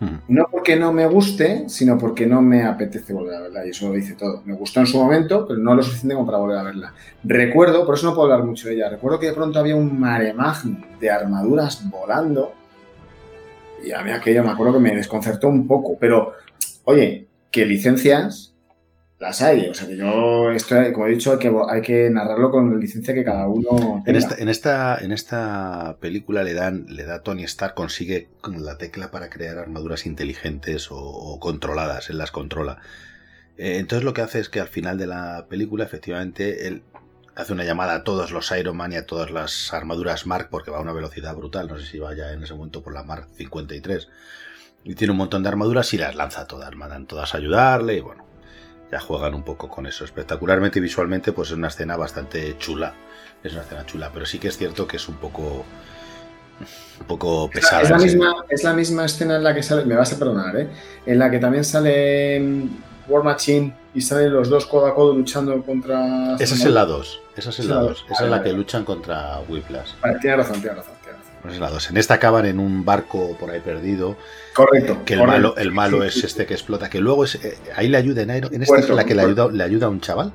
Hmm. 0.00 0.16
No 0.28 0.46
porque 0.50 0.76
no 0.76 0.94
me 0.94 1.06
guste, 1.06 1.68
sino 1.68 1.98
porque 1.98 2.26
no 2.26 2.40
me 2.40 2.62
apetece 2.62 3.12
volver 3.12 3.34
a 3.34 3.40
verla. 3.40 3.66
Y 3.66 3.68
eso 3.68 3.88
lo 3.88 3.92
dice 3.92 4.14
todo. 4.14 4.40
Me 4.46 4.54
gustó 4.54 4.80
en 4.80 4.86
su 4.86 4.96
momento, 4.96 5.46
pero 5.46 5.60
no 5.60 5.74
lo 5.74 5.82
suficiente 5.82 6.14
como 6.14 6.24
para 6.24 6.38
volver 6.38 6.56
a 6.56 6.62
verla. 6.62 6.94
Recuerdo, 7.22 7.84
por 7.84 7.96
eso 7.96 8.06
no 8.06 8.14
puedo 8.14 8.32
hablar 8.32 8.46
mucho 8.48 8.68
de 8.68 8.76
ella, 8.76 8.88
recuerdo 8.88 9.20
que 9.20 9.26
de 9.26 9.34
pronto 9.34 9.58
había 9.58 9.76
un 9.76 10.00
mare 10.00 10.32
magnum 10.32 10.80
de 10.98 11.10
armaduras 11.10 11.86
volando. 11.90 12.54
Y 13.84 13.92
a 13.92 14.00
mí 14.00 14.10
aquello 14.10 14.42
me 14.42 14.52
acuerdo 14.52 14.72
que 14.72 14.80
me 14.80 14.96
desconcertó 14.96 15.48
un 15.48 15.66
poco. 15.66 15.98
Pero, 16.00 16.32
oye, 16.84 17.28
que 17.50 17.66
licencias 17.66 18.51
las 19.22 19.40
hay. 19.40 19.68
O 19.68 19.74
sea 19.74 19.86
que 19.86 19.96
yo, 19.96 20.50
esto, 20.50 20.74
como 20.92 21.06
he 21.06 21.10
dicho, 21.10 21.38
hay 21.70 21.80
que, 21.80 22.10
narrarlo 22.10 22.50
con 22.50 22.72
la 22.72 22.76
licencia 22.76 23.14
que 23.14 23.24
cada 23.24 23.46
uno 23.46 24.02
En 24.04 24.18
tenga. 24.18 24.36
en 24.36 24.48
esta, 24.48 24.98
en 24.98 25.12
esta 25.12 25.96
película 26.00 26.42
le 26.42 26.54
dan, 26.54 26.86
le 26.88 27.04
da 27.04 27.22
Tony 27.22 27.44
Stark, 27.44 27.74
consigue 27.74 28.28
con 28.40 28.64
la 28.64 28.76
tecla 28.76 29.10
para 29.10 29.30
crear 29.30 29.58
armaduras 29.58 30.06
inteligentes 30.06 30.88
o, 30.90 31.38
controladas, 31.40 32.10
él 32.10 32.18
las 32.18 32.32
controla. 32.32 32.78
Eh, 33.56 33.78
entonces 33.78 34.04
lo 34.04 34.12
que 34.12 34.22
hace 34.22 34.40
es 34.40 34.48
que 34.48 34.60
al 34.60 34.68
final 34.68 34.98
de 34.98 35.06
la 35.06 35.46
película, 35.48 35.84
efectivamente, 35.84 36.66
él 36.66 36.82
hace 37.36 37.52
una 37.52 37.64
llamada 37.64 37.94
a 37.94 38.04
todos 38.04 38.32
los 38.32 38.50
Iron 38.50 38.76
Man 38.76 38.92
y 38.92 38.96
a 38.96 39.06
todas 39.06 39.30
las 39.30 39.72
armaduras 39.72 40.26
Mark, 40.26 40.48
porque 40.50 40.72
va 40.72 40.78
a 40.78 40.82
una 40.82 40.92
velocidad 40.92 41.34
brutal, 41.36 41.68
no 41.68 41.78
sé 41.78 41.86
si 41.86 41.98
va 41.98 42.14
ya 42.14 42.32
en 42.32 42.42
ese 42.42 42.54
momento 42.54 42.82
por 42.82 42.92
la 42.92 43.04
Mark 43.04 43.28
53. 43.36 44.08
Y 44.84 44.96
tiene 44.96 45.12
un 45.12 45.18
montón 45.18 45.44
de 45.44 45.48
armaduras 45.48 45.94
y 45.94 45.98
las 45.98 46.16
lanza 46.16 46.48
todas, 46.48 46.74
mandan 46.74 47.06
todas 47.06 47.34
a 47.34 47.38
ayudarle 47.38 47.98
y 47.98 48.00
bueno, 48.00 48.21
ya 48.92 49.00
juegan 49.00 49.34
un 49.34 49.42
poco 49.42 49.68
con 49.68 49.86
eso. 49.86 50.04
Espectacularmente 50.04 50.78
y 50.78 50.82
visualmente, 50.82 51.32
pues 51.32 51.48
es 51.48 51.56
una 51.56 51.68
escena 51.68 51.96
bastante 51.96 52.56
chula. 52.58 52.92
Es 53.42 53.52
una 53.54 53.62
escena 53.62 53.86
chula, 53.86 54.10
pero 54.12 54.26
sí 54.26 54.38
que 54.38 54.48
es 54.48 54.58
cierto 54.58 54.86
que 54.86 54.98
es 54.98 55.08
un 55.08 55.16
poco. 55.16 55.64
Un 57.00 57.06
poco 57.06 57.50
pesada. 57.50 57.82
Es 57.82 57.90
la, 57.90 57.98
misma, 57.98 58.34
es 58.48 58.62
la 58.62 58.74
misma 58.74 59.06
escena 59.06 59.36
en 59.36 59.42
la 59.42 59.54
que 59.54 59.62
sale, 59.62 59.84
me 59.84 59.96
vas 59.96 60.12
a 60.12 60.18
perdonar, 60.18 60.54
¿eh? 60.56 60.68
En 61.06 61.18
la 61.18 61.30
que 61.30 61.38
también 61.38 61.64
sale 61.64 62.38
mm, 62.38 62.68
War 63.08 63.24
Machine 63.24 63.74
y 63.94 64.00
salen 64.02 64.32
los 64.32 64.48
dos 64.48 64.66
codo 64.66 64.86
a 64.86 64.94
codo 64.94 65.14
luchando 65.14 65.60
contra. 65.64 66.36
Esa 66.38 66.54
es 66.54 66.64
en 66.64 66.74
la 66.74 66.84
2. 66.84 67.20
Esa 67.34 67.50
es 67.50 67.58
en 67.60 67.68
la 67.68 67.74
Esa- 67.76 67.82
2. 67.82 68.06
Esa 68.10 68.24
es 68.24 68.30
la 68.30 68.42
que 68.42 68.52
luchan 68.52 68.84
contra 68.84 69.40
Whiplash. 69.48 69.92
Vale, 70.02 70.18
tiene 70.20 70.36
razón, 70.36 70.60
tiene 70.60 70.76
razón, 70.76 70.94
tiene 71.42 71.50
razón. 71.50 71.50
Esa 71.50 71.54
es 71.54 71.60
la 71.60 71.70
2. 71.70 71.90
En 71.90 71.96
esta 71.96 72.14
acaban 72.14 72.46
en 72.46 72.58
un 72.58 72.84
barco 72.84 73.36
por 73.38 73.50
ahí 73.50 73.60
perdido. 73.60 74.16
Correcto. 74.54 75.04
Que 75.04 75.14
el 75.14 75.20
correcto. 75.20 75.38
malo, 75.40 75.56
el 75.56 75.72
malo 75.72 76.04
es 76.04 76.22
este 76.22 76.46
que 76.46 76.54
explota. 76.54 76.88
Que 76.88 77.00
luego 77.00 77.24
es. 77.24 77.36
eh, 77.36 77.58
ahí 77.74 77.88
le 77.88 77.96
ayuda 77.96 78.22
en 78.22 78.36
Iron. 78.36 78.54
En 78.54 78.62
esta 78.62 78.78
es 78.78 78.88
la 78.88 79.04
que 79.04 79.14
le 79.14 79.22
ayuda, 79.22 79.48
le 79.50 79.64
ayuda 79.64 79.86
a 79.86 79.90
un 79.90 80.00
chaval. 80.00 80.32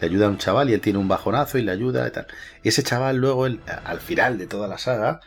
Le 0.00 0.06
ayuda 0.06 0.26
a 0.26 0.28
un 0.28 0.38
chaval 0.38 0.70
y 0.70 0.74
él 0.74 0.80
tiene 0.80 0.98
un 0.98 1.08
bajonazo 1.08 1.58
y 1.58 1.62
le 1.62 1.72
ayuda 1.72 2.06
y 2.06 2.10
tal. 2.10 2.26
Y 2.62 2.68
ese 2.68 2.82
chaval 2.82 3.16
luego, 3.16 3.46
él, 3.46 3.60
al 3.84 4.00
final 4.00 4.38
de 4.38 4.46
toda 4.46 4.68
la 4.68 4.78
saga, 4.78 5.20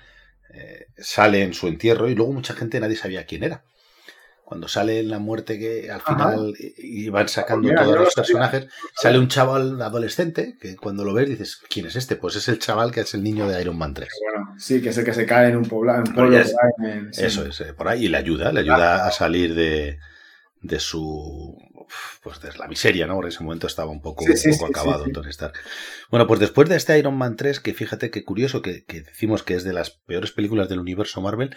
eh, 0.54 0.88
sale 0.98 1.44
en 1.44 1.54
su 1.54 1.68
entierro 1.68 2.10
y 2.10 2.16
luego 2.16 2.32
mucha 2.32 2.54
gente 2.54 2.80
nadie 2.80 2.96
sabía 2.96 3.26
quién 3.26 3.44
era. 3.44 3.64
Cuando 4.52 4.68
sale 4.68 5.02
la 5.04 5.18
muerte 5.18 5.58
que 5.58 5.90
al 5.90 6.02
Ajá. 6.02 6.14
final 6.14 6.54
y 6.60 7.06
y 7.06 7.10
van 7.10 7.30
sacando 7.30 7.70
Mira, 7.70 7.86
todos 7.86 7.98
los 8.00 8.14
personajes, 8.14 8.68
sale 9.02 9.18
un 9.18 9.30
chaval 9.30 9.82
adolescente 9.82 10.58
que 10.60 10.76
cuando 10.76 11.06
lo 11.06 11.14
ves 11.14 11.30
dices, 11.30 11.62
¿quién 11.70 11.86
es 11.86 11.96
este? 11.96 12.18
Pues 12.18 12.36
es 12.36 12.50
el 12.50 12.60
chaval 12.60 12.92
que 12.92 13.00
es 13.00 13.14
el 13.14 13.24
niño 13.24 13.48
de 13.48 13.62
Iron 13.62 13.78
Man 13.78 13.94
3. 13.94 14.10
Bueno, 14.34 14.54
sí, 14.60 14.82
que 14.82 14.90
es 14.90 14.98
el 14.98 15.06
que 15.06 15.14
se 15.14 15.26
cae 15.26 15.52
en 15.52 15.56
un 15.56 15.64
poblado, 15.70 16.04
en 16.06 16.14
pueblo 16.14 16.34
ya 16.34 16.42
es- 16.42 16.52
por 16.52 16.86
ahí, 16.86 16.92
en- 16.92 17.14
sí. 17.14 17.24
Eso 17.24 17.46
es, 17.46 17.62
eh, 17.62 17.74
por 17.74 17.88
ahí, 17.88 18.04
y 18.04 18.10
le 18.10 18.18
ayuda, 18.18 18.52
le 18.52 18.60
ayuda 18.60 19.08
a 19.08 19.12
salir 19.12 19.56
de, 19.56 20.00
de 20.62 20.80
su 20.82 21.58
pues 22.22 22.42
de 22.42 22.50
la 22.58 22.68
miseria, 22.68 23.08
¿no? 23.08 23.16
Porque 23.16 23.28
en 23.28 23.34
ese 23.36 23.44
momento 23.44 23.68
estaba 23.68 23.90
un 23.92 24.02
poco, 24.02 24.26
Sí, 24.26 24.36
sí, 24.36 24.50
un 24.50 24.58
poco 24.58 24.68
sí, 24.68 24.72
acabado. 24.80 25.06
Tony 25.14 25.30
Stark. 25.30 25.54
Bueno, 26.10 26.28
pues 26.28 26.40
después 26.42 26.68
de 26.70 26.76
este 26.76 26.98
Iron 27.00 27.18
Man 27.18 27.36
3, 27.38 27.60
que 27.62 27.74
fíjate 27.74 28.12
qué 28.12 28.24
curioso, 28.26 28.62
que, 28.62 28.84
que 28.84 29.02
decimos 29.02 29.44
que 29.44 29.56
es 29.56 29.64
de 29.64 29.72
las 29.74 29.92
peores 29.92 30.32
películas 30.34 30.68
del 30.70 30.80
universo 30.80 31.22
Marvel, 31.22 31.56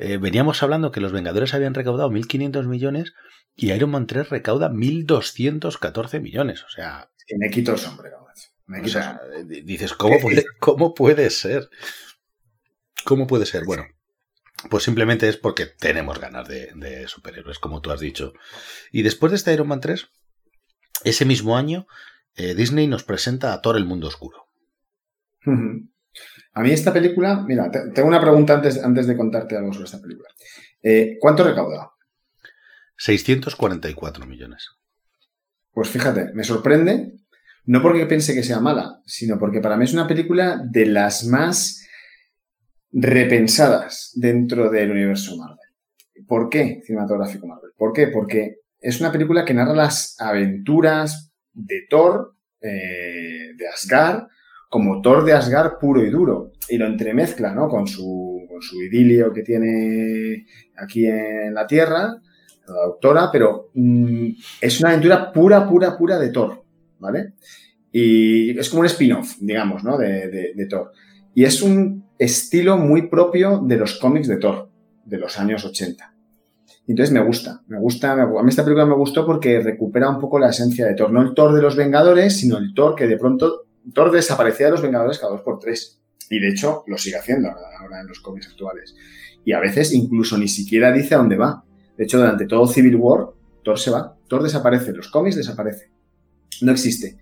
eh, 0.00 0.18
veníamos 0.18 0.62
hablando 0.62 0.92
que 0.92 1.00
los 1.00 1.12
Vengadores 1.12 1.54
habían 1.54 1.74
recaudado 1.74 2.10
1.500 2.10 2.66
millones 2.66 3.14
y 3.54 3.72
Iron 3.72 3.90
Man 3.90 4.06
3 4.06 4.30
recauda 4.30 4.70
1.214 4.70 6.20
millones. 6.20 6.64
O 6.64 6.68
sea, 6.68 7.10
Sí, 7.30 7.36
me 7.38 7.48
quito 7.48 7.72
el 7.72 7.78
sombrero. 7.78 8.26
Me 8.66 8.80
o 8.80 8.84
el 8.84 8.90
sea, 8.90 9.20
dices, 9.44 9.94
¿cómo 9.94 10.18
puede, 10.20 10.44
¿cómo 10.58 10.94
puede 10.94 11.30
ser? 11.30 11.68
¿Cómo 13.04 13.26
puede 13.26 13.46
ser? 13.46 13.64
Bueno, 13.64 13.84
pues 14.68 14.84
simplemente 14.84 15.28
es 15.28 15.36
porque 15.36 15.66
tenemos 15.66 16.18
ganas 16.18 16.48
de, 16.48 16.72
de 16.74 17.06
superhéroes, 17.06 17.58
como 17.58 17.80
tú 17.80 17.90
has 17.92 18.00
dicho. 18.00 18.32
Y 18.90 19.02
después 19.02 19.30
de 19.30 19.36
este 19.36 19.52
Iron 19.52 19.68
Man 19.68 19.80
3, 19.80 20.08
ese 21.04 21.24
mismo 21.24 21.56
año, 21.56 21.86
eh, 22.34 22.54
Disney 22.54 22.86
nos 22.86 23.04
presenta 23.04 23.52
a 23.52 23.60
Thor 23.60 23.76
el 23.76 23.84
Mundo 23.84 24.08
Oscuro. 24.08 24.46
Ujú. 25.46 25.88
A 26.54 26.62
mí 26.62 26.70
esta 26.72 26.92
película, 26.92 27.42
mira, 27.46 27.70
te- 27.70 27.90
tengo 27.94 28.08
una 28.08 28.20
pregunta 28.20 28.54
antes, 28.54 28.82
antes 28.82 29.06
de 29.06 29.16
contarte 29.16 29.56
algo 29.56 29.72
sobre 29.72 29.84
esta 29.86 30.00
película. 30.00 30.28
Eh, 30.82 31.16
¿Cuánto 31.20 31.44
recauda? 31.44 31.90
644 32.96 34.26
millones. 34.26 34.68
Pues 35.72 35.88
fíjate, 35.88 36.32
me 36.34 36.44
sorprende, 36.44 37.14
no 37.66 37.80
porque 37.82 38.06
piense 38.06 38.34
que 38.34 38.42
sea 38.42 38.60
mala, 38.60 39.00
sino 39.06 39.38
porque 39.38 39.60
para 39.60 39.76
mí 39.76 39.84
es 39.84 39.92
una 39.92 40.08
película 40.08 40.60
de 40.68 40.86
las 40.86 41.24
más 41.26 41.86
repensadas 42.92 44.12
dentro 44.16 44.70
del 44.70 44.90
universo 44.90 45.36
Marvel. 45.36 45.56
¿Por 46.26 46.48
qué 46.48 46.80
cinematográfico 46.84 47.46
Marvel? 47.46 47.70
¿Por 47.76 47.92
qué? 47.92 48.08
Porque 48.08 48.56
es 48.80 49.00
una 49.00 49.12
película 49.12 49.44
que 49.44 49.54
narra 49.54 49.74
las 49.74 50.16
aventuras 50.20 51.32
de 51.52 51.86
Thor, 51.88 52.34
eh, 52.60 53.52
de 53.56 53.68
Asgard, 53.68 54.24
como 54.70 55.02
Thor 55.02 55.24
de 55.24 55.34
Asgard 55.34 55.78
puro 55.78 56.02
y 56.02 56.08
duro. 56.08 56.52
Y 56.70 56.78
lo 56.78 56.86
entremezcla, 56.86 57.52
¿no? 57.52 57.68
Con 57.68 57.86
su, 57.86 58.46
con 58.48 58.62
su 58.62 58.80
idilio 58.80 59.32
que 59.32 59.42
tiene 59.42 60.46
aquí 60.78 61.04
en 61.06 61.52
la 61.52 61.66
Tierra, 61.66 62.16
la 62.68 62.74
doctora, 62.86 63.28
pero 63.32 63.70
mm, 63.74 64.28
es 64.60 64.80
una 64.80 64.90
aventura 64.90 65.32
pura, 65.32 65.68
pura, 65.68 65.98
pura 65.98 66.18
de 66.18 66.30
Thor, 66.30 66.62
¿vale? 67.00 67.34
Y 67.92 68.56
es 68.56 68.70
como 68.70 68.80
un 68.80 68.86
spin-off, 68.86 69.36
digamos, 69.40 69.82
¿no? 69.82 69.98
De, 69.98 70.28
de- 70.54 70.66
Thor. 70.66 70.92
Y 71.34 71.44
es 71.44 71.60
un 71.62 72.04
estilo 72.18 72.76
muy 72.76 73.08
propio 73.08 73.58
de 73.66 73.76
los 73.76 73.98
cómics 73.98 74.28
de 74.28 74.36
Thor, 74.36 74.70
de 75.04 75.18
los 75.18 75.36
años 75.40 75.64
80. 75.64 76.14
Entonces 76.86 77.12
me 77.12 77.24
gusta, 77.24 77.62
me 77.66 77.78
gusta, 77.80 78.12
a 78.12 78.26
mí 78.42 78.48
esta 78.48 78.62
película 78.64 78.86
me 78.86 78.94
gustó 78.94 79.26
porque 79.26 79.60
recupera 79.60 80.08
un 80.08 80.20
poco 80.20 80.38
la 80.38 80.50
esencia 80.50 80.86
de 80.86 80.94
Thor. 80.94 81.10
No 81.12 81.22
el 81.22 81.34
Thor 81.34 81.52
de 81.54 81.62
los 81.62 81.74
Vengadores, 81.74 82.36
sino 82.38 82.58
el 82.58 82.72
Thor 82.74 82.94
que 82.94 83.08
de 83.08 83.16
pronto, 83.16 83.66
Thor 83.94 84.10
desaparecía 84.10 84.66
de 84.66 84.72
los 84.72 84.82
Vengadores 84.82 85.18
cada 85.18 85.32
dos 85.32 85.42
por 85.42 85.58
tres. 85.58 86.00
Y 86.28 86.38
de 86.38 86.48
hecho 86.48 86.84
lo 86.86 86.96
sigue 86.96 87.16
haciendo 87.16 87.48
ahora, 87.48 88.00
en 88.00 88.06
los 88.06 88.20
cómics 88.20 88.48
actuales. 88.48 88.94
Y 89.44 89.52
a 89.52 89.60
veces 89.60 89.92
incluso 89.92 90.38
ni 90.38 90.48
siquiera 90.48 90.92
dice 90.92 91.14
a 91.14 91.18
dónde 91.18 91.36
va. 91.36 91.64
De 91.96 92.04
hecho, 92.04 92.18
durante 92.18 92.46
todo 92.46 92.66
Civil 92.66 92.96
War, 92.96 93.28
Thor 93.64 93.78
se 93.78 93.90
va. 93.90 94.16
Thor 94.28 94.42
desaparece. 94.42 94.92
Los 94.92 95.08
cómics 95.08 95.36
desaparece. 95.36 95.90
No 96.62 96.72
existe. 96.72 97.18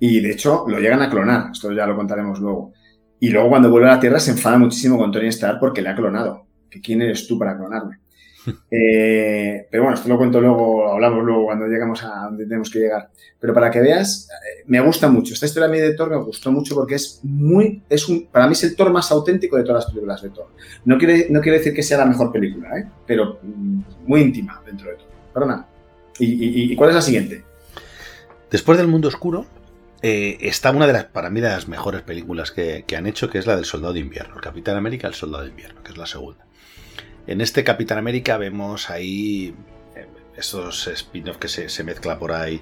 Y 0.00 0.20
de 0.20 0.30
hecho, 0.30 0.64
lo 0.66 0.78
llegan 0.78 1.02
a 1.02 1.10
clonar. 1.10 1.50
Esto 1.52 1.72
ya 1.72 1.86
lo 1.86 1.96
contaremos 1.96 2.40
luego. 2.40 2.72
Y 3.20 3.30
luego, 3.30 3.48
cuando 3.48 3.70
vuelve 3.70 3.88
a 3.88 3.94
la 3.94 4.00
Tierra, 4.00 4.20
se 4.20 4.30
enfada 4.30 4.58
muchísimo 4.58 4.98
con 4.98 5.10
Tony 5.10 5.28
Stark 5.28 5.58
porque 5.60 5.82
le 5.82 5.90
ha 5.90 5.96
clonado. 5.96 6.46
¿Que 6.70 6.80
¿Quién 6.80 7.02
eres 7.02 7.26
tú 7.26 7.38
para 7.38 7.56
clonarme? 7.56 7.98
Eh, 8.70 9.66
pero 9.70 9.82
bueno, 9.82 9.96
esto 9.96 10.08
lo 10.08 10.16
cuento 10.16 10.40
luego, 10.40 10.90
hablamos 10.90 11.24
luego 11.24 11.44
cuando 11.46 11.66
llegamos 11.66 12.02
a 12.02 12.24
donde 12.24 12.44
tenemos 12.44 12.70
que 12.70 12.78
llegar. 12.78 13.10
Pero 13.40 13.52
para 13.52 13.70
que 13.70 13.80
veas, 13.80 14.28
eh, 14.30 14.64
me 14.66 14.80
gusta 14.80 15.08
mucho. 15.08 15.34
Esta 15.34 15.46
historia 15.46 15.68
a 15.68 15.70
mí 15.70 15.78
de 15.78 15.94
Thor 15.94 16.10
me 16.10 16.16
gustó 16.16 16.50
mucho 16.50 16.74
porque 16.74 16.94
es 16.94 17.20
muy, 17.22 17.82
es 17.88 18.08
un, 18.08 18.26
para 18.26 18.46
mí 18.46 18.52
es 18.52 18.64
el 18.64 18.74
Thor 18.76 18.90
más 18.90 19.10
auténtico 19.10 19.56
de 19.56 19.64
todas 19.64 19.84
las 19.84 19.92
películas 19.92 20.22
de 20.22 20.30
Thor. 20.30 20.48
No 20.84 20.98
quiere, 20.98 21.26
no 21.30 21.40
quiere 21.40 21.58
decir 21.58 21.74
que 21.74 21.82
sea 21.82 21.98
la 21.98 22.06
mejor 22.06 22.32
película, 22.32 22.78
¿eh? 22.78 22.86
pero 23.06 23.38
mm, 23.42 23.80
muy 24.06 24.20
íntima 24.22 24.62
dentro 24.64 24.88
de 24.88 24.96
todo. 24.96 25.08
Perdona. 25.34 25.66
¿Y, 26.18 26.26
y, 26.26 26.72
y 26.72 26.76
cuál 26.76 26.90
es 26.90 26.96
la 26.96 27.02
siguiente? 27.02 27.44
Después 28.50 28.78
del 28.78 28.88
Mundo 28.88 29.08
Oscuro, 29.08 29.46
eh, 30.00 30.38
está 30.40 30.70
una 30.70 30.86
de 30.86 30.92
las, 30.92 31.04
para 31.04 31.28
mí, 31.28 31.40
de 31.40 31.48
las 31.48 31.68
mejores 31.68 32.02
películas 32.02 32.50
que, 32.50 32.84
que 32.86 32.96
han 32.96 33.06
hecho, 33.06 33.28
que 33.28 33.38
es 33.38 33.46
la 33.46 33.56
del 33.56 33.64
Soldado 33.64 33.94
de 33.94 34.00
Invierno, 34.00 34.36
el 34.36 34.40
Capitán 34.40 34.76
América, 34.76 35.08
el 35.08 35.14
Soldado 35.14 35.44
de 35.44 35.50
Invierno, 35.50 35.82
que 35.82 35.92
es 35.92 35.98
la 35.98 36.06
segunda. 36.06 36.47
En 37.28 37.40
este 37.40 37.62
Capitán 37.62 37.98
América 37.98 38.36
vemos 38.38 38.90
ahí 38.90 39.54
eh, 39.94 40.06
estos 40.36 40.86
spin-off 40.88 41.36
que 41.36 41.48
se, 41.48 41.68
se 41.68 41.84
mezcla 41.84 42.18
por 42.18 42.32
ahí. 42.32 42.60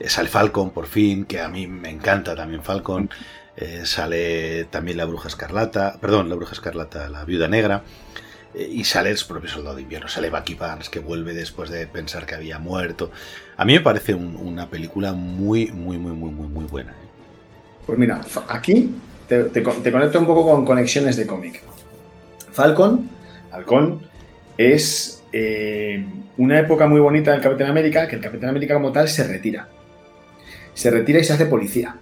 Eh, 0.00 0.08
sale 0.08 0.28
Falcon, 0.28 0.70
por 0.70 0.86
fin, 0.86 1.24
que 1.24 1.40
a 1.40 1.48
mí 1.48 1.66
me 1.66 1.88
encanta 1.90 2.34
también 2.34 2.62
Falcon. 2.62 3.08
Eh, 3.56 3.82
sale 3.84 4.64
también 4.66 4.96
la 4.98 5.04
Bruja 5.04 5.28
Escarlata, 5.28 5.98
perdón, 6.00 6.28
la 6.28 6.34
Bruja 6.34 6.52
Escarlata, 6.52 7.08
la 7.08 7.24
Viuda 7.24 7.48
Negra. 7.48 7.82
Y 8.54 8.84
sale 8.84 9.10
el 9.10 9.18
propio 9.28 9.48
Soldado 9.50 9.76
de 9.76 9.82
Invierno, 9.82 10.08
sale 10.08 10.30
Bucky 10.30 10.54
Barnes, 10.54 10.88
que 10.88 10.98
vuelve 11.00 11.32
después 11.34 11.70
de 11.70 11.86
pensar 11.86 12.26
que 12.26 12.34
había 12.34 12.58
muerto. 12.58 13.10
A 13.56 13.64
mí 13.64 13.74
me 13.74 13.80
parece 13.80 14.14
un- 14.14 14.36
una 14.36 14.68
película 14.68 15.12
muy, 15.12 15.66
muy, 15.70 15.98
muy, 15.98 16.12
muy, 16.12 16.30
muy, 16.30 16.48
muy 16.48 16.64
buena. 16.64 16.94
Pues 17.86 17.98
mira, 17.98 18.20
aquí 18.48 18.94
te, 19.28 19.44
te 19.44 19.60
te 19.60 19.92
conecto 19.92 20.18
un 20.18 20.26
poco 20.26 20.44
con 20.50 20.64
conexiones 20.64 21.16
de 21.16 21.26
cómic. 21.26 21.62
Falcon, 22.52 23.08
Halcón, 23.50 24.02
es 24.56 25.22
eh, 25.32 26.04
una 26.36 26.58
época 26.58 26.86
muy 26.86 27.00
bonita 27.00 27.32
del 27.32 27.40
Capitán 27.40 27.70
América, 27.70 28.06
que 28.08 28.16
el 28.16 28.22
Capitán 28.22 28.50
América 28.50 28.74
como 28.74 28.92
tal 28.92 29.08
se 29.08 29.24
retira. 29.24 29.68
Se 30.74 30.90
retira 30.90 31.18
y 31.20 31.24
se 31.24 31.32
hace 31.32 31.46
policía. 31.46 31.96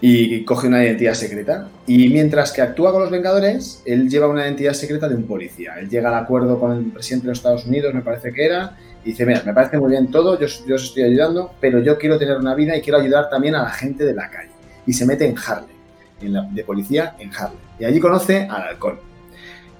y 0.00 0.44
coge 0.44 0.68
una 0.68 0.84
identidad 0.84 1.14
secreta. 1.14 1.68
Y 1.88 2.08
mientras 2.10 2.52
que 2.52 2.62
actúa 2.62 2.92
con 2.92 3.00
los 3.02 3.10
Vengadores, 3.10 3.82
él 3.84 4.08
lleva 4.08 4.28
una 4.28 4.44
identidad 4.44 4.72
secreta 4.72 5.08
de 5.08 5.16
un 5.16 5.24
policía. 5.24 5.74
Él 5.80 5.88
llega 5.88 6.08
al 6.16 6.22
acuerdo 6.22 6.60
con 6.60 6.70
el 6.70 6.84
presidente 6.92 7.24
de 7.26 7.30
los 7.30 7.38
Estados 7.38 7.66
Unidos, 7.66 7.92
me 7.92 8.02
parece 8.02 8.32
que 8.32 8.44
era, 8.44 8.76
y 9.04 9.10
dice, 9.10 9.26
mira, 9.26 9.42
me 9.44 9.52
parece 9.52 9.76
muy 9.76 9.90
bien 9.90 10.08
todo, 10.08 10.38
yo, 10.38 10.46
os 10.46 10.84
estoy 10.84 11.02
ayudando, 11.02 11.52
pero 11.60 11.80
yo 11.80 11.98
quiero 11.98 12.16
tener 12.16 12.36
una 12.36 12.54
vida 12.54 12.76
y 12.76 12.80
quiero 12.80 13.00
ayudar 13.00 13.28
también 13.28 13.56
a 13.56 13.62
la 13.64 13.70
gente 13.70 14.04
de 14.04 14.14
la 14.14 14.30
calle. 14.30 14.50
Y 14.86 14.92
se 14.92 15.04
mete 15.04 15.26
en 15.26 15.34
Harlem, 15.36 15.76
en 16.22 16.32
la- 16.32 16.42
de 16.42 16.62
policía 16.62 17.16
en 17.18 17.34
Harlem. 17.34 17.58
Y 17.80 17.84
allí 17.84 17.98
conoce 17.98 18.42
al 18.48 18.62
halcón, 18.68 19.00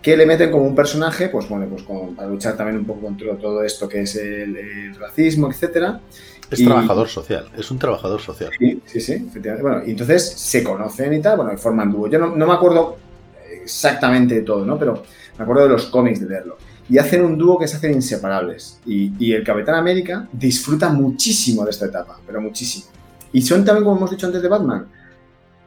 que 0.02 0.16
le 0.16 0.26
meten 0.26 0.50
como 0.50 0.64
un 0.64 0.74
personaje, 0.74 1.28
pues 1.28 1.48
bueno, 1.48 1.66
pues 1.68 1.82
como 1.82 2.14
para 2.14 2.28
luchar 2.28 2.56
también 2.56 2.78
un 2.78 2.84
poco 2.84 3.00
contra 3.02 3.36
todo 3.36 3.62
esto 3.64 3.88
que 3.88 4.02
es 4.02 4.14
el, 4.16 4.56
el 4.56 4.94
racismo, 4.94 5.50
etcétera. 5.50 6.00
Es 6.50 6.60
Y- 6.60 6.64
trabajador 6.64 7.08
social, 7.08 7.48
es 7.56 7.70
un 7.70 7.78
trabajador 7.78 8.20
social. 8.20 8.50
Sí, 8.58 8.80
sí, 8.86 9.00
sí, 9.00 9.12
efectivamente. 9.28 9.62
Bueno, 9.68 9.82
y 9.86 9.90
entonces 9.90 10.24
se 10.30 10.62
conocen 10.64 11.12
y 11.14 11.20
tal, 11.20 11.36
bueno, 11.38 11.52
y 11.52 11.56
forman 11.56 11.90
dúo. 11.92 12.06
Yo 12.08 12.18
no, 12.18 12.34
no 12.34 12.46
me 12.46 12.52
acuerdo 12.54 12.96
exactamente 13.62 14.36
de 14.36 14.42
todo, 14.42 14.64
¿no? 14.64 14.78
Pero 14.78 15.02
me 15.36 15.42
acuerdo 15.42 15.64
de 15.64 15.68
los 15.70 15.86
cómics 15.86 16.20
de 16.20 16.28
leerlo. 16.28 16.56
Y 16.88 16.96
hacen 16.96 17.22
un 17.24 17.36
dúo 17.36 17.58
que 17.58 17.68
se 17.68 17.76
hacen 17.76 17.92
inseparables. 17.92 18.78
Y, 18.86 19.12
y 19.18 19.32
el 19.34 19.44
Capitán 19.44 19.74
América 19.74 20.26
disfruta 20.32 20.88
muchísimo 20.88 21.64
de 21.64 21.70
esta 21.70 21.86
etapa, 21.86 22.18
pero 22.26 22.40
muchísimo. 22.40 22.86
Y 23.32 23.42
son 23.42 23.62
también, 23.64 23.84
como 23.84 23.96
hemos 23.98 24.10
dicho 24.10 24.26
antes 24.26 24.40
de 24.40 24.48
Batman, 24.48 24.86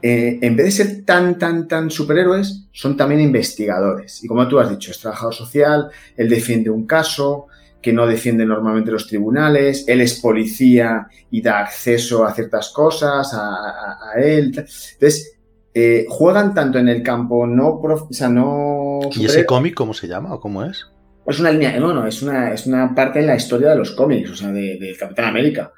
eh, 0.02 0.40
en 0.42 0.56
vez 0.56 0.66
de 0.66 0.72
ser 0.72 1.06
tan, 1.06 1.38
tan, 1.38 1.68
tan 1.68 1.90
superhéroes, 1.92 2.68
son 2.72 2.98
también 2.98 3.22
investigadores. 3.22 4.24
Y 4.24 4.28
como 4.28 4.48
tú 4.48 4.60
has 4.60 4.70
dicho, 4.70 4.92
es 4.92 5.00
trabajador 5.00 5.34
social, 5.34 5.90
él 6.18 6.30
defiende 6.30 6.70
un 6.70 6.86
caso 6.86 7.48
que 7.82 7.94
no 7.94 8.06
defiende 8.06 8.46
normalmente 8.46 8.92
los 8.92 9.08
tribunales, 9.08 9.86
él 9.88 10.02
es 10.02 10.20
policía 10.20 11.08
y 11.32 11.42
da 11.42 11.60
acceso 11.60 12.24
a 12.26 12.34
ciertas 12.34 12.70
cosas 12.70 13.34
a, 13.34 13.40
a- 13.50 13.98
a 14.16 14.22
él. 14.22 14.48
Entonces, 14.94 15.38
eh, 15.74 16.06
juegan 16.10 16.54
tanto 16.54 16.78
en 16.80 16.90
el 16.90 17.02
campo 17.02 17.48
no, 17.48 17.80
prof- 17.82 18.08
o 18.10 18.14
sea, 18.14 18.30
no 18.30 19.00
¿Y 19.16 19.26
ese 19.26 19.46
cómic 19.46 19.74
cómo 19.74 19.94
se 19.94 20.08
llama 20.08 20.34
o 20.34 20.40
cómo 20.40 20.64
es? 20.64 20.86
es 21.26 21.40
una 21.40 21.52
línea, 21.52 21.80
no, 21.80 21.94
no, 21.94 22.06
es 22.06 22.22
una, 22.24 22.52
es 22.54 22.66
una 22.68 22.94
parte 22.94 23.20
en 23.20 23.28
la 23.28 23.36
historia 23.36 23.70
de 23.70 23.78
los 23.78 23.92
cómics, 23.92 24.30
o 24.32 24.36
sea, 24.36 24.52
de- 24.52 24.96
Capitán 25.00 25.26
América. 25.26 25.72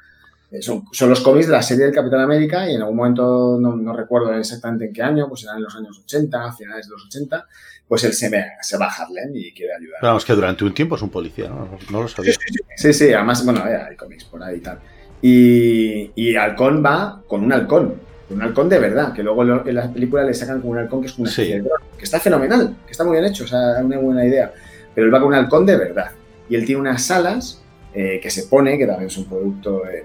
Eh, 0.53 0.61
Son, 0.61 0.83
son 0.91 1.09
los 1.09 1.19
cómics 1.21 1.47
de 1.47 1.53
la 1.53 1.63
serie 1.63 1.85
del 1.85 1.93
Capitán 1.95 2.19
América 2.21 2.69
y 2.69 2.75
en 2.75 2.81
algún 2.81 2.95
momento, 2.97 3.57
no, 3.59 3.75
no 3.75 3.91
recuerdo 3.91 4.31
exactamente 4.37 4.85
en 4.85 4.93
qué 4.93 5.01
año, 5.01 5.27
pues 5.27 5.43
eran 5.43 5.57
en 5.57 5.63
los 5.63 5.75
años 5.75 5.99
80, 6.05 6.45
a 6.45 6.53
finales 6.53 6.85
de 6.87 6.91
los 6.91 7.05
80, 7.07 7.47
pues 7.87 8.03
él 8.03 8.13
se, 8.13 8.29
ve, 8.29 8.45
se 8.61 8.77
va 8.77 8.85
a 8.85 8.89
Harlem 8.93 9.31
y 9.33 9.51
quiere 9.51 9.73
ayudar. 9.73 9.97
Pero 9.99 10.11
vamos, 10.11 10.23
que 10.25 10.33
durante 10.33 10.63
un 10.63 10.73
tiempo 10.73 10.95
es 10.95 11.01
un 11.01 11.09
policía, 11.09 11.49
¿no? 11.49 11.67
No 11.91 12.03
lo 12.03 12.07
sabía. 12.07 12.33
Sí, 12.75 12.93
sí, 12.93 13.11
además, 13.11 13.43
bueno, 13.43 13.67
eh, 13.67 13.75
hay 13.89 13.95
cómics 13.95 14.25
por 14.25 14.43
ahí 14.43 14.57
y 14.57 14.61
tal. 14.61 14.77
Y, 15.21 16.11
y 16.15 16.35
Halcón 16.35 16.83
va 16.85 17.21
con 17.27 17.43
un 17.43 17.51
halcón, 17.53 17.95
con 18.27 18.37
un 18.37 18.43
halcón 18.43 18.69
de 18.69 18.77
verdad, 18.77 19.13
que 19.13 19.23
luego 19.23 19.41
en 19.43 19.73
la 19.75 19.91
película 19.91 20.23
le 20.23 20.33
sacan 20.33 20.59
como 20.59 20.73
un 20.73 20.79
halcón 20.79 21.01
que 21.01 21.07
es 21.07 21.17
una 21.17 21.29
Sí. 21.29 21.41
especie 21.41 21.61
de 21.63 21.67
dron, 21.67 21.81
que 21.97 22.03
está 22.03 22.19
fenomenal, 22.19 22.75
que 22.85 22.91
está 22.91 23.03
muy 23.03 23.13
bien 23.13 23.25
hecho, 23.25 23.45
o 23.45 23.47
sea, 23.47 23.79
es 23.79 23.85
una 23.85 23.97
buena 23.97 24.25
idea. 24.25 24.53
Pero 24.93 25.07
él 25.07 25.13
va 25.13 25.19
con 25.19 25.29
un 25.29 25.33
halcón 25.35 25.65
de 25.65 25.77
verdad. 25.77 26.11
Y 26.49 26.55
él 26.55 26.65
tiene 26.65 26.81
unas 26.81 27.09
alas 27.09 27.61
eh, 27.95 28.19
que 28.21 28.29
se 28.29 28.43
pone, 28.43 28.77
que 28.77 28.85
también 28.85 29.07
es 29.07 29.17
un 29.17 29.25
producto. 29.25 29.87
eh, 29.87 30.03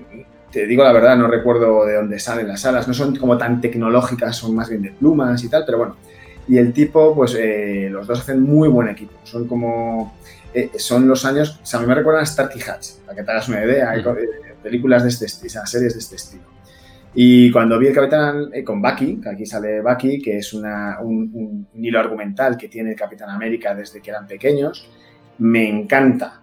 te 0.52 0.66
digo 0.66 0.82
la 0.84 0.92
verdad, 0.92 1.16
no 1.16 1.26
recuerdo 1.28 1.84
de 1.84 1.94
dónde 1.94 2.18
salen 2.18 2.48
las 2.48 2.64
alas, 2.64 2.88
no 2.88 2.94
son 2.94 3.16
como 3.16 3.36
tan 3.36 3.60
tecnológicas, 3.60 4.36
son 4.36 4.54
más 4.54 4.68
bien 4.68 4.82
de 4.82 4.90
plumas 4.92 5.42
y 5.44 5.48
tal, 5.48 5.64
pero 5.66 5.78
bueno. 5.78 5.96
Y 6.48 6.56
el 6.56 6.72
tipo, 6.72 7.14
pues 7.14 7.34
eh, 7.38 7.88
los 7.90 8.06
dos 8.06 8.20
hacen 8.20 8.40
muy 8.42 8.68
buen 8.68 8.88
equipo. 8.88 9.12
Son 9.24 9.46
como. 9.46 10.16
eh, 10.54 10.70
son 10.78 11.06
los 11.06 11.24
años. 11.26 11.60
O 11.62 11.66
sea, 11.66 11.78
a 11.78 11.82
mí 11.82 11.88
me 11.88 11.94
recuerdan 11.94 12.22
a 12.22 12.26
Starkey 12.26 12.62
Hatch, 12.62 12.92
para 13.04 13.16
que 13.16 13.22
te 13.22 13.30
hagas 13.30 13.48
una 13.50 13.62
idea. 13.62 13.90
Hay 13.90 14.00
eh, 14.00 14.54
películas 14.62 15.02
de 15.02 15.10
este 15.10 15.26
estilo, 15.26 15.66
series 15.66 15.92
de 15.92 15.98
este 16.00 16.16
estilo. 16.16 16.44
Y 17.14 17.50
cuando 17.50 17.78
vi 17.78 17.88
el 17.88 17.94
Capitán 17.94 18.48
eh, 18.52 18.64
con 18.64 18.80
Bucky, 18.80 19.20
que 19.20 19.28
aquí 19.28 19.44
sale 19.44 19.82
Bucky, 19.82 20.20
que 20.22 20.38
es 20.38 20.52
una- 20.54 20.98
un, 21.02 21.30
un- 21.34 21.66
un 21.74 21.84
hilo 21.84 21.98
argumental 22.00 22.56
que 22.56 22.68
tiene 22.68 22.90
el 22.90 22.96
Capitán 22.96 23.28
América 23.30 23.74
desde 23.74 24.00
que 24.00 24.10
eran 24.10 24.26
pequeños, 24.26 24.88
me 25.38 25.68
encanta, 25.68 26.40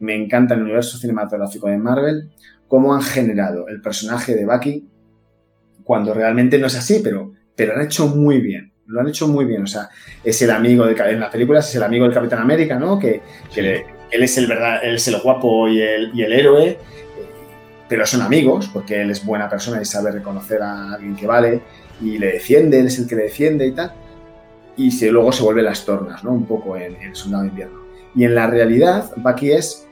me 0.00 0.14
encanta 0.14 0.54
el 0.54 0.62
universo 0.62 0.98
cinematográfico 0.98 1.68
de 1.68 1.78
Marvel, 1.78 2.30
cómo 2.70 2.94
han 2.94 3.02
generado 3.02 3.66
el 3.68 3.82
personaje 3.82 4.34
de 4.36 4.46
Bucky 4.46 4.88
cuando 5.82 6.14
realmente 6.14 6.56
no 6.56 6.68
es 6.68 6.76
así, 6.76 7.00
pero, 7.02 7.32
pero 7.56 7.72
lo 7.74 7.80
han 7.80 7.86
hecho 7.86 8.06
muy 8.06 8.40
bien. 8.40 8.72
Lo 8.86 9.00
han 9.00 9.08
hecho 9.08 9.26
muy 9.26 9.44
bien. 9.44 9.64
O 9.64 9.66
sea, 9.66 9.88
es 10.22 10.40
el 10.42 10.50
amigo 10.52 10.86
de, 10.86 10.92
en 11.10 11.18
la 11.20 11.28
película 11.30 11.58
es 11.58 11.74
el 11.74 11.82
amigo 11.82 12.04
del 12.04 12.14
Capitán 12.14 12.38
América, 12.38 12.78
¿no? 12.78 12.96
Que, 12.98 13.20
que 13.52 13.54
Sí. 13.54 13.60
le- 13.62 13.86
él 14.12 14.22
es 14.22 14.38
el 14.38 14.46
verdad, 14.46 14.80
él 14.84 14.94
es 14.94 15.06
el 15.08 15.20
guapo 15.20 15.68
y 15.68 15.80
el, 15.82 16.10
y 16.14 16.22
el 16.22 16.32
héroe, 16.32 16.68
eh, 16.70 16.78
pero 17.88 18.06
son 18.06 18.22
amigos, 18.22 18.70
porque 18.72 19.00
él 19.02 19.10
es 19.10 19.24
buena 19.24 19.48
persona 19.48 19.80
y 19.82 19.84
sabe 19.84 20.12
reconocer 20.12 20.62
a 20.62 20.94
alguien 20.94 21.14
que 21.16 21.26
vale, 21.26 21.60
y 22.00 22.18
le 22.18 22.32
defiende, 22.34 22.78
él 22.80 22.86
es 22.86 22.98
el 23.00 23.06
que 23.08 23.16
le 23.16 23.22
defiende 23.24 23.66
y 23.66 23.72
tal. 23.72 23.92
Y 24.76 24.92
se, 24.92 25.10
luego 25.10 25.32
se 25.32 25.42
vuelve 25.42 25.62
las 25.62 25.84
tornas, 25.84 26.22
¿no? 26.24 26.32
Un 26.32 26.46
poco 26.46 26.76
en, 26.76 26.96
en 27.02 27.14
Soldado 27.16 27.42
de 27.44 27.48
Invierno. 27.50 27.80
Y 28.14 28.24
en 28.24 28.34
la 28.34 28.46
realidad, 28.48 29.10
Bucky 29.16 29.52
es 29.52 29.86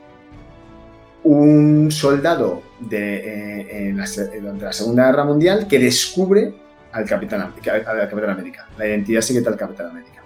un 1.23 1.89
soldado 1.91 2.61
de, 2.79 3.15
eh, 3.17 3.89
en 3.89 3.97
la 3.97 4.05
se- 4.07 4.39
durante 4.39 4.65
la 4.65 4.73
Segunda 4.73 5.05
Guerra 5.07 5.25
Mundial 5.25 5.67
que 5.67 5.79
descubre 5.79 6.53
al 6.91 7.05
Capitán, 7.05 7.41
al 7.41 8.29
América, 8.29 8.67
la 8.77 8.87
identidad 8.87 9.21
secreta 9.21 9.49
del 9.49 9.59
Capitán 9.59 9.87
América. 9.87 10.21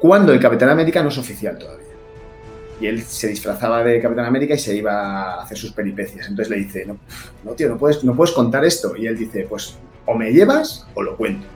Cuando 0.00 0.32
el 0.32 0.40
Capitán 0.40 0.68
América 0.70 1.02
no 1.02 1.08
es 1.08 1.18
oficial 1.18 1.58
todavía. 1.58 1.84
Y 2.80 2.86
él 2.86 3.02
se 3.02 3.28
disfrazaba 3.28 3.82
de 3.82 4.00
Capitán 4.02 4.26
América 4.26 4.54
y 4.54 4.58
se 4.58 4.76
iba 4.76 4.92
a 5.38 5.42
hacer 5.42 5.56
sus 5.56 5.72
peripecias. 5.72 6.28
Entonces 6.28 6.50
le 6.50 6.58
dice, 6.62 6.84
no, 6.84 6.98
no 7.44 7.52
tío, 7.52 7.68
no 7.70 7.78
puedes, 7.78 8.04
no 8.04 8.14
puedes 8.14 8.34
contar 8.34 8.64
esto. 8.66 8.94
Y 8.96 9.06
él 9.06 9.16
dice, 9.16 9.46
pues 9.48 9.78
o 10.04 10.14
me 10.14 10.30
llevas 10.32 10.86
o 10.94 11.02
lo 11.02 11.16
cuento. 11.16 11.46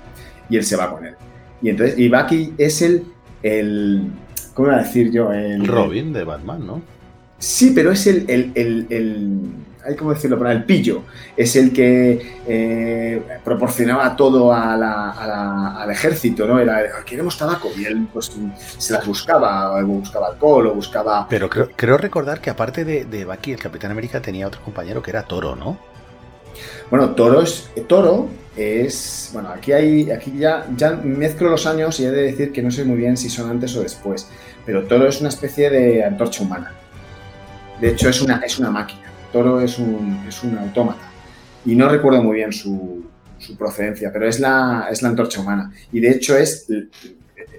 Y 0.48 0.56
él 0.56 0.64
se 0.64 0.76
va 0.76 0.90
con 0.90 1.04
él. 1.04 1.14
Y 1.60 1.68
entonces, 1.68 1.98
y 1.98 2.08
Bucky 2.08 2.54
es 2.56 2.80
el, 2.80 3.04
el 3.42 4.10
¿cómo 4.54 4.68
iba 4.68 4.78
a 4.78 4.82
decir 4.82 5.10
yo? 5.12 5.30
El, 5.30 5.52
El 5.62 5.66
Robin 5.66 6.12
de 6.14 6.24
Batman, 6.24 6.66
¿no? 6.66 6.80
Sí, 7.38 7.72
pero 7.74 7.92
es 7.92 8.06
el, 8.06 8.24
el, 8.28 8.52
el, 8.54 8.86
el- 8.88 9.40
hay 9.84 9.96
como 9.96 10.12
decirlo, 10.12 10.38
Pero 10.38 10.52
el 10.52 10.64
pillo. 10.64 11.02
Es 11.36 11.56
el 11.56 11.72
que 11.72 12.40
eh, 12.46 13.22
proporcionaba 13.44 14.14
todo 14.16 14.52
a 14.52 14.76
la- 14.76 15.10
a 15.10 15.26
la- 15.26 15.82
al 15.82 15.90
ejército, 15.90 16.46
¿no? 16.46 16.58
Era, 16.58 16.82
queremos 17.04 17.36
tabaco. 17.38 17.68
Y 17.76 17.84
él 17.84 18.06
pues 18.12 18.30
se 18.78 18.92
las 18.92 19.06
buscaba, 19.06 19.72
o 19.74 19.84
buscaba 19.86 20.28
alcohol, 20.28 20.66
o 20.68 20.74
buscaba... 20.74 21.26
Pero 21.28 21.48
creo, 21.48 21.70
creo 21.76 21.96
recordar 21.98 22.40
que 22.40 22.50
aparte 22.50 22.84
de, 22.84 23.04
de 23.04 23.24
Bucky, 23.24 23.52
el 23.52 23.58
Capitán 23.60 23.90
América 23.90 24.20
tenía 24.20 24.46
otro 24.46 24.60
compañero 24.62 25.02
que 25.02 25.10
era 25.10 25.22
Toro, 25.22 25.56
¿no? 25.56 25.78
Bueno, 26.90 27.10
Toro 27.10 27.40
es, 27.42 27.70
Toro 27.88 28.28
es... 28.56 29.30
Bueno, 29.32 29.50
aquí 29.50 29.72
hay 29.72 30.10
aquí 30.10 30.32
ya, 30.36 30.66
ya 30.76 30.90
mezclo 30.92 31.48
los 31.50 31.66
años 31.66 31.98
y 32.00 32.04
he 32.04 32.10
de 32.10 32.22
decir 32.22 32.52
que 32.52 32.62
no 32.62 32.70
sé 32.70 32.84
muy 32.84 32.96
bien 32.96 33.16
si 33.16 33.30
son 33.30 33.48
antes 33.50 33.74
o 33.76 33.82
después. 33.82 34.28
Pero 34.66 34.84
Toro 34.84 35.06
es 35.08 35.20
una 35.20 35.28
especie 35.30 35.70
de 35.70 36.04
antorcha 36.04 36.42
humana. 36.42 36.72
De 37.80 37.90
hecho, 37.90 38.08
es 38.10 38.20
una, 38.20 38.38
es 38.44 38.58
una 38.58 38.70
máquina. 38.70 38.99
Toro 39.32 39.60
es 39.60 39.78
un, 39.78 40.24
es 40.28 40.42
un 40.44 40.58
autómata. 40.58 41.02
Y 41.64 41.74
no 41.76 41.88
recuerdo 41.88 42.22
muy 42.22 42.36
bien 42.36 42.52
su, 42.52 43.04
su 43.38 43.56
procedencia, 43.56 44.10
pero 44.12 44.26
es 44.26 44.40
la, 44.40 44.88
es 44.90 45.02
la 45.02 45.08
antorcha 45.10 45.40
humana. 45.40 45.72
Y 45.92 46.00
de 46.00 46.10
hecho 46.10 46.36
es... 46.36 46.66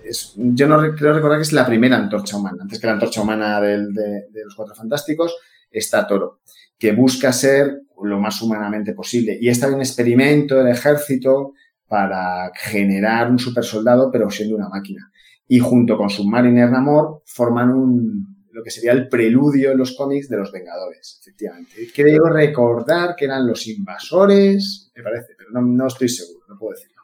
es- 0.04 0.34
yo 0.36 0.68
no 0.68 0.80
re- 0.80 0.96
creo 0.96 1.14
recordar 1.14 1.38
que 1.38 1.44
es 1.44 1.54
la 1.54 1.66
primera 1.66 1.98
antorcha 1.98 2.38
humana. 2.38 2.58
Antes 2.62 2.80
que 2.80 2.88
la 2.88 2.94
antorcha 2.94 3.22
humana 3.22 3.62
del- 3.62 3.94
de, 3.94 4.28
de 4.32 4.44
los 4.44 4.56
Cuatro 4.56 4.76
Fantásticos, 4.76 5.36
está 5.70 6.06
Toro, 6.08 6.40
que 6.78 6.92
busca 6.92 7.32
ser 7.32 7.82
lo 8.04 8.20
más 8.20 8.42
humanamente 8.42 8.94
posible. 8.94 9.38
Y 9.40 9.48
está 9.50 9.68
un 9.68 9.80
experimento 9.80 10.56
del 10.56 10.68
ejército 10.70 11.54
para 11.88 12.52
generar 12.56 13.30
un 13.30 13.38
supersoldado, 13.40 14.10
pero 14.12 14.30
siendo 14.30 14.56
una 14.56 14.70
máquina. 14.70 15.12
Y 15.48 15.60
junto 15.60 15.98
con 15.98 16.10
Submariner 16.10 16.70
Namor 16.72 17.22
forman 17.26 17.70
un, 17.72 18.31
lo 18.54 18.64
que 18.64 18.72
sería 18.72 18.92
el 18.92 19.08
preludio 19.08 19.72
en 19.72 19.78
los 19.78 19.96
cómics 19.96 20.30
de 20.30 20.38
los 20.38 20.52
Vengadores, 20.52 21.20
efectivamente. 21.22 21.90
Creo 21.94 22.24
recordar 22.26 23.16
que 23.16 23.26
eran 23.26 23.48
los 23.48 23.68
invasores, 23.68 24.92
me 24.96 25.04
parece, 25.04 25.34
pero 25.38 25.52
no, 25.52 25.62
no 25.62 25.88
estoy 25.88 26.10
seguro, 26.10 26.46
no 26.50 26.58
puedo 26.58 26.74
decirlo. 26.74 27.02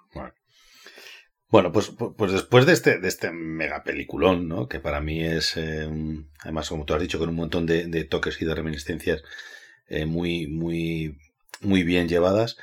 Bueno, 1.49 1.71
pues, 1.71 1.95
pu- 1.95 2.13
pues 2.17 2.33
después 2.33 2.65
de 2.65 2.73
este, 2.73 2.99
de 2.99 3.07
este 3.07 3.31
mega 3.31 3.81
peliculón, 3.83 4.49
¿no? 4.49 4.67
Que 4.67 4.81
para 4.81 4.99
mí 4.99 5.23
es, 5.23 5.55
eh, 5.55 5.87
además, 6.41 6.67
como 6.67 6.83
tú 6.83 6.93
has 6.93 7.01
dicho, 7.01 7.19
con 7.19 7.29
un 7.29 7.35
montón 7.35 7.65
de, 7.65 7.87
de 7.87 8.03
toques 8.03 8.41
y 8.41 8.45
de 8.45 8.53
reminiscencias 8.53 9.21
eh, 9.87 10.05
muy, 10.05 10.47
muy, 10.47 11.17
muy 11.61 11.83
bien 11.83 12.09
llevadas. 12.09 12.57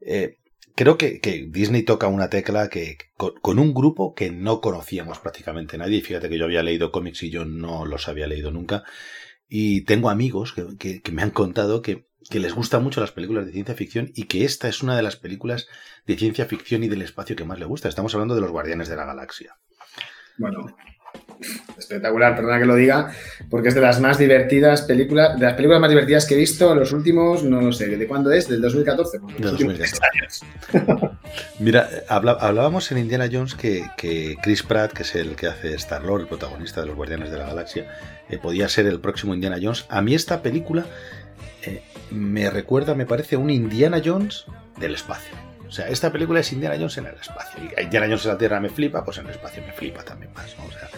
eh, 0.00 0.36
creo 0.80 0.96
que, 0.96 1.20
Disney 1.50 1.82
toca 1.82 2.08
una 2.08 2.30
tecla 2.30 2.70
que 2.70 2.96
con, 3.18 3.58
un 3.58 3.74
grupo 3.74 4.14
que 4.14 4.30
no 4.30 4.62
conocíamos 4.62 5.18
prácticamente 5.18 5.76
nadie. 5.76 6.00
Fíjate 6.00 6.30
que 6.30 6.38
yo 6.38 6.46
había 6.46 6.62
leído 6.62 6.90
cómics 6.90 7.22
y 7.22 7.28
yo 7.28 7.44
no 7.44 7.84
los 7.84 8.08
había 8.08 8.26
leído 8.26 8.50
nunca. 8.50 8.82
Y 9.46 9.82
tengo 9.82 10.08
amigos 10.08 10.54
que, 10.54 11.02
que- 11.02 11.12
me 11.12 11.20
han 11.20 11.32
contado 11.32 11.82
que, 11.82 12.06
que 12.30 12.40
les 12.40 12.54
gustan 12.54 12.82
mucho 12.82 13.02
las 13.02 13.12
películas 13.12 13.44
de 13.44 13.52
ciencia 13.52 13.74
ficción 13.74 14.10
y 14.14 14.22
que 14.22 14.46
esta 14.46 14.68
es 14.68 14.82
una 14.82 14.96
de 14.96 15.02
las 15.02 15.16
películas 15.16 15.68
de 16.06 16.16
ciencia 16.16 16.46
ficción 16.46 16.82
y 16.82 16.88
del 16.88 17.02
espacio 17.02 17.36
que 17.36 17.44
más 17.44 17.58
le 17.58 17.66
gusta. 17.66 17.90
Estamos 17.90 18.14
hablando 18.14 18.34
de 18.34 18.40
los 18.40 18.50
Guardianes 18.50 18.88
de 18.88 18.96
la 18.96 19.04
Galaxia. 19.04 19.58
Bueno, 20.38 20.74
espectacular, 21.90 22.36
perdona 22.36 22.58
que 22.58 22.66
lo 22.66 22.76
diga, 22.76 23.12
porque 23.48 23.68
es 23.68 23.74
de 23.74 23.80
las 23.80 24.00
más 24.00 24.18
divertidas 24.18 24.82
películas, 24.82 25.38
de 25.38 25.46
las 25.46 25.54
películas 25.54 25.80
más 25.80 25.90
divertidas 25.90 26.26
que 26.26 26.34
he 26.34 26.38
visto 26.38 26.72
en 26.72 26.78
los 26.78 26.92
últimos, 26.92 27.42
no 27.42 27.60
lo 27.60 27.72
sé, 27.72 27.88
¿de 27.88 28.06
cuándo 28.06 28.30
es? 28.30 28.48
¿Del 28.48 28.60
2014? 28.60 29.18
Pues 29.18 29.36
De 29.36 29.42
los 29.42 29.52
últimos 29.52 29.78
2014. 29.78 30.46
tres 30.62 30.82
años. 30.84 31.10
Mira, 31.58 31.88
hablábamos 32.08 32.90
en 32.92 32.98
Indiana 32.98 33.28
Jones 33.30 33.54
que, 33.54 33.84
que 33.96 34.36
Chris 34.40 34.62
Pratt, 34.62 34.92
que 34.92 35.02
es 35.02 35.14
el 35.16 35.34
que 35.34 35.48
hace 35.48 35.74
Star-Lord, 35.74 36.22
el 36.22 36.26
protagonista 36.28 36.80
de 36.80 36.86
los 36.86 36.96
Guardianes 36.96 37.30
de 37.30 37.38
la 37.38 37.46
Galaxia, 37.46 37.86
eh, 38.28 38.38
podía 38.38 38.68
ser 38.68 38.86
el 38.86 39.00
próximo 39.00 39.34
Indiana 39.34 39.58
Jones. 39.60 39.86
A 39.88 40.00
mí 40.00 40.14
esta 40.14 40.42
película 40.42 40.86
eh, 41.64 41.82
me 42.10 42.48
recuerda, 42.50 42.94
me 42.94 43.06
parece, 43.06 43.34
a 43.34 43.38
un 43.38 43.50
Indiana 43.50 44.00
Jones 44.04 44.46
del 44.78 44.94
espacio. 44.94 45.34
O 45.70 45.72
sea, 45.72 45.88
esta 45.88 46.10
película 46.10 46.40
es 46.40 46.52
Indiana 46.52 46.74
Jones 46.76 46.98
en 46.98 47.06
el 47.06 47.14
espacio. 47.14 47.62
Y 47.62 47.80
Indiana 47.80 48.06
Jones 48.06 48.24
en 48.24 48.32
la 48.32 48.38
Tierra 48.38 48.58
me 48.58 48.70
flipa, 48.70 49.04
pues 49.04 49.18
en 49.18 49.26
el 49.26 49.30
espacio 49.30 49.62
me 49.64 49.72
flipa 49.72 50.02
también 50.02 50.32
más. 50.32 50.56
¿no? 50.58 50.64
O 50.64 50.72
sea, 50.72 50.88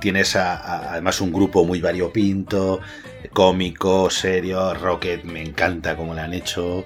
tienes 0.00 0.36
a- 0.36 0.56
a- 0.56 0.92
además 0.92 1.20
un 1.20 1.32
grupo 1.32 1.64
muy 1.64 1.80
variopinto, 1.80 2.80
cómico, 3.32 4.10
serio. 4.10 4.74
Rocket 4.74 5.24
me 5.24 5.42
encanta 5.42 5.96
cómo 5.96 6.14
le 6.14 6.20
han 6.20 6.34
hecho. 6.34 6.84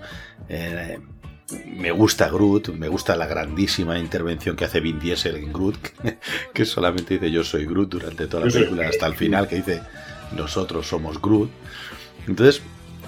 Eh, 0.49 0.99
me 1.67 1.91
gusta 1.93 2.29
Groot, 2.29 2.69
me 2.75 2.89
gusta 2.89 3.17
la 3.17 3.27
grandísima 3.27 3.99
intervención 3.99 4.55
que 4.55 4.67
hace 4.67 4.81
Vin 4.81 4.99
Diesel 4.99 5.37
en 5.37 5.53
Groot, 5.53 5.77
que, 6.53 6.65
solamente 6.67 7.15
dice 7.15 7.31
yo 7.31 7.43
soy 7.43 7.65
Groot 7.65 7.89
durante 7.91 8.27
toda 8.27 8.47
la 8.47 8.53
película 8.53 8.87
hasta 8.89 9.07
el 9.07 9.15
final, 9.15 9.49
que 9.49 9.57
dice 9.57 9.81
nosotros 10.37 10.87
somos 10.87 11.21
Groot. 11.23 11.51
Entonces, 12.27 12.61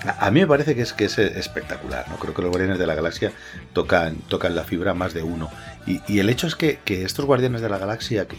a, 0.07 0.31
mí 0.31 0.41
me 0.41 0.47
parece 0.47 0.75
que 0.75 0.83
es, 0.83 0.93
que 0.93 1.05
es 1.05 1.19
espectacular, 1.19 2.09
¿no? 2.09 2.17
Creo 2.17 2.33
que 2.35 2.43
los 2.43 2.51
Guardianes 2.51 2.79
de 2.79 2.87
la 2.87 2.95
Galaxia 2.95 3.33
tocan, 3.73 4.17
tocan 4.29 4.55
la 4.55 4.65
fibra 4.65 4.95
más 4.95 5.13
de 5.13 5.23
uno. 5.23 5.51
Y, 5.87 6.19
el 6.19 6.31
hecho 6.31 6.47
es 6.47 6.55
que, 6.55 6.79
estos 6.87 7.25
Guardianes 7.25 7.61
de 7.61 7.69
la 7.69 7.79
Galaxia, 7.79 8.27
que, 8.27 8.37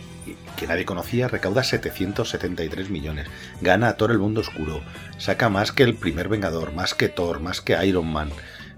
que 0.58 0.68
nadie 0.68 0.86
conocía, 0.86 1.28
recauda 1.28 1.64
773 1.64 2.90
millones. 2.90 3.28
Gana 3.62 3.90
a 3.90 3.98
Thor 3.98 4.12
el 4.12 4.20
Mundo 4.20 4.42
Oscuro. 4.42 4.82
Saca 5.18 5.50
más 5.50 5.72
que 5.72 5.84
el 5.84 5.96
primer 5.96 6.30
Vengador, 6.30 6.74
más 6.74 6.94
que 6.94 7.10
Thor, 7.10 7.40
más 7.40 7.62
que 7.62 7.84
Iron 7.86 8.12
Man, 8.12 8.32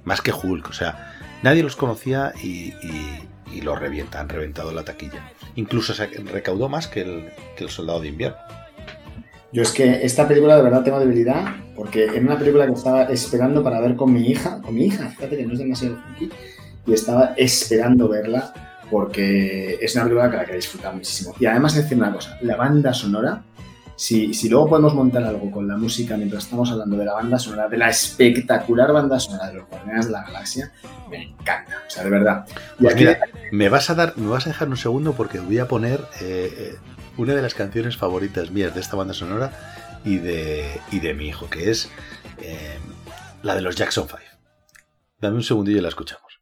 más 0.03 0.21
que 0.21 0.33
Hulk. 0.33 0.69
O 0.69 0.73
sea, 0.73 1.15
nadie 1.41 1.63
los 1.63 1.75
conocía 1.75 2.33
y, 2.41 2.73
y, 2.81 3.29
y 3.51 3.61
los 3.61 3.79
revienta, 3.79 4.19
han 4.19 4.29
reventado 4.29 4.71
la 4.73 4.83
taquilla. 4.83 5.31
Incluso 5.55 5.93
recaudó 6.31 6.67
más 6.67 6.87
que 6.87 7.31
el 7.57 7.69
Soldado 7.69 8.01
de 8.01 8.09
Invierno. 8.09 8.37
Yo 9.53 9.61
es 9.61 9.71
que 9.71 10.03
esta 10.03 10.27
película 10.27 10.57
de 10.57 10.63
verdad 10.63 10.83
tengo 10.83 10.99
debilidad, 10.99 11.45
porque 11.75 12.05
era 12.05 12.21
una 12.21 12.39
película 12.39 12.65
que 12.65 12.73
estaba 12.73 13.03
esperando 13.03 13.63
para 13.63 13.79
ver 13.79 13.95
con 13.95 14.11
mi 14.11 14.27
hija, 14.27 14.59
con 14.63 14.73
mi 14.73 14.87
hija, 14.87 15.07
fíjate 15.09 15.37
que 15.37 15.45
no 15.45 15.53
es 15.53 15.59
demasiado 15.59 15.95
funky, 15.97 16.31
y 16.87 16.93
estaba 16.93 17.35
esperando 17.37 18.09
verla 18.09 18.51
porque 18.89 19.77
es 19.79 19.93
una 19.93 20.05
película 20.05 20.31
que 20.31 20.37
la 20.37 20.45
que 20.45 20.53
he 20.53 20.55
disfrutado 20.55 20.95
muchísimo. 20.95 21.35
Y 21.39 21.45
además 21.45 21.75
decir 21.75 21.95
una 21.95 22.11
cosa, 22.11 22.35
la 22.41 22.55
banda 22.55 22.93
sonora, 22.93 23.43
si, 23.95 24.33
si 24.33 24.49
luego 24.49 24.69
podemos 24.69 24.93
montar 24.95 25.23
algo 25.23 25.49
con 25.51 25.67
la 25.67 25.77
música 25.77 26.17
mientras 26.17 26.43
estamos 26.45 26.71
hablando 26.71 26.97
de 26.97 27.05
la 27.05 27.13
banda 27.13 27.37
sonora, 27.39 27.67
de 27.69 27.77
la 27.77 27.89
espectacular 27.89 28.91
banda 28.91 29.19
sonora 29.19 29.47
de 29.47 29.53
los 29.55 29.67
Guardianes 29.69 30.05
de 30.07 30.11
la 30.11 30.23
Galaxia, 30.23 30.71
me 31.09 31.21
encanta, 31.23 31.77
o 31.87 31.89
sea, 31.89 32.03
de 32.03 32.09
verdad. 32.09 32.45
Y 32.79 32.83
Pues 32.83 32.95
aquí- 32.95 33.03
mira, 33.05 33.19
me 33.51 33.69
vas 33.69 33.89
a 33.89 33.95
dar, 33.95 34.13
me 34.17 34.27
vas 34.27 34.45
a 34.47 34.49
dejar 34.49 34.67
un 34.69 34.77
segundo 34.77 35.13
porque 35.13 35.39
voy 35.39 35.59
a 35.59 35.67
poner 35.67 35.99
eh, 36.21 36.53
eh, 36.57 36.75
una 37.17 37.33
de 37.35 37.41
las 37.41 37.53
canciones 37.53 37.95
favoritas 37.97 38.49
mías 38.51 38.73
de 38.73 38.81
esta 38.81 38.95
banda 38.95 39.13
sonora 39.13 39.51
y 40.03 40.17
de, 40.17 40.81
y 40.91 40.99
de 40.99 41.13
mi 41.13 41.27
hijo, 41.27 41.49
que 41.49 41.69
es 41.69 41.89
eh, 42.41 42.77
la 43.43 43.55
de 43.55 43.61
los 43.61 43.75
Jackson 43.75 44.07
5. 44.07 44.19
Dame 45.21 45.35
un 45.37 45.43
segundillo 45.43 45.77
y 45.77 45.81
la 45.81 45.89
escuchamos. 45.89 46.32